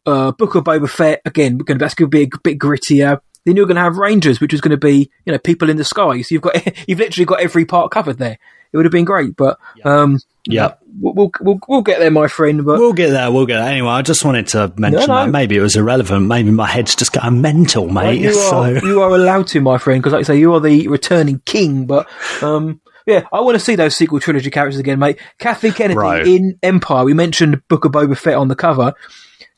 uh, 0.05 0.31
Book 0.31 0.55
of 0.55 0.63
Boba 0.63 0.87
Fett. 0.89 1.21
Again, 1.25 1.57
gonna- 1.57 1.79
that's 1.79 1.95
going 1.95 2.09
to 2.09 2.17
be 2.17 2.23
a 2.23 2.37
bit 2.43 2.59
grittier. 2.59 3.19
Then 3.45 3.55
you're 3.55 3.65
going 3.67 3.75
to 3.75 3.81
have 3.81 3.97
Rangers, 3.97 4.39
which 4.41 4.53
is 4.53 4.61
going 4.61 4.71
to 4.71 4.77
be, 4.77 5.09
you 5.25 5.31
know, 5.33 5.37
people 5.37 5.69
in 5.69 5.77
the 5.77 5.83
sky. 5.83 6.21
So 6.21 6.33
you've 6.33 6.41
got, 6.41 6.55
you've 6.87 6.99
literally 6.99 7.25
got 7.25 7.41
every 7.41 7.65
part 7.65 7.91
covered 7.91 8.17
there. 8.17 8.37
It 8.75 8.77
would 8.77 8.85
have 8.85 8.91
been 8.91 9.05
great, 9.05 9.37
but, 9.37 9.57
um, 9.85 10.19
Yep. 10.47 10.79
we'll, 10.99 11.13
we'll, 11.13 11.31
we'll, 11.39 11.59
we'll 11.67 11.81
get 11.81 11.99
there, 11.99 12.11
my 12.11 12.27
friend. 12.27 12.65
But 12.65 12.77
We'll 12.77 12.91
get 12.93 13.11
there. 13.11 13.31
We'll 13.31 13.45
get 13.45 13.55
there. 13.59 13.69
Anyway, 13.71 13.87
I 13.87 14.01
just 14.01 14.25
wanted 14.25 14.47
to 14.49 14.73
mention 14.77 15.07
no. 15.07 15.15
that. 15.25 15.29
Maybe 15.29 15.55
it 15.55 15.61
was 15.61 15.75
irrelevant. 15.77 16.27
Maybe 16.27 16.51
my 16.51 16.67
head's 16.67 16.93
just 16.95 17.13
got 17.13 17.25
a 17.25 17.31
mental, 17.31 17.87
mate. 17.87 18.19
you, 18.21 18.33
so 18.49 18.57
are, 18.63 18.77
you 18.85 19.01
are 19.01 19.15
allowed 19.15 19.47
to, 19.47 19.61
my 19.61 19.77
friend, 19.77 20.01
because 20.03 20.11
like 20.13 20.19
I 20.19 20.23
say, 20.23 20.37
you 20.39 20.53
are 20.53 20.59
the 20.59 20.87
returning 20.89 21.39
king. 21.45 21.85
But 21.87 22.07
um, 22.43 22.81
yeah, 23.07 23.23
I 23.33 23.39
want 23.41 23.55
to 23.55 23.59
see 23.63 23.75
those 23.75 23.95
sequel 23.95 24.19
trilogy 24.19 24.51
characters 24.51 24.79
again, 24.79 24.99
mate. 24.99 25.19
Kathleen 25.39 25.73
Kennedy 25.73 25.97
Right. 25.97 26.27
in 26.27 26.59
Empire. 26.61 27.05
We 27.05 27.13
mentioned 27.13 27.65
Book 27.69 27.85
of 27.85 27.93
Boba 27.93 28.17
Fett 28.17 28.35
on 28.35 28.49
the 28.49 28.55
cover. 28.55 28.93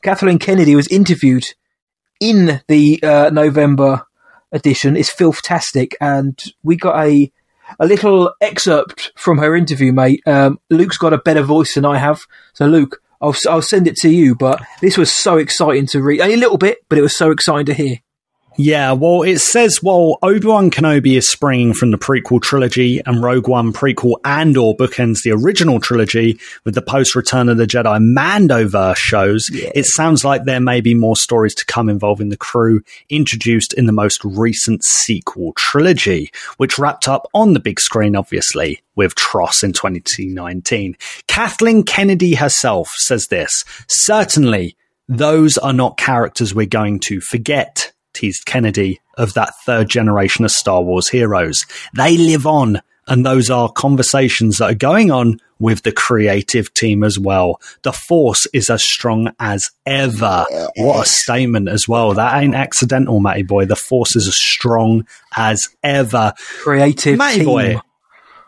Kathleen 0.02 0.38
Kennedy 0.38 0.74
was 0.76 0.86
interviewed 0.88 1.44
in 2.20 2.62
the 2.68 2.98
uh, 3.02 3.30
November 3.32 4.04
edition. 4.52 4.96
It's 4.96 5.12
filthtastic, 5.14 5.92
and 6.00 6.38
we 6.62 6.76
got 6.76 7.04
a 7.04 7.30
a 7.78 7.86
little 7.86 8.32
excerpt 8.40 9.12
from 9.16 9.38
her 9.38 9.54
interview, 9.56 9.92
mate. 9.92 10.22
Um, 10.26 10.58
Luke's 10.70 10.98
got 10.98 11.12
a 11.12 11.18
better 11.18 11.42
voice 11.42 11.74
than 11.74 11.84
I 11.84 11.98
have, 11.98 12.26
so 12.54 12.66
Luke. 12.66 13.00
I'll, 13.20 13.34
I'll 13.50 13.62
send 13.62 13.88
it 13.88 13.96
to 13.96 14.08
you, 14.08 14.36
but 14.36 14.62
this 14.80 14.96
was 14.96 15.10
so 15.10 15.38
exciting 15.38 15.86
to 15.86 16.00
read. 16.00 16.20
Only 16.20 16.34
a 16.34 16.38
little 16.38 16.56
bit, 16.56 16.84
but 16.88 16.98
it 16.98 17.02
was 17.02 17.16
so 17.16 17.32
exciting 17.32 17.66
to 17.66 17.74
hear. 17.74 17.98
Yeah, 18.60 18.90
well, 18.90 19.22
it 19.22 19.38
says, 19.38 19.84
well, 19.84 20.18
Obi-Wan 20.20 20.72
Kenobi 20.72 21.16
is 21.16 21.30
springing 21.30 21.74
from 21.74 21.92
the 21.92 21.96
prequel 21.96 22.42
trilogy 22.42 23.00
and 23.06 23.22
Rogue 23.22 23.46
One 23.46 23.72
prequel 23.72 24.16
Andor 24.24 24.74
bookends 24.74 25.22
the 25.22 25.30
original 25.30 25.78
trilogy 25.78 26.40
with 26.64 26.74
the 26.74 26.82
post-Return 26.82 27.48
of 27.48 27.56
the 27.56 27.68
Jedi 27.68 28.02
Mandoverse 28.02 28.96
shows. 28.96 29.48
It 29.52 29.86
sounds 29.86 30.24
like 30.24 30.42
there 30.42 30.58
may 30.58 30.80
be 30.80 30.92
more 30.92 31.14
stories 31.14 31.54
to 31.54 31.64
come 31.66 31.88
involving 31.88 32.30
the 32.30 32.36
crew 32.36 32.82
introduced 33.08 33.74
in 33.74 33.86
the 33.86 33.92
most 33.92 34.24
recent 34.24 34.82
sequel 34.82 35.52
trilogy, 35.56 36.32
which 36.56 36.80
wrapped 36.80 37.06
up 37.06 37.28
on 37.34 37.52
the 37.52 37.60
big 37.60 37.78
screen, 37.78 38.16
obviously, 38.16 38.82
with 38.96 39.14
TROS 39.14 39.62
in 39.62 39.72
2019. 39.72 40.96
Kathleen 41.28 41.84
Kennedy 41.84 42.34
herself 42.34 42.88
says 42.96 43.28
this, 43.28 43.64
certainly 43.86 44.76
those 45.06 45.58
are 45.58 45.72
not 45.72 45.96
characters 45.96 46.56
we're 46.56 46.66
going 46.66 46.98
to 46.98 47.20
forget. 47.20 47.92
He's 48.18 48.40
Kennedy 48.40 49.00
of 49.16 49.34
that 49.34 49.54
third 49.64 49.88
generation 49.88 50.44
of 50.44 50.50
Star 50.50 50.82
Wars 50.82 51.08
heroes. 51.08 51.66
They 51.96 52.16
live 52.16 52.46
on, 52.46 52.80
and 53.06 53.24
those 53.24 53.50
are 53.50 53.70
conversations 53.70 54.58
that 54.58 54.70
are 54.70 54.74
going 54.74 55.10
on 55.10 55.40
with 55.58 55.82
the 55.82 55.92
creative 55.92 56.72
team 56.74 57.02
as 57.02 57.18
well. 57.18 57.60
The 57.82 57.92
Force 57.92 58.46
is 58.52 58.70
as 58.70 58.84
strong 58.84 59.32
as 59.40 59.70
ever. 59.86 60.46
What 60.76 61.06
a 61.06 61.08
statement 61.08 61.68
as 61.68 61.88
well. 61.88 62.14
That 62.14 62.40
ain't 62.42 62.54
accidental, 62.54 63.18
Matty 63.20 63.42
boy. 63.42 63.64
The 63.64 63.76
Force 63.76 64.14
is 64.14 64.28
as 64.28 64.36
strong 64.36 65.06
as 65.36 65.68
ever. 65.82 66.32
Creative 66.62 67.18
Matty 67.18 67.38
team. 67.38 67.46
boy. 67.46 67.80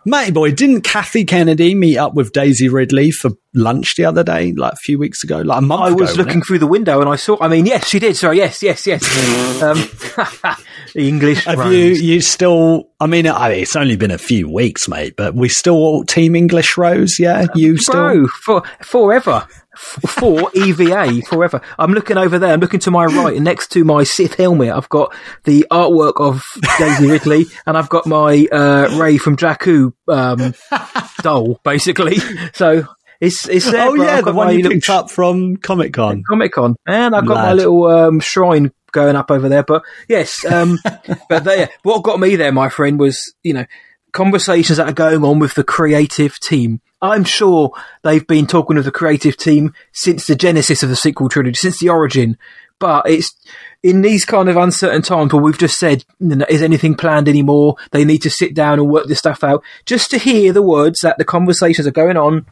Matty 0.07 0.30
boy, 0.30 0.53
didn't 0.53 0.80
Kathy 0.80 1.24
Kennedy 1.24 1.74
meet 1.74 1.98
up 1.98 2.14
with 2.14 2.32
Daisy 2.32 2.68
Ridley 2.68 3.11
for 3.11 3.32
lunch 3.55 3.96
the 3.96 4.07
other 4.07 4.24
day, 4.24 4.53
like 4.53 4.72
a 4.72 4.76
few 4.76 4.98
weeks 4.98 5.22
ago, 5.22 5.40
like 5.42 5.59
a 5.59 5.61
month 5.61 5.82
I 5.82 5.86
ago? 5.88 5.94
was 5.96 6.01
wasn't 6.11 6.26
looking 6.26 6.42
through 6.42 6.61
the 6.61 6.66
window 6.66 7.01
and 7.01 7.09
I 7.09 7.16
saw. 7.16 7.36
I 7.38 7.48
mean, 7.48 7.66
yes, 7.66 7.86
she 7.86 7.98
did. 7.98 8.16
Sorry, 8.16 8.38
yes, 8.38 8.62
yes, 8.62 8.86
yes. 8.86 9.03
um, 9.62 9.76
the 9.76 10.57
English. 11.09 11.44
Have 11.44 11.59
Rose. 11.59 11.72
you 11.74 12.14
you 12.14 12.20
still? 12.22 12.88
I 12.98 13.07
mean, 13.07 13.26
I 13.26 13.51
it's 13.51 13.76
only 13.76 13.96
been 13.96 14.11
a 14.11 14.18
few 14.18 14.48
weeks, 14.48 14.88
mate, 14.88 15.16
but 15.16 15.34
we 15.34 15.51
still 15.51 15.76
all 15.76 16.05
team 16.05 16.34
English 16.34 16.78
Rose. 16.78 17.18
Yeah, 17.18 17.46
you 17.55 17.76
still. 17.76 17.92
Bro, 17.92 18.26
for 18.28 18.62
forever. 18.82 19.46
For 19.81 20.51
EVA, 20.55 21.22
forever. 21.22 21.61
I'm 21.78 21.93
looking 21.93 22.16
over 22.16 22.39
there. 22.39 22.53
I'm 22.53 22.61
looking 22.61 22.81
to 22.81 22.91
my 22.91 23.07
right, 23.07 23.35
and 23.35 23.45
next 23.45 23.72
to 23.72 23.83
my 23.83 24.05
Sith 24.05 24.35
helmet, 24.35 24.70
I've 24.70 24.89
got 24.89 25.14
the 25.45 25.66
artwork 25.70 26.20
of 26.20 26.45
Daisy 26.78 27.07
Ridley, 27.07 27.47
and 27.66 27.76
I've 27.76 27.89
got 27.89 28.07
my 28.07 28.47
uh, 28.53 28.97
Rey 29.01 29.16
from 29.18 29.37
Jakku 29.37 29.93
um, 30.07 30.55
doll, 31.22 31.61
basically. 31.64 32.18
So 32.53 32.85
it's 33.20 33.49
it's 33.49 33.70
there. 33.70 33.89
oh 33.89 33.95
yeah, 33.95 34.20
the 34.20 34.33
one 34.33 34.51
you 34.53 34.62
little 34.62 34.72
picked 34.72 34.91
up 34.91 35.11
from 35.11 35.57
Comic 35.57 35.93
Con. 35.93 36.22
Comic 36.28 36.53
Con, 36.53 36.76
and 36.87 37.14
I've 37.14 37.26
got 37.26 37.35
my 37.35 37.53
little 37.53 37.87
um, 37.87 38.20
shrine 38.20 38.72
going 38.93 39.16
up 39.16 39.31
over 39.31 39.49
there. 39.49 39.62
But 39.62 39.83
yes, 40.09 40.45
um, 40.45 40.78
but 41.28 41.45
there, 41.45 41.70
what 41.83 42.03
got 42.03 42.20
me 42.20 42.37
there, 42.37 42.53
my 42.53 42.68
friend, 42.68 42.99
was 42.99 43.35
you 43.43 43.55
know 43.55 43.64
conversations 44.13 44.79
that 44.79 44.89
are 44.89 44.93
going 44.93 45.25
on 45.25 45.39
with 45.39 45.55
the 45.55 45.65
creative 45.65 46.39
team. 46.41 46.81
I'm 47.03 47.25
sure 47.25 47.73
they've 48.03 48.27
been 48.27 48.47
talking 48.47 48.77
with 48.77 48.85
the 48.85 48.93
creative 48.93 49.37
team 49.37 49.73
since 49.93 50.27
the 50.27 50.35
genesis 50.35 50.83
of 50.83 50.89
the 50.89 50.97
sequel 50.97 51.29
trilogy, 51.29 51.55
since 51.55 51.79
the 51.79 51.89
origin. 51.89 52.37
But 52.79 53.09
it's 53.09 53.35
in 53.83 54.03
these 54.03 54.25
kind 54.25 54.49
of 54.49 54.57
uncertain 54.57 55.03
times 55.03 55.33
where 55.33 55.43
we've 55.43 55.59
just 55.59 55.79
said, 55.79 56.05
is 56.21 56.63
anything 56.63 56.95
planned 56.95 57.29
anymore? 57.29 57.77
They 57.91 58.05
need 58.05 58.23
to 58.23 58.31
sit 58.31 58.55
down 58.55 58.79
and 58.79 58.89
work 58.89 59.07
this 59.07 59.19
stuff 59.19 59.45
out. 59.45 59.63
Just 59.85 60.11
to 60.11 60.19
hear 60.19 60.53
the 60.53 60.63
words 60.63 61.01
that 61.01 61.19
the 61.19 61.25
conversations 61.25 61.87
are 61.87 61.93
going 61.93 62.17
on 62.17 62.47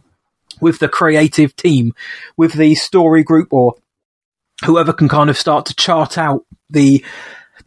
with 0.60 0.78
the 0.80 0.88
creative 0.88 1.56
team, 1.56 1.94
with 2.36 2.54
the 2.54 2.74
story 2.74 3.22
group 3.22 3.52
or 3.52 3.74
whoever 4.64 4.92
can 4.92 5.08
kind 5.08 5.30
of 5.30 5.38
start 5.38 5.66
to 5.66 5.74
chart 5.74 6.18
out 6.18 6.44
the 6.68 7.04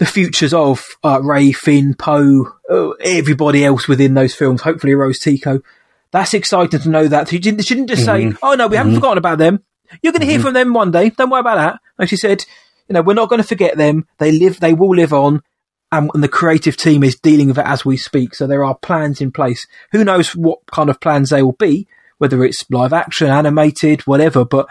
the 0.02 0.08
futures 0.08 0.52
of 0.52 0.84
uh, 1.04 1.22
Rey, 1.22 1.52
Finn, 1.52 1.94
Poe, 1.94 2.52
uh, 2.68 2.90
everybody 3.04 3.64
else 3.64 3.88
within 3.88 4.16
those 4.16 4.34
films. 4.34 4.64
Hopefully, 4.64 4.96
Rose 4.96 5.20
Tico. 5.20 5.62
That's 6.10 6.34
exciting 6.34 6.80
to 6.80 6.90
know 6.90 7.08
that 7.08 7.30
she 7.30 7.38
didn't 7.38 7.62
just 7.88 8.04
say, 8.04 8.34
"Oh 8.42 8.56
no, 8.56 8.68
we 8.68 8.78
haven't 8.78 8.94
Mhm. 8.94 8.96
forgotten 8.96 9.20
about 9.20 9.38
them. 9.38 9.60
You're 10.02 10.12
going 10.12 10.22
to 10.22 10.26
hear 10.26 10.40
from 10.40 10.56
them 10.56 10.74
one 10.74 10.90
day. 10.90 11.12
Don't 11.12 11.30
worry 11.30 11.42
about 11.42 11.58
that." 11.58 11.80
And 12.00 12.10
she 12.10 12.18
said, 12.18 12.44
"You 12.90 12.94
know, 12.96 13.04
we're 13.04 13.14
not 13.14 13.30
going 13.30 13.44
to 13.44 13.48
forget 13.48 13.78
them. 13.78 14.08
They 14.18 14.32
live. 14.32 14.60
They 14.60 14.74
will 14.74 14.96
live 14.96 15.14
on." 15.14 15.44
And, 15.92 16.10
and 16.16 16.24
the 16.24 16.28
creative 16.28 16.78
team 16.78 17.04
is 17.04 17.16
dealing 17.20 17.50
with 17.50 17.60
it 17.60 17.66
as 17.68 17.86
we 17.86 17.96
speak. 17.96 18.34
So 18.34 18.48
there 18.48 18.66
are 18.66 18.74
plans 18.74 19.22
in 19.22 19.32
place. 19.32 19.68
Who 19.92 20.04
knows 20.04 20.36
what 20.36 20.60
kind 20.72 20.90
of 20.90 21.00
plans 21.00 21.30
they 21.30 21.44
will 21.44 21.52
be, 21.52 21.88
whether 22.18 22.44
it's 22.44 22.66
live 22.72 22.92
action, 22.92 23.28
animated, 23.28 24.02
whatever. 24.08 24.46
But 24.46 24.66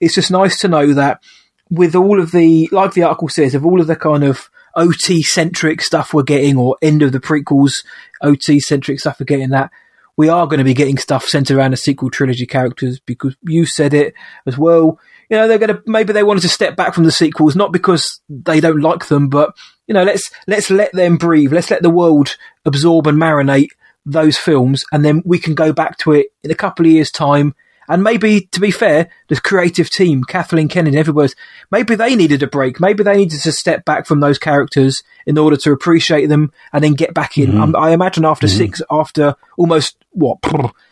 it's 0.00 0.14
just 0.14 0.30
nice 0.30 0.58
to 0.60 0.68
know 0.68 0.94
that 0.94 1.20
with 1.68 1.94
all 1.94 2.18
of 2.18 2.30
the, 2.32 2.68
like 2.72 2.94
the 2.94 3.02
article 3.02 3.28
says, 3.28 3.54
of 3.54 3.66
all 3.66 3.80
of 3.80 3.86
the 3.88 3.94
kind 3.96 4.24
of 4.24 4.48
OT 4.74 5.22
centric 5.22 5.82
stuff 5.82 6.14
we're 6.14 6.22
getting, 6.22 6.56
or 6.56 6.76
end 6.82 7.02
of 7.02 7.12
the 7.12 7.20
prequels 7.20 7.84
OT 8.22 8.60
centric 8.60 9.00
stuff 9.00 9.20
we're 9.20 9.24
getting, 9.24 9.50
that 9.50 9.70
we 10.16 10.28
are 10.28 10.46
going 10.46 10.58
to 10.58 10.64
be 10.64 10.74
getting 10.74 10.98
stuff 10.98 11.24
centered 11.24 11.56
around 11.56 11.72
the 11.72 11.76
sequel 11.76 12.10
trilogy 12.10 12.46
characters 12.46 13.00
because 13.00 13.36
you 13.42 13.64
said 13.64 13.94
it 13.94 14.14
as 14.46 14.58
well. 14.58 14.98
You 15.28 15.36
know, 15.36 15.48
they're 15.48 15.58
going 15.58 15.74
to, 15.74 15.82
maybe 15.86 16.12
they 16.12 16.24
wanted 16.24 16.42
to 16.42 16.48
step 16.48 16.76
back 16.76 16.92
from 16.92 17.04
the 17.04 17.12
sequels, 17.12 17.56
not 17.56 17.72
because 17.72 18.20
they 18.28 18.60
don't 18.60 18.80
like 18.80 19.06
them, 19.06 19.28
but, 19.28 19.56
you 19.86 19.94
know, 19.94 20.02
let's, 20.02 20.30
let's 20.46 20.70
let 20.70 20.92
them 20.92 21.16
breathe. 21.16 21.52
Let's 21.52 21.70
let 21.70 21.82
the 21.82 21.90
world 21.90 22.36
absorb 22.64 23.06
and 23.06 23.16
marinate 23.16 23.68
those 24.06 24.36
films 24.36 24.84
and 24.92 25.04
then 25.04 25.22
we 25.24 25.38
can 25.38 25.54
go 25.54 25.72
back 25.72 25.98
to 25.98 26.12
it 26.12 26.28
in 26.42 26.50
a 26.50 26.54
couple 26.54 26.86
of 26.86 26.92
years 26.92 27.10
time 27.10 27.54
and 27.90 28.02
maybe, 28.02 28.42
to 28.52 28.60
be 28.60 28.70
fair, 28.70 29.10
the 29.28 29.38
creative 29.40 29.90
team, 29.90 30.22
Kathleen 30.24 30.68
Kennedy, 30.68 30.96
everybody, 30.96 31.24
else, 31.24 31.34
maybe 31.70 31.96
they 31.96 32.14
needed 32.14 32.42
a 32.42 32.46
break. 32.46 32.80
Maybe 32.80 33.02
they 33.02 33.16
needed 33.16 33.40
to 33.40 33.52
step 33.52 33.84
back 33.84 34.06
from 34.06 34.20
those 34.20 34.38
characters 34.38 35.02
in 35.26 35.36
order 35.36 35.56
to 35.58 35.72
appreciate 35.72 36.26
them 36.28 36.52
and 36.72 36.82
then 36.82 36.94
get 36.94 37.12
back 37.12 37.36
in. 37.36 37.52
Mhm. 37.52 37.60
Um, 37.60 37.76
I 37.76 37.90
imagine 37.90 38.24
after 38.24 38.46
Mhm. 38.46 38.56
six, 38.56 38.82
after 38.90 39.34
almost 39.58 39.96
what 40.12 40.38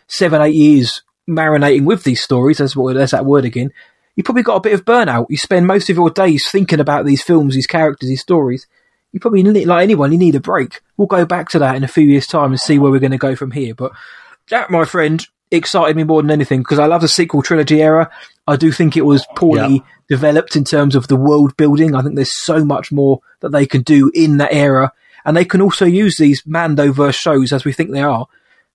seven, 0.07 0.41
eight 0.41 0.53
years 0.55 1.01
marinating 1.27 1.85
with 1.85 2.03
these 2.03 2.21
stories, 2.21 2.57
that's 2.57 2.75
what 2.75 2.95
there's 2.95 3.11
that 3.11 3.25
word 3.25 3.45
again. 3.45 3.71
You 4.15 4.23
probably 4.23 4.43
got 4.43 4.55
a 4.57 4.61
bit 4.61 4.73
of 4.73 4.83
burnout. 4.83 5.27
You 5.29 5.37
spend 5.37 5.65
most 5.67 5.89
of 5.89 5.95
your 5.95 6.09
days 6.09 6.49
thinking 6.51 6.81
about 6.81 7.05
these 7.05 7.23
films, 7.23 7.55
these 7.55 7.67
characters, 7.67 8.09
these 8.09 8.21
stories. 8.21 8.67
You 9.13 9.19
probably 9.21 9.41
need, 9.43 9.65
like 9.65 9.83
anyone, 9.83 10.11
you 10.11 10.17
need 10.17 10.35
a 10.35 10.39
break. 10.41 10.81
We'll 10.97 11.07
go 11.07 11.25
back 11.25 11.47
to 11.49 11.59
that 11.59 11.75
in 11.77 11.83
a 11.85 11.87
few 11.87 12.03
years' 12.05 12.27
time 12.27 12.51
and 12.51 12.59
see 12.59 12.77
where 12.77 12.91
we're 12.91 12.99
going 12.99 13.11
to 13.11 13.17
go 13.17 13.35
from 13.35 13.51
here. 13.51 13.73
But 13.73 13.93
that, 14.49 14.69
my 14.69 14.83
friend, 14.83 15.25
excited 15.51 15.95
me 15.95 16.03
more 16.03 16.21
than 16.21 16.31
anything 16.31 16.61
because 16.61 16.79
I 16.79 16.85
love 16.85 17.01
the 17.01 17.07
sequel 17.07 17.41
trilogy 17.41 17.81
era. 17.81 18.09
I 18.47 18.55
do 18.55 18.71
think 18.71 18.95
it 18.95 19.05
was 19.05 19.25
poorly 19.35 19.83
developed 20.07 20.55
in 20.55 20.63
terms 20.63 20.95
of 20.95 21.07
the 21.07 21.15
world 21.15 21.55
building. 21.57 21.95
I 21.95 22.01
think 22.01 22.15
there's 22.15 22.31
so 22.31 22.65
much 22.65 22.91
more 22.91 23.19
that 23.41 23.51
they 23.51 23.65
can 23.65 23.81
do 23.81 24.11
in 24.13 24.37
that 24.37 24.53
era. 24.53 24.91
And 25.25 25.35
they 25.35 25.45
can 25.45 25.61
also 25.61 25.85
use 25.85 26.17
these 26.17 26.43
Mandoverse 26.43 27.15
shows, 27.15 27.51
as 27.51 27.65
we 27.65 27.73
think 27.73 27.91
they 27.91 28.01
are, 28.01 28.27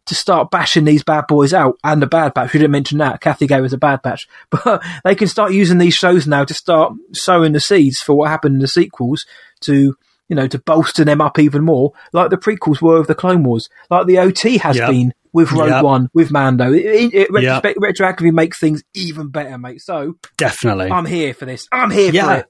to 0.07 0.15
start 0.15 0.51
bashing 0.51 0.85
these 0.85 1.03
bad 1.03 1.27
boys 1.27 1.55
out 1.55 1.79
and 1.83 2.03
the 2.03 2.07
bad 2.07 2.35
batch. 2.35 2.53
We 2.53 2.61
didn't 2.61 2.73
mention 2.73 2.99
that. 2.99 3.21
Kathy 3.21 3.47
gave 3.47 3.65
us 3.65 3.73
a 3.73 3.79
bad 3.79 4.03
batch. 4.03 4.29
But 4.51 4.83
they 5.03 5.15
can 5.15 5.29
start 5.29 5.53
using 5.53 5.79
these 5.79 5.95
shows 5.95 6.27
now 6.27 6.45
to 6.45 6.55
start 6.55 6.93
sowing 7.13 7.53
the 7.53 7.61
seeds 7.61 7.99
for 8.01 8.15
what 8.15 8.29
happened 8.29 8.57
in 8.57 8.61
the 8.61 8.69
sequels 8.69 9.25
to, 9.63 9.97
you 10.35 10.43
know, 10.43 10.49
to 10.49 10.59
bolster 10.59 11.05
them 11.05 11.21
up 11.21 11.39
even 11.39 11.63
more, 11.65 11.93
like 12.13 12.31
the 12.31 12.37
prequels 12.37 12.83
were 12.83 12.97
of 12.97 13.07
the 13.07 13.15
Clone 13.15 13.45
Wars, 13.45 13.69
like 13.91 14.07
the 14.07 14.19
OT 14.19 14.59
has 14.59 14.77
Yep. 14.77 14.91
been 14.91 15.15
with 15.33 15.53
Rogue 15.53 15.69
Yep. 15.71 15.85
One, 15.85 16.09
with 16.13 16.31
Mando. 16.33 16.73
It, 16.73 16.85
it, 16.85 17.15
it 17.15 17.43
Yep. 17.43 17.63
retrospect- 17.63 17.77
retroactively 17.77 18.33
makes 18.33 18.59
things 18.59 18.83
even 18.95 19.29
better, 19.29 19.57
mate. 19.59 19.81
So 19.81 20.17
Definitely. 20.37 20.91
I'm 20.91 21.07
here 21.07 21.35
for 21.35 21.45
this. 21.45 21.67
I'm 21.73 21.91
here 21.91 22.11
for 22.11 22.17
yeah. 22.17 22.33
it. 22.39 22.47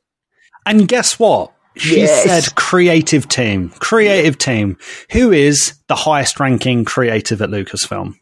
And 0.67 0.89
guess 0.89 1.19
what? 1.19 1.53
She 1.77 2.01
Yes. 2.01 2.25
said 2.47 2.55
creative 2.55 3.29
team. 3.29 3.71
Creative 3.81 4.39
team. 4.39 4.79
Who 5.13 5.33
is 5.33 5.75
the 5.89 5.95
highest 5.97 6.39
ranking 6.41 6.85
creative 6.85 7.43
at 7.43 7.51
Lucasfilm? 7.51 8.15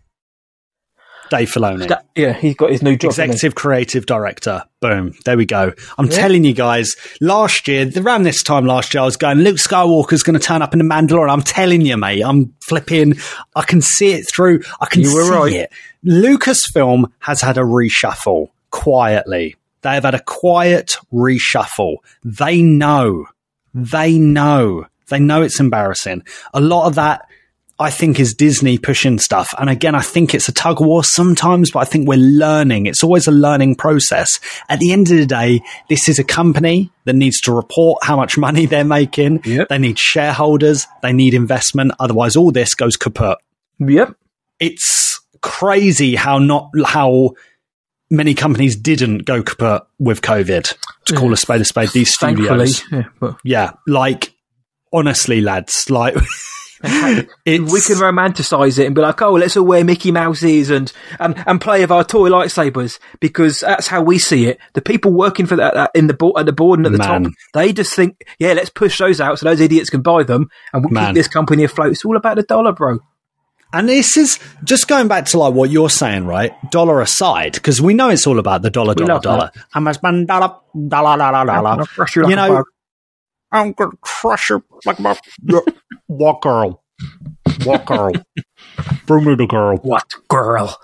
Dave 1.33 1.51
Filoni. 1.51 1.91
Yeah, 2.15 2.35
he's 2.35 2.55
got 2.55 2.71
his 2.71 2.83
new 2.83 2.95
job. 2.97 3.09
Executive 3.11 3.55
creative 3.55 4.05
director. 4.05 4.63
Boom. 4.81 5.15
There 5.25 5.37
we 5.39 5.47
go. 5.47 5.73
I'm 5.97 6.07
Yeah. 6.07 6.17
telling 6.17 6.45
you 6.45 6.53
guys, 6.53 6.95
last 7.23 7.67
year, 7.69 7.91
around 7.97 8.25
this 8.25 8.43
time 8.43 8.67
last 8.67 8.93
year, 8.93 9.01
I 9.01 9.07
was 9.07 9.17
going, 9.17 9.39
Luke 9.39 9.57
Skywalker's 9.57 10.23
going 10.23 10.39
to 10.39 10.45
turn 10.45 10.61
up 10.61 10.75
in 10.75 10.79
the 10.79 10.85
Mandalorian. 10.85 11.33
I'm 11.33 11.41
telling 11.41 11.81
you, 11.81 11.97
mate, 11.97 12.21
I'm 12.23 12.53
flipping. 12.69 13.15
I 13.57 13.63
can 13.63 13.81
see 13.81 14.13
it 14.13 14.29
through. 14.29 14.61
I 14.81 14.87
can 14.87 15.01
You 15.01 15.15
were 15.15 15.25
see 15.25 15.31
right. 15.31 15.53
it. 15.53 15.73
Lucasfilm 16.05 17.05
has 17.21 17.41
had 17.41 17.57
a 17.57 17.63
reshuffle 17.63 18.49
quietly. 18.71 19.57
They 19.81 19.95
have 19.95 20.05
had 20.05 20.15
a 20.15 20.23
quiet 20.23 20.97
reshuffle. 21.13 21.97
They 22.25 22.61
know. 22.63 23.25
They 23.75 24.19
know. 24.19 24.87
They 25.09 25.19
know 25.19 25.43
it's 25.43 25.59
embarrassing. 25.61 26.25
A 26.55 26.61
lot 26.61 26.87
of 26.87 26.95
that 26.97 27.27
I 27.79 27.91
think 27.91 28.21
is 28.21 28.35
Disney 28.35 28.79
pushing 28.79 29.19
stuff. 29.19 29.53
And 29.59 29.69
again, 29.69 29.95
I 29.95 30.03
think 30.03 30.35
it's 30.35 30.49
a 30.49 30.53
tug 30.53 30.81
of 30.81 30.87
war 30.87 31.03
sometimes, 31.03 31.71
but 31.71 31.81
I 31.81 31.85
think 31.85 32.07
we're 32.07 32.19
learning. 32.19 32.87
It's 32.87 33.03
always 33.03 33.27
a 33.27 33.33
learning 33.33 33.77
process. 33.77 34.39
At 34.69 34.79
the 34.79 34.93
end 34.93 35.11
of 35.11 35.17
the 35.17 35.27
day, 35.27 35.63
this 35.89 36.09
is 36.09 36.19
a 36.19 36.25
company 36.25 36.93
that 37.07 37.15
needs 37.15 37.41
to 37.43 37.53
report 37.53 38.05
how 38.05 38.17
much 38.17 38.39
money 38.39 38.67
they're 38.73 38.85
making. 38.85 39.43
They 39.69 39.79
need 39.79 39.99
shareholders. 39.99 40.87
They 41.03 41.13
need 41.13 41.35
investment. 41.35 41.93
Otherwise, 41.99 42.37
all 42.37 42.53
this 42.53 42.75
goes 42.75 42.97
kaput. 42.97 43.39
Yep. 43.79 44.15
It's 44.61 45.21
crazy 45.41 46.15
how 46.15 46.39
not, 46.39 46.71
how 46.85 47.35
many 48.11 48.35
companies 48.35 48.77
didn't 48.77 49.25
go 49.25 49.43
kaput 49.43 49.83
with 49.99 50.21
COVID. 50.23 50.77
To 51.07 51.17
call 51.17 51.33
a 51.33 51.37
spade 51.37 51.63
a 51.63 51.65
spade, 51.65 51.89
these 51.89 52.15
studios. 52.15 52.85
yeah, 52.93 53.33
Yeah. 53.43 53.73
Like, 53.89 54.33
honestly, 54.93 55.41
lads, 55.41 55.91
like, 55.91 56.15
we 56.83 57.81
can 57.81 57.97
romanticize 57.97 58.79
it 58.79 58.87
and 58.87 58.95
be 58.95 59.01
like, 59.01 59.21
oh, 59.23 59.35
let's 59.35 59.57
all 59.57 59.65
wear 59.65 59.85
Mickey 59.85 60.11
Mouses 60.11 60.71
and, 60.71 60.93
and, 61.19 61.43
and 61.47 61.61
play 61.61 61.81
with 61.81 61.91
our 61.91 62.05
toy 62.05 62.29
lightsabers 62.29 62.99
because 63.21 63.61
that's 63.61 63.87
how 63.87 64.03
we 64.03 64.19
see 64.19 64.47
it. 64.47 64.59
The 64.75 64.83
people 64.83 65.13
working 65.13 65.47
for 65.47 65.57
that, 65.57 65.75
that 65.75 65.91
in 65.95 66.07
the 66.07 66.15
board, 66.15 66.39
at 66.39 66.47
the 66.47 66.53
board 66.53 66.79
and 66.79 66.87
at 66.87 66.93
the 66.93 66.99
Man. 66.99 67.25
top, 67.25 67.33
they 67.55 67.73
just 67.73 67.95
think, 67.95 68.25
yeah, 68.39 68.53
let's 68.53 68.71
push 68.71 68.99
those 68.99 69.21
out 69.21 69.39
so 69.39 69.47
those 69.47 69.61
idiots 69.61 69.91
can 69.91 70.03
buy 70.03 70.23
them 70.23 70.49
and 70.73 70.85
we'll 70.85 70.93
Man. 70.93 71.09
keep 71.09 71.15
this 71.15 71.29
company 71.29 71.65
afloat. 71.65 71.93
It's 71.93 72.05
all 72.05 72.17
about 72.17 72.37
the 72.37 72.43
dollar, 72.43 72.73
bro. 72.73 72.99
And 73.75 73.89
this 73.89 74.19
is 74.19 74.39
just 74.65 74.87
going 74.87 75.09
back 75.09 75.25
to 75.27 75.39
like 75.39 75.55
what 75.55 75.71
you're 75.71 75.89
saying, 75.89 76.27
right? 76.27 76.53
Dollar 76.71 77.01
aside, 77.01 77.55
because 77.55 77.81
we 77.81 77.95
know 77.95 78.11
it's 78.11 78.27
all 78.27 78.39
about 78.39 78.61
the 78.61 78.69
dollar, 78.69 78.95
We 78.95 79.07
dollar, 79.07 79.21
dollar. 79.21 79.51
How 79.71 79.81
much 79.81 80.03
man 80.03 80.27
dollar, 80.27 80.57
dollar, 80.89 81.17
dollar, 81.17 81.47
dollar. 81.47 81.87
Crush 81.87 82.17
you 82.17 82.37
know. 82.37 82.65
I'm 83.53 83.73
gonna 83.73 83.93
crush 84.01 84.49
her 84.49 84.63
like 84.85 84.99
my 84.99 85.17
what 86.07 86.41
girl? 86.41 86.83
What 87.65 87.85
girl? 87.87 88.13
Bring 89.07 89.25
me 89.25 89.35
the 89.35 89.47
girl. 89.47 89.77
What 89.79 90.05
girl? 90.29 90.77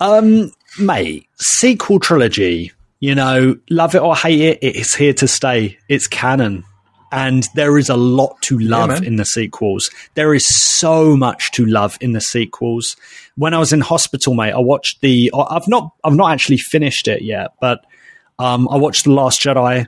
Um, 0.00 0.52
mate, 0.78 1.26
sequel 1.38 2.00
trilogy. 2.00 2.72
You 3.00 3.14
know, 3.14 3.56
love 3.68 3.94
it 3.94 4.00
or 4.00 4.16
hate 4.16 4.40
it, 4.40 4.58
it's 4.62 4.94
here 4.94 5.12
to 5.14 5.28
stay. 5.28 5.78
It's 5.88 6.06
canon. 6.06 6.64
And 7.12 7.48
there 7.54 7.78
is 7.78 7.88
a 7.88 7.96
lot 7.96 8.40
to 8.42 8.58
love 8.58 8.88
man. 8.88 9.04
in 9.04 9.16
the 9.16 9.24
sequels. 9.24 9.90
There 10.14 10.34
is 10.34 10.46
so 10.48 11.16
much 11.16 11.52
to 11.52 11.64
love 11.64 11.96
in 12.00 12.12
the 12.12 12.20
sequels. 12.20 12.96
When 13.36 13.54
I 13.54 13.58
was 13.58 13.72
in 13.72 13.80
hospital, 13.80 14.34
mate, 14.34 14.52
I 14.52 14.58
watched 14.58 15.00
the. 15.02 15.30
I've 15.34 15.68
not. 15.68 15.92
I've 16.02 16.16
not 16.16 16.32
actually 16.32 16.58
finished 16.58 17.06
it 17.06 17.22
yet, 17.22 17.52
but 17.60 17.84
um, 18.38 18.68
I 18.70 18.76
watched 18.76 19.04
the 19.04 19.12
Last 19.12 19.40
Jedi 19.40 19.86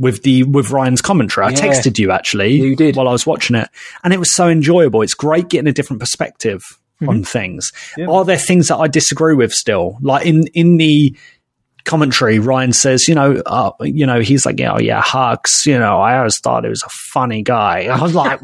with 0.00 0.22
the 0.24 0.42
with 0.42 0.70
Rian's 0.72 1.00
commentary. 1.02 1.46
I 1.46 1.50
Yeah. 1.50 1.56
texted 1.60 1.98
you 1.98 2.10
actually. 2.10 2.54
You 2.54 2.74
did 2.74 2.96
while 2.96 3.06
I 3.06 3.12
was 3.12 3.24
watching 3.26 3.54
it, 3.54 3.68
and 4.02 4.12
it 4.12 4.18
was 4.18 4.34
so 4.34 4.48
enjoyable. 4.48 5.02
It's 5.02 5.14
great 5.14 5.48
getting 5.48 5.68
a 5.68 5.72
different 5.72 6.00
perspective 6.00 6.62
on 7.06 7.22
things. 7.22 7.72
Are 8.08 8.24
there 8.24 8.36
things 8.36 8.68
that 8.68 8.76
I 8.76 8.88
disagree 8.88 9.34
with 9.34 9.52
still? 9.52 9.96
Like 10.02 10.26
in 10.26 10.46
in 10.48 10.76
the 10.78 11.16
commentary, 11.84 12.38
Ryan 12.38 12.74
says, 12.74 13.08
you 13.08 13.14
know, 13.14 13.42
uh, 13.46 13.70
you 13.80 14.04
know, 14.04 14.20
he's 14.20 14.44
like, 14.44 14.60
oh 14.60 14.78
yeah, 14.78 15.00
Hux. 15.02 15.64
You 15.64 15.78
know, 15.78 15.98
I 16.00 16.18
always 16.18 16.38
thought 16.38 16.64
he 16.64 16.68
was 16.70 16.82
a 16.82 16.90
funny 17.12 17.42
guy. 17.42 17.84
I 17.90 18.00
was 18.02 18.14
like, 18.14 18.40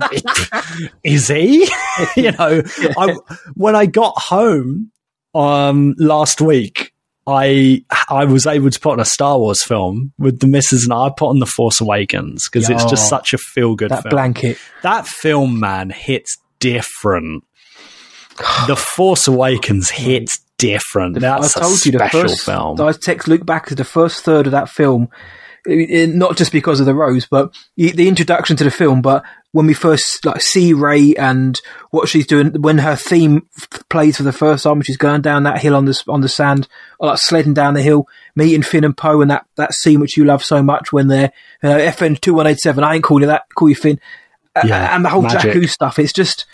is 1.03 1.29
he? 1.29 1.69
you 2.17 2.33
know, 2.33 2.63
I, 2.99 3.17
when 3.55 3.77
I 3.77 3.87
got 3.87 4.15
home 4.19 4.91
um 5.35 5.95
last 5.99 6.41
week. 6.41 6.86
I 7.27 7.85
I 8.09 8.25
was 8.25 8.47
able 8.47 8.71
to 8.71 8.79
put 8.81 8.93
on 8.93 9.01
a 9.01 9.05
Star 9.05 9.39
Wars 9.39 9.63
film 9.63 10.13
with 10.19 10.39
the 10.41 10.47
missus 10.47 10.85
and 10.85 10.93
I 10.93 11.11
put 11.17 11.29
on 11.29 11.39
The 11.41 11.47
Force 11.47 11.81
Awakens 11.81 12.49
because 12.49 12.71
it's 12.71 12.85
just 12.85 13.07
Oh, 13.07 13.17
such 13.17 13.35
a 13.35 13.39
feel 13.39 13.75
good 13.75 13.91
that 13.91 14.03
film. 14.03 14.11
blanket. 14.11 14.59
That 14.83 15.07
film, 15.07 15.59
man, 15.59 15.91
hits 15.91 16.39
different. 16.61 17.45
The 18.67 18.77
Force 18.77 19.27
Awakens 19.29 19.91
hits 19.91 20.39
different. 20.59 21.19
That's 21.21 21.57
I 21.57 21.61
told 21.61 21.81
a 21.81 21.85
you 21.87 21.93
the 21.93 21.99
special 21.99 22.23
first. 22.23 22.45
film. 22.45 22.81
I 22.81 22.93
text 22.93 23.29
Luke 23.29 23.45
back 23.47 23.67
to 23.69 23.75
the 23.75 23.85
first 23.85 24.23
third 24.25 24.47
of 24.47 24.53
that 24.53 24.69
film, 24.69 25.09
i- 25.69 25.73
i- 26.03 26.07
not 26.07 26.37
just 26.37 26.53
because 26.53 26.79
of 26.81 26.87
the 26.87 26.95
rose, 26.95 27.27
but 27.27 27.55
the 27.77 28.09
introduction 28.09 28.57
to 28.57 28.65
the 28.65 28.71
film. 28.71 29.01
But 29.03 29.23
when 29.57 29.67
we 29.67 29.73
first 29.73 30.23
like 30.27 30.43
see 30.43 30.75
Rey 30.75 31.15
and 31.15 31.59
what 31.91 32.11
she's 32.11 32.27
doing, 32.27 32.61
when 32.61 32.77
her 32.77 32.95
theme 32.95 33.49
f- 33.57 33.89
plays 33.89 34.19
for 34.19 34.23
the 34.23 34.33
first 34.33 34.65
time, 34.65 34.83
she's 34.83 34.99
going 34.99 35.23
down 35.23 35.45
that 35.45 35.61
hill 35.63 35.75
on 35.75 35.87
the 35.87 35.99
on 36.09 36.21
the 36.21 36.29
sand, 36.29 36.69
or 37.01 37.09
like 37.09 37.19
sledding 37.19 37.55
down 37.55 37.73
the 37.73 37.81
hill, 37.81 38.07
meeting 38.35 38.63
Finn 38.63 38.85
and 38.85 38.95
Poe, 38.95 39.23
and 39.23 39.31
that 39.31 39.47
that 39.57 39.73
scene 39.73 39.99
which 39.99 40.17
you 40.19 40.27
love 40.27 40.45
so 40.45 40.63
much 40.63 40.93
when 40.93 41.09
they're 41.09 41.33
uh, 41.63 41.69
FN 41.69 42.21
two 42.21 42.35
one 42.35 42.47
eight 42.47 42.59
seven. 42.59 42.85
I 42.85 42.97
ain't 42.97 43.05
calling 43.05 43.23
you 43.23 43.29
that. 43.29 43.45
Call 43.55 43.71
you 43.71 43.75
Finn. 43.75 43.99
Uh, 44.55 44.63
Yeah, 44.67 44.95
and 44.95 45.03
the 45.03 45.09
whole 45.09 45.23
magic. 45.23 45.53
Jakku 45.55 45.69
stuff. 45.71 45.99
It's 45.99 46.13
just 46.13 46.45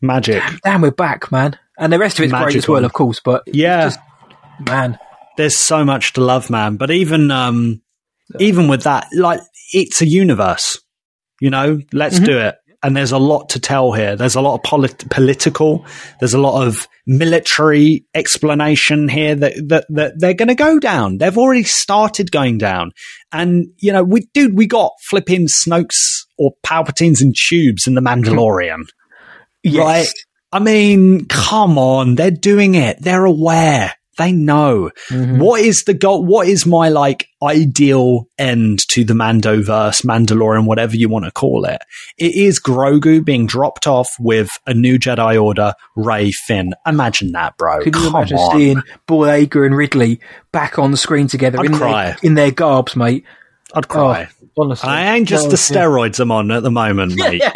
Magic. 0.00 0.42
damn, 0.64 0.80
we're 0.82 0.90
back, 0.90 1.30
man. 1.30 1.56
And 1.78 1.92
the 1.92 1.98
rest 2.00 2.18
of 2.18 2.24
it's 2.24 2.32
great 2.34 2.56
as 2.56 2.66
well, 2.66 2.84
of 2.84 2.92
course. 2.92 3.20
But 3.20 3.44
Yeah. 3.46 3.84
just, 3.84 4.00
man. 4.68 4.98
There's 5.36 5.56
so 5.56 5.84
much 5.84 6.12
to 6.14 6.20
love, 6.20 6.50
man. 6.50 6.76
But 6.76 6.90
even 6.90 7.30
um, 7.30 7.82
even 8.40 8.66
with 8.66 8.82
that, 8.82 9.06
like 9.14 9.40
it's 9.72 10.02
a 10.02 10.06
universe. 10.08 10.76
You 11.40 11.50
know, 11.50 11.80
let's 11.92 12.16
Mm-hmm. 12.16 12.24
do 12.24 12.38
it. 12.38 12.56
And 12.80 12.96
there's 12.96 13.10
a 13.10 13.18
lot 13.18 13.48
to 13.50 13.58
tell 13.60 13.90
here. 13.90 14.14
There's 14.14 14.36
a 14.36 14.40
lot 14.40 14.54
of 14.54 14.62
polit- 14.62 15.10
political. 15.10 15.84
There's 16.20 16.34
a 16.34 16.38
lot 16.38 16.64
of 16.64 16.86
military 17.08 18.04
explanation 18.14 19.08
here 19.08 19.34
that 19.34 19.54
that, 19.68 19.86
that 19.88 20.12
they're 20.20 20.34
going 20.34 20.48
to 20.48 20.54
go 20.54 20.78
down. 20.78 21.18
They've 21.18 21.36
already 21.36 21.64
started 21.64 22.30
going 22.30 22.58
down. 22.58 22.92
And 23.32 23.66
you 23.78 23.92
know, 23.92 24.04
we 24.04 24.28
dude, 24.32 24.56
we 24.56 24.66
got 24.68 24.92
flipping 25.02 25.48
Snokes 25.48 26.24
or 26.38 26.52
Palpatines 26.64 27.20
and 27.20 27.34
tubes 27.34 27.88
in 27.88 27.94
the 27.94 28.00
Mandalorian. 28.00 28.84
Yes. 29.64 29.76
Right? 29.76 30.12
I 30.52 30.60
mean, 30.60 31.26
come 31.26 31.78
on, 31.78 32.14
they're 32.14 32.30
doing 32.30 32.76
it. 32.76 33.02
They're 33.02 33.24
aware. 33.24 33.92
They 34.18 34.32
know. 34.32 34.90
Mm-hmm. 35.10 35.38
What 35.38 35.60
is 35.60 35.84
the 35.84 35.94
goal? 35.94 36.24
What 36.24 36.48
is 36.48 36.66
my 36.66 36.88
like 36.88 37.28
ideal 37.40 38.28
end 38.36 38.80
to 38.88 39.04
the 39.04 39.14
Mandoverse, 39.14 40.04
Mandalorian, 40.04 40.66
whatever 40.66 40.96
you 40.96 41.08
want 41.08 41.24
to 41.24 41.30
call 41.30 41.64
it? 41.64 41.80
It 42.18 42.34
is 42.34 42.60
Grogu 42.60 43.24
being 43.24 43.46
dropped 43.46 43.86
off 43.86 44.10
with 44.18 44.50
a 44.66 44.74
new 44.74 44.98
Jedi 44.98 45.40
Order, 45.40 45.72
Rey 45.94 46.32
Finn. 46.32 46.74
Imagine 46.84 47.30
that, 47.32 47.56
bro. 47.56 47.78
Could 47.78 47.94
you 47.94 48.02
Come 48.02 48.16
imagine 48.16 48.38
on. 48.38 48.56
seeing 48.56 48.82
Boyega 49.06 49.64
and 49.64 49.76
Ridley 49.76 50.20
back 50.50 50.80
on 50.80 50.90
the 50.90 50.96
screen 50.96 51.28
together 51.28 51.60
I'd 51.60 51.66
in 51.66 51.74
cry. 51.74 52.06
their, 52.06 52.16
in 52.24 52.34
their 52.34 52.50
garbs, 52.50 52.96
mate? 52.96 53.24
I'd 53.72 53.86
cry. 53.86 54.28
Oh, 54.58 54.62
honestly, 54.62 54.88
I 54.88 55.14
ain't 55.14 55.28
just 55.28 55.50
the 55.50 55.74
yeah. 55.74 55.84
steroids 55.84 56.18
I'm 56.18 56.32
on 56.32 56.50
at 56.50 56.64
the 56.64 56.70
moment, 56.70 57.14
mate. 57.14 57.42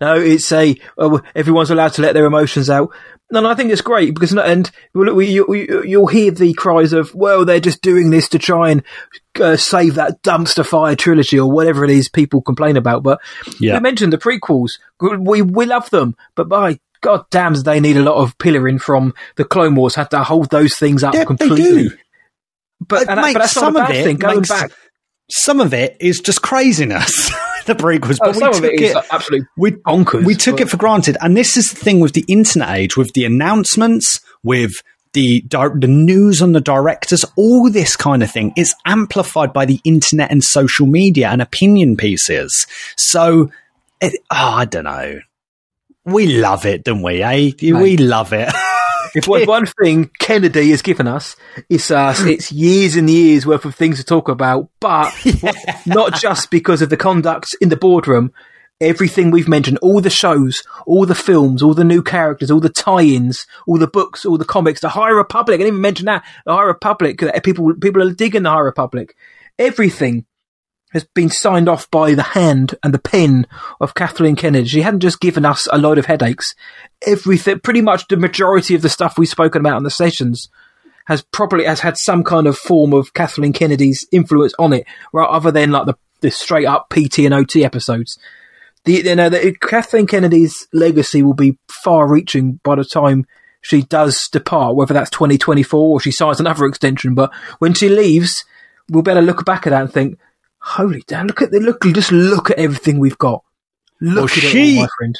No, 0.00 0.14
it's 0.14 0.50
a 0.52 0.76
oh, 0.98 1.22
everyone's 1.34 1.70
allowed 1.70 1.94
to 1.94 2.02
let 2.02 2.12
their 2.12 2.26
emotions 2.26 2.68
out. 2.68 2.90
No, 3.30 3.38
and 3.40 3.48
I 3.48 3.54
think 3.54 3.72
it's 3.72 3.80
great 3.80 4.14
because 4.14 4.32
and 4.32 4.70
well, 4.94 5.12
we, 5.12 5.26
you, 5.26 5.82
you'll 5.84 6.06
hear 6.06 6.30
the 6.30 6.54
cries 6.54 6.92
of 6.92 7.12
well, 7.14 7.44
they're 7.44 7.58
just 7.58 7.82
doing 7.82 8.10
this 8.10 8.28
to 8.28 8.38
try 8.38 8.70
and 8.70 8.84
uh, 9.40 9.56
save 9.56 9.96
that 9.96 10.22
dumpster 10.22 10.64
fire 10.64 10.94
trilogy 10.94 11.38
or 11.40 11.50
whatever 11.50 11.84
it 11.84 11.90
is 11.90 12.08
people 12.08 12.40
complain 12.40 12.76
about. 12.76 13.02
But 13.02 13.20
Yeah. 13.58 13.74
you 13.74 13.80
mentioned 13.80 14.12
the 14.12 14.18
prequels. 14.18 14.78
We 15.00 15.42
we 15.42 15.66
love 15.66 15.90
them, 15.90 16.14
but 16.36 16.48
by 16.48 16.78
God 17.00 17.24
damn, 17.30 17.54
they 17.54 17.80
need 17.80 17.96
a 17.96 18.02
lot 18.02 18.16
of 18.16 18.38
pillaring 18.38 18.80
from 18.80 19.12
the 19.34 19.44
Clone 19.44 19.74
Wars. 19.74 19.96
Had 19.96 20.10
to 20.12 20.22
hold 20.22 20.50
those 20.50 20.76
things 20.76 21.02
up 21.02 21.14
completely. 21.26 21.88
But, 22.80 23.08
and 23.08 23.20
Mate, 23.20 23.32
but 23.32 23.40
that's 23.40 23.56
not 23.56 23.60
some 23.60 23.76
a 23.76 23.80
of 23.80 23.86
bad 23.88 23.96
it 23.96 24.04
thing. 24.04 24.16
Going 24.18 24.36
makes- 24.36 24.48
back, 24.50 24.70
Some 25.28 25.60
of 25.60 25.74
it 25.74 25.96
is 26.00 26.20
just 26.20 26.42
craziness. 26.42 27.30
the 27.66 27.74
prequels, 27.74 28.08
was, 28.08 28.18
but 28.20 28.34
we 28.34 28.38
some 28.38 28.48
of 28.50 28.54
took 28.56 28.64
it 28.64 28.80
is 28.80 28.96
absolutely 29.10 29.48
we, 29.56 29.72
bonkers. 29.72 30.24
We 30.24 30.34
took 30.34 30.60
it 30.60 30.68
for 30.68 30.76
granted, 30.76 31.16
and 31.20 31.36
this 31.36 31.56
is 31.56 31.70
the 31.70 31.76
thing 31.76 32.00
with 32.00 32.12
the 32.12 32.24
internet 32.28 32.70
age, 32.70 32.96
with 32.96 33.12
the 33.14 33.24
announcements, 33.24 34.20
with 34.42 34.72
the 35.16 35.42
the 35.48 35.88
news 35.88 36.42
on 36.42 36.52
the 36.52 36.60
directors, 36.60 37.24
all 37.36 37.70
this 37.70 37.96
kind 37.96 38.22
of 38.22 38.30
thing 38.30 38.52
is 38.56 38.74
amplified 38.84 39.52
by 39.52 39.64
the 39.64 39.80
internet 39.82 40.30
and 40.30 40.44
social 40.44 40.86
media 40.86 41.28
and 41.28 41.40
opinion 41.40 41.96
pieces. 41.96 42.66
So, 42.96 43.50
it, 44.00 44.12
oh, 44.30 44.36
I 44.36 44.64
don't 44.66 44.84
know. 44.84 45.20
We 46.04 46.38
love 46.38 46.66
it, 46.66 46.84
don't 46.84 47.02
we? 47.02 47.22
Eh? 47.22 47.52
We 47.60 47.96
love 47.96 48.32
it. 48.32 48.52
If 49.16 49.26
one, 49.48 49.66
thing 49.82 50.10
Kennedy 50.18 50.70
has 50.70 50.82
given 50.82 51.08
us, 51.08 51.36
it's 51.68 51.90
us, 51.90 52.20
it's 52.24 52.52
years 52.52 52.96
and 52.96 53.08
years 53.08 53.46
worth 53.46 53.64
of 53.64 53.74
things 53.74 53.98
to 53.98 54.04
talk 54.04 54.28
about, 54.28 54.68
but 54.80 55.12
not 55.86 56.14
just 56.20 56.50
because 56.50 56.82
of 56.82 56.90
the 56.90 56.96
conduct 56.96 57.56
in 57.60 57.68
the 57.68 57.76
boardroom. 57.76 58.32
Everything 58.78 59.30
we've 59.30 59.48
mentioned, 59.48 59.78
all 59.80 60.02
the 60.02 60.10
shows, 60.10 60.62
all 60.86 61.06
the 61.06 61.14
films, 61.14 61.62
all 61.62 61.72
the 61.72 61.82
new 61.82 62.02
characters, 62.02 62.50
all 62.50 62.60
the 62.60 62.68
tie-ins, 62.68 63.46
all 63.66 63.78
the 63.78 63.86
books, 63.86 64.26
all 64.26 64.36
the 64.36 64.44
comics, 64.44 64.82
the 64.82 64.90
High 64.90 65.08
Republic. 65.08 65.54
I 65.54 65.58
didn't 65.62 65.68
even 65.68 65.80
mention 65.80 66.04
that. 66.04 66.22
The 66.44 66.52
High 66.52 66.64
Republic. 66.64 67.22
uh, 67.22 67.40
People, 67.40 67.72
people 67.80 68.02
are 68.02 68.12
digging 68.12 68.42
the 68.42 68.50
High 68.50 68.60
Republic. 68.60 69.16
Everything 69.58 70.26
has 70.92 71.04
been 71.04 71.28
signed 71.28 71.68
off 71.68 71.90
by 71.90 72.14
the 72.14 72.22
hand 72.22 72.74
and 72.82 72.94
the 72.94 72.98
pen 72.98 73.46
of 73.80 73.94
Kathleen 73.94 74.36
Kennedy. 74.36 74.68
She 74.68 74.82
hadn't 74.82 75.00
just 75.00 75.20
given 75.20 75.44
us 75.44 75.68
a 75.72 75.78
load 75.78 75.98
of 75.98 76.06
headaches. 76.06 76.54
Everything, 77.06 77.60
pretty 77.60 77.82
much 77.82 78.08
the 78.08 78.16
majority 78.16 78.74
of 78.74 78.82
the 78.82 78.88
stuff 78.88 79.18
we've 79.18 79.28
spoken 79.28 79.60
about 79.60 79.78
in 79.78 79.82
the 79.82 79.90
sessions 79.90 80.48
has 81.06 81.22
probably 81.22 81.64
has 81.64 81.80
had 81.80 81.96
some 81.96 82.24
kind 82.24 82.46
of 82.46 82.56
form 82.56 82.92
of 82.92 83.14
Kathleen 83.14 83.52
Kennedy's 83.52 84.06
influence 84.12 84.54
on 84.58 84.72
it, 84.72 84.86
right? 85.12 85.28
Other 85.28 85.50
than 85.50 85.70
like 85.70 85.86
the, 85.86 85.94
the 86.20 86.30
straight 86.30 86.66
up 86.66 86.88
PT 86.90 87.20
and 87.20 87.34
OT 87.34 87.64
episodes. 87.64 88.18
The, 88.84 88.92
you 88.92 89.14
know, 89.16 89.28
the, 89.28 89.56
Kathleen 89.60 90.06
Kennedy's 90.06 90.68
legacy 90.72 91.22
will 91.22 91.34
be 91.34 91.58
far 91.68 92.08
reaching 92.08 92.60
by 92.62 92.76
the 92.76 92.84
time 92.84 93.26
she 93.60 93.82
does 93.82 94.28
depart, 94.28 94.76
whether 94.76 94.94
that's 94.94 95.10
2024 95.10 95.80
or 95.80 96.00
she 96.00 96.12
signs 96.12 96.38
another 96.38 96.66
extension. 96.66 97.14
But 97.14 97.32
when 97.58 97.74
she 97.74 97.88
leaves, 97.88 98.44
we'll 98.88 99.02
better 99.02 99.22
look 99.22 99.44
back 99.44 99.66
at 99.66 99.70
that 99.70 99.82
and 99.82 99.92
think, 99.92 100.18
holy 100.66 101.02
damn, 101.06 101.26
look 101.26 101.42
at 101.42 101.50
the 101.52 101.60
look, 101.60 101.84
just 101.92 102.12
look 102.12 102.50
at 102.50 102.58
everything 102.58 102.98
we've 102.98 103.18
got. 103.18 103.42
Look 104.00 104.16
Well, 104.16 104.24
at 104.24 104.30
she- 104.30 104.74
it 104.74 104.76
all, 104.78 104.82
my 104.82 104.88
friend. 104.98 105.18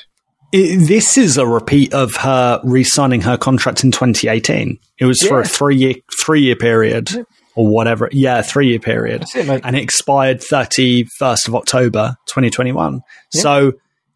I- 0.54 0.76
this 0.86 1.16
is 1.18 1.36
a 1.38 1.46
repeat 1.46 1.92
of 1.92 2.16
her 2.16 2.60
re-signing 2.64 3.22
her 3.22 3.36
contract 3.36 3.84
in 3.84 3.90
2018. 3.92 4.78
It 4.98 5.04
was 5.06 5.20
for 5.22 5.40
a 5.40 5.44
three 5.46 5.76
year 5.76 5.94
three 6.20 6.40
year 6.42 6.56
period 6.56 7.10
or 7.54 7.66
whatever. 7.68 8.08
Yeah, 8.12 8.42
three 8.42 8.68
year 8.68 8.78
period, 8.78 9.24
it, 9.34 9.60
and 9.64 9.76
it 9.76 9.82
expired 9.82 10.40
31st 10.40 11.48
of 11.48 11.54
October 11.54 12.16
2021. 12.28 13.00
Yeah. 13.34 13.40
So. 13.42 13.72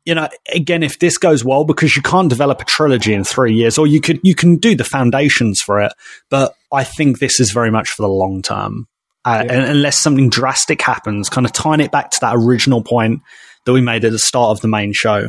You 0.07 0.15
know, 0.15 0.29
again, 0.55 0.83
if 0.83 0.99
this 0.99 1.19
goes 1.19 1.45
well, 1.45 1.65
because 1.65 1.95
you 1.95 2.01
can't 2.01 2.31
develop 2.31 2.63
a 2.63 2.65
trilogy 2.65 3.13
in 3.13 3.23
three 3.23 3.53
years, 3.55 3.77
or 3.77 3.87
you 3.87 4.01
could 4.01 4.19
you 4.25 4.35
can 4.35 4.57
do 4.57 4.75
the 4.75 4.83
foundations 4.83 5.61
for 5.61 5.79
it, 5.79 5.93
but 6.31 6.55
I 6.73 6.85
think 6.85 7.19
this 7.19 7.39
is 7.39 7.53
very 7.53 7.71
much 7.71 7.91
for 7.91 8.01
the 8.03 8.09
long 8.09 8.41
term. 8.41 8.89
Uh, 9.25 9.45
and 9.49 9.65
unless 9.65 10.01
something 10.01 10.31
drastic 10.31 10.81
happens, 10.81 11.29
kind 11.29 11.47
of 11.47 11.53
tying 11.53 11.81
it 11.81 11.93
back 11.93 12.11
to 12.11 12.19
that 12.21 12.35
original 12.37 12.83
point 12.83 13.21
that 13.67 13.73
we 13.73 13.81
made 13.81 14.05
at 14.05 14.13
the 14.13 14.19
start 14.19 14.51
of 14.51 14.61
the 14.61 14.69
main 14.69 14.93
show, 14.93 15.27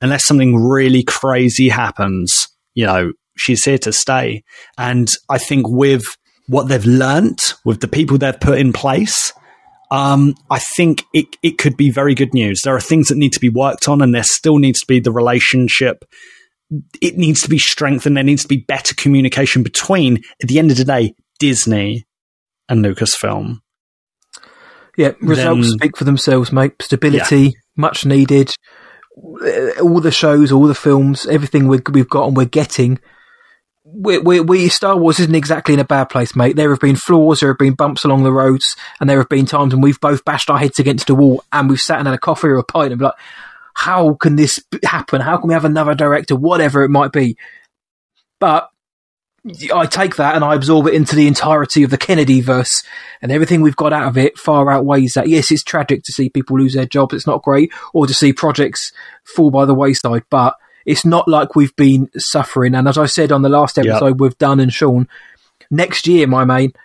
unless 0.00 0.24
something 0.24 0.56
really 0.56 1.02
crazy 1.02 1.68
happens, 1.68 2.48
you 2.74 2.86
know, 2.86 3.12
she's 3.36 3.64
here 3.64 3.78
to 3.78 3.92
stay. 3.92 4.44
And 4.78 5.10
I 5.28 5.38
think 5.38 5.66
with 5.68 6.04
what 6.46 6.68
they've 6.68 6.84
learnt, 6.84 7.54
with 7.64 7.80
the 7.80 7.88
people 7.88 8.18
they've 8.18 8.38
put 8.38 8.58
in 8.58 8.72
place, 8.72 9.32
Um, 9.90 10.34
I 10.50 10.58
think 10.58 11.04
it, 11.12 11.26
it 11.42 11.58
could 11.58 11.76
be 11.76 11.90
very 11.90 12.14
good 12.14 12.32
news. 12.32 12.62
There 12.62 12.74
are 12.74 12.80
things 12.80 13.08
that 13.08 13.18
need 13.18 13.32
to 13.34 13.40
be 13.40 13.50
worked 13.50 13.88
on, 13.88 14.00
and 14.00 14.14
there 14.14 14.24
still 14.24 14.56
needs 14.58 14.80
to 14.80 14.86
be 14.86 15.00
the 15.00 15.12
relationship. 15.12 16.06
It 17.02 17.18
needs 17.18 17.42
to 17.42 17.50
be 17.50 17.58
strengthened. 17.58 18.16
There 18.16 18.24
needs 18.24 18.42
to 18.42 18.48
be 18.48 18.64
better 18.66 18.94
communication 18.94 19.62
between, 19.62 20.22
at 20.42 20.48
the 20.48 20.58
end 20.58 20.70
of 20.70 20.78
the 20.78 20.86
day, 20.86 21.12
Disney 21.38 22.06
and 22.72 22.82
Lucasfilm. 22.82 23.60
Yeah, 24.96 25.12
results 25.20 25.68
Then- 25.68 25.78
speak 25.78 25.96
for 25.96 26.04
themselves, 26.04 26.52
mate. 26.52 26.74
Stability, 26.80 27.54
much 27.76 28.04
needed. 28.04 28.54
All 29.80 30.00
the 30.00 30.10
shows, 30.10 30.50
all 30.50 30.66
the 30.66 30.74
films, 30.74 31.26
everything 31.26 31.68
we, 31.68 31.80
we've 31.92 32.08
got 32.08 32.26
and 32.28 32.36
we're 32.36 32.46
getting. 32.46 32.98
We, 33.84 34.18
we, 34.18 34.40
we, 34.40 34.68
Star 34.70 34.96
Wars 34.96 35.20
isn't 35.20 35.34
exactly 35.34 35.74
in 35.74 35.80
a 35.80 35.84
bad 35.84 36.04
place, 36.08 36.34
mate. 36.34 36.56
There 36.56 36.70
have 36.70 36.80
been 36.80 36.96
flaws, 36.96 37.40
there 37.40 37.50
have 37.50 37.58
been 37.58 37.74
bumps 37.74 38.04
along 38.04 38.22
the 38.22 38.32
roads, 38.32 38.74
and 39.00 39.10
there 39.10 39.18
have 39.18 39.28
been 39.28 39.44
times 39.44 39.74
when 39.74 39.82
we've 39.82 40.00
both 40.00 40.24
bashed 40.24 40.48
our 40.48 40.58
heads 40.58 40.78
against 40.78 41.08
the 41.08 41.14
wall 41.14 41.44
and 41.52 41.68
we've 41.68 41.78
sat 41.78 41.98
and 41.98 42.08
had 42.08 42.14
a 42.14 42.18
coffee 42.18 42.48
or 42.48 42.56
a 42.56 42.64
pint 42.64 42.92
and 42.92 42.98
be 42.98 43.04
like, 43.04 43.14
how 43.74 44.14
can 44.14 44.36
this 44.36 44.58
happen? 44.82 45.20
How 45.20 45.36
can 45.36 45.48
we 45.48 45.54
have 45.54 45.66
another 45.66 45.94
director? 45.94 46.36
Whatever 46.36 46.84
it 46.84 46.90
might 46.90 47.12
be. 47.12 47.36
But 48.40 48.68
I 49.74 49.86
take 49.86 50.16
that 50.16 50.36
and 50.36 50.44
I 50.44 50.54
absorb 50.54 50.86
it 50.86 50.94
into 50.94 51.16
the 51.16 51.26
entirety 51.26 51.82
of 51.82 51.90
the 51.90 51.98
Kennedy 51.98 52.40
verse, 52.40 52.84
and 53.20 53.32
everything 53.32 53.60
we've 53.60 53.74
got 53.76 53.92
out 53.92 54.06
of 54.08 54.16
it 54.16 54.38
far 54.38 54.70
outweighs 54.70 55.14
that. 55.14 55.28
Yes, 55.28 55.50
it's 55.50 55.64
tragic 55.64 56.04
to 56.04 56.12
see 56.12 56.28
people 56.28 56.58
lose 56.58 56.74
their 56.74 56.86
jobs; 56.86 57.14
it's 57.14 57.26
not 57.26 57.42
great, 57.42 57.72
or 57.92 58.06
to 58.06 58.14
see 58.14 58.32
projects 58.32 58.92
fall 59.24 59.50
by 59.50 59.64
the 59.64 59.74
wayside. 59.74 60.22
But 60.30 60.54
it's 60.86 61.04
not 61.04 61.26
like 61.26 61.56
we've 61.56 61.74
been 61.74 62.08
suffering. 62.16 62.74
And 62.74 62.86
as 62.86 62.98
I 62.98 63.06
said 63.06 63.32
on 63.32 63.42
the 63.42 63.48
last 63.48 63.76
Yep. 63.76 63.86
episode 63.86 64.20
with 64.20 64.38
Dunn 64.38 64.60
and 64.60 64.72
Sean, 64.72 65.08
next 65.70 66.06
year, 66.06 66.26
my 66.26 66.44
mate, 66.44 66.76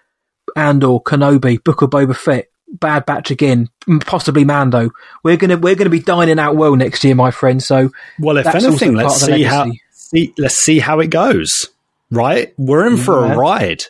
Andor, 0.56 1.00
Kenobi, 1.00 1.64
Book 1.64 1.84
of 1.84 1.92
Boba 1.92 2.16
Fett, 2.16 2.48
Bad 2.68 3.06
Batch 3.06 3.30
again, 3.32 3.70
possibly 4.02 4.44
Mando. 4.44 4.90
We're 5.24 5.38
gonna 5.38 5.58
we're 5.58 5.76
gonna 5.76 5.92
be 5.92 6.00
dining 6.00 6.40
out 6.40 6.56
well 6.56 6.76
next 6.76 7.04
year, 7.04 7.14
my 7.14 7.30
friend. 7.30 7.62
So 7.62 7.92
Well, 8.20 8.38
if 8.38 8.48
anything, 8.48 8.96
let's 8.96 9.22
see 9.22 9.44
how 9.44 9.72
see, 9.92 10.34
let's 10.40 10.56
see 10.58 10.80
how 10.80 11.00
it 11.00 11.12
goes. 11.12 11.68
Right, 12.10 12.54
we're 12.58 12.88
in 12.88 12.98
for 12.98 13.26
Yeah. 13.26 13.34
a 13.34 13.38
ride, 13.38 13.84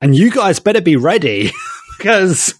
and 0.00 0.14
you 0.16 0.30
guys 0.30 0.60
better 0.60 0.80
be 0.80 0.96
ready 0.96 1.50
because 1.98 2.54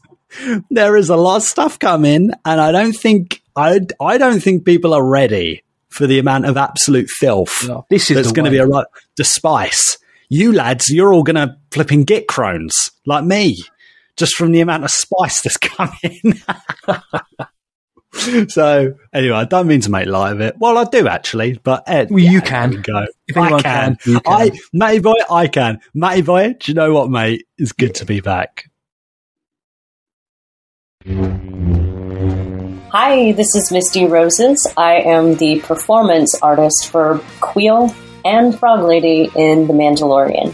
there 0.71 0.97
is 0.97 1.09
a 1.09 1.17
lot 1.17 1.37
of 1.37 1.43
stuff 1.45 1.79
coming, 1.79 2.31
and 2.45 2.61
I 2.61 2.73
don't 2.73 2.93
think 2.97 3.43
I 3.57 3.81
I 4.01 4.19
don't 4.19 4.41
think 4.41 4.65
people 4.65 4.93
are 4.95 5.05
ready 5.05 5.63
for 5.89 6.07
the 6.07 6.19
amount 6.19 6.47
of 6.47 6.57
absolute 6.57 7.09
filth 7.09 7.67
this 7.91 8.11
is 8.11 8.17
that's 8.17 8.33
going 8.33 8.45
to 8.45 8.51
be 8.51 8.59
a 8.59 8.67
right 8.67 8.87
the 9.17 9.25
spice. 9.25 9.99
You 10.29 10.53
lads, 10.53 10.91
you're 10.91 11.15
all 11.15 11.23
going 11.23 11.37
to 11.37 11.57
flipping 11.71 12.05
get 12.05 12.29
crones 12.29 12.91
like 13.07 13.25
me, 13.25 13.57
just 14.17 14.35
from 14.35 14.53
the 14.53 14.61
amount 14.61 14.85
of 14.85 14.91
spice 14.91 15.41
that's 15.41 15.57
coming. 15.59 16.41
So 18.49 18.95
anyway, 19.13 19.37
I 19.37 19.45
don't 19.45 19.67
mean 19.67 19.81
to 19.83 19.91
make 19.91 20.07
light 20.07 20.33
of 20.33 20.41
it. 20.41 20.57
Well, 20.59 20.77
I 20.79 20.85
do 20.85 21.07
actually, 21.09 21.59
but 21.63 21.85
Ed, 21.87 22.11
Well, 22.11 22.19
you 22.19 22.41
can. 22.41 22.83
go. 22.83 23.07
If 23.27 23.37
I 23.37 23.61
can. 23.61 23.97
can, 23.97 24.21
can. 24.21 24.21
I, 24.27 24.51
Matty 24.73 24.99
boy, 25.01 25.15
I 25.31 25.47
can. 25.47 25.81
Matty 25.95 26.23
boy, 26.23 26.55
do 26.59 26.71
you 26.73 26.75
know 26.75 26.93
what, 26.93 27.11
mate? 27.11 27.47
It's 27.59 27.73
good 27.73 27.95
to 27.97 28.05
be 28.05 28.21
back. 28.21 28.65
Hi, 32.91 33.33
this 33.33 33.55
is 33.55 33.71
Misty 33.71 34.07
Rosas. 34.07 34.67
I 34.77 34.95
am 35.01 35.35
the 35.37 35.61
performance 35.61 36.35
artist 36.43 36.89
for 36.91 37.19
Kuiil 37.41 37.95
and 38.25 38.59
Frog 38.59 38.85
Lady 38.85 39.31
in 39.37 39.67
The 39.67 39.73
Mandalorian. 39.75 40.53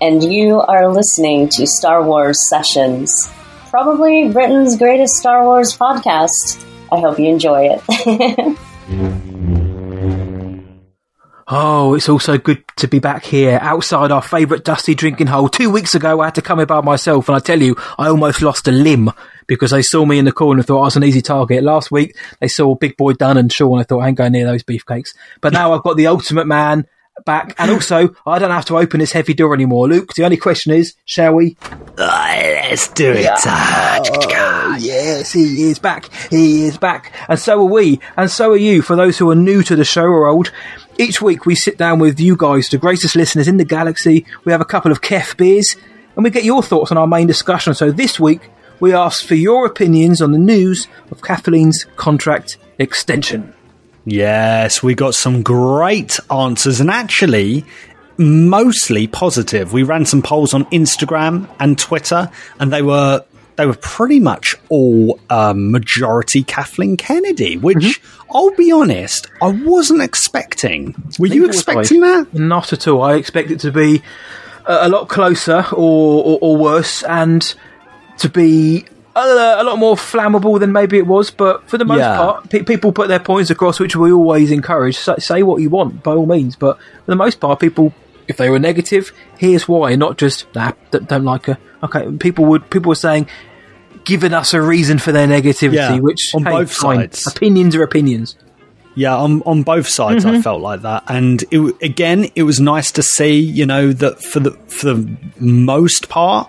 And 0.00 0.22
you 0.22 0.60
are 0.60 0.92
listening 0.92 1.48
to 1.50 1.66
Star 1.66 2.04
Wars 2.04 2.48
Sessions, 2.48 3.10
probably 3.70 4.28
Britain's 4.30 4.76
greatest 4.76 5.14
Star 5.14 5.44
Wars 5.44 5.76
podcast. 5.76 6.62
I 6.92 7.00
hope 7.00 7.18
you 7.18 7.26
enjoy 7.26 7.78
it. 7.78 8.58
Oh, 11.48 11.94
it's 11.94 12.08
also 12.08 12.38
good 12.38 12.64
to 12.78 12.88
be 12.88 12.98
back 12.98 13.24
here 13.24 13.60
outside 13.62 14.10
our 14.10 14.20
favourite 14.20 14.64
dusty 14.64 14.96
drinking 14.96 15.28
hole. 15.28 15.48
Two 15.48 15.70
weeks 15.70 15.94
ago, 15.94 16.20
I 16.20 16.24
had 16.24 16.34
to 16.34 16.42
come 16.42 16.58
here 16.58 16.66
by 16.66 16.80
myself, 16.80 17.28
and 17.28 17.36
I 17.36 17.38
tell 17.38 17.62
you, 17.62 17.76
I 17.98 18.08
almost 18.08 18.42
lost 18.42 18.66
a 18.66 18.72
limb 18.72 19.12
because 19.46 19.70
they 19.70 19.82
saw 19.82 20.04
me 20.04 20.18
in 20.18 20.24
the 20.24 20.32
corner 20.32 20.58
and 20.58 20.66
thought 20.66 20.80
I 20.80 20.86
was 20.86 20.96
an 20.96 21.04
easy 21.04 21.22
target. 21.22 21.62
Last 21.62 21.92
week, 21.92 22.16
they 22.40 22.48
saw 22.48 22.74
Big 22.74 22.96
Boy 22.96 23.12
Dunn 23.12 23.36
and 23.36 23.52
Sean. 23.52 23.74
and 23.74 23.80
I 23.82 23.84
thought 23.84 24.00
I 24.00 24.08
ain't 24.08 24.18
going 24.18 24.32
near 24.32 24.44
those 24.44 24.64
beefcakes. 24.64 25.10
But 25.40 25.52
now 25.52 25.72
I've 25.72 25.84
got 25.84 25.96
the 25.96 26.08
ultimate 26.08 26.48
man 26.48 26.88
back, 27.24 27.54
and 27.58 27.70
also 27.70 28.14
I 28.26 28.38
don't 28.38 28.50
have 28.50 28.64
to 28.66 28.78
open 28.78 29.00
this 29.00 29.12
heavy 29.12 29.34
door 29.34 29.54
anymore. 29.54 29.88
Luke, 29.88 30.14
the 30.14 30.24
only 30.24 30.36
question 30.36 30.72
is, 30.72 30.94
shall 31.04 31.34
we? 31.34 31.56
let's 31.96 32.88
do 32.88 33.12
it. 33.12 33.26
Uh, 33.26 34.00
oh, 34.04 34.76
yes, 34.78 35.32
he 35.32 35.70
is 35.70 35.78
back. 35.78 36.10
He 36.30 36.66
is 36.66 36.76
back. 36.76 37.12
And 37.28 37.38
so 37.38 37.60
are 37.60 37.64
we. 37.64 38.00
And 38.16 38.30
so 38.30 38.52
are 38.52 38.56
you. 38.56 38.82
For 38.82 38.96
those 38.96 39.18
who 39.18 39.30
are 39.30 39.36
new 39.36 39.62
to 39.62 39.76
the 39.76 39.84
show 39.84 40.04
or 40.04 40.26
old, 40.26 40.52
each 40.98 41.22
week 41.22 41.46
we 41.46 41.54
sit 41.54 41.78
down 41.78 41.98
with 41.98 42.20
you 42.20 42.36
guys, 42.36 42.68
the 42.68 42.78
greatest 42.78 43.16
listeners 43.16 43.48
in 43.48 43.56
the 43.56 43.64
galaxy. 43.64 44.26
We 44.44 44.52
have 44.52 44.60
a 44.60 44.66
couple 44.66 44.92
of 44.92 45.00
Kef 45.00 45.36
beers 45.36 45.76
and 46.14 46.24
we 46.24 46.30
get 46.30 46.44
your 46.44 46.62
thoughts 46.62 46.90
on 46.90 46.98
our 46.98 47.06
main 47.06 47.26
discussion. 47.26 47.74
So 47.74 47.90
this 47.90 48.18
week 48.18 48.40
we 48.80 48.92
ask 48.92 49.24
for 49.24 49.34
your 49.34 49.66
opinions 49.66 50.20
on 50.20 50.32
the 50.32 50.38
news 50.38 50.88
of 51.10 51.22
Kathleen's 51.22 51.86
contract 51.96 52.58
extension. 52.78 53.54
Yes, 54.06 54.84
we 54.84 54.94
got 54.94 55.16
some 55.16 55.42
great 55.42 56.20
answers 56.30 56.80
and 56.80 56.90
actually 56.90 57.64
mostly 58.16 59.08
positive. 59.08 59.72
We 59.72 59.82
ran 59.82 60.06
some 60.06 60.22
polls 60.22 60.54
on 60.54 60.64
Instagram 60.66 61.48
and 61.58 61.76
Twitter 61.76 62.30
and 62.60 62.72
they 62.72 62.82
were 62.82 63.24
they 63.56 63.66
were 63.66 63.74
pretty 63.74 64.20
much 64.20 64.54
all 64.68 65.18
um, 65.28 65.72
majority 65.72 66.44
Kathleen 66.44 66.96
Kennedy, 66.96 67.56
which 67.56 68.00
I'll 68.30 68.54
be 68.54 68.70
honest, 68.70 69.28
I 69.42 69.48
wasn't 69.48 70.02
expecting. 70.02 70.94
Were 71.18 71.26
you 71.26 71.46
expecting 71.46 72.04
I. 72.04 72.22
that? 72.22 72.34
Not 72.34 72.72
at 72.72 72.86
all. 72.86 73.02
I 73.02 73.14
expect 73.14 73.50
it 73.50 73.60
to 73.60 73.72
be 73.72 74.02
a, 74.66 74.86
a 74.86 74.88
lot 74.88 75.08
closer 75.08 75.64
or, 75.72 76.22
or, 76.22 76.38
or 76.42 76.56
worse 76.56 77.02
and 77.02 77.54
to 78.18 78.28
be 78.28 78.84
a, 79.16 79.62
a 79.62 79.64
lot 79.64 79.78
more 79.78 79.96
flammable 79.96 80.58
than 80.60 80.72
maybe 80.72 80.98
it 80.98 81.06
was. 81.06 81.30
But 81.30 81.68
for 81.68 81.78
the 81.78 81.84
most 81.84 81.98
Yeah. 82.00 82.16
part, 82.16 82.50
pe- 82.50 82.62
people 82.62 82.92
put 82.92 83.08
their 83.08 83.18
points 83.20 83.50
across, 83.50 83.80
which 83.80 83.96
we 83.96 84.12
always 84.12 84.50
encourage. 84.50 84.96
Say, 84.98 85.14
say 85.18 85.42
what 85.42 85.60
you 85.62 85.70
want, 85.70 86.02
by 86.02 86.12
all 86.12 86.26
means. 86.26 86.56
But 86.56 86.76
for 86.78 87.10
the 87.10 87.16
most 87.16 87.40
part, 87.40 87.60
people, 87.60 87.92
if 88.28 88.36
they 88.36 88.50
were 88.50 88.58
negative, 88.58 89.12
here's 89.38 89.66
why, 89.68 89.94
not 89.96 90.18
just, 90.18 90.46
nah, 90.54 90.72
don't 90.90 91.24
like 91.24 91.46
her. 91.46 91.58
Okay, 91.82 92.10
people 92.18 92.44
would 92.46 92.68
people 92.70 92.88
were 92.90 92.94
saying, 92.94 93.28
giving 94.04 94.32
us 94.32 94.54
a 94.54 94.60
reason 94.62 94.98
for 94.98 95.12
their 95.12 95.26
negativity, 95.26 95.74
Yeah, 95.74 95.98
which 95.98 96.32
on 96.34 96.44
hey, 96.44 96.50
both 96.50 96.72
fine. 96.72 96.98
sides. 97.12 97.26
Opinions 97.26 97.74
are 97.74 97.82
opinions. 97.82 98.36
Yeah, 98.94 99.14
on 99.16 99.42
on 99.44 99.62
both 99.62 99.86
sides, 99.88 100.24
I 100.24 100.36
Mhm. 100.36 100.42
felt 100.42 100.62
like 100.62 100.80
that, 100.82 101.02
and 101.08 101.44
it, 101.50 101.74
again, 101.82 102.28
it 102.34 102.44
was 102.44 102.60
nice 102.60 102.90
to 102.92 103.02
see, 103.02 103.34
you 103.38 103.66
know, 103.66 103.92
that 103.92 104.22
for 104.22 104.40
the 104.40 104.52
for 104.68 104.86
the 104.94 105.16
most 105.38 106.08
part, 106.08 106.48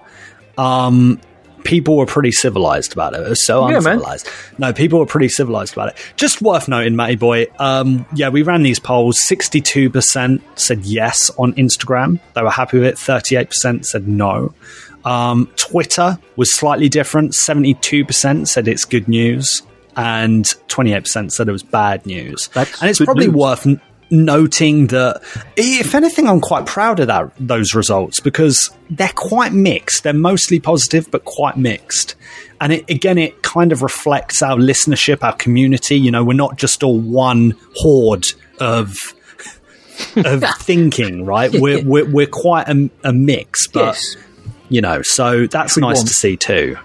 um, 0.58 1.20
people 1.68 1.98
were 1.98 2.06
pretty 2.06 2.32
civilized 2.32 2.94
about 2.94 3.14
it. 3.14 3.20
It 3.20 3.30
was 3.30 3.46
so 3.46 3.68
Yeah, 3.68 3.80
man. 3.82 3.94
uncivilized. 3.96 4.30
No, 4.58 4.72
people 4.74 5.00
were 5.00 5.06
pretty 5.06 5.28
civilized 5.30 5.74
about 5.74 5.90
it. 5.90 5.96
Just 6.16 6.42
worth 6.42 6.68
noting, 6.68 6.96
Matty 6.96 7.18
boy. 7.18 7.48
Um, 7.60 8.06
yeah, 8.16 8.30
we 8.30 8.42
ran 8.42 8.64
these 8.64 8.80
polls. 8.80 9.20
Sixty-two 9.20 9.90
percent 9.90 10.42
said 10.56 10.86
yes 10.86 11.30
on 11.38 11.54
Instagram; 11.54 12.20
they 12.34 12.42
were 12.42 12.50
happy 12.50 12.78
with 12.80 12.88
it. 12.88 12.98
Thirty-eight 12.98 13.50
percent 13.50 13.86
said 13.86 14.08
no. 14.08 14.54
Um, 15.06 15.50
Twitter 15.58 16.18
was 16.38 16.54
slightly 16.54 16.90
different. 16.90 17.36
Seventy-two 17.36 18.06
percent 18.06 18.48
said 18.48 18.68
it's 18.68 18.86
good 18.86 19.08
news, 19.08 19.62
and 19.96 20.46
twenty-eight 20.70 21.04
percent 21.04 21.34
said 21.34 21.50
it 21.50 21.52
was 21.52 21.64
bad 21.64 22.06
news. 22.06 22.50
and 22.56 22.68
it's 22.90 23.00
probably 23.04 23.28
news. 23.28 23.36
worth 23.36 23.68
noting 24.10 24.88
that, 24.88 25.22
if 25.56 25.94
anything, 25.96 26.28
I'm 26.28 26.42
quite 26.42 26.66
proud 26.66 27.00
of 27.00 27.08
that 27.08 27.32
those 27.40 27.74
results 27.76 28.20
because 28.20 28.72
they're 28.90 29.10
quite 29.16 29.54
mixed. 29.54 30.04
They're 30.04 30.14
mostly 30.14 30.60
positive, 30.60 31.10
but 31.12 31.26
quite 31.26 31.58
mixed. 31.58 32.16
And 32.60 32.74
it, 32.74 32.90
again, 32.90 33.18
it 33.18 33.44
kind 33.44 33.72
of 33.72 33.82
reflects 33.84 34.42
our 34.42 34.58
listenership, 34.58 35.24
our 35.24 35.34
community. 35.36 35.96
You 35.98 36.12
know, 36.12 36.24
we're 36.24 36.34
not 36.34 36.58
just 36.58 36.84
all 36.84 37.00
one 37.00 37.56
horde 37.76 38.26
of 38.60 38.96
of 40.16 40.44
thinking, 40.60 41.26
right? 41.26 41.52
We're, 41.54 41.84
we're 41.84 42.10
we're 42.10 42.28
quite 42.28 42.68
a, 42.68 42.90
a 43.04 43.14
mix, 43.14 43.68
but 43.68 43.86
Yes. 43.96 44.16
you 44.70 44.82
know, 44.82 45.02
so 45.04 45.48
that's 45.48 45.78
nice 45.78 46.02
to 46.04 46.10
see 46.14 46.38
too. 46.38 46.78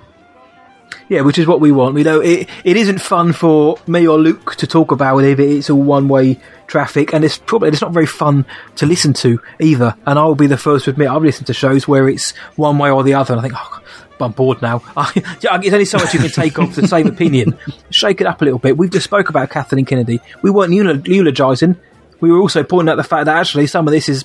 Yeah, 1.12 1.20
which 1.20 1.38
is 1.38 1.46
what 1.46 1.60
we 1.60 1.72
want. 1.72 1.98
You 1.98 2.04
know, 2.04 2.20
it, 2.20 2.48
it 2.64 2.78
isn't 2.78 2.98
fun 2.98 3.34
for 3.34 3.76
me 3.86 4.08
or 4.08 4.16
Luke 4.16 4.56
to 4.56 4.66
talk 4.66 4.92
about 4.92 5.18
it 5.18 5.38
it's 5.38 5.68
all 5.68 5.82
one 5.82 6.08
way 6.08 6.40
traffic, 6.68 7.12
and 7.12 7.22
it's 7.22 7.36
probably 7.36 7.68
it's 7.68 7.82
not 7.82 7.92
very 7.92 8.06
fun 8.06 8.46
to 8.76 8.86
listen 8.86 9.12
to 9.12 9.38
either. 9.60 9.94
And 10.06 10.18
I'll 10.18 10.34
be 10.34 10.46
the 10.46 10.56
first 10.56 10.86
to 10.86 10.92
admit 10.92 11.10
I've 11.10 11.20
listened 11.20 11.48
to 11.48 11.52
shows 11.52 11.86
where 11.86 12.08
it's 12.08 12.30
one 12.56 12.78
way 12.78 12.90
or 12.90 13.04
the 13.04 13.12
other, 13.12 13.34
and 13.34 13.40
I 13.40 13.42
think, 13.42 13.54
oh, 13.58 13.82
I'm 14.24 14.32
bored 14.32 14.62
now. 14.62 14.78
There's 15.14 15.44
only 15.74 15.84
so 15.84 15.98
much 15.98 16.14
you 16.14 16.20
can 16.20 16.30
take 16.30 16.58
off 16.58 16.76
the 16.76 16.88
same 16.88 17.08
opinion. 17.08 17.58
Shake 17.90 18.22
it 18.22 18.26
up 18.26 18.40
a 18.40 18.46
little 18.46 18.58
bit. 18.58 18.78
We've 18.78 18.90
just 18.90 19.04
spoke 19.04 19.28
about 19.28 19.50
Kathleen 19.50 19.84
Kennedy. 19.84 20.18
We 20.40 20.50
weren't 20.50 20.72
eulogising. 20.72 21.76
We 22.20 22.30
were 22.30 22.40
also 22.40 22.64
pointing 22.64 22.90
out 22.90 22.96
the 22.96 23.04
fact 23.04 23.26
that 23.26 23.36
actually 23.36 23.66
some 23.66 23.86
of 23.86 23.92
this 23.92 24.08
is 24.08 24.24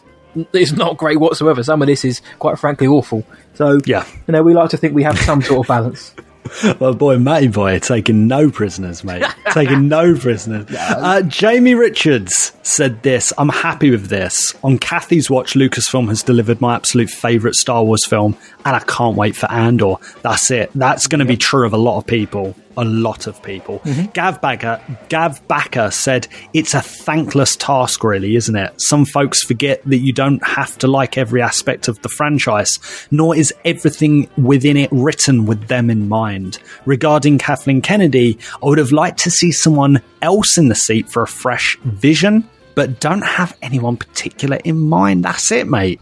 is 0.53 0.71
not 0.71 0.95
great 0.95 1.19
whatsoever. 1.19 1.63
Some 1.63 1.81
of 1.81 1.87
this 1.89 2.05
is 2.05 2.21
quite 2.39 2.57
frankly 2.57 2.87
awful. 2.87 3.25
So 3.55 3.81
yeah, 3.85 4.05
you 4.25 4.31
know, 4.31 4.41
we 4.41 4.53
like 4.53 4.69
to 4.69 4.77
think 4.77 4.93
we 4.93 5.03
have 5.03 5.19
some 5.19 5.41
sort 5.41 5.65
of 5.65 5.67
balance. 5.67 6.15
well, 6.79 6.93
boy, 6.93 7.17
Matty 7.17 7.47
boy, 7.47 7.79
taking 7.79 8.27
no 8.27 8.49
prisoners, 8.49 9.03
mate. 9.03 9.23
taking 9.51 9.87
no 9.87 10.15
prisoners. 10.19 10.67
Uh, 10.71 11.21
Jamie 11.23 11.75
Richards 11.75 12.53
said 12.63 13.03
this. 13.03 13.33
I'm 13.37 13.49
happy 13.49 13.89
with 13.89 14.07
this. 14.07 14.55
On 14.63 14.77
Kathy's 14.77 15.29
watch, 15.29 15.53
Lucasfilm 15.53 16.07
has 16.09 16.23
delivered 16.23 16.61
my 16.61 16.75
absolute 16.75 17.09
favourite 17.09 17.55
Star 17.55 17.83
Wars 17.83 18.05
film, 18.05 18.37
and 18.65 18.75
I 18.75 18.79
can't 18.79 19.15
wait 19.15 19.35
for 19.35 19.49
Andor. 19.51 19.95
That's 20.21 20.51
it. 20.51 20.71
That's 20.75 21.07
going 21.07 21.19
to 21.19 21.25
be 21.25 21.37
true 21.37 21.65
of 21.65 21.73
a 21.73 21.77
lot 21.77 21.97
of 21.97 22.05
people. 22.07 22.55
A 22.77 22.85
lot 22.85 23.25
of 23.25 23.41
people. 23.41 23.79
Mm-hmm. 23.79 24.11
Gav 24.11 24.39
Backer, 24.39 24.79
Gav 25.09 25.45
Backer 25.47 25.89
said 25.89 26.27
it's 26.53 26.75
a 26.75 26.81
thankless 26.81 27.55
task, 27.55 28.03
really, 28.03 28.35
isn't 28.35 28.55
it? 28.55 28.79
Some 28.79 29.03
folks 29.03 29.43
forget 29.43 29.81
that 29.85 29.97
you 29.97 30.13
don't 30.13 30.45
have 30.45 30.77
to 30.77 30.87
like 30.87 31.17
every 31.17 31.41
aspect 31.41 31.87
of 31.87 31.99
the 32.03 32.09
franchise, 32.09 32.79
nor 33.09 33.35
is 33.35 33.51
everything 33.65 34.29
within 34.37 34.77
it 34.77 34.89
written 34.91 35.45
with 35.47 35.67
them 35.67 35.89
in 35.89 36.07
mind. 36.07 36.59
Regarding 36.85 37.39
Kathleen 37.39 37.81
Kennedy, 37.81 38.37
I 38.61 38.67
would 38.67 38.77
have 38.77 38.91
liked 38.91 39.19
to 39.21 39.31
see 39.31 39.51
someone 39.51 40.01
else 40.21 40.57
in 40.57 40.69
the 40.69 40.75
seat 40.75 41.09
for 41.09 41.23
a 41.23 41.27
fresh 41.27 41.77
vision, 41.79 42.47
but 42.75 42.99
don't 42.99 43.23
have 43.23 43.57
anyone 43.63 43.97
particular 43.97 44.59
in 44.63 44.79
mind. 44.79 45.25
That's 45.25 45.51
it, 45.51 45.67
mate. 45.67 45.99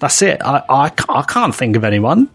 That's 0.00 0.22
it. 0.22 0.42
I, 0.42 0.64
I, 0.68 0.92
I 1.08 1.22
can't 1.22 1.54
think 1.54 1.76
of 1.76 1.84
anyone. 1.84 2.28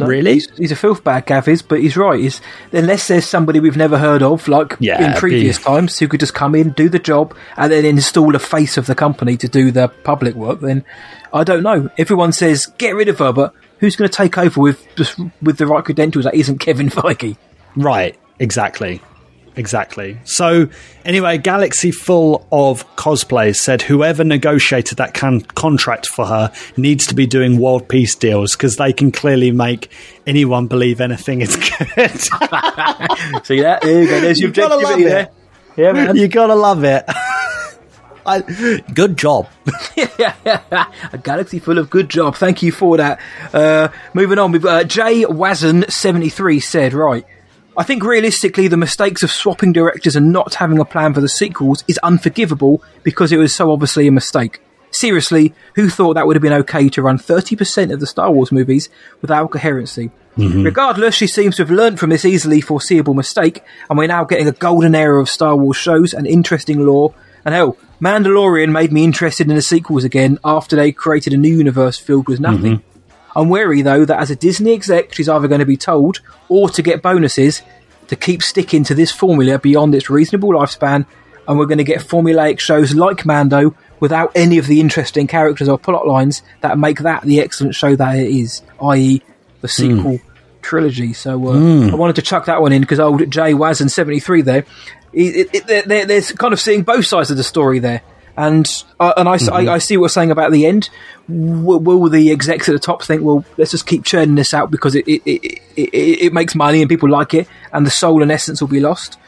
No, 0.00 0.06
really? 0.06 0.34
He's, 0.34 0.50
he's 0.56 0.72
a 0.72 0.76
filth 0.76 1.04
bag, 1.04 1.26
Gav 1.26 1.48
is, 1.48 1.62
but 1.62 1.80
he's 1.80 1.96
right. 1.96 2.20
He's, 2.20 2.40
unless 2.72 3.08
there's 3.08 3.26
somebody 3.26 3.60
we've 3.60 3.76
never 3.76 3.98
heard 3.98 4.22
of, 4.22 4.48
like 4.48 4.76
Yeah, 4.80 5.12
in 5.12 5.18
previous 5.18 5.58
be- 5.58 5.64
times, 5.64 5.98
who 5.98 6.08
could 6.08 6.20
just 6.20 6.34
come 6.34 6.54
in, 6.54 6.70
do 6.70 6.88
the 6.88 6.98
job, 6.98 7.36
and 7.56 7.72
then 7.72 7.84
install 7.84 8.34
a 8.34 8.38
face 8.38 8.76
of 8.76 8.86
the 8.86 8.94
company 8.94 9.36
to 9.36 9.48
do 9.48 9.70
the 9.70 9.88
public 9.88 10.34
work, 10.34 10.60
then 10.60 10.84
I 11.32 11.44
don't 11.44 11.62
know. 11.62 11.90
Everyone 11.98 12.32
says, 12.32 12.66
get 12.78 12.94
rid 12.94 13.08
of 13.08 13.18
her, 13.18 13.32
but 13.32 13.54
who's 13.78 13.96
going 13.96 14.10
to 14.10 14.16
take 14.16 14.36
over 14.36 14.60
with 14.60 14.86
with 15.40 15.58
the 15.58 15.66
right 15.66 15.84
credentials 15.84 16.24
that 16.24 16.34
isn't 16.34 16.58
Kevin 16.58 16.88
Feige? 16.90 17.36
Right, 17.76 18.18
exactly. 18.38 19.00
Exactly. 19.56 20.18
So, 20.24 20.68
anyway, 21.04 21.36
Galaxy 21.38 21.90
full 21.90 22.46
of 22.52 22.86
cosplays 22.96 23.56
said 23.56 23.82
whoever 23.82 24.22
negotiated 24.24 24.98
that 24.98 25.12
con- 25.12 25.40
contract 25.40 26.06
for 26.06 26.24
her 26.26 26.52
needs 26.76 27.06
to 27.08 27.14
be 27.14 27.26
doing 27.26 27.58
world 27.58 27.88
peace 27.88 28.14
deals 28.14 28.52
because 28.56 28.76
they 28.76 28.92
can 28.92 29.10
clearly 29.10 29.50
make 29.50 29.90
anyone 30.26 30.66
believe 30.68 31.00
anything 31.00 31.40
is 31.40 31.56
good. 31.56 31.66
See 33.44 33.60
that? 33.60 33.80
There 33.82 34.02
you 34.02 34.08
go. 34.08 34.20
There's 34.20 34.40
your 34.40 34.48
You 34.50 34.54
gotta 34.54 34.74
love 34.76 34.84
objectivity 34.84 35.04
there. 35.04 35.22
it. 35.22 35.32
Yeah, 35.76 35.92
man. 35.92 36.16
you 36.16 36.28
gotta 36.28 36.54
love 36.54 36.84
it. 36.84 37.04
I, 38.26 38.40
good 38.94 39.16
job. 39.16 39.48
a 39.96 41.18
galaxy 41.22 41.58
full 41.58 41.78
of 41.78 41.90
good 41.90 42.08
job. 42.08 42.36
Thank 42.36 42.62
you 42.62 42.70
for 42.70 42.98
that. 42.98 43.18
Uh, 43.52 43.88
moving 44.14 44.38
on, 44.38 44.52
we've 44.52 44.62
got 44.62 44.80
uh, 44.80 44.84
Jay 44.84 45.24
Wazen 45.24 45.90
seventy 45.90 46.28
three 46.28 46.60
said 46.60 46.92
right. 46.92 47.24
I 47.76 47.82
think 47.84 48.02
realistically, 48.02 48.68
the 48.68 48.76
mistakes 48.76 49.22
of 49.22 49.30
swapping 49.30 49.72
directors 49.72 50.16
and 50.16 50.32
not 50.32 50.54
having 50.54 50.78
a 50.78 50.84
plan 50.84 51.14
for 51.14 51.20
the 51.20 51.28
sequels 51.28 51.84
is 51.86 51.98
unforgivable 51.98 52.82
because 53.02 53.32
it 53.32 53.36
was 53.36 53.54
so 53.54 53.70
obviously 53.70 54.06
a 54.06 54.12
mistake. 54.12 54.60
Seriously, 54.90 55.54
who 55.76 55.88
thought 55.88 56.14
that 56.14 56.26
would 56.26 56.36
have 56.36 56.42
been 56.42 56.52
okay 56.52 56.88
to 56.88 57.02
run 57.02 57.16
30% 57.16 57.92
of 57.92 58.00
the 58.00 58.06
Star 58.06 58.30
Wars 58.32 58.50
movies 58.50 58.88
without 59.22 59.52
coherency? 59.52 60.10
Mhm. 60.36 60.64
Regardless, 60.64 61.14
she 61.14 61.26
seems 61.26 61.56
to 61.56 61.62
have 61.62 61.70
learned 61.70 62.00
from 62.00 62.10
this 62.10 62.24
easily 62.24 62.60
foreseeable 62.60 63.14
mistake, 63.14 63.62
and 63.88 63.98
we're 63.98 64.08
now 64.08 64.24
getting 64.24 64.48
a 64.48 64.52
golden 64.52 64.94
era 64.94 65.20
of 65.20 65.28
Star 65.28 65.56
Wars 65.56 65.76
shows 65.76 66.12
and 66.12 66.26
interesting 66.26 66.84
lore. 66.84 67.14
And 67.44 67.54
hell, 67.54 67.76
Mandalorian 68.02 68.70
made 68.70 68.92
me 68.92 69.04
interested 69.04 69.48
in 69.48 69.54
the 69.54 69.62
sequels 69.62 70.04
again 70.04 70.38
after 70.44 70.76
they 70.76 70.92
created 70.92 71.32
a 71.32 71.36
new 71.36 71.56
universe 71.56 71.98
filled 71.98 72.28
with 72.28 72.40
nothing. 72.40 72.82
I'm 73.36 73.48
wary 73.48 73.82
though 73.82 74.04
that 74.04 74.18
as 74.20 74.30
a 74.30 74.36
Disney 74.36 74.72
exec, 74.72 75.14
she's 75.14 75.28
either 75.28 75.48
going 75.48 75.60
to 75.60 75.66
be 75.66 75.76
told 75.76 76.20
or 76.48 76.68
to 76.70 76.82
get 76.82 77.00
bonuses 77.02 77.62
to 78.08 78.16
keep 78.16 78.42
sticking 78.42 78.82
to 78.84 78.94
this 78.94 79.12
formula 79.12 79.58
beyond 79.58 79.94
its 79.94 80.10
reasonable 80.10 80.50
lifespan, 80.50 81.06
and 81.46 81.58
we're 81.58 81.66
going 81.66 81.78
to 81.78 81.84
get 81.84 82.00
formulaic 82.00 82.58
shows 82.58 82.94
like 82.94 83.24
Mando 83.24 83.74
without 84.00 84.32
any 84.34 84.58
of 84.58 84.66
the 84.66 84.80
interesting 84.80 85.26
characters 85.26 85.68
or 85.68 85.78
plot 85.78 86.06
lines 86.06 86.42
that 86.62 86.78
make 86.78 87.00
that 87.00 87.22
the 87.22 87.40
excellent 87.40 87.74
show 87.74 87.94
that 87.94 88.16
it 88.16 88.28
is, 88.30 88.62
i.e., 88.82 89.22
the 89.60 89.68
sequel 89.68 90.18
trilogy. 90.62 91.12
So 91.12 91.32
uh, 91.48 91.54
Mm. 91.56 91.92
I 91.92 91.94
wanted 91.94 92.16
to 92.16 92.22
chuck 92.22 92.46
that 92.46 92.60
one 92.62 92.72
in 92.72 92.80
because 92.80 92.98
old 92.98 93.30
Jay 93.30 93.54
Waz 93.54 93.80
and 93.80 93.92
73 93.92 94.42
there, 94.42 94.64
it, 95.12 95.54
it, 95.54 95.70
it, 95.70 95.86
there- 95.88 96.06
there's 96.06 96.32
kind 96.32 96.52
of 96.52 96.60
seeing 96.60 96.82
both 96.82 97.06
sides 97.06 97.30
of 97.30 97.36
the 97.36 97.44
story 97.44 97.78
there. 97.78 98.02
And 98.40 98.84
uh, 98.98 99.12
and 99.18 99.28
I, 99.28 99.34
s- 99.34 99.48
I-. 99.48 99.74
I 99.74 99.78
see 99.78 99.96
what 99.98 100.04
you're 100.04 100.08
saying 100.08 100.30
about 100.30 100.50
the 100.50 100.64
end. 100.64 100.88
Will, 101.28 101.78
will 101.80 102.08
the 102.08 102.30
execs 102.30 102.68
at 102.68 102.72
the 102.72 102.78
top 102.78 103.02
think, 103.02 103.22
well, 103.22 103.44
let's 103.58 103.70
just 103.70 103.86
keep 103.86 104.04
churning 104.04 104.34
this 104.34 104.54
out 104.54 104.70
because 104.70 104.94
it 104.94 105.06
it, 105.06 105.22
it, 105.26 105.62
it, 105.76 106.22
it 106.22 106.32
makes 106.32 106.54
money 106.54 106.80
and 106.80 106.88
people 106.88 107.10
like 107.10 107.34
it, 107.34 107.46
and 107.72 107.84
the 107.84 107.90
soul 107.90 108.22
and 108.22 108.32
essence 108.32 108.60
will 108.60 108.68
be 108.68 108.80
lost? 108.80 109.18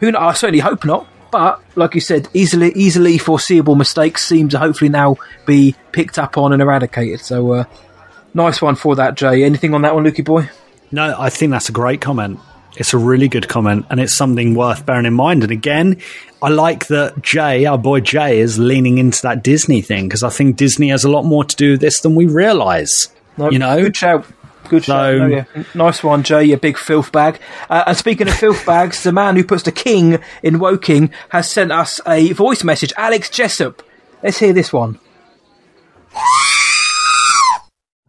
Who 0.00 0.14
I 0.16 0.32
certainly 0.32 0.60
hope 0.60 0.84
not. 0.84 1.06
But 1.30 1.60
like 1.76 1.94
you 1.94 2.00
said, 2.00 2.28
easily 2.34 2.72
easily 2.72 3.18
foreseeable 3.18 3.74
mistakes 3.74 4.24
seem 4.24 4.48
to 4.50 4.58
hopefully 4.58 4.88
now 4.88 5.16
be 5.44 5.74
picked 5.92 6.18
up 6.18 6.36
on 6.38 6.52
and 6.52 6.60
eradicated. 6.62 7.20
So 7.20 7.52
uh, 7.52 7.64
nice 8.34 8.60
one 8.62 8.74
for 8.74 8.96
that, 8.96 9.14
Jay. 9.16 9.44
Anything 9.44 9.74
on 9.74 9.82
that 9.82 9.94
one, 9.94 10.04
Lukey 10.04 10.24
boy? 10.24 10.48
No, 10.90 11.14
I 11.18 11.30
think 11.30 11.50
that's 11.52 11.68
a 11.68 11.72
great 11.72 12.00
comment. 12.00 12.38
It's 12.76 12.92
a 12.92 12.98
really 12.98 13.28
good 13.28 13.48
comment, 13.48 13.86
and 13.90 13.98
it's 14.00 14.12
something 14.14 14.54
worth 14.54 14.84
bearing 14.84 15.06
in 15.06 15.14
mind. 15.14 15.42
And 15.42 15.50
again, 15.52 16.00
I 16.42 16.50
like 16.50 16.88
that 16.88 17.22
Jay, 17.22 17.64
our 17.64 17.78
boy 17.78 18.00
Jay, 18.00 18.38
is 18.38 18.58
leaning 18.58 18.98
into 18.98 19.22
that 19.22 19.42
Disney 19.42 19.80
thing 19.80 20.06
because 20.08 20.22
I 20.22 20.28
think 20.28 20.56
Disney 20.56 20.90
has 20.90 21.02
a 21.04 21.10
lot 21.10 21.24
more 21.24 21.44
to 21.44 21.56
do 21.56 21.70
with 21.72 21.80
this 21.80 22.00
than 22.00 22.14
we 22.14 22.26
realise. 22.26 23.08
No, 23.38 23.50
you 23.50 23.58
know, 23.58 23.80
good 23.82 23.96
shout. 23.96 24.26
Good 24.68 24.84
shout. 24.84 25.16
So- 25.16 25.22
Oh, 25.22 25.26
yeah. 25.26 25.44
Nice 25.74 26.02
one, 26.02 26.22
Jay, 26.22 26.44
you 26.44 26.56
big 26.56 26.76
filth 26.76 27.12
bag. 27.12 27.38
Uh, 27.70 27.84
and 27.86 27.96
speaking 27.96 28.28
of 28.28 28.34
filth 28.34 28.66
bags, 28.66 29.02
the 29.04 29.12
man 29.12 29.36
who 29.36 29.44
puts 29.44 29.62
the 29.62 29.72
king 29.72 30.18
in 30.42 30.58
Woking 30.58 31.10
has 31.30 31.48
sent 31.50 31.72
us 31.72 32.00
a 32.06 32.32
voice 32.32 32.62
message. 32.64 32.92
Alex 32.96 33.30
Jessup. 33.30 33.82
Let's 34.22 34.38
hear 34.38 34.52
this 34.52 34.72
one. 34.72 34.98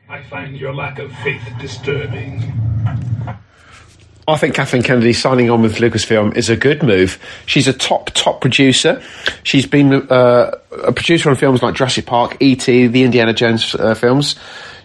I 0.09 0.23
find 0.29 0.57
your 0.57 0.73
lack 0.73 0.99
of 0.99 1.11
faith 1.17 1.41
disturbing. 1.59 2.53
I 4.29 4.35
think 4.35 4.55
Kathleen 4.55 4.83
Kennedy 4.83 5.13
signing 5.13 5.49
on 5.49 5.61
with 5.61 5.77
Lucasfilm 5.77 6.35
is 6.35 6.49
a 6.49 6.57
good 6.57 6.83
move. 6.83 7.17
She's 7.45 7.69
a 7.69 7.73
top, 7.73 8.09
top 8.13 8.41
producer. 8.41 9.01
She's 9.43 9.65
been 9.65 9.93
uh, 9.93 10.51
a 10.83 10.91
producer 10.91 11.29
on 11.29 11.37
films 11.37 11.63
like 11.63 11.75
Jurassic 11.75 12.05
Park, 12.05 12.35
E.T., 12.41 12.87
the 12.87 13.03
Indiana 13.03 13.33
Jones 13.33 13.73
uh, 13.75 13.93
films. 13.93 14.35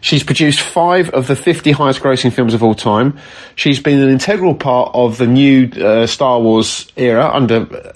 She's 0.01 0.23
produced 0.23 0.61
five 0.61 1.11
of 1.11 1.27
the 1.27 1.35
50 1.35 1.73
highest 1.73 2.01
grossing 2.01 2.33
films 2.33 2.55
of 2.55 2.63
all 2.63 2.77
time. 2.77 3.19
She's 3.57 3.81
been 3.81 4.01
an 4.01 4.11
integral 4.11 4.55
part 4.55 4.93
of 4.95 5.19
the 5.19 5.27
new 5.27 5.67
uh, 5.71 6.07
Star 6.07 6.41
Wars 6.41 6.87
era 6.95 7.29
under 7.29 7.95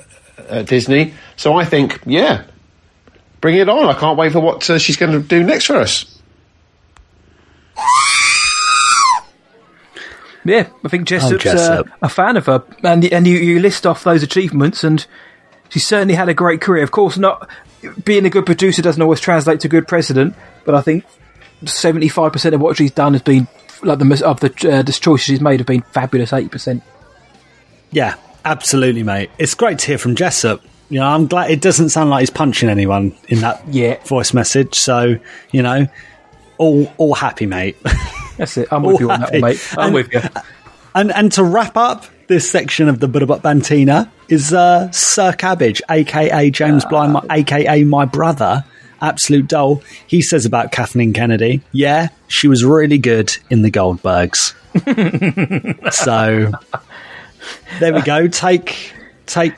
uh, 0.49 0.63
Disney. 0.63 1.15
So 1.37 1.57
I 1.57 1.65
think, 1.65 2.01
yeah, 2.07 2.43
bring 3.41 3.57
it 3.57 3.69
on. 3.69 3.89
I 3.89 3.95
can't 3.95 4.19
wait 4.19 4.33
for 4.33 4.41
what 4.41 4.69
uh, 4.69 4.79
she's 4.79 4.97
going 4.97 5.13
to 5.13 5.21
do 5.21 5.45
next 5.45 5.67
for 5.67 5.77
us. 5.77 6.21
Yeah, 10.47 10.69
I 10.85 10.89
think 10.89 11.09
Jessup's 11.09 11.45
uh, 11.45 11.53
Jessup. 11.53 11.89
a 12.03 12.09
fan 12.09 12.37
of 12.37 12.47
her, 12.47 12.63
and 12.83 13.05
and 13.05 13.27
you, 13.27 13.37
you 13.37 13.59
list 13.59 13.87
off 13.87 14.05
those 14.05 14.23
achievements, 14.23 14.85
and 14.85 15.05
she 15.69 15.79
certainly 15.79 16.15
had 16.15 16.29
a 16.29 16.35
great 16.35 16.61
career. 16.61 16.85
Of 16.85 16.93
course, 16.93 17.19
not 17.19 17.49
being 18.05 18.25
a 18.25 18.31
good 18.31 18.47
producer 18.47 18.83
doesn't 18.83 19.03
always 19.03 19.21
translate 19.21 19.61
to 19.61 19.69
good 19.69 19.89
president, 19.89 20.35
but 20.65 20.75
I 20.75 20.83
think 20.83 21.05
seventy 21.65 22.09
five 22.09 22.33
percent 22.33 22.55
of 22.55 22.61
what 22.61 22.77
she's 22.77 22.93
done 22.93 23.15
has 23.15 23.23
been 23.23 23.49
like 23.83 23.99
the 23.99 24.23
of 24.25 24.41
the 24.41 24.49
uh, 24.71 24.83
the 24.83 24.93
choices 24.93 25.25
she's 25.25 25.41
made 25.41 25.61
have 25.61 25.67
been 25.67 25.83
fabulous. 25.83 26.33
Eighty 26.33 26.49
percent. 26.49 26.83
yeah, 27.91 28.15
absolutely, 28.45 29.03
mate. 29.03 29.31
It's 29.39 29.55
great 29.55 29.79
to 29.81 29.87
hear 29.87 29.99
from 29.99 30.15
Jessup. 30.15 30.63
You 30.89 31.01
know, 31.01 31.07
I'm 31.07 31.27
glad 31.27 31.51
it 31.51 31.61
doesn't 31.61 31.89
sound 31.89 32.11
like 32.11 32.21
he's 32.21 32.31
punching 32.31 32.69
anyone 32.69 33.17
in 33.29 33.41
that 33.41 33.63
yeah. 33.69 33.97
voice 34.05 34.33
message. 34.33 34.77
So, 34.77 35.19
you 35.51 35.63
know, 35.63 35.89
all 36.59 36.93
all 36.97 37.15
happy, 37.15 37.47
mate. 37.47 37.77
That's 38.37 38.57
it. 38.57 38.69
I'm 38.71 38.83
with 38.83 39.01
you 39.01 39.11
on 39.11 39.21
that 39.21 39.33
one, 39.33 39.41
mate. 39.41 39.75
I'm 39.77 39.93
with 39.93 40.13
you. 40.13 40.21
And 40.95 41.13
and 41.13 41.31
to 41.33 41.45
wrap 41.45 41.77
up 41.77 42.07
this 42.27 42.51
section 42.51 42.89
of 42.89 43.01
the 43.01 43.09
Buddha 43.09 43.39
Bantina 43.39 44.11
is 44.29 44.53
uh, 44.53 44.91
Sir 44.91 45.33
Cabbage, 45.33 45.83
aka 45.91 46.51
James 46.51 46.85
Blind, 46.85 47.13
my, 47.13 47.23
aka 47.31 47.85
my 47.85 48.05
brother, 48.05 48.65
absolute 49.01 49.47
doll. 49.47 49.83
He 50.07 50.23
says 50.23 50.45
about 50.45 50.73
Kathleen 50.73 51.13
Kennedy, 51.13 51.63
yeah, 51.73 52.09
she 52.29 52.49
was 52.49 52.65
really 52.65 52.99
good 52.99 53.37
in 53.51 53.63
the 53.63 53.71
Goldbergs. 53.71 54.55
so 55.93 56.53
there 57.79 57.95
we 57.95 58.03
go. 58.03 58.29
Take 58.29 58.93
take 59.27 59.55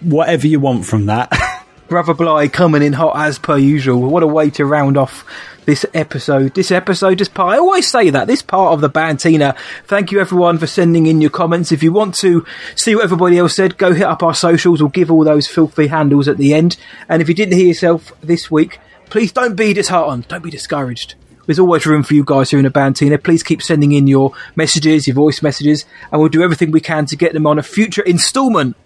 whatever 0.00 0.46
you 0.46 0.60
want 0.60 0.84
from 0.84 1.06
that. 1.06 1.32
Brother 1.88 2.14
Bly 2.14 2.48
coming 2.48 2.82
in 2.82 2.94
hot 2.94 3.16
as 3.16 3.38
per 3.38 3.58
usual. 3.58 4.00
What 4.00 4.22
a 4.22 4.26
way 4.26 4.50
to 4.50 4.64
round 4.64 4.96
off 4.96 5.24
this 5.64 5.86
episode. 5.94 6.54
This 6.54 6.70
episode, 6.70 7.18
this 7.18 7.28
part, 7.28 7.54
I 7.54 7.58
always 7.58 7.88
say 7.88 8.10
that, 8.10 8.26
this 8.26 8.42
part 8.42 8.72
of 8.72 8.80
the 8.80 8.88
Bantina. 8.88 9.56
Thank 9.86 10.12
you 10.12 10.20
everyone 10.20 10.58
for 10.58 10.66
sending 10.66 11.06
in 11.06 11.20
your 11.20 11.30
comments. 11.30 11.72
If 11.72 11.82
you 11.82 11.92
want 11.92 12.14
to 12.16 12.44
see 12.74 12.94
what 12.94 13.04
everybody 13.04 13.38
else 13.38 13.54
said, 13.54 13.78
go 13.78 13.92
hit 13.92 14.06
up 14.06 14.22
our 14.22 14.34
socials. 14.34 14.80
We'll 14.80 14.90
give 14.90 15.10
all 15.10 15.24
those 15.24 15.46
filthy 15.46 15.88
handles 15.88 16.28
at 16.28 16.36
the 16.36 16.54
end. 16.54 16.76
And 17.08 17.20
if 17.22 17.28
you 17.28 17.34
didn't 17.34 17.58
hear 17.58 17.68
yourself 17.68 18.12
this 18.20 18.50
week, 18.50 18.78
please 19.10 19.32
don't 19.32 19.56
be 19.56 19.72
disheartened. 19.72 20.28
Don't 20.28 20.42
be 20.42 20.50
discouraged. 20.50 21.14
There's 21.46 21.58
always 21.58 21.84
room 21.84 22.02
for 22.02 22.14
you 22.14 22.24
guys 22.24 22.50
here 22.50 22.58
in 22.58 22.64
the 22.64 22.70
Bantina. 22.70 23.18
Please 23.18 23.42
keep 23.42 23.60
sending 23.62 23.92
in 23.92 24.06
your 24.06 24.32
messages, 24.56 25.06
your 25.06 25.14
voice 25.14 25.42
messages, 25.42 25.84
and 26.10 26.20
we'll 26.20 26.30
do 26.30 26.42
everything 26.42 26.70
we 26.70 26.80
can 26.80 27.04
to 27.06 27.16
get 27.16 27.34
them 27.34 27.46
on 27.46 27.58
a 27.58 27.62
future 27.62 28.02
instalment 28.02 28.76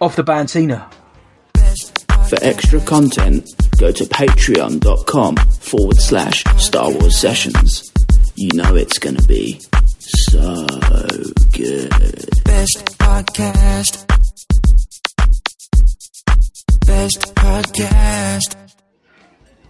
of 0.00 0.16
the 0.16 0.22
Bantina. 0.22 0.90
For 2.28 2.38
extra 2.42 2.80
content, 2.80 3.50
go 3.80 3.90
to 3.90 4.04
patreon.com 4.04 5.36
forward 5.36 5.96
slash 5.96 6.44
Star 6.58 6.90
Wars 6.92 7.16
Sessions. 7.16 7.90
You 8.36 8.50
know 8.54 8.76
it's 8.76 8.98
gonna 8.98 9.22
be 9.22 9.58
so 9.98 10.66
good. 11.52 11.88
Best 12.44 12.98
podcast. 12.98 14.06
Best 16.86 17.34
podcast. 17.34 18.59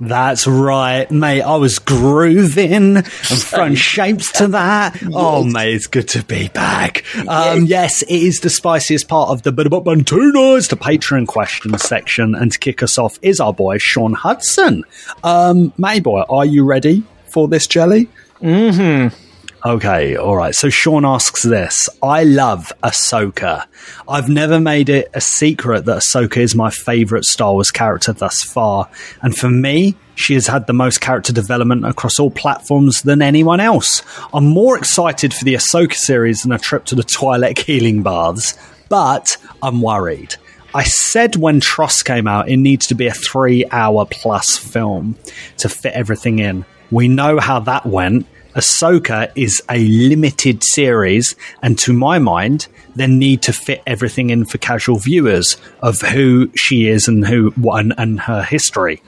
That's 0.01 0.47
right, 0.47 1.11
mate. 1.11 1.43
I 1.43 1.57
was 1.57 1.79
grooving 1.79 2.97
and 2.97 3.07
throwing 3.07 3.75
shapes 3.75 4.33
to 4.33 4.49
that. 4.49 4.99
Oh, 5.13 5.45
mate, 5.45 5.75
it's 5.75 5.87
good 5.87 6.09
to 6.09 6.25
be 6.25 6.49
back. 6.49 7.05
Um, 7.29 7.67
yes, 7.67 8.01
it 8.03 8.11
is 8.11 8.41
the 8.41 8.49
spiciest 8.49 9.09
part 9.09 9.29
of 9.29 9.43
the 9.43 9.53
Bit 9.53 9.67
About 9.67 9.85
Bantina. 9.85 10.55
It's 10.57 10.69
the 10.69 10.77
Patreon 10.77 11.27
question 11.27 11.77
section. 11.79 12.35
And 12.35 12.51
to 12.51 12.59
kick 12.59 12.83
us 12.83 12.97
off 12.97 13.19
is 13.21 13.41
our 13.41 13.53
boy, 13.53 13.77
Sean 13.77 14.15
Hudson. 14.15 14.85
Um, 15.23 15.75
May 15.77 16.01
boy, 16.01 16.23
are 16.23 16.47
you 16.47 16.65
ready 16.65 17.03
for 17.27 17.47
this 17.47 17.67
jelly? 17.67 18.09
Mm-hmm. 18.41 19.30
Okay, 19.65 20.17
all 20.17 20.37
right. 20.37 20.55
So 20.55 20.71
Sean 20.71 21.05
asks 21.05 21.43
this 21.43 21.87
I 22.03 22.25
love 22.25 22.73
Ahsoka. 22.83 23.67
I've 24.09 24.29
never 24.31 24.59
made 24.59 24.89
it 24.89 25.11
a 25.13 25.21
secret 25.21 25.85
that 25.85 25.99
Ahsoka 25.99 26.39
is 26.39 26.55
my 26.55 26.71
favourite 26.71 27.25
Star 27.25 27.53
Wars 27.53 27.71
character 27.71 28.15
thus 28.15 28.43
far. 28.43 28.89
And 29.21 29.37
for 29.37 29.51
me, 29.51 29.97
she 30.15 30.33
has 30.33 30.47
had 30.47 30.67
the 30.67 30.73
most 30.73 31.03
character 31.03 31.35
development 31.35 31.85
across 31.85 32.19
all 32.19 32.31
platforms 32.31 33.03
than 33.03 33.21
anyone 33.21 33.61
else. 33.61 34.03
I'm 34.33 34.47
more 34.47 34.79
excited 34.79 35.35
for 35.35 35.45
the 35.45 35.55
Ahsoka 35.55 35.95
series 35.95 36.43
than 36.43 36.53
a 36.53 36.59
trip 36.59 36.87
to 36.87 36.95
the 36.95 37.03
Twi'lek 37.03 37.59
healing 37.59 38.03
baths, 38.03 38.57
but 38.89 39.37
I'm 39.63 39.83
worried. 39.83 40.37
I 40.75 40.85
said 40.85 41.37
when 41.37 41.61
TROS 41.61 42.03
came 42.03 42.27
out, 42.27 42.49
it 42.49 42.57
needs 42.57 42.87
to 42.87 42.95
be 42.95 43.09
a 43.09 43.13
three 43.13 43.67
hour 43.71 44.07
plus 44.11 44.57
film 44.57 45.17
to 45.59 45.69
fit 45.69 45.93
everything 45.93 46.39
in. 46.39 46.65
We 46.91 47.09
know 47.09 47.39
how 47.39 47.61
that 47.61 47.85
went. 47.85 48.27
Ahsoka 48.55 49.31
is 49.37 49.63
a 49.71 49.79
limited 49.87 50.65
series, 50.65 51.37
and 51.63 51.79
to 51.79 51.93
my 51.93 52.19
mind, 52.19 52.67
they 52.97 53.07
need 53.07 53.43
to 53.43 53.53
fit 53.53 53.83
everything 53.87 54.31
in 54.31 54.45
for 54.45 54.59
casual 54.59 54.99
viewers 54.99 55.57
of 55.83 56.01
who 56.01 56.51
she 56.57 56.89
is 56.89 57.07
and 57.07 57.27
who 57.27 57.53
and, 57.73 57.95
and 57.97 58.21
her 58.21 58.43
history. 58.43 59.03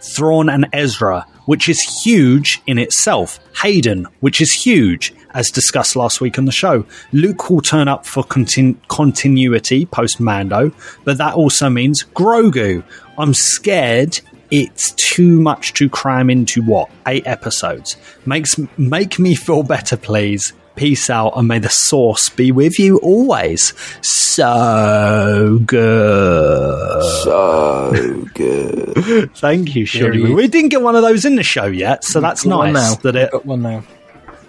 Thrawn 0.00 0.48
and 0.48 0.66
Ezra, 0.72 1.26
which 1.46 1.68
is 1.68 1.80
huge 2.02 2.60
in 2.66 2.78
itself. 2.78 3.38
Hayden, 3.62 4.06
which 4.20 4.40
is 4.40 4.52
huge, 4.52 5.14
as 5.32 5.50
discussed 5.50 5.94
last 5.94 6.20
week 6.20 6.38
on 6.38 6.44
the 6.44 6.52
show. 6.52 6.84
Luke 7.12 7.50
will 7.50 7.60
turn 7.60 7.86
up 7.86 8.04
for 8.04 8.24
continu- 8.24 8.76
continuity 8.88 9.86
post 9.86 10.18
Mando, 10.18 10.72
but 11.04 11.18
that 11.18 11.34
also 11.34 11.70
means 11.70 12.04
Grogu. 12.14 12.82
I'm 13.16 13.34
scared 13.34 14.20
it's 14.50 14.92
too 14.92 15.40
much 15.40 15.72
to 15.74 15.88
cram 15.88 16.30
into 16.30 16.62
what 16.62 16.88
eight 17.06 17.26
episodes. 17.26 17.96
Makes 18.26 18.56
make 18.78 19.18
me 19.18 19.34
feel 19.34 19.62
better, 19.62 19.96
please. 19.96 20.52
Peace 20.76 21.10
out, 21.10 21.32
and 21.36 21.48
may 21.48 21.58
the 21.58 21.68
source 21.68 22.28
be 22.28 22.52
with 22.52 22.78
you 22.78 22.98
always. 22.98 23.72
So 24.00 25.58
good, 25.66 27.02
so 27.24 28.24
good. 28.34 29.34
Thank 29.36 29.74
you, 29.74 29.84
Here 29.84 30.12
Sean. 30.12 30.26
he 30.26 30.32
We 30.34 30.46
didn't 30.48 30.68
get 30.70 30.82
one 30.82 30.94
of 30.94 31.02
those 31.02 31.24
in 31.24 31.34
the 31.36 31.42
show 31.42 31.66
yet, 31.66 32.04
so 32.04 32.20
that's 32.20 32.44
Got 32.44 32.56
one 32.58 32.72
nice. 32.74 32.94
now. 32.94 33.00
That 33.02 33.16
it 33.16 33.32
Got 33.32 33.46
one 33.46 33.62
now. 33.62 33.82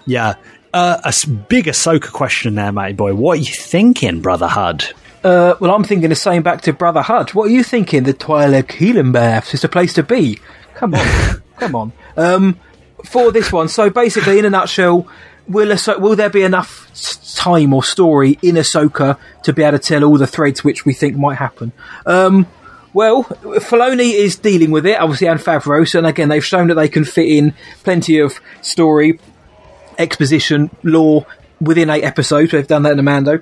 yeah. 0.06 0.34
Uh, 0.72 0.98
a 1.04 1.08
s- 1.08 1.24
big 1.24 1.64
Ahsoka 1.64 2.12
question 2.12 2.54
there, 2.54 2.70
mate 2.70 2.96
boy. 2.96 3.12
What 3.14 3.38
are 3.38 3.40
you 3.40 3.52
thinking, 3.52 4.20
brother 4.20 4.46
Hud? 4.46 4.84
Uh, 5.22 5.54
well, 5.60 5.74
I'm 5.74 5.84
thinking 5.84 6.08
the 6.08 6.14
same 6.14 6.42
back 6.42 6.62
to 6.62 6.72
Brother 6.72 7.02
Hud. 7.02 7.34
What 7.34 7.48
are 7.48 7.52
you 7.52 7.62
thinking? 7.62 8.04
The 8.04 8.14
Twi'lek 8.14 8.72
healing 8.72 9.12
baths 9.12 9.52
is 9.52 9.62
the 9.62 9.68
place 9.68 9.92
to 9.94 10.02
be. 10.02 10.38
Come 10.74 10.94
on, 10.94 11.42
come 11.58 11.74
on. 11.74 11.92
Um, 12.16 12.58
for 13.04 13.30
this 13.30 13.52
one, 13.52 13.68
so 13.68 13.90
basically, 13.90 14.38
in 14.38 14.46
a 14.46 14.50
nutshell, 14.50 15.06
will 15.46 15.68
Ahso- 15.68 16.00
will 16.00 16.16
there 16.16 16.30
be 16.30 16.42
enough 16.42 16.90
time 17.36 17.74
or 17.74 17.82
story 17.82 18.38
in 18.42 18.54
Ahsoka 18.54 19.18
to 19.42 19.52
be 19.52 19.62
able 19.62 19.78
to 19.78 19.84
tell 19.84 20.04
all 20.04 20.16
the 20.16 20.26
threads 20.26 20.64
which 20.64 20.86
we 20.86 20.94
think 20.94 21.16
might 21.16 21.36
happen? 21.36 21.72
Um, 22.06 22.46
well, 22.94 23.24
Filoni 23.24 24.14
is 24.14 24.36
dealing 24.36 24.70
with 24.70 24.86
it, 24.86 24.98
obviously, 24.98 25.28
and 25.28 25.38
Favreau. 25.38 25.86
So, 25.86 25.98
and 25.98 26.06
again, 26.06 26.28
they've 26.30 26.44
shown 26.44 26.68
that 26.68 26.74
they 26.74 26.88
can 26.88 27.04
fit 27.04 27.28
in 27.28 27.54
plenty 27.84 28.18
of 28.18 28.40
story, 28.62 29.20
exposition, 29.98 30.70
lore 30.82 31.26
within 31.60 31.90
eight 31.90 32.04
episodes. 32.04 32.52
They've 32.52 32.66
done 32.66 32.84
that 32.84 32.92
in 32.92 32.96
the 32.96 33.02
Mando 33.02 33.40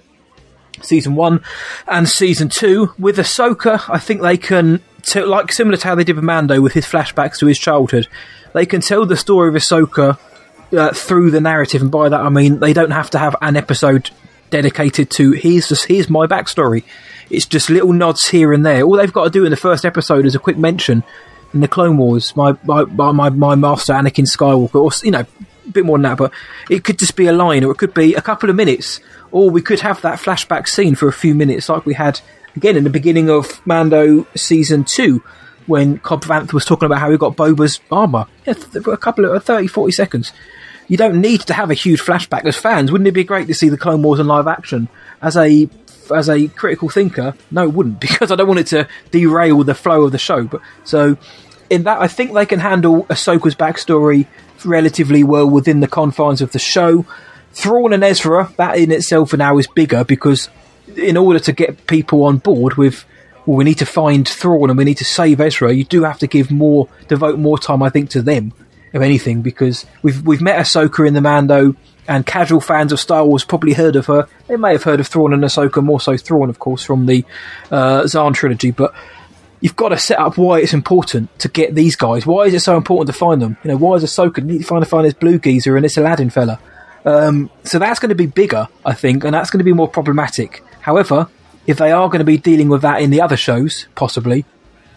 season 0.82 1.14
one 1.14 1.42
and 1.86 2.08
season 2.08 2.48
two. 2.48 2.92
With 2.98 3.16
Ahsoka, 3.16 3.82
I 3.88 3.98
think 3.98 4.22
they 4.22 4.36
can, 4.36 4.80
t- 5.02 5.22
like 5.22 5.52
similar 5.52 5.76
to 5.76 5.86
how 5.86 5.94
they 5.94 6.04
did 6.04 6.16
with 6.16 6.24
Mando 6.24 6.60
with 6.60 6.72
his 6.72 6.86
flashbacks 6.86 7.38
to 7.38 7.46
his 7.46 7.58
childhood, 7.58 8.08
they 8.52 8.66
can 8.66 8.80
tell 8.80 9.06
the 9.06 9.16
story 9.16 9.48
of 9.48 9.54
Ahsoka 9.54 10.18
uh, 10.72 10.92
through 10.92 11.30
the 11.30 11.40
narrative, 11.40 11.82
and 11.82 11.90
by 11.90 12.08
that 12.08 12.20
I 12.20 12.28
mean 12.28 12.58
they 12.60 12.72
don't 12.72 12.90
have 12.90 13.10
to 13.10 13.18
have 13.18 13.36
an 13.40 13.56
episode 13.56 14.10
dedicated 14.50 15.10
to 15.10 15.32
here's 15.32 15.68
just 15.68 15.86
here's 15.86 16.10
my 16.10 16.26
backstory. 16.26 16.84
It's 17.30 17.46
just 17.46 17.68
little 17.70 17.92
nods 17.92 18.28
here 18.28 18.52
and 18.52 18.64
there. 18.64 18.82
All 18.82 18.96
they've 18.96 19.12
got 19.12 19.24
to 19.24 19.30
do 19.30 19.44
in 19.44 19.50
the 19.50 19.56
first 19.56 19.84
episode 19.84 20.24
is 20.24 20.34
a 20.34 20.38
quick 20.38 20.56
mention 20.56 21.02
in 21.54 21.60
the 21.60 21.68
Clone 21.68 21.96
Wars, 21.96 22.36
my 22.36 22.56
my 22.64 22.84
my, 22.84 23.30
my 23.30 23.54
master 23.54 23.92
Anakin 23.92 24.26
Skywalker, 24.26 24.76
or 24.76 24.90
you 25.04 25.10
know, 25.10 25.20
a 25.20 25.70
bit 25.70 25.84
more 25.84 25.98
than 25.98 26.02
that. 26.02 26.18
But 26.18 26.32
it 26.70 26.84
could 26.84 26.98
just 26.98 27.16
be 27.16 27.26
a 27.26 27.32
line, 27.32 27.64
or 27.64 27.70
it 27.70 27.78
could 27.78 27.94
be 27.94 28.14
a 28.14 28.22
couple 28.22 28.50
of 28.50 28.56
minutes, 28.56 29.00
or 29.30 29.50
we 29.50 29.62
could 29.62 29.80
have 29.80 30.00
that 30.02 30.18
flashback 30.18 30.68
scene 30.68 30.94
for 30.94 31.08
a 31.08 31.12
few 31.12 31.34
minutes, 31.34 31.68
like 31.68 31.86
we 31.86 31.94
had 31.94 32.20
again 32.56 32.76
in 32.76 32.84
the 32.84 32.90
beginning 32.90 33.30
of 33.30 33.64
Mando 33.66 34.26
season 34.34 34.84
two, 34.84 35.22
when 35.66 35.98
Cobb 35.98 36.24
Vanth 36.24 36.52
was 36.52 36.64
talking 36.64 36.86
about 36.86 36.98
how 36.98 37.10
he 37.10 37.16
got 37.16 37.36
Boba's 37.36 37.80
armor. 37.92 38.26
Yeah, 38.46 38.54
a 38.74 38.96
couple 38.96 39.26
of 39.26 39.32
uh, 39.32 39.40
30, 39.40 39.68
40 39.68 39.92
seconds. 39.92 40.32
You 40.88 40.96
don't 40.96 41.20
need 41.20 41.42
to 41.42 41.52
have 41.52 41.70
a 41.70 41.74
huge 41.74 42.00
flashback 42.00 42.46
as 42.46 42.56
fans. 42.56 42.90
Wouldn't 42.90 43.06
it 43.06 43.12
be 43.12 43.24
great 43.24 43.46
to 43.48 43.54
see 43.54 43.68
the 43.68 43.76
Clone 43.76 44.02
Wars 44.02 44.18
in 44.18 44.26
live 44.26 44.46
action 44.46 44.88
as 45.20 45.36
a 45.36 45.68
as 46.14 46.30
a 46.30 46.48
critical 46.48 46.88
thinker? 46.88 47.34
No, 47.50 47.64
it 47.64 47.74
wouldn't 47.74 48.00
because 48.00 48.32
I 48.32 48.36
don't 48.36 48.48
want 48.48 48.60
it 48.60 48.66
to 48.68 48.88
derail 49.10 49.62
the 49.62 49.74
flow 49.74 50.04
of 50.04 50.12
the 50.12 50.18
show. 50.18 50.44
But 50.44 50.62
so 50.84 51.18
in 51.68 51.82
that, 51.84 52.00
I 52.00 52.08
think 52.08 52.32
they 52.32 52.46
can 52.46 52.60
handle 52.60 53.04
Ahsoka's 53.04 53.54
backstory 53.54 54.26
relatively 54.64 55.22
well 55.22 55.48
within 55.48 55.80
the 55.80 55.88
confines 55.88 56.40
of 56.40 56.52
the 56.52 56.58
show. 56.58 57.04
Thrawn 57.52 57.92
and 57.92 58.04
Ezra, 58.04 58.52
that 58.56 58.78
in 58.78 58.92
itself 58.92 59.32
now 59.34 59.58
is 59.58 59.66
bigger 59.66 60.04
because 60.04 60.48
in 60.96 61.16
order 61.16 61.38
to 61.40 61.52
get 61.52 61.86
people 61.86 62.24
on 62.24 62.38
board 62.38 62.74
with, 62.74 63.04
well, 63.46 63.56
we 63.56 63.64
need 63.64 63.78
to 63.78 63.86
find 63.86 64.26
Thrawn 64.26 64.70
and 64.70 64.78
we 64.78 64.84
need 64.84 64.98
to 64.98 65.04
save 65.04 65.40
Ezra, 65.40 65.72
you 65.72 65.84
do 65.84 66.04
have 66.04 66.18
to 66.18 66.26
give 66.26 66.50
more, 66.50 66.88
devote 67.08 67.38
more 67.38 67.58
time, 67.58 67.82
I 67.82 67.90
think, 67.90 68.10
to 68.10 68.22
them, 68.22 68.52
if 68.92 69.02
anything, 69.02 69.42
because 69.42 69.86
we've 70.02 70.24
we've 70.26 70.40
met 70.40 70.58
Ahsoka 70.58 71.06
in 71.06 71.14
the 71.14 71.20
Mando, 71.20 71.74
and 72.08 72.24
casual 72.24 72.60
fans 72.60 72.90
of 72.90 72.98
Star 72.98 73.24
Wars 73.24 73.44
probably 73.44 73.74
heard 73.74 73.94
of 73.94 74.06
her. 74.06 74.26
They 74.48 74.56
may 74.56 74.72
have 74.72 74.82
heard 74.82 74.98
of 74.98 75.06
Thrawn 75.06 75.34
and 75.34 75.42
Ahsoka, 75.44 75.84
more 75.84 76.00
so 76.00 76.16
Thrawn, 76.16 76.48
of 76.48 76.58
course, 76.58 76.82
from 76.82 77.06
the 77.06 77.24
uh, 77.70 78.06
Zahn 78.06 78.32
trilogy, 78.32 78.70
but 78.70 78.94
you've 79.60 79.76
got 79.76 79.90
to 79.90 79.98
set 79.98 80.18
up 80.18 80.38
why 80.38 80.60
it's 80.60 80.72
important 80.72 81.38
to 81.40 81.48
get 81.48 81.74
these 81.74 81.96
guys. 81.96 82.24
Why 82.24 82.44
is 82.44 82.54
it 82.54 82.60
so 82.60 82.76
important 82.76 83.14
to 83.14 83.18
find 83.18 83.42
them? 83.42 83.58
You 83.62 83.72
know, 83.72 83.76
why 83.76 83.96
is 83.96 84.04
Ahsoka 84.04 84.42
need 84.42 84.58
to 84.58 84.64
find 84.64 84.82
to 84.82 84.88
find 84.88 85.04
this 85.04 85.14
blue 85.14 85.38
geezer 85.38 85.76
and 85.76 85.84
this 85.84 85.98
Aladdin 85.98 86.30
fella? 86.30 86.58
Um, 87.04 87.50
so 87.64 87.78
that's 87.78 88.00
going 88.00 88.10
to 88.10 88.14
be 88.14 88.26
bigger, 88.26 88.68
I 88.84 88.94
think, 88.94 89.24
and 89.24 89.34
that's 89.34 89.50
going 89.50 89.58
to 89.58 89.64
be 89.64 89.72
more 89.72 89.88
problematic. 89.88 90.62
However, 90.80 91.28
if 91.66 91.78
they 91.78 91.92
are 91.92 92.08
going 92.08 92.20
to 92.20 92.24
be 92.24 92.38
dealing 92.38 92.68
with 92.68 92.82
that 92.82 93.02
in 93.02 93.10
the 93.10 93.20
other 93.20 93.36
shows, 93.36 93.86
possibly, 93.94 94.44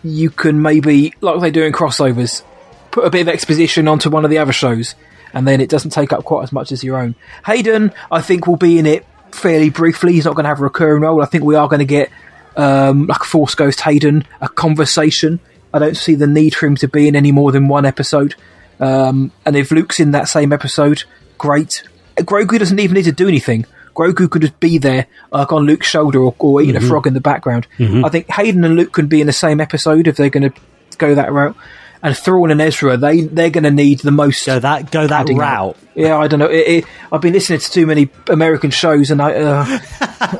you 0.03 0.29
can 0.29 0.61
maybe, 0.61 1.13
like 1.21 1.39
they 1.41 1.51
do 1.51 1.63
in 1.63 1.73
crossovers, 1.73 2.43
put 2.91 3.05
a 3.05 3.09
bit 3.09 3.21
of 3.21 3.27
exposition 3.29 3.87
onto 3.87 4.09
one 4.09 4.25
of 4.25 4.31
the 4.31 4.37
other 4.37 4.53
shows, 4.53 4.95
and 5.33 5.47
then 5.47 5.61
it 5.61 5.69
doesn't 5.69 5.91
take 5.91 6.11
up 6.11 6.23
quite 6.23 6.43
as 6.43 6.51
much 6.51 6.71
as 6.71 6.83
your 6.83 6.97
own. 6.97 7.15
Hayden, 7.45 7.93
I 8.11 8.21
think, 8.21 8.47
will 8.47 8.57
be 8.57 8.79
in 8.79 8.85
it 8.85 9.05
fairly 9.31 9.69
briefly. 9.69 10.13
He's 10.13 10.25
not 10.25 10.35
going 10.35 10.43
to 10.43 10.49
have 10.49 10.59
a 10.59 10.63
recurring 10.63 11.03
role. 11.03 11.21
I 11.21 11.25
think 11.25 11.43
we 11.43 11.55
are 11.55 11.67
going 11.67 11.79
to 11.79 11.85
get 11.85 12.09
um, 12.57 13.07
like 13.07 13.21
a 13.21 13.25
Force 13.25 13.55
Ghost 13.55 13.81
Hayden, 13.81 14.25
a 14.41 14.49
conversation. 14.49 15.39
I 15.73 15.79
don't 15.79 15.95
see 15.95 16.15
the 16.15 16.27
need 16.27 16.55
for 16.55 16.65
him 16.65 16.75
to 16.77 16.87
be 16.87 17.07
in 17.07 17.15
any 17.15 17.31
more 17.31 17.51
than 17.51 17.67
one 17.67 17.85
episode. 17.85 18.35
Um, 18.79 19.31
and 19.45 19.55
if 19.55 19.71
Luke's 19.71 19.99
in 19.99 20.11
that 20.11 20.27
same 20.27 20.51
episode, 20.51 21.03
great. 21.37 21.83
Grogu 22.23 22.57
doesn't 22.60 22.80
even 22.80 22.95
need 22.95 23.03
to 23.06 23.11
do 23.11 23.27
anything. 23.27 23.65
Grogu 23.95 24.30
could 24.30 24.41
just 24.41 24.60
be 24.60 24.77
there, 24.77 25.07
like 25.31 25.52
on 25.52 25.65
Luke's 25.65 25.88
shoulder, 25.88 26.19
or, 26.19 26.34
or 26.39 26.61
eating 26.61 26.76
Mhm. 26.80 26.85
a 26.85 26.88
frog 26.88 27.07
in 27.07 27.14
the 27.14 27.19
background. 27.22 27.68
Mhm. 27.77 28.06
I 28.06 28.10
think 28.10 28.30
Hayden 28.31 28.64
and 28.64 28.76
Luke 28.76 28.93
can 28.93 29.07
be 29.07 29.19
in 29.22 29.27
the 29.27 29.34
same 29.34 29.60
episode 29.60 30.07
if 30.07 30.15
they're 30.15 30.30
going 30.30 30.49
to 30.49 30.53
go 30.98 31.14
that 31.15 31.31
route. 31.31 31.56
And 32.03 32.17
Thrawn 32.17 32.51
and 32.51 32.61
Ezra, 32.61 32.97
they 32.97 33.21
they're 33.21 33.49
going 33.49 33.63
to 33.63 33.71
need 33.71 33.99
the 33.99 34.11
most. 34.11 34.45
Go 34.45 34.59
that 34.59 34.91
go 34.91 35.07
that 35.07 35.29
route. 35.29 35.71
up. 35.71 35.77
Yeah, 35.93 36.17
I 36.17 36.27
don't 36.27 36.39
know. 36.39 36.49
It, 36.49 36.67
it, 36.67 36.85
I've 37.11 37.19
been 37.19 37.33
listening 37.33 37.59
to 37.59 37.69
too 37.69 37.85
many 37.85 38.09
American 38.29 38.71
shows, 38.71 39.11
and 39.11 39.21
I. 39.21 39.33
Uh, 39.33 39.79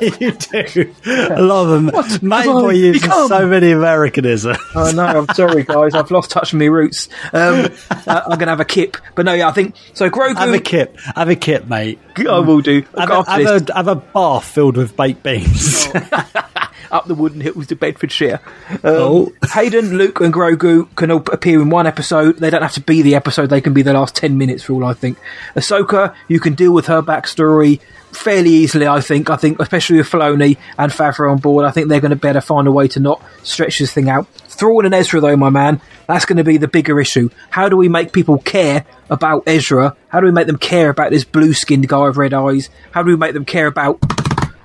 you 0.00 0.32
do. 0.32 0.94
A 1.04 1.42
lot 1.42 1.64
of 1.64 1.70
them. 1.70 1.86
Mate, 2.26 2.44
Come 2.44 2.62
boy 2.62 2.70
uses 2.70 3.02
become- 3.02 3.28
so 3.28 3.46
many 3.46 3.70
Americanisms. 3.70 4.56
I 4.74 4.92
know. 4.92 5.04
I'm 5.04 5.34
sorry, 5.34 5.64
guys. 5.64 5.94
I've 5.94 6.10
lost 6.10 6.30
touch 6.30 6.52
with 6.52 6.60
my 6.60 6.66
roots. 6.66 7.08
Um, 7.34 7.68
uh, 7.90 8.22
I'm 8.24 8.38
going 8.38 8.40
to 8.40 8.46
have 8.46 8.60
a 8.60 8.64
kip, 8.64 8.96
but 9.14 9.26
no, 9.26 9.34
yeah, 9.34 9.48
I 9.48 9.52
think 9.52 9.76
so. 9.92 10.08
Grogu. 10.08 10.36
Have 10.36 10.54
a 10.54 10.58
kip. 10.58 10.98
Have 11.16 11.28
a 11.28 11.36
kip, 11.36 11.66
mate. 11.66 11.98
I 12.16 12.38
will 12.38 12.60
do. 12.60 12.82
Have, 12.96 13.10
a, 13.10 13.30
have, 13.30 13.68
a, 13.68 13.74
have 13.74 13.88
a 13.88 13.96
bath 13.96 14.44
filled 14.44 14.76
with 14.78 14.96
baked 14.96 15.22
beans. 15.22 15.86
up 16.92 17.06
the 17.06 17.14
wooden 17.14 17.40
hills 17.40 17.66
to 17.68 17.76
Bedfordshire. 17.76 18.40
Um, 18.70 18.78
Oh. 18.84 19.32
Hayden, 19.54 19.96
Luke, 19.98 20.20
and 20.20 20.32
Grogu 20.32 20.94
can 20.96 21.10
all 21.10 21.22
appear 21.32 21.60
in 21.60 21.70
one 21.70 21.86
episode. 21.86 22.36
They 22.38 22.50
don't 22.50 22.62
have 22.62 22.74
to 22.74 22.80
be 22.80 23.02
the 23.02 23.14
episode; 23.14 23.46
they 23.50 23.60
can 23.60 23.72
be 23.72 23.82
the 23.82 23.94
last 23.94 24.14
ten 24.14 24.38
minutes 24.38 24.62
for 24.62 24.74
all 24.74 24.84
I 24.84 24.92
think. 24.92 25.18
Ahsoka, 25.56 26.14
you 26.28 26.38
can 26.38 26.54
deal 26.54 26.72
with 26.72 26.86
her 26.86 27.02
backstory 27.02 27.80
fairly 28.12 28.50
easily. 28.50 28.86
I 28.86 29.00
think. 29.00 29.30
I 29.30 29.36
think, 29.36 29.58
especially 29.60 29.96
with 29.98 30.08
Filoni 30.10 30.58
and 30.78 30.92
Favreau 30.92 31.32
on 31.32 31.38
board, 31.38 31.64
I 31.64 31.70
think 31.70 31.88
they're 31.88 32.00
going 32.00 32.10
to 32.10 32.16
better 32.16 32.40
find 32.40 32.68
a 32.68 32.72
way 32.72 32.86
to 32.88 33.00
not 33.00 33.22
stretch 33.42 33.78
this 33.78 33.92
thing 33.92 34.08
out. 34.08 34.26
Thrawn 34.48 34.84
and 34.84 34.94
Ezra, 34.94 35.20
though, 35.20 35.36
my 35.36 35.48
man, 35.48 35.80
that's 36.06 36.26
going 36.26 36.36
to 36.36 36.44
be 36.44 36.58
the 36.58 36.68
bigger 36.68 37.00
issue. 37.00 37.30
How 37.50 37.68
do 37.70 37.76
we 37.76 37.88
make 37.88 38.12
people 38.12 38.38
care 38.38 38.84
about 39.08 39.44
Ezra? 39.46 39.96
How 40.08 40.20
do 40.20 40.26
we 40.26 40.32
make 40.32 40.46
them 40.46 40.58
care 40.58 40.90
about 40.90 41.10
this 41.10 41.24
blue-skinned 41.24 41.88
guy 41.88 42.06
with 42.06 42.16
red 42.18 42.34
eyes? 42.34 42.68
How 42.90 43.02
do 43.02 43.10
we 43.10 43.16
make 43.16 43.32
them 43.32 43.46
care 43.46 43.66
about 43.66 43.98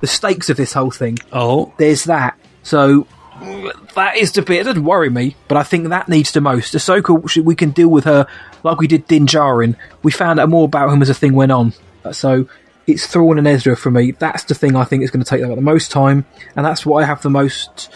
the 0.01 0.07
stakes 0.07 0.49
of 0.49 0.57
this 0.57 0.73
whole 0.73 0.91
thing? 0.91 1.17
Oh, 1.31 1.73
there's 1.77 2.05
that. 2.05 2.37
So 2.63 3.07
that 3.95 4.17
is 4.17 4.31
the 4.31 4.41
bit. 4.41 4.61
It 4.61 4.63
doesn't 4.63 4.83
worry 4.83 5.09
me, 5.09 5.35
but 5.47 5.57
I 5.57 5.63
think 5.63 5.89
that 5.89 6.09
needs 6.09 6.31
the 6.31 6.41
most. 6.41 6.73
Ahsoka, 6.73 7.43
we 7.43 7.55
can 7.55 7.71
deal 7.71 7.89
with 7.89 8.05
her 8.05 8.27
like 8.63 8.79
we 8.79 8.87
did 8.87 9.07
Din 9.07 9.25
Djarin. 9.25 9.75
We 10.03 10.11
found 10.11 10.39
out 10.39 10.49
more 10.49 10.65
about 10.65 10.91
him 10.91 11.01
as 11.01 11.07
the 11.07 11.13
thing 11.13 11.33
went 11.33 11.51
on. 11.51 11.73
Uh, 12.03 12.11
so 12.11 12.47
it's 12.87 13.05
Thrawn 13.05 13.37
and 13.37 13.47
Ezra 13.47 13.75
for 13.75 13.91
me. 13.91 14.11
That's 14.11 14.43
the 14.45 14.55
thing 14.55 14.75
I 14.75 14.85
think 14.85 15.03
is 15.03 15.11
going 15.11 15.23
to 15.23 15.29
take 15.29 15.41
them 15.41 15.53
the 15.55 15.61
most 15.61 15.91
time, 15.91 16.25
and 16.55 16.65
that's 16.65 16.85
what 16.85 17.03
I 17.03 17.05
have 17.05 17.21
the 17.21 17.29
most. 17.29 17.91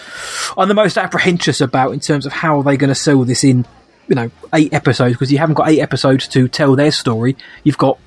I'm 0.57 0.67
the 0.67 0.73
most 0.73 0.97
apprehensive 0.97 1.61
about 1.61 1.93
in 1.93 1.99
terms 1.99 2.25
of 2.25 2.33
how 2.33 2.59
are 2.59 2.63
they 2.63 2.77
going 2.77 2.89
to 2.89 2.95
sell 2.95 3.23
this 3.23 3.43
in, 3.43 3.65
you 4.07 4.15
know, 4.15 4.29
eight 4.53 4.73
episodes 4.73 5.13
because 5.15 5.31
you 5.31 5.37
haven't 5.37 5.55
got 5.55 5.69
eight 5.69 5.79
episodes 5.79 6.27
to 6.29 6.47
tell 6.47 6.75
their 6.75 6.91
story. 6.91 7.37
You've 7.63 7.77
got 7.77 7.97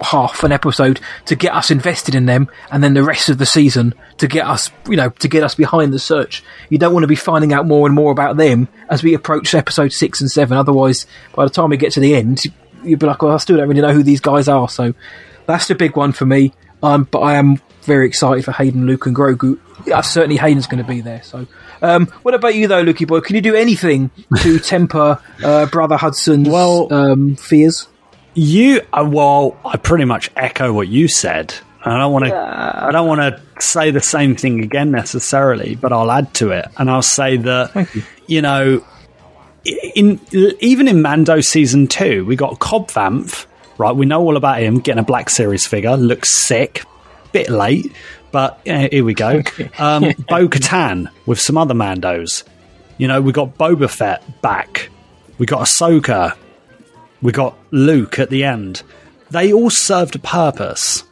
half 0.00 0.42
an 0.42 0.52
episode 0.52 1.00
to 1.26 1.36
get 1.36 1.54
us 1.54 1.70
invested 1.70 2.14
in 2.14 2.26
them 2.26 2.48
and 2.70 2.82
then 2.82 2.94
the 2.94 3.02
rest 3.02 3.28
of 3.28 3.38
the 3.38 3.46
season 3.46 3.94
to 4.18 4.26
get 4.26 4.46
us 4.46 4.70
you 4.88 4.96
know 4.96 5.08
to 5.10 5.28
get 5.28 5.42
us 5.42 5.54
behind 5.54 5.92
the 5.92 5.98
search. 5.98 6.42
You 6.68 6.78
don't 6.78 6.92
want 6.92 7.04
to 7.04 7.08
be 7.08 7.16
finding 7.16 7.52
out 7.52 7.66
more 7.66 7.86
and 7.86 7.94
more 7.94 8.12
about 8.12 8.36
them 8.36 8.68
as 8.90 9.02
we 9.02 9.14
approach 9.14 9.54
episode 9.54 9.92
six 9.92 10.20
and 10.20 10.30
seven. 10.30 10.56
Otherwise 10.56 11.06
by 11.34 11.44
the 11.44 11.50
time 11.50 11.70
we 11.70 11.76
get 11.76 11.92
to 11.92 12.00
the 12.00 12.14
end 12.14 12.44
you'd 12.82 12.98
be 12.98 13.06
like 13.06 13.22
well 13.22 13.32
i 13.32 13.38
still 13.38 13.56
don't 13.56 13.68
really 13.68 13.80
know 13.80 13.92
who 13.92 14.02
these 14.02 14.20
guys 14.20 14.48
are. 14.48 14.68
So 14.68 14.94
that's 15.46 15.68
the 15.68 15.74
big 15.74 15.96
one 15.96 16.12
for 16.12 16.26
me. 16.26 16.52
Um, 16.82 17.04
but 17.10 17.20
i 17.20 17.34
am 17.34 17.60
very 17.82 18.06
excited 18.06 18.44
for 18.44 18.52
hayden 18.52 18.86
luke 18.86 19.06
and 19.06 19.14
grogu. 19.14 19.58
Yeah, 19.86 20.00
certainly 20.00 20.36
hayden's 20.36 20.66
going 20.66 20.82
to 20.82 20.88
be 20.88 21.00
there 21.00 21.22
so. 21.22 21.46
Um, 21.82 22.06
what 22.22 22.34
about 22.34 22.54
you 22.54 22.66
though 22.66 22.84
lukey 22.84 23.06
boy? 23.06 23.20
Can 23.20 23.36
you 23.36 23.42
do 23.42 23.54
anything 23.54 24.10
to 24.42 24.58
temper 24.60 25.20
uh, 25.42 25.66
brother 25.66 25.96
hudson's 25.96 26.48
well, 26.48 26.92
um, 26.92 27.36
fears 27.36 27.88
You 28.34 28.82
uh, 28.92 29.08
well, 29.08 29.56
I 29.64 29.76
pretty 29.76 30.04
much 30.04 30.30
echo 30.36 30.72
what 30.72 30.88
you 30.88 31.08
said. 31.08 31.54
I 31.84 31.98
don't 31.98 32.12
want 32.12 32.24
to. 32.24 32.34
I 32.34 32.90
don't 32.90 33.06
want 33.06 33.20
to 33.20 33.62
say 33.62 33.90
the 33.90 34.00
same 34.00 34.36
thing 34.36 34.62
again 34.64 34.90
necessarily, 34.90 35.74
but 35.74 35.92
I'll 35.92 36.10
add 36.10 36.32
to 36.34 36.50
it, 36.50 36.66
and 36.78 36.90
I'll 36.90 37.02
say 37.02 37.36
that 37.36 37.88
you. 38.26 38.42
know, 38.42 38.84
in 39.64 40.18
even 40.32 40.88
in 40.88 41.02
Mando 41.02 41.40
season 41.40 41.86
two, 41.86 42.24
we 42.24 42.36
got 42.36 42.58
Cobb 42.58 42.88
Vanth. 42.88 43.46
Right, 43.76 43.94
we 43.94 44.06
know 44.06 44.22
all 44.22 44.36
about 44.36 44.60
him 44.60 44.78
getting 44.78 45.00
a 45.00 45.04
Black 45.04 45.28
Series 45.28 45.66
figure. 45.66 45.96
Looks 45.96 46.30
sick. 46.30 46.84
Bit 47.32 47.50
late, 47.50 47.92
but 48.30 48.60
uh, 48.68 48.88
here 48.90 49.04
we 49.04 49.14
go. 49.14 49.42
Um, 49.78 50.02
Bo 50.28 50.48
Katan 50.48 51.08
with 51.26 51.40
some 51.40 51.58
other 51.58 51.74
Mandos. 51.74 52.44
You 52.96 53.08
know, 53.08 53.20
we 53.20 53.32
got 53.32 53.58
Boba 53.58 53.90
Fett 53.90 54.40
back. 54.40 54.88
We 55.38 55.46
got 55.46 55.62
Ahsoka 55.66 56.36
we 57.24 57.32
got 57.32 57.56
Luke 57.70 58.18
at 58.18 58.28
the 58.28 58.44
end. 58.44 58.82
They 59.30 59.50
all 59.50 59.70
served 59.70 60.14
a 60.14 60.18
purpose. 60.18 61.04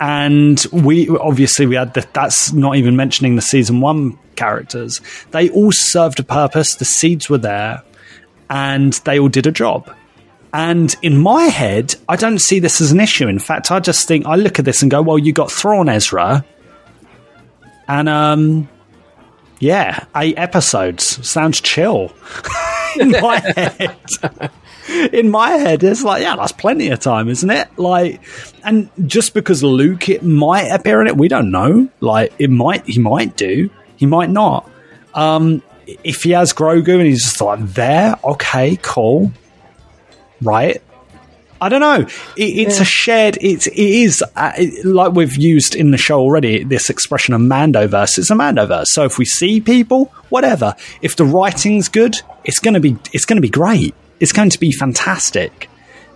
And 0.00 0.64
we 0.72 1.08
obviously 1.10 1.66
we 1.66 1.76
had 1.76 1.92
the, 1.92 2.06
that's 2.14 2.54
not 2.54 2.76
even 2.76 2.96
mentioning 2.96 3.36
the 3.36 3.42
season 3.42 3.80
one 3.80 4.18
characters. 4.36 5.02
They 5.32 5.50
all 5.50 5.72
served 5.72 6.18
a 6.20 6.22
purpose. 6.22 6.74
The 6.76 6.86
seeds 6.86 7.28
were 7.28 7.38
there, 7.38 7.82
and 8.50 8.94
they 9.04 9.18
all 9.18 9.28
did 9.28 9.46
a 9.46 9.52
job. 9.52 9.94
And 10.52 10.94
in 11.02 11.18
my 11.18 11.44
head, 11.44 11.94
I 12.08 12.16
don't 12.16 12.38
see 12.38 12.58
this 12.58 12.80
as 12.80 12.90
an 12.92 13.00
issue. 13.00 13.28
In 13.28 13.38
fact, 13.38 13.70
I 13.70 13.80
just 13.80 14.08
think 14.08 14.26
I 14.26 14.36
look 14.36 14.58
at 14.58 14.64
this 14.64 14.82
and 14.82 14.90
go, 14.90 15.00
"Well, 15.00 15.18
you 15.18 15.32
got 15.32 15.50
Thrawn 15.50 15.88
Ezra, 15.88 16.44
and 17.88 18.08
um, 18.08 18.68
yeah, 19.60 20.04
eight 20.14 20.38
episodes 20.38 21.26
sounds 21.26 21.60
chill." 21.60 22.12
in 23.00 23.10
my 23.10 23.38
head 23.56 23.96
in 24.88 25.30
my 25.30 25.50
head, 25.50 25.82
it's 25.82 26.02
like, 26.04 26.22
yeah, 26.22 26.36
that's 26.36 26.52
plenty 26.52 26.88
of 26.90 27.00
time, 27.00 27.28
isn't 27.28 27.50
it? 27.50 27.68
Like, 27.78 28.20
and 28.64 28.88
just 29.06 29.34
because 29.34 29.62
Luke 29.62 30.08
it 30.08 30.22
might 30.22 30.68
appear 30.68 31.00
in 31.00 31.06
it, 31.06 31.16
we 31.16 31.28
don't 31.28 31.50
know. 31.50 31.88
Like, 32.00 32.32
it 32.38 32.50
might, 32.50 32.84
he 32.86 32.98
might 33.00 33.36
do, 33.36 33.70
he 33.96 34.06
might 34.06 34.30
not. 34.30 34.70
Um, 35.14 35.62
if 36.04 36.22
he 36.24 36.30
has 36.32 36.52
Grogu 36.52 36.94
and 36.94 37.02
he's 37.06 37.22
just 37.22 37.40
like 37.40 37.60
there, 37.60 38.16
okay, 38.24 38.76
cool, 38.82 39.32
right? 40.42 40.82
I 41.58 41.70
don't 41.70 41.80
know. 41.80 42.06
It, 42.36 42.42
it's 42.42 42.80
a 42.80 42.84
shared. 42.84 43.38
It's 43.40 43.66
it 43.66 43.78
is 43.78 44.22
uh, 44.34 44.52
it- 44.58 44.84
like 44.84 45.12
we've 45.12 45.36
used 45.36 45.74
in 45.74 45.90
the 45.90 45.96
show 45.96 46.20
already. 46.20 46.64
This 46.64 46.90
expression 46.90 47.32
of 47.32 47.40
Mandoverse. 47.40 48.18
It's 48.18 48.30
a 48.30 48.34
Mandoverse. 48.34 48.88
So 48.88 49.04
if 49.04 49.16
we 49.16 49.24
see 49.24 49.62
people, 49.62 50.12
whatever. 50.28 50.74
If 51.00 51.16
the 51.16 51.24
writing's 51.24 51.88
good, 51.88 52.20
it's 52.44 52.58
gonna 52.58 52.80
be 52.80 52.98
it's 53.14 53.24
gonna 53.24 53.40
be 53.40 53.48
great. 53.48 53.94
It's 54.20 54.32
going 54.32 54.50
to 54.50 54.60
be 54.60 54.72
fantastic. 54.72 55.68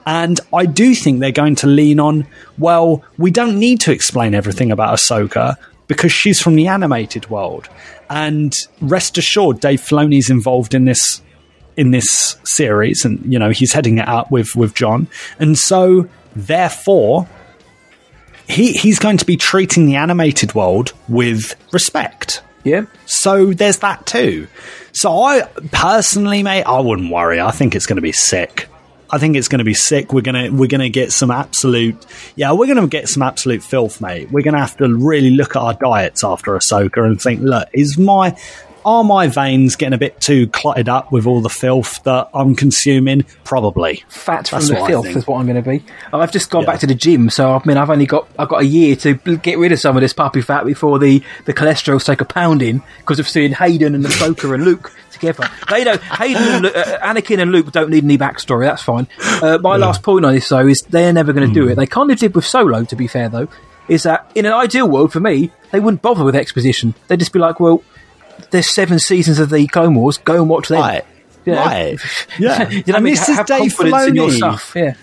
And 0.06 0.40
I 0.52 0.66
do 0.66 0.94
think 0.94 1.20
they're 1.20 1.31
going 1.31 1.56
to 1.56 1.66
lean 1.66 2.01
on. 2.01 2.27
Well, 2.59 3.05
we 3.18 3.31
don't 3.31 3.59
need 3.59 3.81
to 3.82 3.93
explain 3.93 4.35
everything 4.35 4.72
about 4.72 4.97
Ahsoka 4.97 5.56
because 5.86 6.12
she's 6.12 6.40
from 6.40 6.55
the 6.55 6.68
animated 6.68 7.28
world. 7.31 7.68
And 8.09 8.56
rest 8.81 9.18
assured, 9.18 9.60
Dave 9.60 9.81
Filoni's 9.81 10.31
involved 10.31 10.74
in 10.74 10.85
this 10.85 11.20
in 11.77 11.93
this 11.93 12.36
series, 12.44 13.05
and 13.05 13.20
you 13.32 13.39
know 13.39 13.51
he's 13.51 13.72
heading 13.72 13.98
it 13.98 14.09
up 14.09 14.31
with 14.31 14.55
with 14.56 14.74
Jon, 14.74 15.09
and 15.39 15.56
so 15.56 16.09
therefore 16.35 17.28
he 18.48 18.72
he's 18.72 18.98
going 18.98 19.16
to 19.16 19.24
be 19.24 19.36
treating 19.36 19.86
the 19.86 19.97
animated 19.97 20.55
world 20.55 20.93
with 21.09 21.55
respect. 21.72 22.43
Yeah. 22.65 22.87
So 23.07 23.53
there's 23.53 23.78
that 23.78 24.07
too. 24.07 24.49
So 24.93 25.23
I 25.23 25.43
personally, 25.73 26.43
mate, 26.43 26.65
I 26.65 26.81
wouldn't 26.81 27.11
worry. 27.11 27.41
I 27.41 27.51
think 27.51 27.74
it's 27.74 27.87
going 27.87 27.97
to 27.97 28.03
be 28.03 28.12
sick. 28.12 28.69
I 29.12 29.19
think 29.19 29.37
it's 29.37 29.49
going 29.49 29.59
to 29.59 29.65
be 29.65 29.74
sick. 29.74 30.12
We're 30.12 30.20
gonna 30.20 30.53
we're 30.53 30.69
gonna 30.69 30.89
get 30.89 31.11
some 31.11 31.32
absolute 31.32 32.07
yeah 32.37 32.53
we're 32.53 32.73
gonna 32.73 32.87
get 32.87 33.09
some 33.09 33.23
absolute 33.23 33.62
filth, 33.62 34.01
mate. 34.01 34.31
We're 34.31 34.45
gonna 34.45 34.61
have 34.61 34.77
to 34.77 34.95
really 34.95 35.31
look 35.31 35.57
at 35.57 35.62
our 35.62 35.74
diets 35.74 36.23
after 36.23 36.53
Ahsoka 36.53 37.05
and 37.05 37.20
think, 37.20 37.41
look, 37.41 37.69
is 37.73 37.99
my 37.99 38.37
are 38.85 39.05
my 39.05 39.27
veins 39.28 39.77
getting 39.77 39.93
a 39.93 39.98
bit 39.98 40.20
too 40.20 40.48
cluttered 40.48 40.89
up 40.89 41.12
with 41.12 41.27
all 41.27 41.40
the 41.40 41.48
filth 41.48 42.02
that 42.05 42.28
I'm 42.35 42.55
consuming? 42.55 43.24
Probably. 43.44 44.05
fat 44.09 44.48
from 44.48 44.65
the 44.66 44.85
filth 44.86 45.07
is 45.07 45.27
what 45.27 45.39
I'm 45.39 45.47
going 45.47 45.62
to 45.62 45.69
be. 45.69 45.85
I've 46.12 46.32
just 46.32 46.51
gone 46.51 46.65
back 46.65 46.81
to 46.81 46.86
the 46.86 46.94
gym, 46.94 47.31
so 47.31 47.55
I 47.55 47.62
mean 47.65 47.77
I've 47.77 47.90
only 47.90 48.07
got 48.07 48.28
I've 48.39 48.48
got 48.48 48.62
a 48.62 48.66
year 48.66 48.97
to 48.97 49.15
get 49.15 49.59
rid 49.59 49.73
of 49.73 49.81
some 49.81 49.97
of 49.97 50.01
this 50.01 50.12
puppy 50.12 50.43
fat 50.43 50.65
before 50.65 50.98
the 50.98 51.23
the 51.44 51.55
cholesterol's 51.55 52.05
take 52.05 52.20
a 52.20 52.24
pounding 52.24 52.82
because 52.98 53.19
of 53.19 53.28
seeing 53.28 53.52
Hayden 53.52 53.94
and 53.94 54.05
the 54.05 54.09
Ahsoka 54.09 54.52
and 54.55 54.65
Luke 54.65 54.93
together. 55.12 55.48
They 55.69 55.85
don't 55.85 56.02
Hayden, 56.02 56.43
and 56.43 56.66
uh, 56.66 56.98
Anakin 57.01 57.40
and 57.40 57.52
Luke 57.52 57.70
don't 57.73 57.90
need 57.90 58.05
any 58.05 58.19
backstory. 58.19 58.65
That's 58.65 58.82
fine. 58.82 59.07
Uh, 59.20 59.59
my 59.61 59.77
last 59.77 60.02
point 60.02 60.24
on 60.24 60.35
this 60.35 60.48
though 60.48 60.66
is 60.66 60.82
they're 60.82 61.12
never 61.12 61.32
going 61.32 61.48
to 61.48 61.55
do 61.55 61.69
it. 61.69 61.74
They 61.74 61.86
kind 61.86 62.11
of 62.11 62.19
did 62.19 62.35
with 62.35 62.47
Solo, 62.47 62.85
to 62.85 62.97
be 62.97 63.07
fair 63.07 63.28
though. 63.28 63.48
Is 63.89 64.05
that 64.05 64.31
in 64.35 64.47
an 64.47 64.52
ideal 64.52 64.89
world 64.89 65.12
for 65.12 65.19
me, 65.19 65.51
they 65.73 65.81
wouldn't 65.81 66.01
bother 66.02 66.23
with 66.24 66.36
exposition. 66.36 66.94
They'd 67.09 67.19
just 67.19 67.32
be 67.32 67.39
like, 67.39 67.59
well. 67.61 67.82
There's 68.51 68.68
seven 68.70 68.98
seasons 68.98 69.39
of 69.39 69.51
the 69.51 69.66
Clone 69.66 69.94
Wars. 69.94 70.18
Go 70.18 70.36
and 70.36 70.48
watch 70.48 70.68
them. 70.68 70.81
Right. 70.81 71.05
You 71.44 71.52
know? 71.55 71.64
Right. 71.64 71.98
Yeah. 72.39 72.68
you 72.68 72.78
know 72.78 72.82
what 72.86 72.97
I 72.97 73.01
mean? 73.01 73.14
this 73.14 73.28
is 73.28 73.36
Dave 73.39 73.77
confidence 73.77 74.40
Filoni. 74.40 74.74
Yeah. 74.74 74.94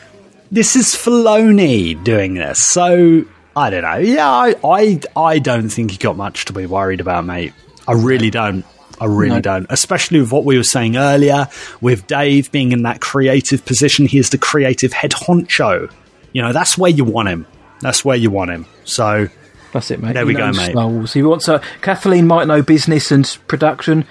This 0.52 0.76
is 0.76 0.88
Filoni 0.96 2.02
doing 2.04 2.36
this, 2.36 2.66
so 2.66 3.26
I 3.56 3.70
don't 3.70 3.82
know. 3.84 3.98
Yeah, 3.98 4.30
I, 4.30 4.56
I, 4.64 5.00
I 5.16 5.40
don't 5.40 5.70
think 5.70 5.92
he 5.92 5.98
got 5.98 6.16
much 6.16 6.46
to 6.46 6.54
be 6.54 6.66
worried 6.66 7.02
about, 7.02 7.26
mate. 7.26 7.54
I 7.88 7.94
really 7.94 8.30
don't. 8.30 8.66
I 9.00 9.06
really 9.06 9.36
No. 9.36 9.42
don't. 9.42 9.68
Especially 9.70 10.20
with 10.22 10.32
what 10.32 10.46
we 10.46 10.58
were 10.58 10.64
saying 10.64 10.96
earlier, 10.96 11.48
with 11.82 12.08
Dave 12.08 12.52
being 12.52 12.72
in 12.72 12.84
that 12.84 13.02
creative 13.02 13.66
position. 13.66 14.06
He 14.08 14.18
is 14.20 14.30
the 14.30 14.38
creative 14.38 14.94
head 14.94 15.12
honcho. 15.12 15.92
You 16.34 16.42
know, 16.42 16.54
that's 16.54 16.78
where 16.78 16.90
you 16.92 17.04
want 17.04 17.30
him. 17.30 17.46
That's 17.82 18.04
where 18.06 18.18
you 18.18 18.32
want 18.32 18.52
him. 18.52 18.66
So 18.86 19.28
That's 19.74 19.92
it, 19.92 20.02
mate. 20.02 20.14
There 20.14 20.24
He 20.24 20.28
we 20.28 20.34
go, 20.34 20.52
mate. 20.52 20.72
Star 20.72 20.88
Wars. 20.88 21.14
He 21.14 21.24
wants 21.24 21.48
a. 21.48 21.62
Kathleen 21.82 22.28
might 22.28 22.48
know 22.48 22.62
business 22.62 23.12
and 23.12 23.38
production. 23.48 24.06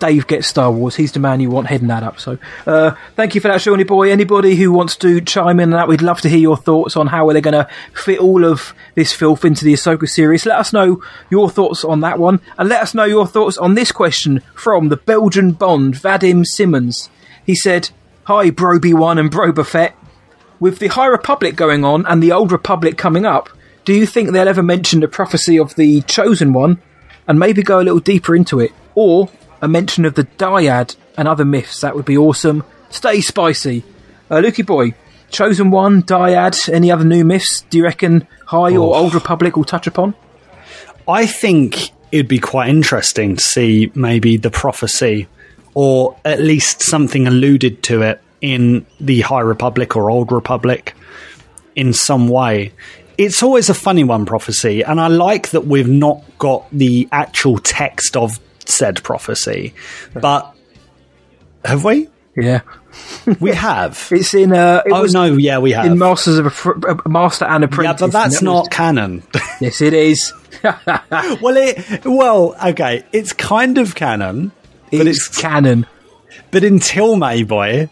Dave 0.00 0.26
gets 0.26 0.48
Star 0.48 0.72
Wars. 0.72 0.96
He's 0.96 1.12
the 1.12 1.20
man 1.20 1.38
you 1.38 1.50
want 1.50 1.68
heading 1.68 1.86
that 1.86 2.02
up. 2.02 2.18
So, 2.18 2.36
uh, 2.66 2.96
thank 3.14 3.36
you 3.36 3.40
for 3.40 3.46
that, 3.46 3.60
Shawnee 3.60 3.84
boy. 3.84 4.10
Anybody 4.10 4.56
who 4.56 4.72
wants 4.72 4.96
to 4.96 5.20
chime 5.20 5.60
in 5.60 5.72
on 5.72 5.78
that, 5.78 5.86
we'd 5.86 6.02
love 6.02 6.20
to 6.22 6.28
hear 6.28 6.38
your 6.40 6.56
thoughts 6.56 6.96
on 6.96 7.06
how 7.06 7.28
are 7.28 7.32
they're 7.32 7.40
going 7.40 7.52
to 7.64 7.68
fit 7.94 8.18
all 8.18 8.44
of 8.44 8.74
this 8.96 9.12
filth 9.12 9.44
into 9.44 9.64
the 9.64 9.72
Ahsoka 9.72 10.08
series. 10.08 10.44
Let 10.44 10.58
us 10.58 10.72
know 10.72 11.00
your 11.30 11.48
thoughts 11.48 11.84
on 11.84 12.00
that 12.00 12.18
one, 12.18 12.40
and 12.58 12.68
let 12.68 12.82
us 12.82 12.92
know 12.92 13.04
your 13.04 13.26
thoughts 13.26 13.56
on 13.56 13.74
this 13.74 13.92
question 13.92 14.42
from 14.52 14.88
the 14.88 14.96
Belgian 14.96 15.52
Bond, 15.52 15.94
Vadim 15.94 16.44
Simmons. 16.44 17.08
He 17.46 17.54
said, 17.54 17.90
"Hi, 18.24 18.50
Broby 18.50 18.92
One 18.92 19.16
and 19.16 19.30
Broba 19.30 19.64
Fett. 19.64 19.96
With 20.58 20.80
the 20.80 20.88
High 20.88 21.06
Republic 21.06 21.54
going 21.54 21.84
on 21.84 22.04
and 22.06 22.20
the 22.20 22.32
Old 22.32 22.50
Republic 22.50 22.98
coming 22.98 23.24
up, 23.24 23.48
do 23.88 23.94
you 23.94 24.04
think 24.04 24.32
they'll 24.32 24.46
ever 24.46 24.62
mention 24.62 25.00
the 25.00 25.08
prophecy 25.08 25.58
of 25.58 25.74
the 25.76 26.02
Chosen 26.02 26.52
One 26.52 26.78
and 27.26 27.38
maybe 27.38 27.62
go 27.62 27.80
a 27.80 27.80
little 27.80 28.00
deeper 28.00 28.36
into 28.36 28.60
it? 28.60 28.70
Or 28.94 29.30
a 29.62 29.66
mention 29.66 30.04
of 30.04 30.12
the 30.14 30.24
Dyad 30.24 30.94
and 31.16 31.26
other 31.26 31.46
myths? 31.46 31.80
That 31.80 31.96
would 31.96 32.04
be 32.04 32.18
awesome. 32.18 32.64
Stay 32.90 33.22
spicy. 33.22 33.84
Uh, 34.30 34.42
Lukey 34.42 34.66
Boy, 34.66 34.92
Chosen 35.30 35.70
One, 35.70 36.02
Dyad, 36.02 36.70
any 36.70 36.90
other 36.90 37.06
new 37.06 37.24
myths 37.24 37.62
do 37.70 37.78
you 37.78 37.84
reckon 37.84 38.28
High 38.44 38.76
or 38.76 38.94
Oh. 38.94 38.98
Old 38.98 39.14
Republic 39.14 39.56
will 39.56 39.64
touch 39.64 39.86
upon? 39.86 40.14
I 41.08 41.24
think 41.24 41.90
it'd 42.12 42.28
be 42.28 42.40
quite 42.40 42.68
interesting 42.68 43.36
to 43.36 43.42
see 43.42 43.90
maybe 43.94 44.36
the 44.36 44.50
prophecy, 44.50 45.28
or 45.72 46.14
at 46.26 46.40
least 46.40 46.82
something 46.82 47.26
alluded 47.26 47.82
to 47.84 48.02
it 48.02 48.20
in 48.42 48.84
the 49.00 49.22
High 49.22 49.40
Republic 49.40 49.96
or 49.96 50.10
Old 50.10 50.30
Republic 50.30 50.94
in 51.74 51.94
some 51.94 52.28
way. 52.28 52.72
It's 53.18 53.42
always 53.42 53.68
a 53.68 53.74
funny 53.74 54.04
one, 54.04 54.24
prophecy, 54.26 54.82
and 54.82 55.00
I 55.00 55.08
like 55.08 55.50
that 55.50 55.66
we've 55.66 55.88
not 55.88 56.22
got 56.38 56.66
the 56.70 57.08
actual 57.10 57.58
text 57.58 58.16
of 58.16 58.38
said 58.64 59.02
prophecy, 59.02 59.74
but 60.14 60.54
have 61.64 61.84
we? 61.84 62.08
Yeah, 62.36 62.60
we 63.40 63.50
have. 63.52 64.08
It's 64.12 64.32
in. 64.34 64.52
Uh, 64.52 64.82
it 64.86 64.92
oh 64.92 65.02
was 65.02 65.12
no, 65.12 65.24
yeah, 65.36 65.58
we 65.58 65.72
have. 65.72 65.86
in 65.86 65.98
Masters 65.98 66.38
of 66.38 66.46
a 66.46 66.50
Fr- 66.50 66.88
uh, 66.88 66.96
Master 67.08 67.44
and 67.44 67.64
Apprentice. 67.64 68.00
yeah, 68.00 68.06
but 68.06 68.12
that's 68.12 68.40
that 68.40 68.46
was- 68.46 68.64
not 68.64 68.70
canon. 68.70 69.24
yes, 69.60 69.80
it 69.80 69.92
is. 69.94 70.32
well, 70.62 71.56
it 71.56 72.04
well, 72.04 72.54
okay, 72.64 73.02
it's 73.12 73.32
kind 73.32 73.78
of 73.78 73.96
canon, 73.96 74.52
but 74.92 75.08
it's, 75.08 75.26
canon. 75.36 75.86
But 76.52 76.62
until 76.62 77.16
Mayboy, 77.16 77.90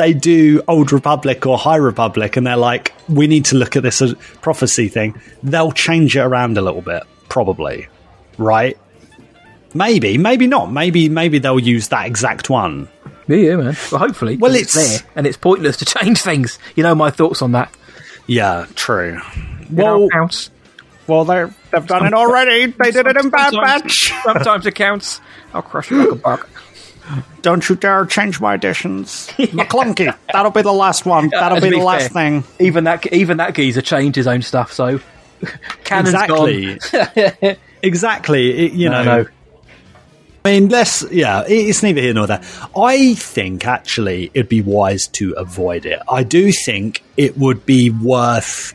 they 0.00 0.14
do 0.14 0.62
Old 0.66 0.92
Republic 0.92 1.44
or 1.46 1.58
High 1.58 1.76
Republic, 1.76 2.36
and 2.36 2.46
they're 2.46 2.56
like, 2.56 2.92
we 3.08 3.26
need 3.26 3.44
to 3.46 3.56
look 3.56 3.76
at 3.76 3.82
this 3.82 4.00
as 4.02 4.14
prophecy 4.40 4.88
thing. 4.88 5.20
They'll 5.42 5.72
change 5.72 6.16
it 6.16 6.20
around 6.20 6.56
a 6.58 6.62
little 6.62 6.80
bit, 6.82 7.02
probably, 7.28 7.86
right? 8.38 8.78
Maybe, 9.74 10.18
maybe 10.18 10.46
not. 10.46 10.72
Maybe, 10.72 11.08
maybe 11.08 11.38
they'll 11.38 11.60
use 11.60 11.88
that 11.88 12.06
exact 12.06 12.50
one. 12.50 12.88
Yeah, 13.28 13.36
yeah, 13.36 13.56
man. 13.56 13.76
Well, 13.92 14.00
hopefully. 14.00 14.36
Well, 14.38 14.54
it's- 14.54 14.74
there, 14.74 15.08
and 15.14 15.26
it's 15.26 15.36
pointless 15.36 15.76
to 15.76 15.84
change 15.98 16.22
things. 16.22 16.58
You 16.74 16.82
know 16.82 16.94
my 16.94 17.10
thoughts 17.10 17.42
on 17.42 17.52
that. 17.52 17.72
Yeah, 18.26 18.66
true. 18.74 19.20
Well, 19.70 20.08
counts. 20.08 20.50
Well, 21.06 21.24
they're, 21.24 21.54
they've 21.72 21.86
done 21.86 22.06
it 22.06 22.14
already. 22.14 22.66
They 22.72 22.90
did 22.90 23.06
it 23.06 23.16
in 23.16 23.30
Bad 23.30 23.52
Sometimes- 23.52 23.82
Batch. 23.82 24.12
Sometimes 24.24 24.66
it 24.66 24.74
counts. 24.74 25.20
I'll 25.52 25.62
crush 25.62 25.90
you 25.90 25.98
like 25.98 26.10
a 26.12 26.14
bug. 26.14 26.48
Don't 27.42 27.68
you 27.68 27.76
dare 27.76 28.04
change 28.06 28.40
my 28.40 28.54
additions. 28.54 29.28
McClunky. 29.38 30.14
That'll 30.32 30.50
be 30.52 30.62
the 30.62 30.72
last 30.72 31.06
one. 31.06 31.28
That'll 31.30 31.56
To 31.56 31.62
be 31.62 31.70
the 31.70 31.76
be 31.76 31.82
last 31.82 32.12
fair, 32.12 32.40
thing. 32.40 32.44
Even 32.58 32.84
that, 32.84 33.12
even 33.12 33.38
that 33.38 33.54
geezer 33.54 33.82
changed 33.82 34.16
his 34.16 34.26
own 34.26 34.42
stuff. 34.42 34.72
So, 34.72 35.00
canon's 35.84 36.10
exactly. 36.14 36.78
gone. 36.92 37.56
exactly. 37.82 38.66
It- 38.66 38.72
you 38.72 38.88
No, 38.88 39.02
know. 39.04 39.22
no. 39.22 39.28
I 40.44 40.52
mean, 40.52 40.68
let's. 40.70 41.04
Yeah, 41.10 41.44
it's 41.46 41.82
neither 41.82 42.00
here 42.00 42.14
nor 42.14 42.26
there. 42.26 42.40
I 42.74 43.14
think 43.14 43.66
actually 43.66 44.30
it'd 44.32 44.48
be 44.48 44.62
wise 44.62 45.06
to 45.08 45.32
avoid 45.32 45.84
it. 45.84 46.00
I 46.10 46.22
do 46.22 46.50
think 46.50 47.02
it 47.18 47.36
would 47.36 47.66
be 47.66 47.90
worth 47.90 48.72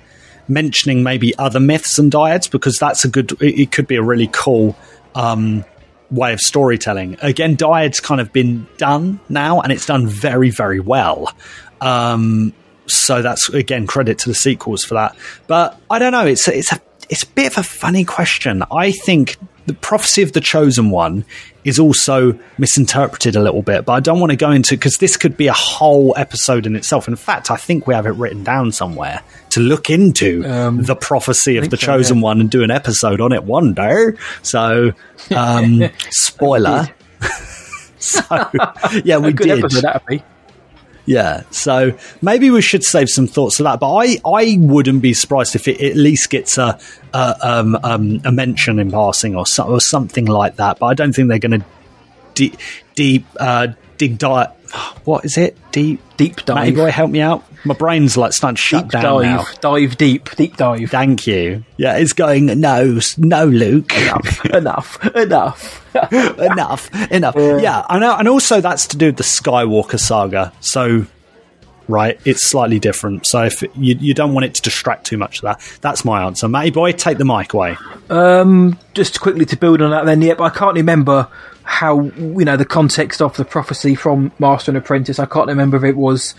mentioning 0.47 1.01
maybe 1.01 1.35
other 1.39 1.59
myths 1.59 1.97
and 1.97 2.11
dyads 2.11 2.51
because 2.51 2.77
that's 2.77 3.03
a 3.03 3.07
good. 3.07 3.31
It, 3.41 3.59
it 3.61 3.71
could 3.71 3.87
be 3.87 3.95
a 3.95 4.03
really 4.03 4.29
cool. 4.31 4.75
Um, 5.15 5.65
way 6.11 6.33
of 6.33 6.39
storytelling. 6.39 7.17
Again 7.21 7.55
dyad's 7.55 7.99
kind 7.99 8.21
of 8.21 8.31
been 8.31 8.67
done 8.77 9.19
now 9.29 9.61
and 9.61 9.71
it's 9.71 9.85
done 9.85 10.07
very 10.07 10.49
very 10.49 10.79
well. 10.79 11.31
Um 11.81 12.53
so 12.87 13.21
that's 13.21 13.49
again 13.49 13.87
credit 13.87 14.19
to 14.19 14.29
the 14.29 14.35
sequels 14.35 14.83
for 14.83 14.95
that. 14.95 15.15
But 15.47 15.79
i 15.89 15.99
don't 15.99 16.11
know 16.11 16.25
it's 16.25 16.47
it's 16.47 16.71
a 16.71 16.79
it's 17.09 17.23
a 17.23 17.27
bit 17.27 17.51
of 17.51 17.57
a 17.57 17.63
funny 17.63 18.03
question. 18.03 18.63
I 18.71 18.91
think 18.91 19.37
the 19.65 19.73
prophecy 19.73 20.21
of 20.21 20.33
the 20.33 20.41
chosen 20.41 20.89
one 20.91 21.25
is 21.63 21.79
also 21.79 22.37
misinterpreted 22.57 23.35
a 23.35 23.41
little 23.41 23.61
bit 23.61 23.85
but 23.85 23.93
i 23.93 23.99
don't 23.99 24.19
want 24.19 24.31
to 24.31 24.35
go 24.35 24.51
into 24.51 24.75
because 24.75 24.97
this 24.97 25.17
could 25.17 25.35
be 25.35 25.47
a 25.47 25.53
whole 25.53 26.13
episode 26.17 26.65
in 26.65 26.75
itself. 26.75 27.07
In 27.07 27.15
fact 27.15 27.49
i 27.49 27.55
think 27.55 27.87
we 27.87 27.93
have 27.93 28.05
it 28.05 28.11
written 28.11 28.43
down 28.43 28.71
somewhere 28.71 29.21
to 29.55 29.61
look 29.61 29.89
into 29.89 30.41
the 30.41 30.97
prophecy 30.99 31.55
of 31.55 31.69
the 31.69 31.77
so, 31.77 31.87
chosen 31.87 32.17
yeah. 32.17 32.23
one 32.23 32.41
and 32.41 32.51
do 32.51 32.61
an 32.61 32.71
episode 32.71 33.21
on 33.21 33.31
it 33.31 33.45
one 33.45 33.73
day. 33.73 34.11
So 34.41 34.91
um 35.33 35.83
spoiler. 36.09 36.89
so 37.99 38.21
yeah 39.05 39.17
we 39.17 39.31
did. 39.31 39.59
episode 39.59 39.81
that'd 39.81 40.05
be. 40.05 40.21
Yeah, 41.05 41.43
so 41.51 41.97
maybe 42.21 42.49
we 42.49 42.61
should 42.61 42.83
save 42.83 43.09
some 43.09 43.27
thoughts 43.27 43.57
to 43.57 43.63
that. 43.63 43.79
But 43.79 43.93
I, 43.93 44.17
I 44.25 44.57
wouldn't 44.59 45.01
be 45.01 45.13
surprised 45.13 45.55
if 45.55 45.67
it 45.67 45.81
at 45.81 45.95
least 45.95 46.29
gets 46.29 46.57
a 46.57 46.79
a, 47.13 47.35
um, 47.41 47.77
um, 47.83 48.21
a 48.25 48.31
mention 48.31 48.79
in 48.79 48.91
passing 48.91 49.35
or, 49.35 49.45
so, 49.45 49.65
or 49.65 49.79
something 49.79 50.25
like 50.25 50.57
that. 50.57 50.79
But 50.79 50.87
I 50.87 50.93
don't 50.93 51.13
think 51.13 51.29
they're 51.29 51.39
going 51.39 51.61
to 51.61 51.65
deep 52.33 52.57
deep 52.95 53.25
uh, 53.39 53.67
dig 53.97 54.17
dive. 54.17 54.49
What 55.05 55.23
is 55.25 55.37
it? 55.37 55.57
Deep 55.71 56.01
deep 56.17 56.37
dive. 56.45 56.55
Matty 56.55 56.71
boy, 56.71 56.91
help 56.91 57.11
me 57.11 57.21
out. 57.21 57.43
My 57.65 57.73
brain's 57.73 58.15
like 58.17 58.33
starting 58.33 58.55
to 58.55 58.61
shut 58.61 58.83
Deep 58.83 58.91
down 58.91 59.03
dive, 59.03 59.23
now. 59.23 59.45
dive 59.61 59.97
deep, 59.97 60.29
deep 60.35 60.57
dive. 60.57 60.89
Thank 60.89 61.25
you. 61.27 61.63
Yeah, 61.77 61.97
it's 61.97 62.13
going 62.13 62.45
no, 62.59 62.99
no, 63.17 63.45
Luke. 63.45 63.93
Enough, 64.45 64.45
enough, 64.45 65.15
enough. 65.15 65.95
enough, 66.39 67.11
enough. 67.11 67.35
Yeah, 67.37 67.85
I 67.89 67.99
know, 67.99 68.15
and 68.17 68.27
also 68.27 68.61
that's 68.61 68.87
to 68.87 68.97
do 68.97 69.07
with 69.07 69.17
the 69.17 69.23
Skywalker 69.23 69.99
saga. 69.99 70.51
So, 70.59 71.05
right, 71.87 72.19
it's 72.25 72.45
slightly 72.45 72.79
different. 72.79 73.25
So 73.25 73.43
if 73.43 73.61
you 73.75 73.95
you 73.99 74.13
don't 74.13 74.33
want 74.33 74.45
it 74.45 74.53
to 74.55 74.61
distract 74.61 75.05
too 75.05 75.17
much 75.17 75.37
of 75.37 75.43
that, 75.43 75.77
that's 75.81 76.03
my 76.05 76.23
answer. 76.23 76.47
Matty 76.47 76.71
boy, 76.71 76.91
take 76.91 77.17
the 77.17 77.25
mic 77.25 77.53
away. 77.53 77.77
Um, 78.09 78.77
just 78.93 79.21
quickly 79.21 79.45
to 79.45 79.57
build 79.57 79.81
on 79.81 79.91
that, 79.91 80.05
then, 80.05 80.21
yep, 80.21 80.39
I 80.41 80.49
can't 80.49 80.75
remember 80.75 81.27
how 81.65 82.01
you 82.01 82.45
know 82.45 82.55
the 82.55 82.65
context 82.65 83.21
of 83.21 83.35
the 83.37 83.43
prophecy 83.45 83.95
from 83.95 84.31
Master 84.39 84.71
and 84.71 84.77
Apprentice. 84.77 85.19
I 85.19 85.25
can't 85.25 85.47
remember 85.47 85.77
if 85.77 85.83
it 85.83 85.97
was 85.97 86.35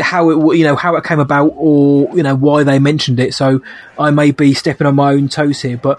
how 0.00 0.30
it 0.30 0.56
you 0.56 0.64
know 0.64 0.76
how 0.76 0.96
it 0.96 1.04
came 1.04 1.20
about 1.20 1.52
or 1.56 2.08
you 2.16 2.22
know 2.22 2.34
why 2.34 2.64
they 2.64 2.78
mentioned 2.78 3.20
it. 3.20 3.34
So 3.34 3.60
I 3.98 4.10
may 4.10 4.30
be 4.30 4.54
stepping 4.54 4.86
on 4.86 4.94
my 4.94 5.12
own 5.12 5.28
toes 5.28 5.60
here, 5.60 5.76
but 5.76 5.98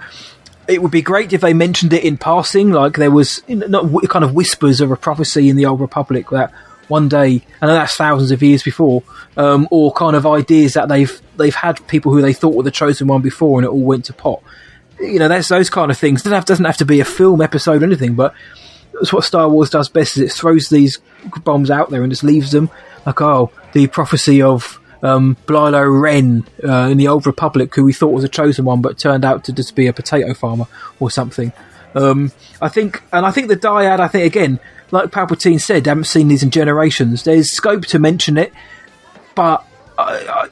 it 0.68 0.82
would 0.82 0.92
be 0.92 1.02
great 1.02 1.34
if 1.34 1.42
they 1.42 1.54
mentioned 1.54 1.94
it 1.94 2.04
in 2.04 2.18
passing, 2.18 2.72
like 2.72 2.96
there 2.96 3.12
was 3.12 3.42
not 3.48 3.86
kind 4.10 4.24
of 4.24 4.34
whispers 4.34 4.82
of 4.82 4.92
a 4.92 4.96
prophecy 4.96 5.50
in 5.50 5.58
the 5.58 5.66
Old 5.66 5.82
Republic 5.82 6.30
that 6.30 6.52
one 6.88 7.10
day, 7.10 7.42
and 7.62 7.70
that's 7.70 7.96
thousands 7.96 8.32
of 8.32 8.42
years 8.42 8.64
before, 8.64 9.04
um, 9.38 9.68
or 9.72 9.92
kind 9.94 10.16
of 10.16 10.26
ideas 10.26 10.74
that 10.74 10.90
they've 10.90 11.22
they've 11.38 11.56
had 11.56 11.86
people 11.88 12.14
who 12.14 12.22
they 12.22 12.34
thought 12.34 12.56
were 12.56 12.64
the 12.64 12.72
chosen 12.72 13.08
one 13.08 13.22
before, 13.22 13.60
and 13.60 13.66
it 13.66 13.70
all 13.70 13.84
went 13.84 14.06
to 14.06 14.14
pot. 14.14 14.42
You 15.00 15.20
know, 15.20 15.28
that's 15.28 15.50
those 15.50 15.70
kind 15.70 15.92
of 15.92 15.98
things. 15.98 16.22
Doesn't 16.24 16.36
have 16.36 16.46
doesn't 16.46 16.66
have 16.66 16.78
to 16.78 16.86
be 16.86 17.00
a 17.00 17.06
film 17.06 17.42
episode 17.42 17.82
or 17.82 17.86
anything, 17.86 18.16
but 18.16 18.34
that's 18.94 19.12
what 19.12 19.24
Star 19.24 19.50
Wars 19.50 19.70
does 19.70 19.90
best. 19.90 20.18
Is 20.18 20.24
it 20.24 20.32
throws 20.32 20.70
these 20.70 21.00
bombs 21.44 21.72
out 21.72 21.90
there 21.90 22.04
and 22.04 22.12
just 22.12 22.24
leaves 22.24 22.52
them 22.52 22.70
like, 23.06 23.22
oh, 23.22 23.52
the 23.74 23.88
prophecy 23.88 24.42
of 24.42 24.80
um, 25.02 25.36
Blilo 25.46 26.02
Ren 26.02 26.46
uh, 26.64 26.90
in 26.90 26.98
the 26.98 27.08
Old 27.08 27.26
Republic, 27.26 27.74
who 27.76 27.84
we 27.84 27.94
thought 27.94 28.14
was 28.14 28.24
a 28.24 28.30
chosen 28.30 28.66
one, 28.66 28.82
but 28.82 28.98
turned 28.98 29.26
out 29.26 29.44
to 29.46 29.54
just 29.54 29.76
be 29.76 29.88
a 29.88 29.94
potato 29.94 30.34
farmer 30.34 30.66
or 31.00 31.12
something. 31.12 31.52
Um, 31.96 32.32
I 32.62 32.70
think, 32.70 33.04
and 33.12 33.26
I 33.26 33.32
think 33.32 33.50
the 33.50 33.58
dyad. 33.58 34.00
I 34.00 34.08
think 34.08 34.26
again, 34.26 34.60
like 34.92 35.10
Palpatine 35.10 35.62
said, 35.62 35.86
haven't 35.86 36.06
seen 36.06 36.28
these 36.28 36.44
in 36.44 36.50
generations. 36.50 37.24
There's 37.24 37.52
scope 37.52 37.86
to 37.88 38.00
mention 38.00 38.38
it, 38.38 38.54
but 39.36 39.66
I, 39.98 40.26
I, 40.28 40.50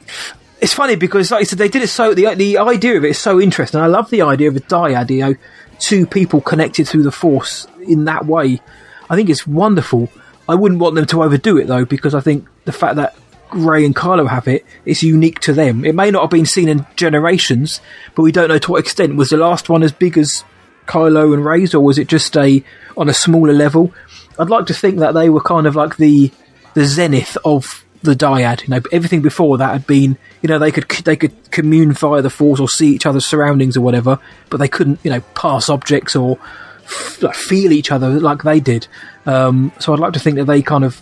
it's 0.62 0.72
funny 0.72 0.94
because, 0.94 1.32
like 1.32 1.40
I 1.40 1.44
said, 1.44 1.58
they 1.58 1.68
did 1.68 1.82
it 1.82 1.88
so 1.88 2.14
the 2.14 2.34
the 2.36 2.58
idea 2.58 2.96
of 2.96 3.04
it 3.04 3.10
is 3.10 3.18
so 3.18 3.40
interesting. 3.40 3.80
I 3.80 3.88
love 3.88 4.10
the 4.10 4.22
idea 4.22 4.48
of 4.48 4.56
a 4.56 4.60
dyad. 4.60 5.10
You 5.10 5.18
know, 5.18 5.34
two 5.80 6.06
people 6.06 6.40
connected 6.40 6.86
through 6.86 7.02
the 7.02 7.10
Force 7.10 7.66
in 7.80 8.04
that 8.04 8.26
way. 8.26 8.60
I 9.10 9.16
think 9.16 9.28
it's 9.28 9.44
wonderful. 9.44 10.08
I 10.48 10.54
wouldn't 10.54 10.80
want 10.80 10.94
them 10.94 11.06
to 11.06 11.22
overdo 11.24 11.58
it 11.58 11.66
though, 11.66 11.84
because 11.84 12.14
I 12.14 12.20
think 12.20 12.46
the 12.64 12.72
fact 12.72 12.94
that 12.96 13.16
Rey 13.52 13.84
and 13.84 13.94
Kylo 13.94 14.28
have 14.28 14.46
it 14.46 14.64
is 14.84 15.02
unique 15.02 15.40
to 15.40 15.52
them. 15.52 15.84
It 15.84 15.96
may 15.96 16.12
not 16.12 16.22
have 16.22 16.30
been 16.30 16.46
seen 16.46 16.68
in 16.68 16.86
generations, 16.94 17.80
but 18.14 18.22
we 18.22 18.30
don't 18.30 18.48
know 18.48 18.58
to 18.58 18.70
what 18.70 18.80
extent. 18.80 19.16
Was 19.16 19.30
the 19.30 19.38
last 19.38 19.68
one 19.68 19.82
as 19.82 19.90
big 19.90 20.16
as 20.16 20.44
Kylo 20.86 21.34
and 21.34 21.44
Rey's, 21.44 21.74
or 21.74 21.80
was 21.80 21.98
it 21.98 22.06
just 22.06 22.36
a 22.36 22.62
on 22.96 23.08
a 23.08 23.14
smaller 23.14 23.52
level? 23.52 23.92
I'd 24.38 24.48
like 24.48 24.66
to 24.66 24.74
think 24.74 25.00
that 25.00 25.12
they 25.12 25.28
were 25.28 25.42
kind 25.42 25.66
of 25.66 25.74
like 25.74 25.96
the 25.96 26.30
the 26.74 26.84
zenith 26.84 27.36
of 27.44 27.84
the 28.02 28.14
dyad. 28.14 28.62
You 28.62 28.68
know, 28.68 28.80
everything 28.92 29.22
before 29.22 29.58
that 29.58 29.72
had 29.72 29.86
been, 29.86 30.16
you 30.42 30.48
know, 30.48 30.58
they 30.58 30.70
could 30.70 30.88
they 31.04 31.16
could 31.16 31.50
commune 31.50 31.92
via 31.92 32.22
the 32.22 32.30
force 32.30 32.60
or 32.60 32.68
see 32.68 32.88
each 32.88 33.06
other's 33.06 33.26
surroundings 33.26 33.76
or 33.76 33.80
whatever, 33.80 34.18
but 34.50 34.58
they 34.58 34.68
couldn't, 34.68 35.00
you 35.02 35.10
know, 35.10 35.20
pass 35.34 35.68
objects 35.68 36.14
or 36.14 36.38
f- 36.84 37.34
feel 37.34 37.72
each 37.72 37.90
other 37.90 38.10
like 38.20 38.42
they 38.42 38.60
did. 38.60 38.86
Um, 39.26 39.72
so 39.78 39.92
I'd 39.92 40.00
like 40.00 40.12
to 40.14 40.20
think 40.20 40.36
that 40.36 40.46
they 40.46 40.62
kind 40.62 40.84
of 40.84 41.00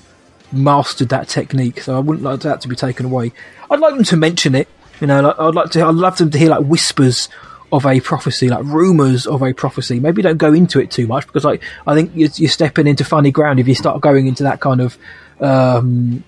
mastered 0.53 1.09
that 1.11 1.29
technique. 1.29 1.81
So 1.81 1.97
I 1.97 2.01
wouldn't 2.01 2.25
like 2.25 2.41
that 2.41 2.61
to 2.63 2.69
be 2.69 2.77
taken 2.77 3.07
away. 3.07 3.33
I'd 3.71 3.81
like 3.81 3.95
them 3.95 4.05
to 4.05 4.17
mention 4.17 4.55
it. 4.55 4.69
You 5.01 5.07
know, 5.07 5.23
like, 5.23 5.39
I'd 5.39 5.55
like 5.55 5.71
to. 5.71 5.85
I'd 5.85 5.95
love 5.95 6.19
them 6.19 6.31
to 6.31 6.39
hear 6.39 6.51
like 6.51 6.65
whispers 6.65 7.29
of 7.73 7.87
a 7.87 8.01
prophecy, 8.01 8.49
like 8.49 8.65
rumors 8.65 9.27
of 9.27 9.43
a 9.43 9.53
prophecy. 9.53 10.01
Maybe 10.01 10.23
don't 10.23 10.37
go 10.37 10.53
into 10.53 10.81
it 10.81 10.91
too 10.91 11.07
much 11.07 11.27
because, 11.27 11.45
like, 11.45 11.63
I 11.87 11.95
think 11.95 12.13
you're, 12.15 12.29
you're 12.35 12.51
stepping 12.51 12.87
into 12.87 13.05
funny 13.05 13.31
ground 13.31 13.61
if 13.61 13.69
you 13.69 13.75
start 13.75 14.01
going 14.01 14.27
into 14.27 14.43
that 14.43 14.61
kind 14.61 14.81
of 14.81 14.99
um, 15.41 16.25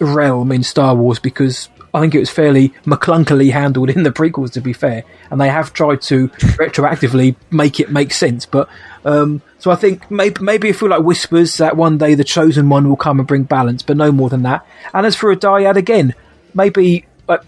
realm 0.00 0.52
in 0.52 0.62
Star 0.62 0.94
Wars 0.94 1.18
because 1.18 1.68
I 1.94 2.00
think 2.00 2.14
it 2.16 2.18
was 2.18 2.30
fairly 2.30 2.70
McClunkily 2.84 3.52
handled 3.52 3.90
in 3.90 4.02
the 4.02 4.10
prequels, 4.10 4.52
to 4.54 4.60
be 4.60 4.72
fair, 4.72 5.04
and 5.30 5.40
they 5.40 5.48
have 5.48 5.72
tried 5.72 6.02
to 6.02 6.28
retroactively 6.28 7.36
make 7.52 7.78
it 7.78 7.90
make 7.90 8.12
sense. 8.12 8.46
But 8.46 8.68
um, 9.04 9.42
so 9.58 9.70
I 9.70 9.76
think 9.76 10.10
maybe 10.10 10.42
maybe 10.42 10.68
it 10.68 10.76
feel 10.76 10.88
like 10.88 11.02
whispers 11.02 11.56
that 11.58 11.76
one 11.76 11.98
day 11.98 12.14
the 12.14 12.24
chosen 12.24 12.68
one 12.68 12.88
will 12.88 12.96
come 12.96 13.20
and 13.20 13.28
bring 13.28 13.44
balance, 13.44 13.82
but 13.82 13.96
no 13.96 14.10
more 14.10 14.28
than 14.28 14.42
that. 14.42 14.66
And 14.92 15.06
as 15.06 15.14
for 15.14 15.30
a 15.30 15.36
dyad 15.36 15.76
again, 15.76 16.14
maybe 16.52 17.06
like 17.28 17.42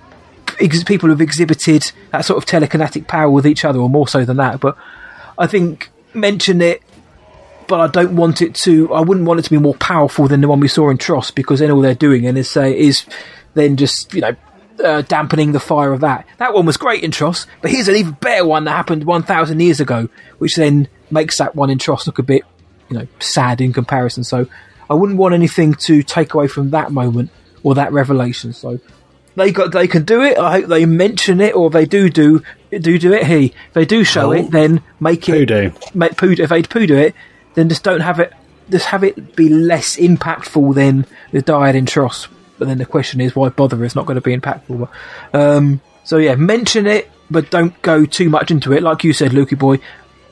ex- 0.60 0.84
people 0.84 1.08
have 1.08 1.20
exhibited 1.20 1.90
that 2.12 2.24
sort 2.24 2.36
of 2.36 2.46
telekinetic 2.46 3.08
power 3.08 3.28
with 3.28 3.48
each 3.48 3.64
other, 3.64 3.80
or 3.80 3.90
more 3.90 4.06
so 4.06 4.24
than 4.24 4.36
that. 4.36 4.60
But 4.60 4.76
I 5.36 5.48
think 5.48 5.90
mention 6.14 6.62
it 6.62 6.82
but 7.68 7.80
I 7.80 7.86
don't 7.88 8.16
want 8.16 8.42
it 8.42 8.54
to. 8.56 8.92
I 8.92 9.00
wouldn't 9.00 9.26
want 9.26 9.40
it 9.40 9.44
to 9.44 9.50
be 9.50 9.58
more 9.58 9.74
powerful 9.74 10.28
than 10.28 10.40
the 10.40 10.48
one 10.48 10.60
we 10.60 10.68
saw 10.68 10.90
in 10.90 10.98
TROS 10.98 11.30
because 11.30 11.60
then 11.60 11.70
all 11.70 11.80
they're 11.80 11.94
doing 11.94 12.26
and 12.26 12.36
is 12.38 12.48
say 12.50 12.78
is 12.78 13.04
then 13.54 13.76
just 13.76 14.12
you 14.14 14.20
know 14.20 14.36
uh, 14.84 15.02
dampening 15.02 15.52
the 15.52 15.60
fire 15.60 15.92
of 15.92 16.00
that. 16.00 16.26
That 16.38 16.52
one 16.54 16.66
was 16.66 16.76
great 16.76 17.02
in 17.02 17.10
TROS, 17.10 17.46
but 17.62 17.70
here's 17.70 17.88
an 17.88 17.96
even 17.96 18.12
better 18.12 18.44
one 18.46 18.64
that 18.64 18.72
happened 18.72 19.04
one 19.04 19.22
thousand 19.22 19.60
years 19.60 19.80
ago, 19.80 20.08
which 20.38 20.56
then 20.56 20.88
makes 21.10 21.38
that 21.38 21.54
one 21.56 21.70
in 21.70 21.78
TROS 21.78 22.06
look 22.06 22.18
a 22.18 22.22
bit 22.22 22.42
you 22.88 22.98
know 22.98 23.06
sad 23.20 23.60
in 23.60 23.72
comparison. 23.72 24.22
So 24.24 24.46
I 24.88 24.94
wouldn't 24.94 25.18
want 25.18 25.34
anything 25.34 25.74
to 25.74 26.02
take 26.02 26.34
away 26.34 26.46
from 26.48 26.70
that 26.70 26.92
moment 26.92 27.30
or 27.62 27.74
that 27.74 27.92
revelation. 27.92 28.52
So 28.52 28.78
they 29.34 29.50
got 29.50 29.72
they 29.72 29.88
can 29.88 30.04
do 30.04 30.22
it. 30.22 30.38
I 30.38 30.60
hope 30.60 30.66
they 30.66 30.86
mention 30.86 31.40
it 31.40 31.54
or 31.56 31.68
they 31.70 31.84
do 31.86 32.08
do 32.08 32.42
do 32.70 32.98
do 32.98 33.12
it. 33.12 33.26
He 33.26 33.46
if 33.68 33.72
they 33.74 33.84
do 33.84 34.04
show 34.04 34.28
Oh. 34.28 34.32
it, 34.32 34.50
then 34.50 34.82
make 35.00 35.28
it 35.28 35.32
Poodoo. 35.48 35.70
Make 35.94 36.16
poo, 36.16 36.32
if 36.38 36.48
they 36.50 36.62
poo 36.62 36.86
do 36.86 36.96
it, 36.96 37.14
then 37.56 37.68
just 37.68 37.82
don't 37.82 38.00
have 38.00 38.20
it. 38.20 38.32
Just 38.70 38.86
have 38.86 39.02
it 39.02 39.34
be 39.34 39.48
less 39.48 39.96
impactful 39.96 40.74
than 40.74 41.06
the 41.32 41.42
dyad 41.42 41.74
in 41.74 41.86
TROS. 41.86 42.28
But 42.58 42.68
then 42.68 42.78
the 42.78 42.86
question 42.86 43.20
is, 43.20 43.34
why 43.34 43.48
bother? 43.48 43.84
It's 43.84 43.96
not 43.96 44.06
going 44.06 44.16
to 44.16 44.20
be 44.20 44.36
impactful. 44.36 44.88
Um, 45.32 45.80
so 46.04 46.18
yeah, 46.18 46.36
mention 46.36 46.86
it, 46.86 47.10
but 47.30 47.50
don't 47.50 47.80
go 47.82 48.06
too 48.06 48.28
much 48.28 48.50
into 48.50 48.72
it. 48.72 48.82
Like 48.82 49.04
you 49.04 49.12
said, 49.12 49.32
Lukey 49.32 49.58
boy, 49.58 49.80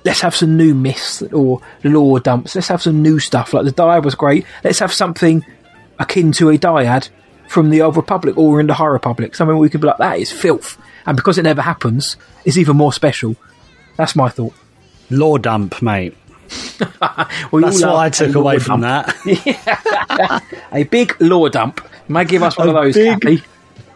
let's 0.05 0.21
have 0.21 0.35
some 0.35 0.57
new 0.57 0.75
myths 0.75 1.23
or 1.23 1.61
lore 1.83 2.21
dumps. 2.21 2.55
Let's 2.55 2.69
have 2.69 2.83
some 2.83 3.03
new 3.03 3.19
stuff. 3.19 3.53
Like 3.53 3.65
the 3.65 3.73
dyad 3.73 4.05
was 4.05 4.15
great. 4.15 4.47
Let's 4.63 4.79
have 4.79 4.93
something 4.93 5.45
akin 5.99 6.33
to 6.33 6.51
a 6.51 6.59
dyad 6.59 7.11
from 7.49 7.71
the 7.71 7.83
Old 7.83 7.97
Republic 7.97 8.37
or 8.37 8.61
in 8.61 8.67
the 8.67 8.75
High 8.75 8.87
Republic. 8.87 9.35
Something 9.35 9.59
we 9.59 9.71
can 9.71 9.81
be 9.81 9.87
like, 9.87 9.99
that 9.99 10.19
is 10.19 10.33
filth. 10.33 10.79
And 11.07 11.17
because 11.17 11.39
it 11.39 11.43
never 11.43 11.63
happens, 11.63 12.17
it's 12.45 12.57
even 12.57 12.77
more 12.77 12.93
special. 12.93 13.37
That's 13.97 14.17
my 14.17 14.29
thought. 14.29 14.55
Law 15.11 15.39
dump, 15.39 15.83
mate. 15.83 16.17
That's 16.79 17.83
what 17.83 17.85
I 17.97 18.11
took 18.11 18.35
away 18.35 18.59
from 18.59 18.81
dump. 18.83 19.07
that. 19.25 20.43
a 20.73 20.85
big 20.85 21.15
lore 21.21 21.51
dump. 21.51 21.81
You 22.09 22.13
may 22.15 22.25
give 22.25 22.43
us 22.43 22.57
one 22.59 22.69
A 22.69 22.71
of 22.75 22.83
those, 22.83 22.95
big- 22.95 23.21
Cappy. 23.21 23.43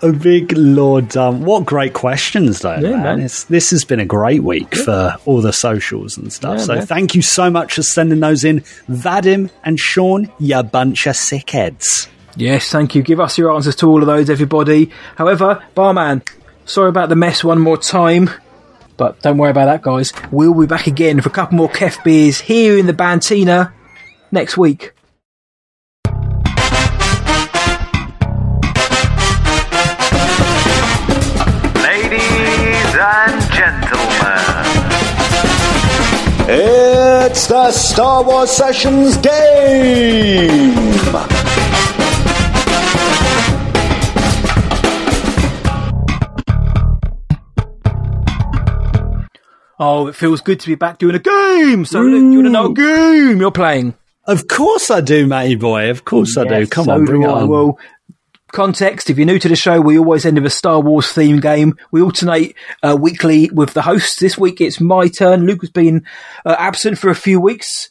A 0.00 0.12
big 0.12 0.52
law 0.56 1.00
dump. 1.00 1.40
What 1.40 1.66
great 1.66 1.92
questions, 1.92 2.60
though, 2.60 2.76
Yeah, 2.76 2.90
man. 2.90 3.02
man. 3.02 3.18
This 3.48 3.70
has 3.72 3.84
been 3.84 3.98
a 3.98 4.04
great 4.06 4.44
week 4.44 4.76
for 4.76 5.16
all 5.26 5.40
the 5.40 5.52
socials 5.52 6.16
and 6.16 6.32
stuff. 6.32 6.58
Yeah, 6.58 6.64
so 6.64 6.74
man. 6.76 6.86
thank 6.86 7.16
you 7.16 7.22
so 7.22 7.50
much 7.50 7.74
for 7.74 7.82
sending 7.82 8.20
those 8.20 8.44
in. 8.44 8.60
Vadim 8.88 9.50
and 9.64 9.80
Sean, 9.80 10.30
you 10.38 10.62
bunch 10.62 11.08
of 11.08 11.16
sickheads. 11.16 12.06
Yes, 12.36 12.70
thank 12.70 12.94
you. 12.94 13.02
Give 13.02 13.18
us 13.18 13.36
your 13.36 13.52
answers 13.52 13.74
to 13.76 13.88
all 13.88 14.00
of 14.00 14.06
those, 14.06 14.30
everybody. 14.30 14.92
However, 15.16 15.64
barman, 15.74 16.22
sorry 16.64 16.90
about 16.90 17.08
the 17.08 17.16
mess 17.16 17.42
one 17.42 17.58
more 17.58 17.76
time. 17.76 18.30
But 18.98 19.22
don't 19.22 19.38
worry 19.38 19.52
about 19.52 19.66
that, 19.66 19.80
guys. 19.82 20.12
We'll 20.30 20.52
be 20.52 20.66
back 20.66 20.86
again 20.88 21.20
for 21.22 21.30
a 21.30 21.32
couple 21.32 21.56
more 21.56 21.70
Kef 21.70 22.02
beers 22.04 22.40
here 22.40 22.76
in 22.76 22.86
the 22.86 22.92
Bantina 22.92 23.72
next 24.32 24.58
week. 24.58 24.92
Ladies 31.76 32.94
and 32.98 33.40
gentlemen, 33.52 34.58
It's 36.50 37.46
the 37.46 37.70
Star 37.70 38.24
Wars 38.24 38.50
Sessions 38.50 39.16
game! 39.18 40.74
Oh, 49.78 50.08
it 50.08 50.16
feels 50.16 50.40
good 50.40 50.58
to 50.60 50.66
be 50.66 50.74
back 50.74 50.98
doing 50.98 51.14
a 51.14 51.20
game. 51.20 51.84
So, 51.84 52.00
Luke, 52.00 52.20
do 52.20 52.30
you 52.30 52.38
want 52.38 52.46
to 52.46 52.50
know 52.50 52.68
what 52.68 52.76
game 52.76 53.40
you're 53.40 53.52
playing? 53.52 53.94
Of 54.24 54.48
course 54.48 54.90
I 54.90 55.00
do, 55.00 55.26
matey 55.26 55.54
boy. 55.54 55.88
Of 55.90 56.04
course 56.04 56.36
I 56.36 56.44
do. 56.44 56.66
Come 56.66 56.86
so 56.86 56.92
on, 56.92 57.04
bring 57.04 57.22
it 57.22 57.28
on. 57.28 57.48
Well, 57.48 57.78
context, 58.52 59.08
if 59.08 59.16
you're 59.16 59.26
new 59.26 59.38
to 59.38 59.48
the 59.48 59.56
show, 59.56 59.80
we 59.80 59.98
always 59.98 60.26
end 60.26 60.36
with 60.36 60.46
a 60.46 60.50
Star 60.50 60.80
Wars 60.80 61.10
theme 61.12 61.40
game. 61.40 61.76
We 61.92 62.02
alternate 62.02 62.56
uh, 62.82 62.96
weekly 63.00 63.48
with 63.50 63.72
the 63.72 63.82
hosts. 63.82 64.18
This 64.18 64.36
week 64.36 64.60
it's 64.60 64.80
my 64.80 65.08
turn. 65.08 65.46
Luke 65.46 65.62
has 65.62 65.70
been 65.70 66.04
uh, 66.44 66.56
absent 66.58 66.98
for 66.98 67.08
a 67.08 67.14
few 67.14 67.40
weeks. 67.40 67.88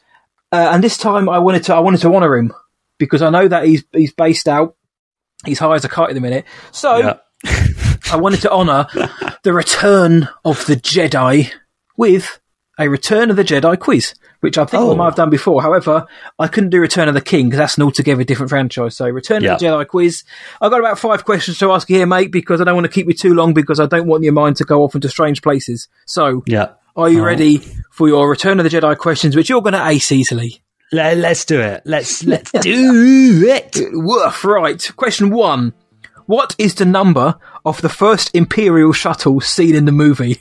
Uh, 0.51 0.69
and 0.71 0.83
this 0.83 0.97
time 0.97 1.27
I 1.29 1.39
wanted 1.39 1.63
to, 1.65 1.75
I 1.75 1.79
wanted 1.79 2.01
to 2.01 2.13
honour 2.13 2.37
him 2.37 2.53
because 2.99 3.21
I 3.21 3.29
know 3.29 3.47
that 3.47 3.65
he's, 3.65 3.83
he's 3.91 4.13
based 4.13 4.47
out. 4.47 4.75
He's 5.45 5.59
high 5.59 5.75
as 5.75 5.85
a 5.85 5.89
kite 5.89 6.09
at 6.09 6.15
the 6.15 6.21
minute. 6.21 6.45
So 6.71 7.17
I 8.11 8.15
wanted 8.17 8.41
to 8.41 8.51
honour 8.51 8.87
the 9.43 9.53
return 9.53 10.27
of 10.43 10.65
the 10.65 10.75
Jedi 10.75 11.51
with 11.97 12.39
a 12.79 12.87
Return 12.89 13.29
of 13.31 13.35
the 13.35 13.43
Jedi 13.43 13.77
quiz, 13.79 14.13
which 14.41 14.57
I 14.57 14.65
think 14.65 14.81
I 14.81 14.85
oh. 14.85 14.95
might 14.95 15.05
have 15.05 15.15
done 15.15 15.31
before. 15.31 15.63
However, 15.63 16.05
I 16.37 16.47
couldn't 16.47 16.69
do 16.69 16.79
Return 16.79 17.07
of 17.07 17.15
the 17.15 17.21
King 17.21 17.47
because 17.47 17.57
that's 17.57 17.77
an 17.77 17.83
altogether 17.83 18.23
different 18.23 18.51
franchise. 18.51 18.95
So 18.95 19.09
Return 19.09 19.43
Yeah. 19.43 19.53
of 19.53 19.59
the 19.59 19.65
Jedi 19.65 19.87
quiz. 19.87 20.23
I've 20.61 20.69
got 20.69 20.79
about 20.79 20.99
five 20.99 21.25
questions 21.25 21.57
to 21.57 21.71
ask 21.71 21.89
you 21.89 21.97
here, 21.97 22.05
mate, 22.05 22.31
because 22.31 22.61
I 22.61 22.63
don't 22.65 22.75
want 22.75 22.85
to 22.85 22.91
keep 22.91 23.07
you 23.07 23.13
too 23.13 23.33
long 23.33 23.53
because 23.53 23.79
I 23.79 23.87
don't 23.87 24.05
want 24.07 24.23
your 24.23 24.33
mind 24.33 24.57
to 24.57 24.63
go 24.63 24.83
off 24.83 24.93
into 24.93 25.09
strange 25.09 25.41
places. 25.41 25.87
So, 26.05 26.43
Yeah. 26.45 26.69
are 26.95 27.09
you 27.09 27.21
Oh. 27.21 27.25
ready 27.25 27.61
for 27.91 28.07
your 28.07 28.29
Return 28.29 28.59
of 28.59 28.63
the 28.63 28.69
Jedi 28.69 28.95
questions, 28.97 29.35
which 29.35 29.49
you're 29.49 29.61
going 29.61 29.73
to 29.73 29.87
ace 29.87 30.11
easily? 30.11 30.61
Let, 30.91 31.17
us 31.17 31.43
do 31.45 31.59
it. 31.59 31.81
Let's 31.83 32.23
let's 32.25 32.51
do 32.51 33.43
it. 33.47 33.75
Woof, 33.91 34.45
right. 34.45 34.91
Question 34.95 35.31
one. 35.31 35.73
What 36.27 36.55
is 36.57 36.75
the 36.75 36.85
number 36.85 37.35
of 37.65 37.81
the 37.81 37.89
first 37.89 38.29
Imperial 38.35 38.93
shuttle 38.93 39.41
seen 39.41 39.75
in 39.75 39.85
the 39.85 39.91
movie? 39.91 40.39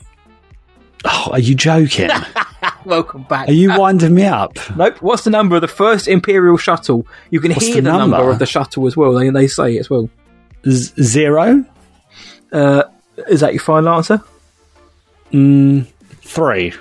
Oh, 1.09 1.29
are 1.33 1.39
you 1.39 1.55
joking? 1.55 2.11
Welcome 2.85 3.23
back. 3.25 3.49
Are 3.49 3.53
you 3.53 3.77
winding 3.79 4.15
me 4.15 4.25
up? 4.25 4.57
Nope. 4.77 5.01
What's 5.03 5.25
the 5.25 5.31
number 5.31 5.55
of 5.57 5.61
the 5.63 5.69
first 5.69 6.09
Imperial 6.09 6.57
shuttle? 6.57 7.07
You 7.31 7.41
can 7.41 7.53
What's 7.53 7.67
hear 7.67 7.77
the 7.77 7.81
the, 7.83 7.93
number? 7.99 8.17
number? 8.17 8.31
of 8.33 8.39
the 8.39 8.47
shuttle 8.47 8.87
as 8.87 8.97
well. 8.97 9.13
They, 9.15 9.31
they 9.31 9.47
say 9.47 9.77
it 9.77 9.81
as 9.81 9.91
well. 9.91 10.09
Z- 10.69 11.03
zero? 11.03 11.65
Uh, 12.53 12.85
is 13.29 13.41
that 13.41 13.53
your 13.55 13.63
final 13.63 13.95
answer? 13.95 14.21
Mm, 15.33 15.87
three. 16.23 16.73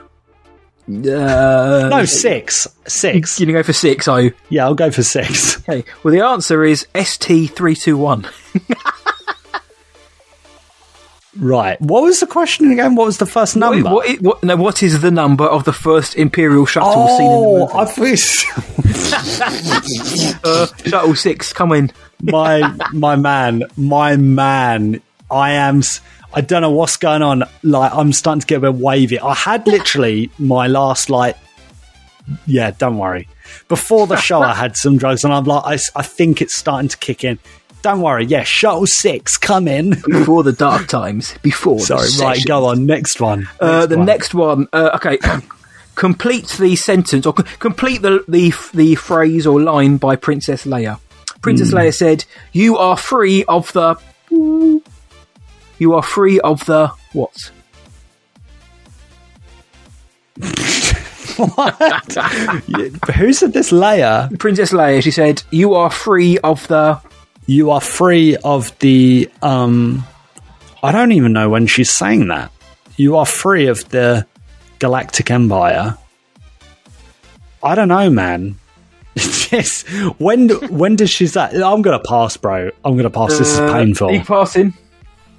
Uh, 0.87 1.89
no, 1.89 2.05
six. 2.05 2.67
Six. 2.87 3.39
You're 3.39 3.45
going 3.47 3.55
to 3.55 3.59
go 3.59 3.63
for 3.63 3.73
six, 3.73 4.07
are 4.07 4.21
you? 4.21 4.33
Yeah, 4.49 4.65
I'll 4.65 4.75
go 4.75 4.91
for 4.91 5.01
six. 5.03 5.57
Okay. 5.67 5.83
Well, 6.03 6.13
the 6.13 6.21
answer 6.21 6.63
is 6.63 6.85
ST321. 6.93 8.31
Right. 11.37 11.79
What 11.81 12.03
was 12.03 12.19
the 12.21 12.27
question 12.27 12.71
again? 12.71 12.95
What 12.95 13.07
was 13.07 13.17
the 13.17 13.25
first 13.25 13.55
number? 13.57 13.89
What, 13.89 14.07
what, 14.07 14.21
what, 14.21 14.43
no, 14.43 14.55
what 14.55 14.81
is 14.81 15.01
the 15.01 15.11
number 15.11 15.43
of 15.43 15.65
the 15.65 15.73
first 15.73 16.15
Imperial 16.15 16.65
shuttle 16.65 17.07
seen 17.17 17.25
in 17.25 17.31
the 17.31 17.37
oh, 17.37 17.59
movie? 17.59 17.73
I 17.73 17.85
thought 17.85 18.05
uh, 20.45 20.67
shuttle 20.89 21.15
6, 21.15 21.53
come 21.53 21.71
in. 21.73 21.91
my 22.21 22.73
my 22.93 23.15
man, 23.15 23.63
my 23.75 24.15
man. 24.15 25.01
I 25.29 25.51
am. 25.53 25.81
I 26.33 26.41
don't 26.41 26.61
know 26.61 26.71
what's 26.71 26.97
going 26.97 27.21
on. 27.21 27.43
Like 27.63 27.93
I'm 27.93 28.13
starting 28.13 28.41
to 28.41 28.47
get 28.47 28.57
a 28.57 28.71
bit 28.71 28.75
wavy. 28.75 29.19
I 29.19 29.33
had 29.33 29.67
literally 29.67 30.29
my 30.37 30.67
last 30.67 31.09
like. 31.09 31.37
Yeah, 32.47 32.71
don't 32.71 32.97
worry. 32.97 33.27
Before 33.67 34.07
the 34.07 34.15
show, 34.15 34.41
I 34.41 34.55
had 34.55 34.75
some 34.75 34.97
drugs, 34.97 35.23
and 35.23 35.31
I'm 35.33 35.43
like, 35.43 35.79
I 35.95 36.01
think 36.01 36.41
it's 36.41 36.55
starting 36.55 36.89
to 36.89 36.97
kick 36.97 37.23
in. 37.23 37.37
Don't 37.85 38.01
worry. 38.01 38.25
Yeah, 38.25 38.41
shuttle 38.41 38.87
six, 38.87 39.37
come 39.37 39.67
in. 39.67 39.91
Before 40.07 40.41
the 40.41 40.53
dark 40.53 40.87
times. 40.87 41.35
Before. 41.43 41.77
the 41.77 41.85
Sorry. 41.85 42.09
Right, 42.19 42.43
go 42.43 42.65
on. 42.65 42.87
Next 42.87 43.21
one. 43.21 43.47
Uh, 43.59 43.81
Next 43.85 43.89
the 43.89 43.97
one. 43.97 44.05
next 44.07 44.33
one, 44.33 44.67
uh, 44.73 44.89
okay. 44.95 45.19
complete 45.95 46.47
the 46.57 46.75
sentence 46.75 47.27
or 47.27 47.35
c- 47.37 47.43
complete 47.59 48.01
the, 48.01 48.25
the 48.27 48.51
the 48.73 48.95
phrase 48.95 49.45
or 49.45 49.61
line 49.61 49.97
by 49.97 50.15
Princess 50.15 50.65
Leia. 50.65 50.99
Princess 51.43 51.69
Hmm. 51.69 51.77
Leia 51.77 51.93
said, 51.93 52.25
"You 52.53 52.75
are 52.79 52.97
free 52.97 53.43
of 53.45 53.71
the. 53.73 53.97
You 54.31 55.93
are 55.93 56.01
free 56.01 56.39
of 56.39 56.65
the 56.65 56.91
what? 57.13 57.51
what? 61.37 62.13
Who 63.15 63.31
said 63.31 63.53
this, 63.53 63.71
Leia? 63.71 64.39
Princess 64.39 64.71
Leia. 64.71 65.03
She 65.03 65.11
said, 65.11 65.43
"You 65.51 65.75
are 65.75 65.91
free 65.91 66.39
of 66.39 66.67
the." 66.67 66.99
You 67.47 67.71
are 67.71 67.81
free 67.81 68.37
of 68.37 68.77
the. 68.79 69.29
Um, 69.41 70.03
I 70.81 70.91
don't 70.91 71.11
even 71.11 71.33
know 71.33 71.49
when 71.49 71.67
she's 71.67 71.89
saying 71.91 72.27
that. 72.29 72.51
You 72.97 73.17
are 73.17 73.25
free 73.25 73.67
of 73.67 73.87
the 73.89 74.25
Galactic 74.79 75.29
Empire. 75.31 75.97
I 77.63 77.75
don't 77.75 77.87
know, 77.87 78.09
man. 78.09 78.55
yes. 79.15 79.83
When 80.17 80.49
when 80.69 80.95
does 80.95 81.09
she 81.09 81.27
say? 81.27 81.41
I'm 81.61 81.81
gonna 81.81 81.99
pass, 81.99 82.37
bro. 82.37 82.71
I'm 82.83 82.95
gonna 82.97 83.09
pass. 83.09 83.37
This 83.37 83.53
is 83.53 83.59
Uh, 83.59 83.73
painful. 83.73 84.15
Are 84.15 84.23
passing? 84.23 84.73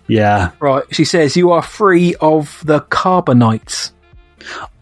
Yeah. 0.08 0.50
Right. 0.60 0.84
She 0.92 1.04
says, 1.04 1.36
"You 1.36 1.50
are 1.52 1.62
free 1.62 2.14
of 2.20 2.62
the 2.64 2.80
carbonites." 2.80 3.90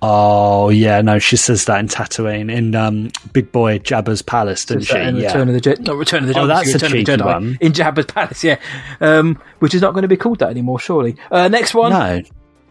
Oh 0.02 0.68
yeah, 0.68 1.00
no, 1.00 1.18
she 1.18 1.36
says 1.36 1.64
that 1.64 1.80
in 1.80 1.88
Tatooine 1.88 2.52
in 2.52 2.74
um, 2.74 3.10
Big 3.32 3.50
Boy 3.52 3.78
Jabba's 3.78 4.22
palace, 4.22 4.64
doesn't 4.64 4.82
she? 4.82 4.96
in 4.98 5.16
yeah. 5.16 5.26
Return 5.28 5.48
of 5.48 5.54
the 5.54 5.60
Jedi. 5.60 5.80
Not 5.80 5.96
Return 5.96 6.22
of 6.24 6.28
the 6.28 6.34
Jedi. 6.34 6.42
Oh, 6.42 6.46
that's 6.46 6.72
Return 6.74 6.82
a 6.82 6.86
of 6.86 6.92
the 6.92 6.98
cheeky 6.98 7.12
Jedi. 7.12 7.24
one. 7.24 7.58
In 7.60 7.72
Jabba's 7.72 8.06
palace. 8.06 8.44
Yeah. 8.44 8.58
Um, 9.00 9.40
which 9.60 9.74
is 9.74 9.80
not 9.80 9.92
going 9.94 10.02
to 10.02 10.08
be 10.08 10.16
called 10.16 10.40
that 10.40 10.50
anymore, 10.50 10.78
surely. 10.78 11.16
Uh, 11.30 11.48
next 11.48 11.74
one. 11.74 11.92
No. 11.92 12.22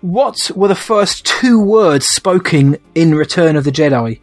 What 0.02 0.52
were 0.56 0.68
the 0.68 0.76
first 0.76 1.26
two 1.26 1.60
words 1.60 2.06
spoken 2.08 2.78
in 2.94 3.16
Return 3.16 3.56
of 3.56 3.64
the 3.64 3.72
Jedi? 3.72 4.20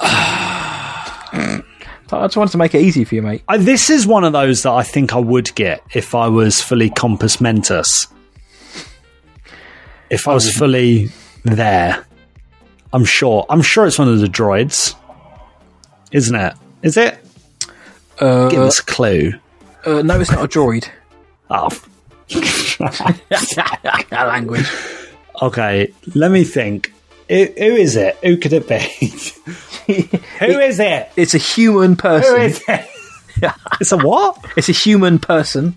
I 2.12 2.24
just 2.24 2.36
wanted 2.36 2.50
to 2.52 2.58
make 2.58 2.74
it 2.74 2.82
easy 2.82 3.04
for 3.04 3.14
you, 3.14 3.22
mate. 3.22 3.42
I, 3.48 3.56
this 3.58 3.88
is 3.88 4.06
one 4.06 4.24
of 4.24 4.32
those 4.32 4.64
that 4.64 4.72
I 4.72 4.82
think 4.82 5.14
I 5.14 5.18
would 5.18 5.54
get 5.54 5.82
if 5.94 6.14
I 6.14 6.26
was 6.28 6.60
fully 6.60 6.90
compos 6.90 7.40
mentis. 7.40 8.08
If 10.10 10.26
I 10.28 10.34
was 10.34 10.54
fully 10.54 11.10
there, 11.44 12.04
I'm 12.92 13.04
sure. 13.04 13.46
I'm 13.48 13.62
sure 13.62 13.86
it's 13.86 13.98
one 13.98 14.08
of 14.08 14.20
the 14.20 14.26
droids, 14.26 14.94
isn't 16.12 16.34
it? 16.34 16.54
Is 16.82 16.96
it? 16.96 17.18
Uh, 18.18 18.48
Give 18.48 18.60
us 18.60 18.80
a 18.80 18.84
clue. 18.84 19.32
Uh, 19.84 20.02
no, 20.02 20.20
it's 20.20 20.30
not 20.30 20.44
a 20.44 20.48
droid. 20.48 20.88
Oh, 21.52 21.68
language. 24.12 24.70
okay. 25.42 25.92
Let 26.14 26.30
me 26.30 26.44
think. 26.44 26.92
Who, 27.28 27.44
who 27.44 27.76
is 27.76 27.96
it? 27.96 28.16
Who 28.22 28.36
could 28.36 28.52
it 28.52 28.68
be? 28.68 28.78
Who 30.38 30.58
is 30.60 30.78
it? 30.78 31.10
It's 31.16 31.34
a 31.34 31.38
human 31.38 31.96
person. 31.96 32.36
Who 32.36 32.42
is 32.42 32.62
it? 32.68 32.88
it's 33.80 33.90
a 33.90 33.98
what? 33.98 34.38
It's 34.56 34.68
a 34.68 34.72
human 34.72 35.18
person. 35.18 35.76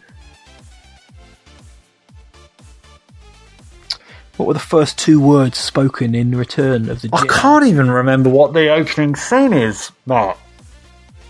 What 4.38 4.47
were 4.47 4.53
the 4.53 4.60
first 4.60 4.97
two 4.97 5.19
words 5.22 5.57
spoken 5.57 6.15
in 6.15 6.35
Return 6.35 6.89
of 6.89 7.01
the 7.01 7.10
I 7.14 7.26
can't 7.27 7.65
even 7.68 7.89
remember 7.91 8.30
what 8.30 8.53
the 8.53 8.69
opening 8.69 9.15
scene 9.15 9.53
is, 9.53 9.91
Mark. 10.07 10.38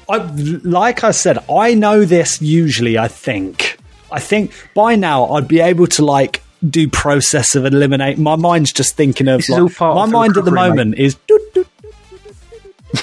I, 0.09 0.17
like 0.63 1.03
I 1.03 1.11
said, 1.11 1.38
I 1.49 1.73
know 1.73 2.05
this 2.05 2.41
usually, 2.41 2.97
I 2.97 3.07
think. 3.09 3.77
I 4.11 4.19
think 4.19 4.53
by 4.73 4.95
now 4.95 5.25
I'd 5.34 5.47
be 5.47 5.59
able 5.59 5.88
to, 5.88 6.05
like, 6.05 6.43
do 6.69 6.88
process 6.88 7.55
of 7.55 7.65
eliminate. 7.65 8.17
My 8.17 8.35
mind's 8.38 8.71
just 8.71 8.95
thinking 8.95 9.27
of. 9.27 9.47
Like- 9.49 9.81
all 9.81 9.95
my 9.95 10.03
of 10.05 10.11
mind 10.11 10.38
at 10.38 10.45
the 10.45 10.51
moment 10.51 10.91
mate. 10.91 10.99
is. 10.99 11.17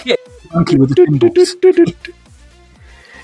yeah, 0.04 0.16
monkey 0.54 0.76
with 0.76 0.94
the. 0.94 1.94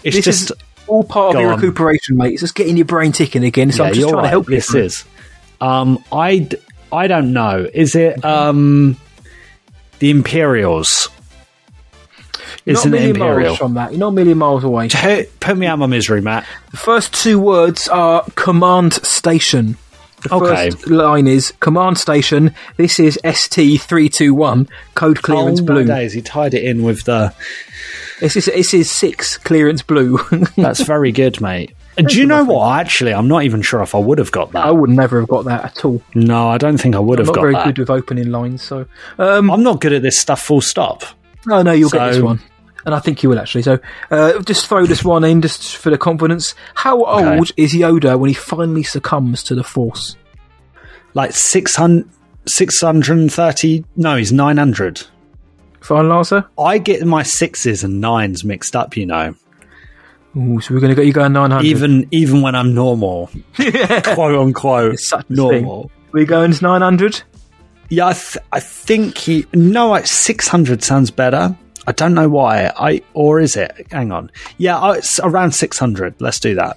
It's 0.05 0.15
this 0.17 0.25
just. 0.25 0.51
is 0.51 0.53
all 0.87 1.03
part 1.03 1.29
of 1.31 1.33
Go 1.35 1.41
your 1.41 1.53
on. 1.53 1.57
recuperation, 1.61 2.17
mate. 2.17 2.33
It's 2.35 2.43
just 2.43 2.55
getting 2.55 2.77
your 2.77 2.87
brain 2.87 3.11
ticking 3.13 3.43
again. 3.45 3.73
So 3.73 3.83
yeah, 3.83 3.89
I'm 3.89 3.95
just 3.95 4.09
trying 4.09 4.15
right, 4.17 4.23
to 4.23 4.29
help 4.29 4.49
you. 4.49 4.55
This 4.57 4.73
is. 4.75 5.05
Um, 5.61 6.05
I, 6.13 6.39
d- 6.41 6.59
I 6.93 7.07
don't 7.07 7.33
know. 7.33 7.69
Is 7.73 7.95
it 7.95 8.25
um, 8.25 8.97
the 9.99 10.11
Imperials? 10.11 11.09
You're 12.65 12.77
Is 12.77 12.85
not 12.85 12.85
a 12.85 12.89
it 12.89 12.91
million 13.01 13.17
Imperial? 13.17 13.41
miles 13.49 13.59
from 13.59 13.75
that. 13.75 13.91
You're 13.93 14.01
not 14.01 14.09
a 14.09 14.13
million 14.13 14.39
miles 14.39 14.65
away. 14.65 14.89
Put, 15.41 15.57
me 15.57 15.67
out 15.67 15.75
of 15.75 15.79
my 15.81 15.87
misery, 15.87 16.21
Matt. 16.21 16.45
The 16.73 16.77
first 16.77 17.15
two 17.15 17.39
words 17.39 17.87
are 17.89 18.25
command 18.35 18.95
station. 18.95 19.77
The 20.23 20.35
Okay. 20.35 20.71
first 20.71 20.89
line 20.89 21.27
is 21.29 21.53
command 21.61 21.99
station. 21.99 22.53
This 22.77 22.99
is 22.99 23.21
ST 23.25 23.81
three 23.81 24.09
two 24.09 24.35
one 24.35 24.69
code 24.95 25.23
clearance 25.23 25.61
oh, 25.61 25.65
blue. 25.65 25.85
Days, 25.85 26.13
he 26.15 26.23
tied 26.23 26.55
it 26.55 26.65
in 26.65 26.83
with 26.83 27.05
the. 27.05 27.33
This 28.19 28.35
is 28.35 28.47
this 28.47 28.75
is 28.75 28.91
six 28.91 29.37
clearance 29.37 29.83
blue. 29.83 30.19
That's 30.57 30.83
very 30.83 31.13
good, 31.13 31.41
mate. 31.41 31.76
Do 31.97 32.19
you 32.19 32.27
know 32.27 32.45
what? 32.45 32.79
Actually, 32.79 33.15
I'm 33.15 33.27
not 33.29 33.45
even 33.45 33.63
sure 33.63 33.81
if 33.83 33.95
I 33.95 33.99
would 33.99 34.19
have 34.19 34.31
got 34.31 34.53
that. 34.53 34.67
I 34.67 34.71
would 34.71 34.91
never 34.91 35.21
have 35.21 35.29
got 35.29 35.47
that 35.47 35.65
at 35.65 35.85
all. 35.85 36.03
No, 36.15 36.49
I 36.49 36.59
don't 36.59 36.77
think 36.79 36.95
I 36.95 36.99
would 36.99 37.19
I'm 37.19 37.27
have 37.27 37.35
not 37.35 37.43
got 37.43 37.51
very 37.53 37.65
good 37.65 37.79
with 37.79 37.91
opening 37.91 38.31
lines, 38.31 38.63
so 38.63 38.87
um, 39.19 39.51
I'm 39.51 39.63
not 39.63 39.81
good 39.81 39.93
at 39.95 40.03
this 40.03 40.19
stuff. 40.19 40.43
Full 40.43 40.61
stop. 40.61 41.05
no, 41.47 41.63
no, 41.63 41.73
you'll 41.73 41.89
get 41.91 42.13
this 42.13 42.23
one, 42.23 42.41
and 42.85 42.95
I 42.95 42.99
think 42.99 43.23
you 43.23 43.31
will 43.31 43.39
actually. 43.39 43.63
So 43.63 43.79
uh, 44.11 44.43
just 44.43 44.67
throw 44.67 44.85
this 44.85 45.03
one 45.05 45.25
in 45.25 45.41
just 45.41 45.77
for 45.77 45.89
the 45.91 45.97
confidence. 45.99 46.55
How 46.75 47.03
Okay. 47.05 47.37
old 47.39 47.51
is 47.57 47.73
Yoda 47.73 48.19
when 48.19 48.29
he 48.29 48.35
finally 48.35 48.83
succumbs 48.83 49.43
to 49.45 49.55
the 49.55 49.65
Force? 49.65 50.17
Like 51.15 51.33
600, 51.33 52.07
630. 52.47 53.85
No, 53.97 54.17
he's 54.17 54.33
900. 54.33 55.03
Final 55.81 56.13
answer. 56.15 56.45
I 56.59 56.79
get 56.79 57.07
my 57.07 57.23
sixes 57.23 57.85
and 57.85 58.01
nines 58.01 58.45
mixed 58.45 58.75
up, 58.77 58.97
you 58.97 59.07
know. 59.07 59.35
Ooh, 60.37 60.61
so 60.61 60.75
we're 60.75 60.81
going 60.81 60.91
to 60.91 60.95
get 60.97 61.07
you 61.07 61.13
going 61.13 61.33
nine 61.33 61.51
hundred. 61.51 61.67
Even 61.67 62.07
even 62.11 62.43
when 62.43 62.55
I'm 62.55 62.75
normal, 62.75 63.31
quote 63.57 64.35
unquote, 64.39 64.95
It's 64.95 65.09
such 65.09 65.29
normal. 65.31 65.91
We 66.13 66.25
going 66.25 66.53
to 66.53 66.63
nine 66.63 66.83
hundred. 66.83 67.23
Yeah, 67.89 68.09
I, 68.09 68.13
th- 68.15 68.39
I 68.53 68.61
think 68.61 69.17
he. 69.17 69.47
No, 69.55 69.89
like 69.91 70.07
600 70.09 70.83
sounds 70.83 71.11
better. 71.13 71.57
I 71.87 71.93
don't 71.93 72.15
know 72.15 72.29
why. 72.29 72.73
I 72.77 73.01
or 73.15 73.39
is 73.39 73.55
it? 73.57 73.87
Hang 73.93 74.11
on. 74.11 74.31
Yeah, 74.59 74.77
I- 74.79 74.97
it's 74.97 75.21
around 75.21 75.53
600. 75.53 76.17
Let's 76.21 76.41
do 76.41 76.57
that. 76.57 76.77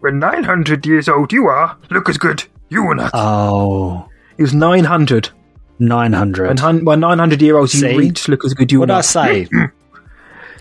When 0.00 0.18
900 0.18 0.84
years 0.86 1.08
old 1.08 1.32
you 1.32 1.46
are, 1.46 1.76
look 1.90 2.08
as 2.08 2.18
good. 2.18 2.44
You 2.68 2.84
were 2.84 2.94
not. 2.96 3.12
Oh, 3.14 4.08
he 4.36 4.42
was 4.42 4.52
900. 4.52 5.30
900. 5.78 6.50
And 6.50 6.58
hun- 6.58 6.84
when 6.84 7.00
900 7.00 7.40
year 7.40 7.56
olds 7.58 7.80
you 7.80 7.96
reach, 7.96 8.28
look 8.28 8.44
as 8.44 8.54
good 8.54 8.72
you 8.72 8.80
What 8.80 8.86
did 8.86 8.94
I 8.96 9.00
say? 9.02 9.48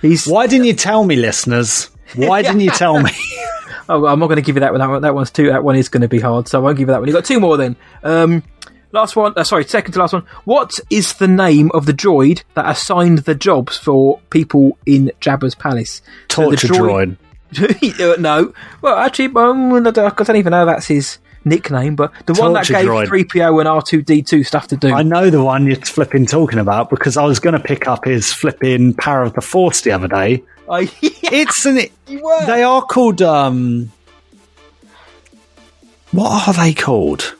He's. 0.02 0.28
Why 0.28 0.48
didn't 0.48 0.66
you 0.66 0.74
tell 0.74 1.04
me, 1.04 1.16
listeners? 1.16 1.90
Why 2.16 2.42
didn't 2.42 2.62
you 2.62 2.72
tell 2.72 3.02
me? 3.02 3.12
Oh, 3.88 4.08
I'm 4.08 4.20
not 4.20 4.28
going 4.28 4.38
to 4.38 4.42
give 4.42 4.56
you 4.56 4.62
that 4.62 4.72
one. 4.72 4.80
That, 4.80 4.90
one. 4.90 5.02
that 5.04 5.14
one's 5.14 5.30
too. 5.30 5.50
That 5.50 5.64
one 5.64 5.76
is 5.76 5.90
going 5.90 6.02
to 6.02 6.08
be 6.08 6.20
hard, 6.20 6.48
so 6.48 6.60
I 6.60 6.64
won't 6.64 6.76
give 6.76 6.88
you 6.88 6.94
that 6.94 7.02
one. 7.02 7.08
You've 7.08 7.16
got 7.16 7.26
two 7.26 7.40
more 7.40 7.56
then. 7.56 7.76
Um, 8.02 8.42
last 8.92 9.16
one. 9.16 9.34
Uh, 9.36 9.44
sorry, 9.44 9.64
second 9.66 9.94
to 9.94 10.00
last 10.00 10.14
one. 10.14 10.26
What 10.46 10.80
is 10.90 11.14
the 11.14 11.28
name 11.28 11.70
of 11.72 11.86
the 11.86 11.94
droid 11.94 12.42
that 12.56 12.68
assigned 12.68 13.20
the 13.20 13.36
jobs 13.36 13.78
for 13.78 14.20
people 14.32 14.78
in 14.88 15.12
Jabba's 15.22 15.54
palace? 15.54 16.02
So 16.32 16.50
the 16.50 16.58
Torture 16.58 16.68
droid. 16.70 17.18
Uh, 17.58 18.16
no. 18.20 18.54
Well, 18.82 18.98
actually, 18.98 19.28
um, 19.36 19.72
I 19.72 19.92
don't 19.92 20.36
even 20.36 20.52
know 20.52 20.66
that's 20.66 20.88
his 20.88 21.20
nickname, 21.46 21.96
but 21.96 22.12
the 22.26 22.34
one 22.34 22.54
that 22.54 22.68
gave 22.68 22.88
droid. 22.88 23.08
3PO 23.08 23.60
and 23.60 23.70
R2D2 23.70 24.46
stuff 24.46 24.68
to 24.70 24.76
do. 24.78 24.92
I 24.94 25.04
know 25.04 25.30
the 25.30 25.44
one 25.44 25.68
you're 25.68 25.76
flipping 25.78 26.26
talking 26.26 26.60
about 26.60 26.90
because 26.90 27.16
I 27.16 27.24
was 27.24 27.40
going 27.40 27.54
to 27.54 27.60
pick 27.60 27.88
up 27.88 28.04
his 28.06 28.34
flipping 28.34 28.94
Power 28.96 29.22
of 29.22 29.34
the 29.34 29.42
Force 29.42 29.82
the 29.82 29.92
other 29.92 30.08
day. 30.08 30.44
I, 30.70 30.92
It's 31.02 31.66
an. 31.66 31.80
They 32.46 32.64
are 32.64 32.82
called. 32.82 33.22
um 33.22 33.92
What 36.12 36.48
are 36.48 36.54
they 36.54 36.74
called? 36.74 37.36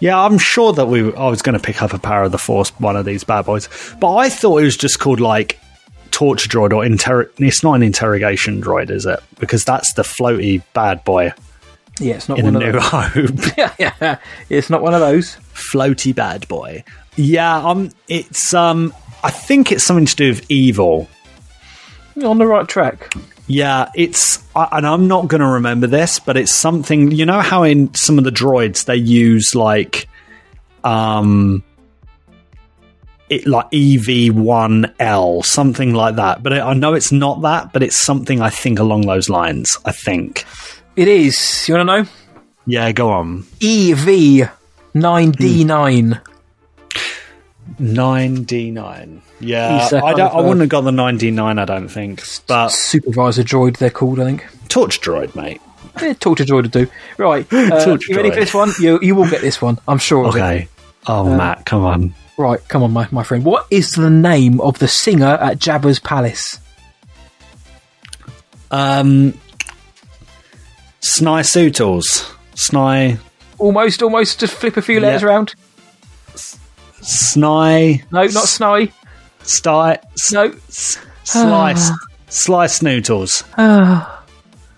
Yeah, 0.00 0.18
I'm 0.18 0.38
sure 0.38 0.72
that 0.72 0.86
we. 0.86 1.12
I 1.14 1.28
was 1.28 1.42
going 1.42 1.58
to 1.58 1.62
pick 1.64 1.82
up 1.82 1.92
a 1.92 1.98
Power 1.98 2.24
of 2.24 2.32
the 2.32 2.38
Force, 2.38 2.70
one 2.80 2.96
of 2.96 3.04
these 3.04 3.24
bad 3.24 3.44
boys, 3.44 3.68
but 4.00 4.14
I 4.14 4.28
thought 4.28 4.58
it 4.58 4.64
was 4.64 4.76
just 4.76 4.98
called 4.98 5.20
like 5.20 5.60
torture 6.10 6.48
droid 6.48 6.72
or 6.72 6.84
inter. 6.84 7.30
It's 7.38 7.62
not 7.62 7.74
an 7.74 7.82
interrogation 7.82 8.62
droid, 8.62 8.90
is 8.90 9.06
it? 9.06 9.20
Because 9.38 9.64
that's 9.64 9.92
the 9.94 10.02
floaty 10.02 10.62
bad 10.72 11.04
boy 11.04 11.32
yeah, 12.00 12.14
it's 12.14 12.28
not 12.28 12.38
in 12.38 12.44
one 12.46 12.56
A 12.56 12.58
of 12.58 12.64
New 12.64 12.72
those. 12.72 12.88
Hope. 12.90 13.56
yeah, 13.58 13.74
yeah, 13.78 14.18
it's 14.48 14.70
not 14.70 14.82
one 14.82 14.94
of 14.94 15.00
those. 15.00 15.36
floaty 15.54 16.14
bad 16.14 16.48
boy. 16.48 16.82
Yeah, 17.16 17.58
um, 17.58 17.90
it's 18.08 18.52
um, 18.54 18.92
I 19.22 19.30
think 19.30 19.70
it's 19.70 19.84
something 19.84 20.06
to 20.06 20.16
do 20.16 20.28
with 20.30 20.50
evil. 20.50 21.08
You're 22.16 22.30
on 22.30 22.38
the 22.38 22.46
right 22.46 22.66
track. 22.68 23.14
Yeah, 23.46 23.90
it's, 23.96 24.42
I- 24.54 24.68
and 24.72 24.86
I'm 24.86 25.08
not 25.08 25.26
going 25.28 25.40
to 25.40 25.46
remember 25.46 25.86
this, 25.86 26.18
but 26.20 26.36
it's 26.36 26.52
something. 26.52 27.10
You 27.10 27.26
know 27.26 27.40
how 27.40 27.62
in 27.64 27.92
some 27.94 28.16
of 28.18 28.24
the 28.24 28.30
droids 28.30 28.84
they 28.84 28.96
use 28.96 29.54
like, 29.54 30.08
um, 30.84 31.62
it 33.28 33.46
like 33.46 33.70
EV1L, 33.70 35.44
something 35.44 35.94
like 35.94 36.16
that. 36.16 36.42
But 36.42 36.52
I 36.54 36.60
I 36.70 36.74
know 36.74 36.94
it's 36.94 37.12
not 37.12 37.42
that, 37.42 37.72
but 37.72 37.82
it's 37.82 37.98
something 37.98 38.40
I 38.40 38.50
think 38.50 38.78
along 38.78 39.02
those 39.02 39.28
lines. 39.28 39.76
I 39.84 39.92
think. 39.92 40.44
It 40.96 41.08
is. 41.08 41.68
You 41.68 41.74
want 41.76 41.88
to 41.88 42.02
know? 42.02 42.08
Yeah, 42.66 42.92
go 42.92 43.10
on. 43.10 43.44
EV 43.62 44.50
nine 44.94 45.30
D 45.32 45.64
nine. 45.64 46.20
Nine 47.78 48.42
D 48.44 48.70
nine. 48.70 49.22
Yeah, 49.40 49.80
He's 49.82 49.92
a 49.92 50.04
I 50.04 50.12
don't. 50.12 50.34
I 50.34 50.40
wouldn't 50.40 50.60
have 50.60 50.68
got 50.68 50.82
the 50.82 50.92
nine 50.92 51.16
D 51.16 51.30
nine. 51.30 51.58
I 51.58 51.64
don't 51.64 51.88
think. 51.88 52.22
But 52.46 52.68
Supervisor 52.70 53.42
droid, 53.42 53.78
they're 53.78 53.90
called. 53.90 54.20
I 54.20 54.24
think. 54.24 54.46
torch 54.68 55.00
droid, 55.00 55.34
mate. 55.34 55.60
Yeah, 56.00 56.12
torture 56.14 56.44
droid 56.44 56.62
would 56.62 56.70
do. 56.72 56.86
Right, 57.16 57.46
uh, 57.52 57.98
you 58.08 58.16
ready 58.16 58.30
droid. 58.30 58.34
for 58.34 58.40
this 58.40 58.54
one? 58.54 58.72
You 58.80 58.98
you 59.02 59.14
will 59.14 59.28
get 59.28 59.40
this 59.40 59.60
one. 59.62 59.78
I'm 59.88 59.98
sure. 59.98 60.26
of 60.26 60.36
it. 60.36 60.38
Okay. 60.38 60.68
Oh, 61.06 61.26
Uh, 61.32 61.36
Matt, 61.36 61.64
come 61.64 61.84
on. 61.84 62.14
Right, 62.36 62.60
come 62.68 62.82
on, 62.82 62.92
my, 62.92 63.08
my 63.10 63.22
friend. 63.22 63.44
What 63.44 63.66
is 63.70 63.92
the 63.92 64.08
name 64.10 64.60
of 64.60 64.78
the 64.78 64.88
singer 64.88 65.26
at 65.26 65.58
Jabba's 65.58 65.98
palace? 65.98 66.58
Um, 68.70 69.34
Sny 71.00 71.40
Sootles. 71.42 72.34
Sny. 72.54 73.18
Almost, 73.58 74.02
almost. 74.02 74.40
Just 74.40 74.54
flip 74.54 74.76
a 74.76 74.82
few 74.82 75.00
letters 75.00 75.22
around. 75.22 75.54
Sny. 77.02 78.02
No, 78.10 78.20
not 78.22 78.28
Sny. 78.28 78.92
Sty. 79.42 79.98
No. 80.32 80.52
Slice. 81.24 81.90
Sly 82.28 82.66
Snootles. 82.66 83.42
Ah. 83.56 84.24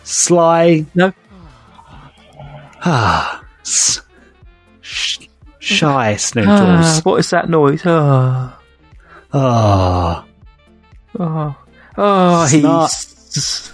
Sly. 0.04 0.86
No. 0.94 1.12
Ah. 2.84 3.44
S- 3.62 4.00
sh- 4.80 5.26
shy 5.58 6.12
Ah, 6.12 6.16
Snootles. 6.16 7.04
what 7.04 7.20
is 7.20 7.30
that 7.30 7.48
noise? 7.48 7.82
Ah. 7.84 8.58
Ah. 9.32 10.24
Oh, 11.18 11.56
oh, 11.98 12.46
Snot. 12.48 12.90
he's. 12.90 13.72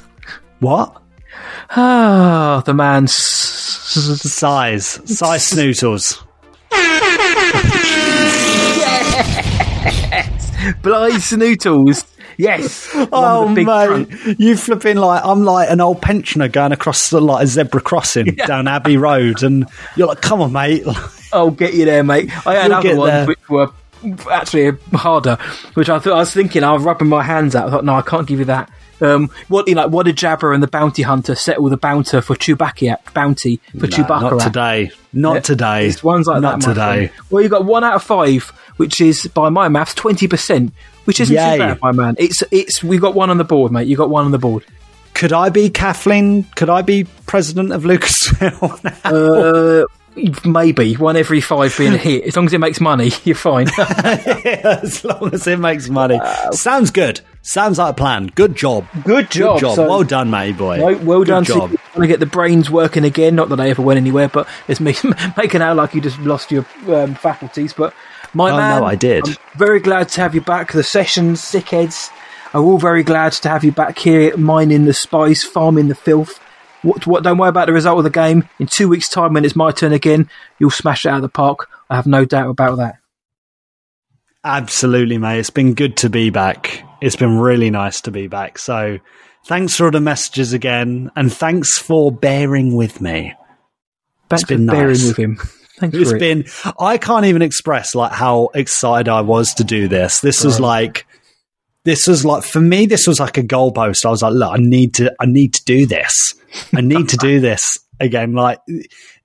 What? 0.60 1.00
Ah, 1.70 2.62
the 2.64 2.74
man's. 2.74 3.14
Size. 3.14 4.86
Size 4.86 5.50
Snootles. 5.50 6.22
Bly 10.82 11.10
Snootles. 11.12 12.04
Yes. 12.36 12.88
Oh 13.12 13.48
mate, 13.48 13.64
front. 13.64 14.38
you 14.38 14.56
flipping 14.56 14.96
like 14.96 15.24
I'm 15.24 15.44
like 15.44 15.70
an 15.70 15.80
old 15.80 16.00
pensioner 16.00 16.46
going 16.48 16.70
across 16.72 17.10
the, 17.10 17.20
like 17.20 17.42
a 17.44 17.46
zebra 17.48 17.80
crossing 17.80 18.26
down 18.46 18.68
Abbey 18.68 18.96
Road, 18.96 19.42
and 19.42 19.66
you're 19.96 20.06
like, 20.06 20.20
"Come 20.20 20.40
on, 20.42 20.52
mate!" 20.52 20.84
I'll 21.32 21.50
get 21.50 21.74
you 21.74 21.84
there, 21.84 22.04
mate. 22.04 22.30
I 22.46 22.54
had 22.54 22.68
You'll 22.70 22.74
other 22.74 22.96
ones 22.96 23.10
there. 23.10 23.26
which 23.26 23.48
were 23.48 23.70
actually 24.30 24.70
harder, 24.92 25.36
which 25.74 25.88
I 25.88 25.98
thought 25.98 26.12
I 26.12 26.18
was 26.20 26.32
thinking. 26.32 26.62
I 26.62 26.72
was 26.72 26.82
rubbing 26.84 27.08
my 27.08 27.22
hands 27.24 27.56
out. 27.56 27.68
I 27.68 27.70
thought, 27.70 27.84
no, 27.84 27.94
I 27.94 28.02
can't 28.02 28.26
give 28.26 28.38
you 28.38 28.44
that. 28.46 28.70
Um, 29.00 29.30
what 29.48 29.68
you 29.68 29.74
know, 29.74 29.86
what 29.86 30.06
did 30.06 30.16
Jabba 30.16 30.52
and 30.52 30.62
the 30.62 30.66
bounty 30.66 31.02
hunter 31.02 31.34
settle 31.34 31.68
the 31.68 31.76
bounty 31.76 32.20
for 32.20 32.34
Chewbacca? 32.34 33.12
Bounty 33.14 33.60
for 33.78 33.86
No, 33.86 33.96
Chewbacca 33.96 34.20
not 34.22 34.32
at? 34.34 34.40
today. 34.40 34.90
Not 35.12 35.34
Yeah, 35.34 35.40
today. 35.40 35.92
Ones 36.02 36.26
like 36.26 36.40
not 36.42 36.60
that. 36.60 36.66
my 36.66 36.74
today. 36.96 37.12
Well, 37.30 37.42
you 37.42 37.48
got 37.48 37.64
one 37.64 37.84
out 37.84 37.94
of 37.94 38.02
five, 38.02 38.48
which 38.76 39.00
is 39.00 39.26
by 39.28 39.48
my 39.50 39.68
maths 39.68 39.94
twenty 39.94 40.26
percent, 40.28 40.72
which 41.04 41.20
isn't 41.20 41.34
Yay. 41.34 41.52
too 41.52 41.58
bad, 41.58 41.80
my 41.80 41.92
man. 41.92 42.16
It's 42.18 42.42
it's 42.50 42.82
we 42.82 42.98
got 42.98 43.14
one 43.14 43.30
on 43.30 43.38
the 43.38 43.44
board, 43.44 43.70
mate. 43.72 43.86
You 43.86 43.96
got 43.96 44.10
one 44.10 44.24
on 44.24 44.30
the 44.32 44.38
board. 44.38 44.64
Could 45.14 45.32
I 45.32 45.48
be 45.48 45.68
Kathleen? 45.70 46.44
Could 46.54 46.70
I 46.70 46.82
be 46.82 47.04
president 47.26 47.72
of 47.72 47.82
Lucasfilm? 47.84 48.94
Uh, 49.04 49.84
maybe 50.44 50.94
one 50.94 51.16
every 51.16 51.40
five 51.40 51.76
being 51.78 51.94
a 51.94 51.96
hit. 51.96 52.24
As 52.24 52.34
long 52.36 52.46
as 52.46 52.52
it 52.52 52.58
makes 52.58 52.80
money, 52.80 53.12
you're 53.24 53.36
fine. 53.36 53.68
as 53.78 55.04
long 55.04 55.32
as 55.32 55.46
it 55.46 55.58
makes 55.58 55.88
money. 55.88 56.18
Sounds 56.52 56.90
good. 56.90 57.20
Sounds 57.48 57.78
like 57.78 57.92
a 57.92 57.94
plan. 57.94 58.26
Good 58.34 58.54
job. 58.54 58.86
Good 59.04 59.30
job. 59.30 59.54
Good 59.54 59.60
job. 59.62 59.76
So- 59.76 59.88
well 59.88 60.04
done, 60.04 60.28
matey 60.28 60.52
boy. 60.52 60.98
Well 60.98 61.20
Good 61.20 61.28
done. 61.28 61.44
job. 61.44 61.70
Trying 61.94 62.02
to 62.02 62.06
get 62.06 62.20
the 62.20 62.26
brains 62.26 62.68
working 62.70 63.04
again. 63.04 63.36
Not 63.36 63.48
that 63.48 63.58
I 63.58 63.70
ever 63.70 63.80
went 63.80 63.96
anywhere, 63.96 64.28
but 64.28 64.46
it's 64.68 64.80
me 64.80 64.94
making 65.38 65.62
out 65.62 65.74
like 65.78 65.94
you 65.94 66.02
just 66.02 66.18
lost 66.20 66.52
your 66.52 66.66
um, 66.88 67.14
faculties. 67.14 67.72
But 67.72 67.94
my 68.34 68.50
Oh, 68.50 68.56
man, 68.58 68.80
no, 68.82 68.86
I 68.86 68.96
did. 68.96 69.26
I'm 69.26 69.36
very 69.56 69.80
glad 69.80 70.10
to 70.10 70.20
have 70.20 70.34
you 70.34 70.42
back. 70.42 70.72
The 70.72 70.82
sessions, 70.82 71.40
sickheads, 71.40 72.10
are 72.52 72.60
all 72.60 72.76
very 72.76 73.02
glad 73.02 73.32
to 73.32 73.48
have 73.48 73.64
you 73.64 73.72
back 73.72 73.98
here, 73.98 74.36
mining 74.36 74.84
the 74.84 74.92
spice, 74.92 75.42
farming 75.42 75.88
the 75.88 75.94
filth. 75.94 76.38
What, 76.82 77.06
what? 77.06 77.22
Don't 77.22 77.38
worry 77.38 77.48
about 77.48 77.66
the 77.68 77.72
result 77.72 77.96
of 77.96 78.04
the 78.04 78.10
game. 78.10 78.46
In 78.58 78.66
two 78.66 78.90
weeks' 78.90 79.08
time, 79.08 79.32
when 79.32 79.46
it's 79.46 79.56
my 79.56 79.70
turn 79.70 79.94
again, 79.94 80.28
you'll 80.58 80.68
smash 80.68 81.06
it 81.06 81.08
out 81.08 81.16
of 81.16 81.22
the 81.22 81.30
park. 81.30 81.66
I 81.88 81.96
have 81.96 82.06
no 82.06 82.26
doubt 82.26 82.50
about 82.50 82.76
that. 82.76 82.96
Absolutely, 84.44 85.16
mate. 85.16 85.38
It's 85.38 85.48
been 85.48 85.72
good 85.72 85.96
to 85.98 86.10
be 86.10 86.28
back. 86.28 86.84
It's 87.00 87.16
been 87.16 87.38
really 87.38 87.70
nice 87.70 88.00
to 88.02 88.10
be 88.10 88.26
back. 88.26 88.58
So, 88.58 88.98
thanks 89.46 89.76
for 89.76 89.86
all 89.86 89.90
the 89.90 90.00
messages 90.00 90.52
again, 90.52 91.10
and 91.16 91.32
thanks 91.32 91.78
for 91.78 92.10
bearing 92.12 92.74
with 92.74 93.00
me. 93.00 93.34
Thanks 94.28 94.42
it's 94.42 94.48
been 94.48 94.66
for 94.66 94.72
bearing 94.72 94.88
with 94.90 95.16
him. 95.16 95.36
Thanks 95.78 95.96
It's 95.96 96.10
for 96.10 96.16
it. 96.16 96.20
been. 96.20 96.44
I 96.78 96.98
can't 96.98 97.26
even 97.26 97.40
express 97.40 97.94
like 97.94 98.12
how 98.12 98.50
excited 98.54 99.08
I 99.08 99.20
was 99.20 99.54
to 99.54 99.64
do 99.64 99.88
this. 99.88 100.20
This 100.20 100.42
was 100.44 100.58
like. 100.60 101.06
This 101.84 102.06
was 102.06 102.24
like 102.24 102.42
for 102.42 102.60
me. 102.60 102.84
This 102.86 103.06
was 103.06 103.20
like 103.20 103.38
a 103.38 103.42
goalpost. 103.42 104.04
I 104.04 104.10
was 104.10 104.20
like, 104.20 104.34
look, 104.34 104.52
I 104.52 104.58
need 104.58 104.94
to. 104.94 105.14
I 105.20 105.26
need 105.26 105.54
to 105.54 105.64
do 105.64 105.86
this. 105.86 106.34
I 106.74 106.80
need 106.80 107.08
to 107.10 107.16
do 107.16 107.40
this 107.48 107.78
again. 108.00 108.32
Like, 108.34 108.58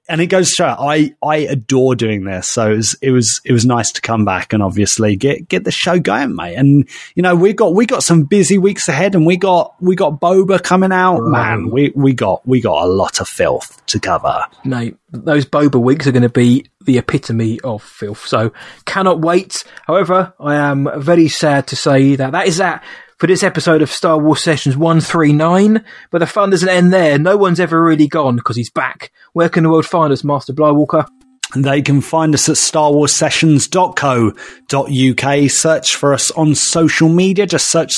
and 0.10 0.20
it 0.20 0.28
goes 0.28 0.52
straight. 0.52 0.76
I 0.78 1.16
I 1.24 1.38
adore 1.38 1.96
doing 1.96 2.26
this. 2.26 2.50
So 2.50 2.72
it 2.72 2.76
was 2.76 2.98
it 3.02 3.12
was 3.12 3.42
it 3.46 3.54
was 3.54 3.66
nice 3.66 3.92
to 3.94 4.02
come 4.02 4.26
back 4.26 4.54
and 4.54 4.62
obviously 4.62 5.16
get 5.16 5.48
get 5.48 5.64
the 5.64 5.72
show 5.72 6.00
going, 6.00 6.36
mate. 6.36 6.56
And 6.56 6.88
you 7.16 7.24
know 7.24 7.36
we 7.36 7.54
got 7.54 7.74
we 7.74 7.86
got 7.86 8.04
some 8.04 8.24
busy 8.24 8.58
weeks 8.58 8.90
ahead, 8.90 9.16
and 9.16 9.26
we 9.26 9.38
got 9.38 9.76
we 9.82 9.96
got 9.96 10.20
Boba 10.20 10.62
coming 10.62 10.92
out. 10.92 11.22
Man, 11.22 11.70
we 11.70 11.92
we 11.96 12.14
got 12.14 12.46
we 12.48 12.62
got 12.62 12.84
a 12.84 12.88
lot 12.88 13.22
of 13.22 13.28
filth 13.28 13.84
to 13.88 14.00
cover. 14.00 14.46
Mate, 14.66 14.98
those 15.12 15.46
boba 15.46 15.82
wigs 15.82 16.08
are 16.08 16.12
going 16.12 16.24
to 16.24 16.30
be 16.30 16.66
the 16.82 16.98
epitome 16.98 17.60
of 17.62 17.82
filth. 17.82 18.26
So 18.26 18.52
cannot 18.86 19.22
wait. 19.22 19.64
However, 19.88 20.34
I 20.40 20.56
am 20.56 20.90
very 20.98 21.30
sad 21.30 21.68
to 21.68 21.76
say 21.76 22.16
that 22.16 22.32
that 22.32 22.48
is 22.48 22.58
that 22.58 22.84
for 23.24 23.28
this 23.28 23.42
episode 23.42 23.82
of 23.82 23.90
Star 23.90 24.20
Wars 24.20 24.44
Sessions 24.44 24.76
139. 24.76 25.86
But 26.12 26.18
the 26.18 26.28
fun 26.28 26.50
doesn't 26.50 26.68
end 26.68 26.92
there. 26.92 27.18
No 27.18 27.38
one's 27.38 27.62
ever 27.62 27.82
really 27.82 28.06
gone 28.06 28.36
because 28.36 28.58
he's 28.58 28.70
back. 28.70 29.14
Where 29.32 29.48
can 29.48 29.64
the 29.64 29.70
world 29.70 29.86
find 29.86 30.12
us, 30.12 30.26
Master 30.26 30.52
Blywalker? 30.52 31.08
They 31.56 31.82
can 31.82 32.02
find 32.02 32.34
us 32.34 32.50
at 32.50 32.58
starwarsessions.co.uk. 32.58 35.50
Search 35.50 35.96
for 35.96 36.14
us 36.14 36.32
on 36.32 36.54
social 36.54 37.08
media. 37.08 37.46
Just 37.46 37.72
search 37.72 37.94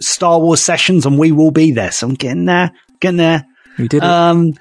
Star 0.00 0.38
Wars 0.38 0.62
Sessions 0.62 1.04
and 1.04 1.18
we 1.18 1.32
will 1.32 1.50
be 1.50 1.72
there. 1.72 1.90
So 1.90 2.06
I'm 2.06 2.14
getting 2.14 2.44
there, 2.44 2.70
getting 3.00 3.16
there. 3.16 3.48
We 3.78 3.88
did 3.88 4.04
it. 4.04 4.08
Um, 4.08 4.52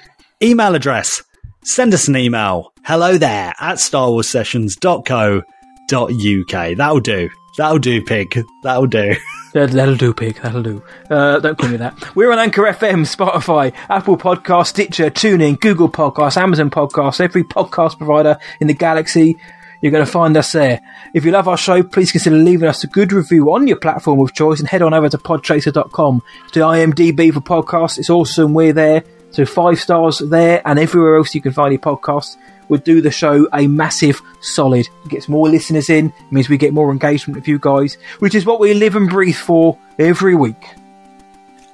email 0.41 0.73
address. 0.73 1.21
Send 1.63 1.93
us 1.93 2.07
an 2.07 2.17
email. 2.17 2.73
Hello 2.83 3.19
there 3.19 3.53
at 3.59 3.77
starwarsessions.co.uk. 3.77 6.77
That'll 6.77 7.01
do. 7.01 7.29
That'll 7.57 7.79
do, 7.79 8.01
pig. 8.01 8.45
That'll 8.63 8.87
do. 8.87 9.15
That, 9.53 9.71
that'll 9.71 9.95
do, 9.95 10.13
pig. 10.13 10.39
That'll 10.43 10.61
do. 10.61 10.83
Uh, 11.09 11.39
don't 11.39 11.57
call 11.57 11.69
me 11.69 11.77
that. 11.77 12.15
We're 12.15 12.31
on 12.31 12.37
Anchor 12.37 12.63
FM, 12.63 13.07
Spotify, 13.07 13.73
Apple 13.89 14.17
Podcast, 14.17 14.67
Stitcher, 14.67 15.09
TuneIn, 15.09 15.59
Google 15.59 15.89
Podcasts, 15.89 16.37
Amazon 16.37 16.69
Podcasts, 16.69 17.21
every 17.21 17.43
podcast 17.43 17.97
provider 17.97 18.37
in 18.59 18.67
the 18.67 18.75
galaxy. 18.75 19.35
You're 19.81 19.93
going 19.93 20.05
to 20.05 20.11
find 20.11 20.35
us 20.37 20.51
there. 20.51 20.81
If 21.15 21.25
you 21.25 21.31
love 21.31 21.47
our 21.47 21.57
show, 21.57 21.81
please 21.81 22.11
consider 22.11 22.35
leaving 22.35 22.67
us 22.67 22.83
a 22.83 22.87
good 22.87 23.11
review 23.13 23.51
on 23.51 23.67
your 23.67 23.77
platform 23.77 24.19
of 24.19 24.33
choice 24.33 24.59
and 24.59 24.67
head 24.67 24.83
on 24.83 24.93
over 24.93 25.09
to 25.09 25.17
podchaser.com 25.17 26.21
to 26.51 26.59
IMDb 26.59 27.33
for 27.33 27.41
podcasts. 27.41 27.97
It's 27.97 28.11
awesome. 28.11 28.53
We're 28.53 28.73
there. 28.73 29.03
So 29.31 29.45
five 29.45 29.79
stars 29.79 30.19
there 30.19 30.61
and 30.65 30.77
everywhere 30.77 31.15
else 31.15 31.33
you 31.33 31.41
can 31.41 31.53
find 31.53 31.71
your 31.71 31.81
podcasts 31.81 32.37
would 32.69 32.83
do 32.83 33.01
the 33.01 33.11
show 33.11 33.47
a 33.53 33.67
massive 33.67 34.21
solid. 34.41 34.87
It 35.05 35.09
gets 35.09 35.27
more 35.27 35.47
listeners 35.49 35.89
in, 35.89 36.13
means 36.31 36.49
we 36.49 36.57
get 36.57 36.73
more 36.73 36.91
engagement 36.91 37.35
with 37.35 37.47
you 37.47 37.59
guys, 37.59 37.95
which 38.19 38.35
is 38.35 38.45
what 38.45 38.59
we 38.59 38.73
live 38.73 38.95
and 38.95 39.09
breathe 39.09 39.35
for 39.35 39.77
every 39.99 40.35
week. 40.35 40.75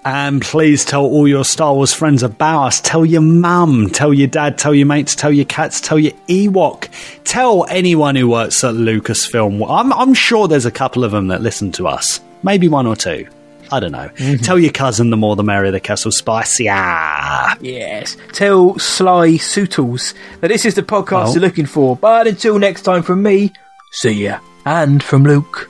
And 0.05 0.41
please 0.41 0.83
tell 0.83 1.05
all 1.05 1.27
your 1.29 1.45
Star 1.45 1.73
Wars 1.73 1.93
friends 1.93 2.23
about 2.23 2.65
us. 2.65 2.81
Tell 2.81 3.05
your 3.05 3.21
mum, 3.21 3.89
tell 3.89 4.13
your 4.13 4.27
dad, 4.27 4.57
tell 4.57 4.75
your 4.75 4.85
mates, 4.85 5.15
tell 5.15 5.31
your 5.31 5.45
cats, 5.45 5.79
tell 5.79 5.97
your 5.97 6.11
Ewok. 6.27 6.89
Tell 7.23 7.65
anyone 7.69 8.17
who 8.17 8.27
works 8.27 8.63
at 8.65 8.73
Lucasfilm. 8.75 9.65
I'm, 9.69 9.93
I'm 9.93 10.13
sure 10.13 10.49
there's 10.49 10.65
a 10.65 10.71
couple 10.71 11.05
of 11.05 11.11
them 11.11 11.27
that 11.27 11.41
listen 11.41 11.71
to 11.73 11.87
us. 11.87 12.19
Maybe 12.43 12.67
one 12.67 12.85
or 12.85 12.97
two. 12.97 13.27
I 13.73 13.79
don't 13.79 13.91
know. 13.91 14.09
Tell 14.43 14.59
your 14.59 14.71
cousin 14.71 15.09
the 15.09 15.17
more 15.17 15.35
the 15.35 15.43
merrier 15.43 15.71
the 15.71 15.79
castle 15.79 16.11
spicy. 16.11 16.67
Ah. 16.69 17.57
Yes. 17.59 18.15
Tell 18.31 18.77
Sly 18.77 19.29
Sootles 19.31 20.13
that 20.41 20.49
this 20.49 20.63
is 20.65 20.75
the 20.75 20.83
podcast 20.83 21.29
Oh. 21.29 21.31
you're 21.33 21.41
looking 21.41 21.65
for. 21.65 21.95
But 21.95 22.27
until 22.27 22.59
next 22.59 22.83
time 22.83 23.01
from 23.01 23.23
me, 23.23 23.51
see 23.91 24.11
ya. 24.11 24.39
And 24.65 25.01
from 25.01 25.23
Luke. 25.23 25.69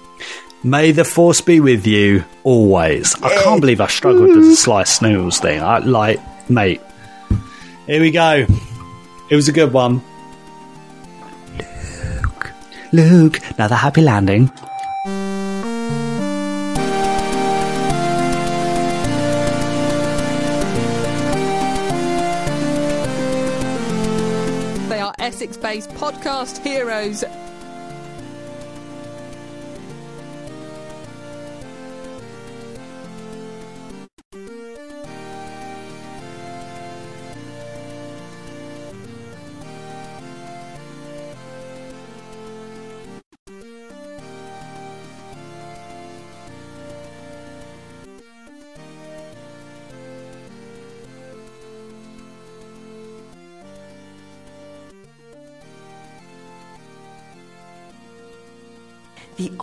May 0.66 0.92
the 0.92 1.06
force 1.06 1.40
be 1.42 1.60
with 1.62 1.88
you 1.88 2.24
always. 2.44 3.16
I 3.22 3.30
can't 3.44 3.62
believe 3.62 3.80
I 3.82 3.88
struggled 3.88 4.28
with 4.30 4.36
the 4.50 4.56
Sly 4.56 4.84
noodles 5.02 5.40
thing. 5.40 5.62
I 5.62 5.78
like, 5.80 6.20
mate. 6.50 6.82
Here 7.88 8.02
we 8.02 8.12
go. 8.12 8.46
It 9.30 9.36
was 9.36 9.48
a 9.48 9.52
good 9.54 9.72
one. 9.74 10.02
Luke. 11.58 12.52
Luke. 12.92 13.40
Now 13.58 13.68
the 13.68 13.76
happy 13.76 14.02
landing. 14.02 14.52
Essex 25.44 25.58
based 25.58 25.90
podcast 25.90 26.64
heroes. 26.64 27.26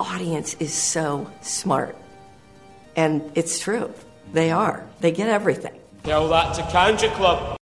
Audience 0.01 0.55
is 0.55 0.72
so 0.72 1.31
smart. 1.43 1.94
And 2.97 3.31
it's 3.35 3.59
true. 3.60 3.93
They 4.32 4.51
are. 4.51 4.89
They 5.01 5.12
get 5.12 5.28
everything. 5.28 5.78
Tell 6.05 6.27
that 6.28 6.55
to 6.55 6.62
Kanjiklub. 6.62 7.60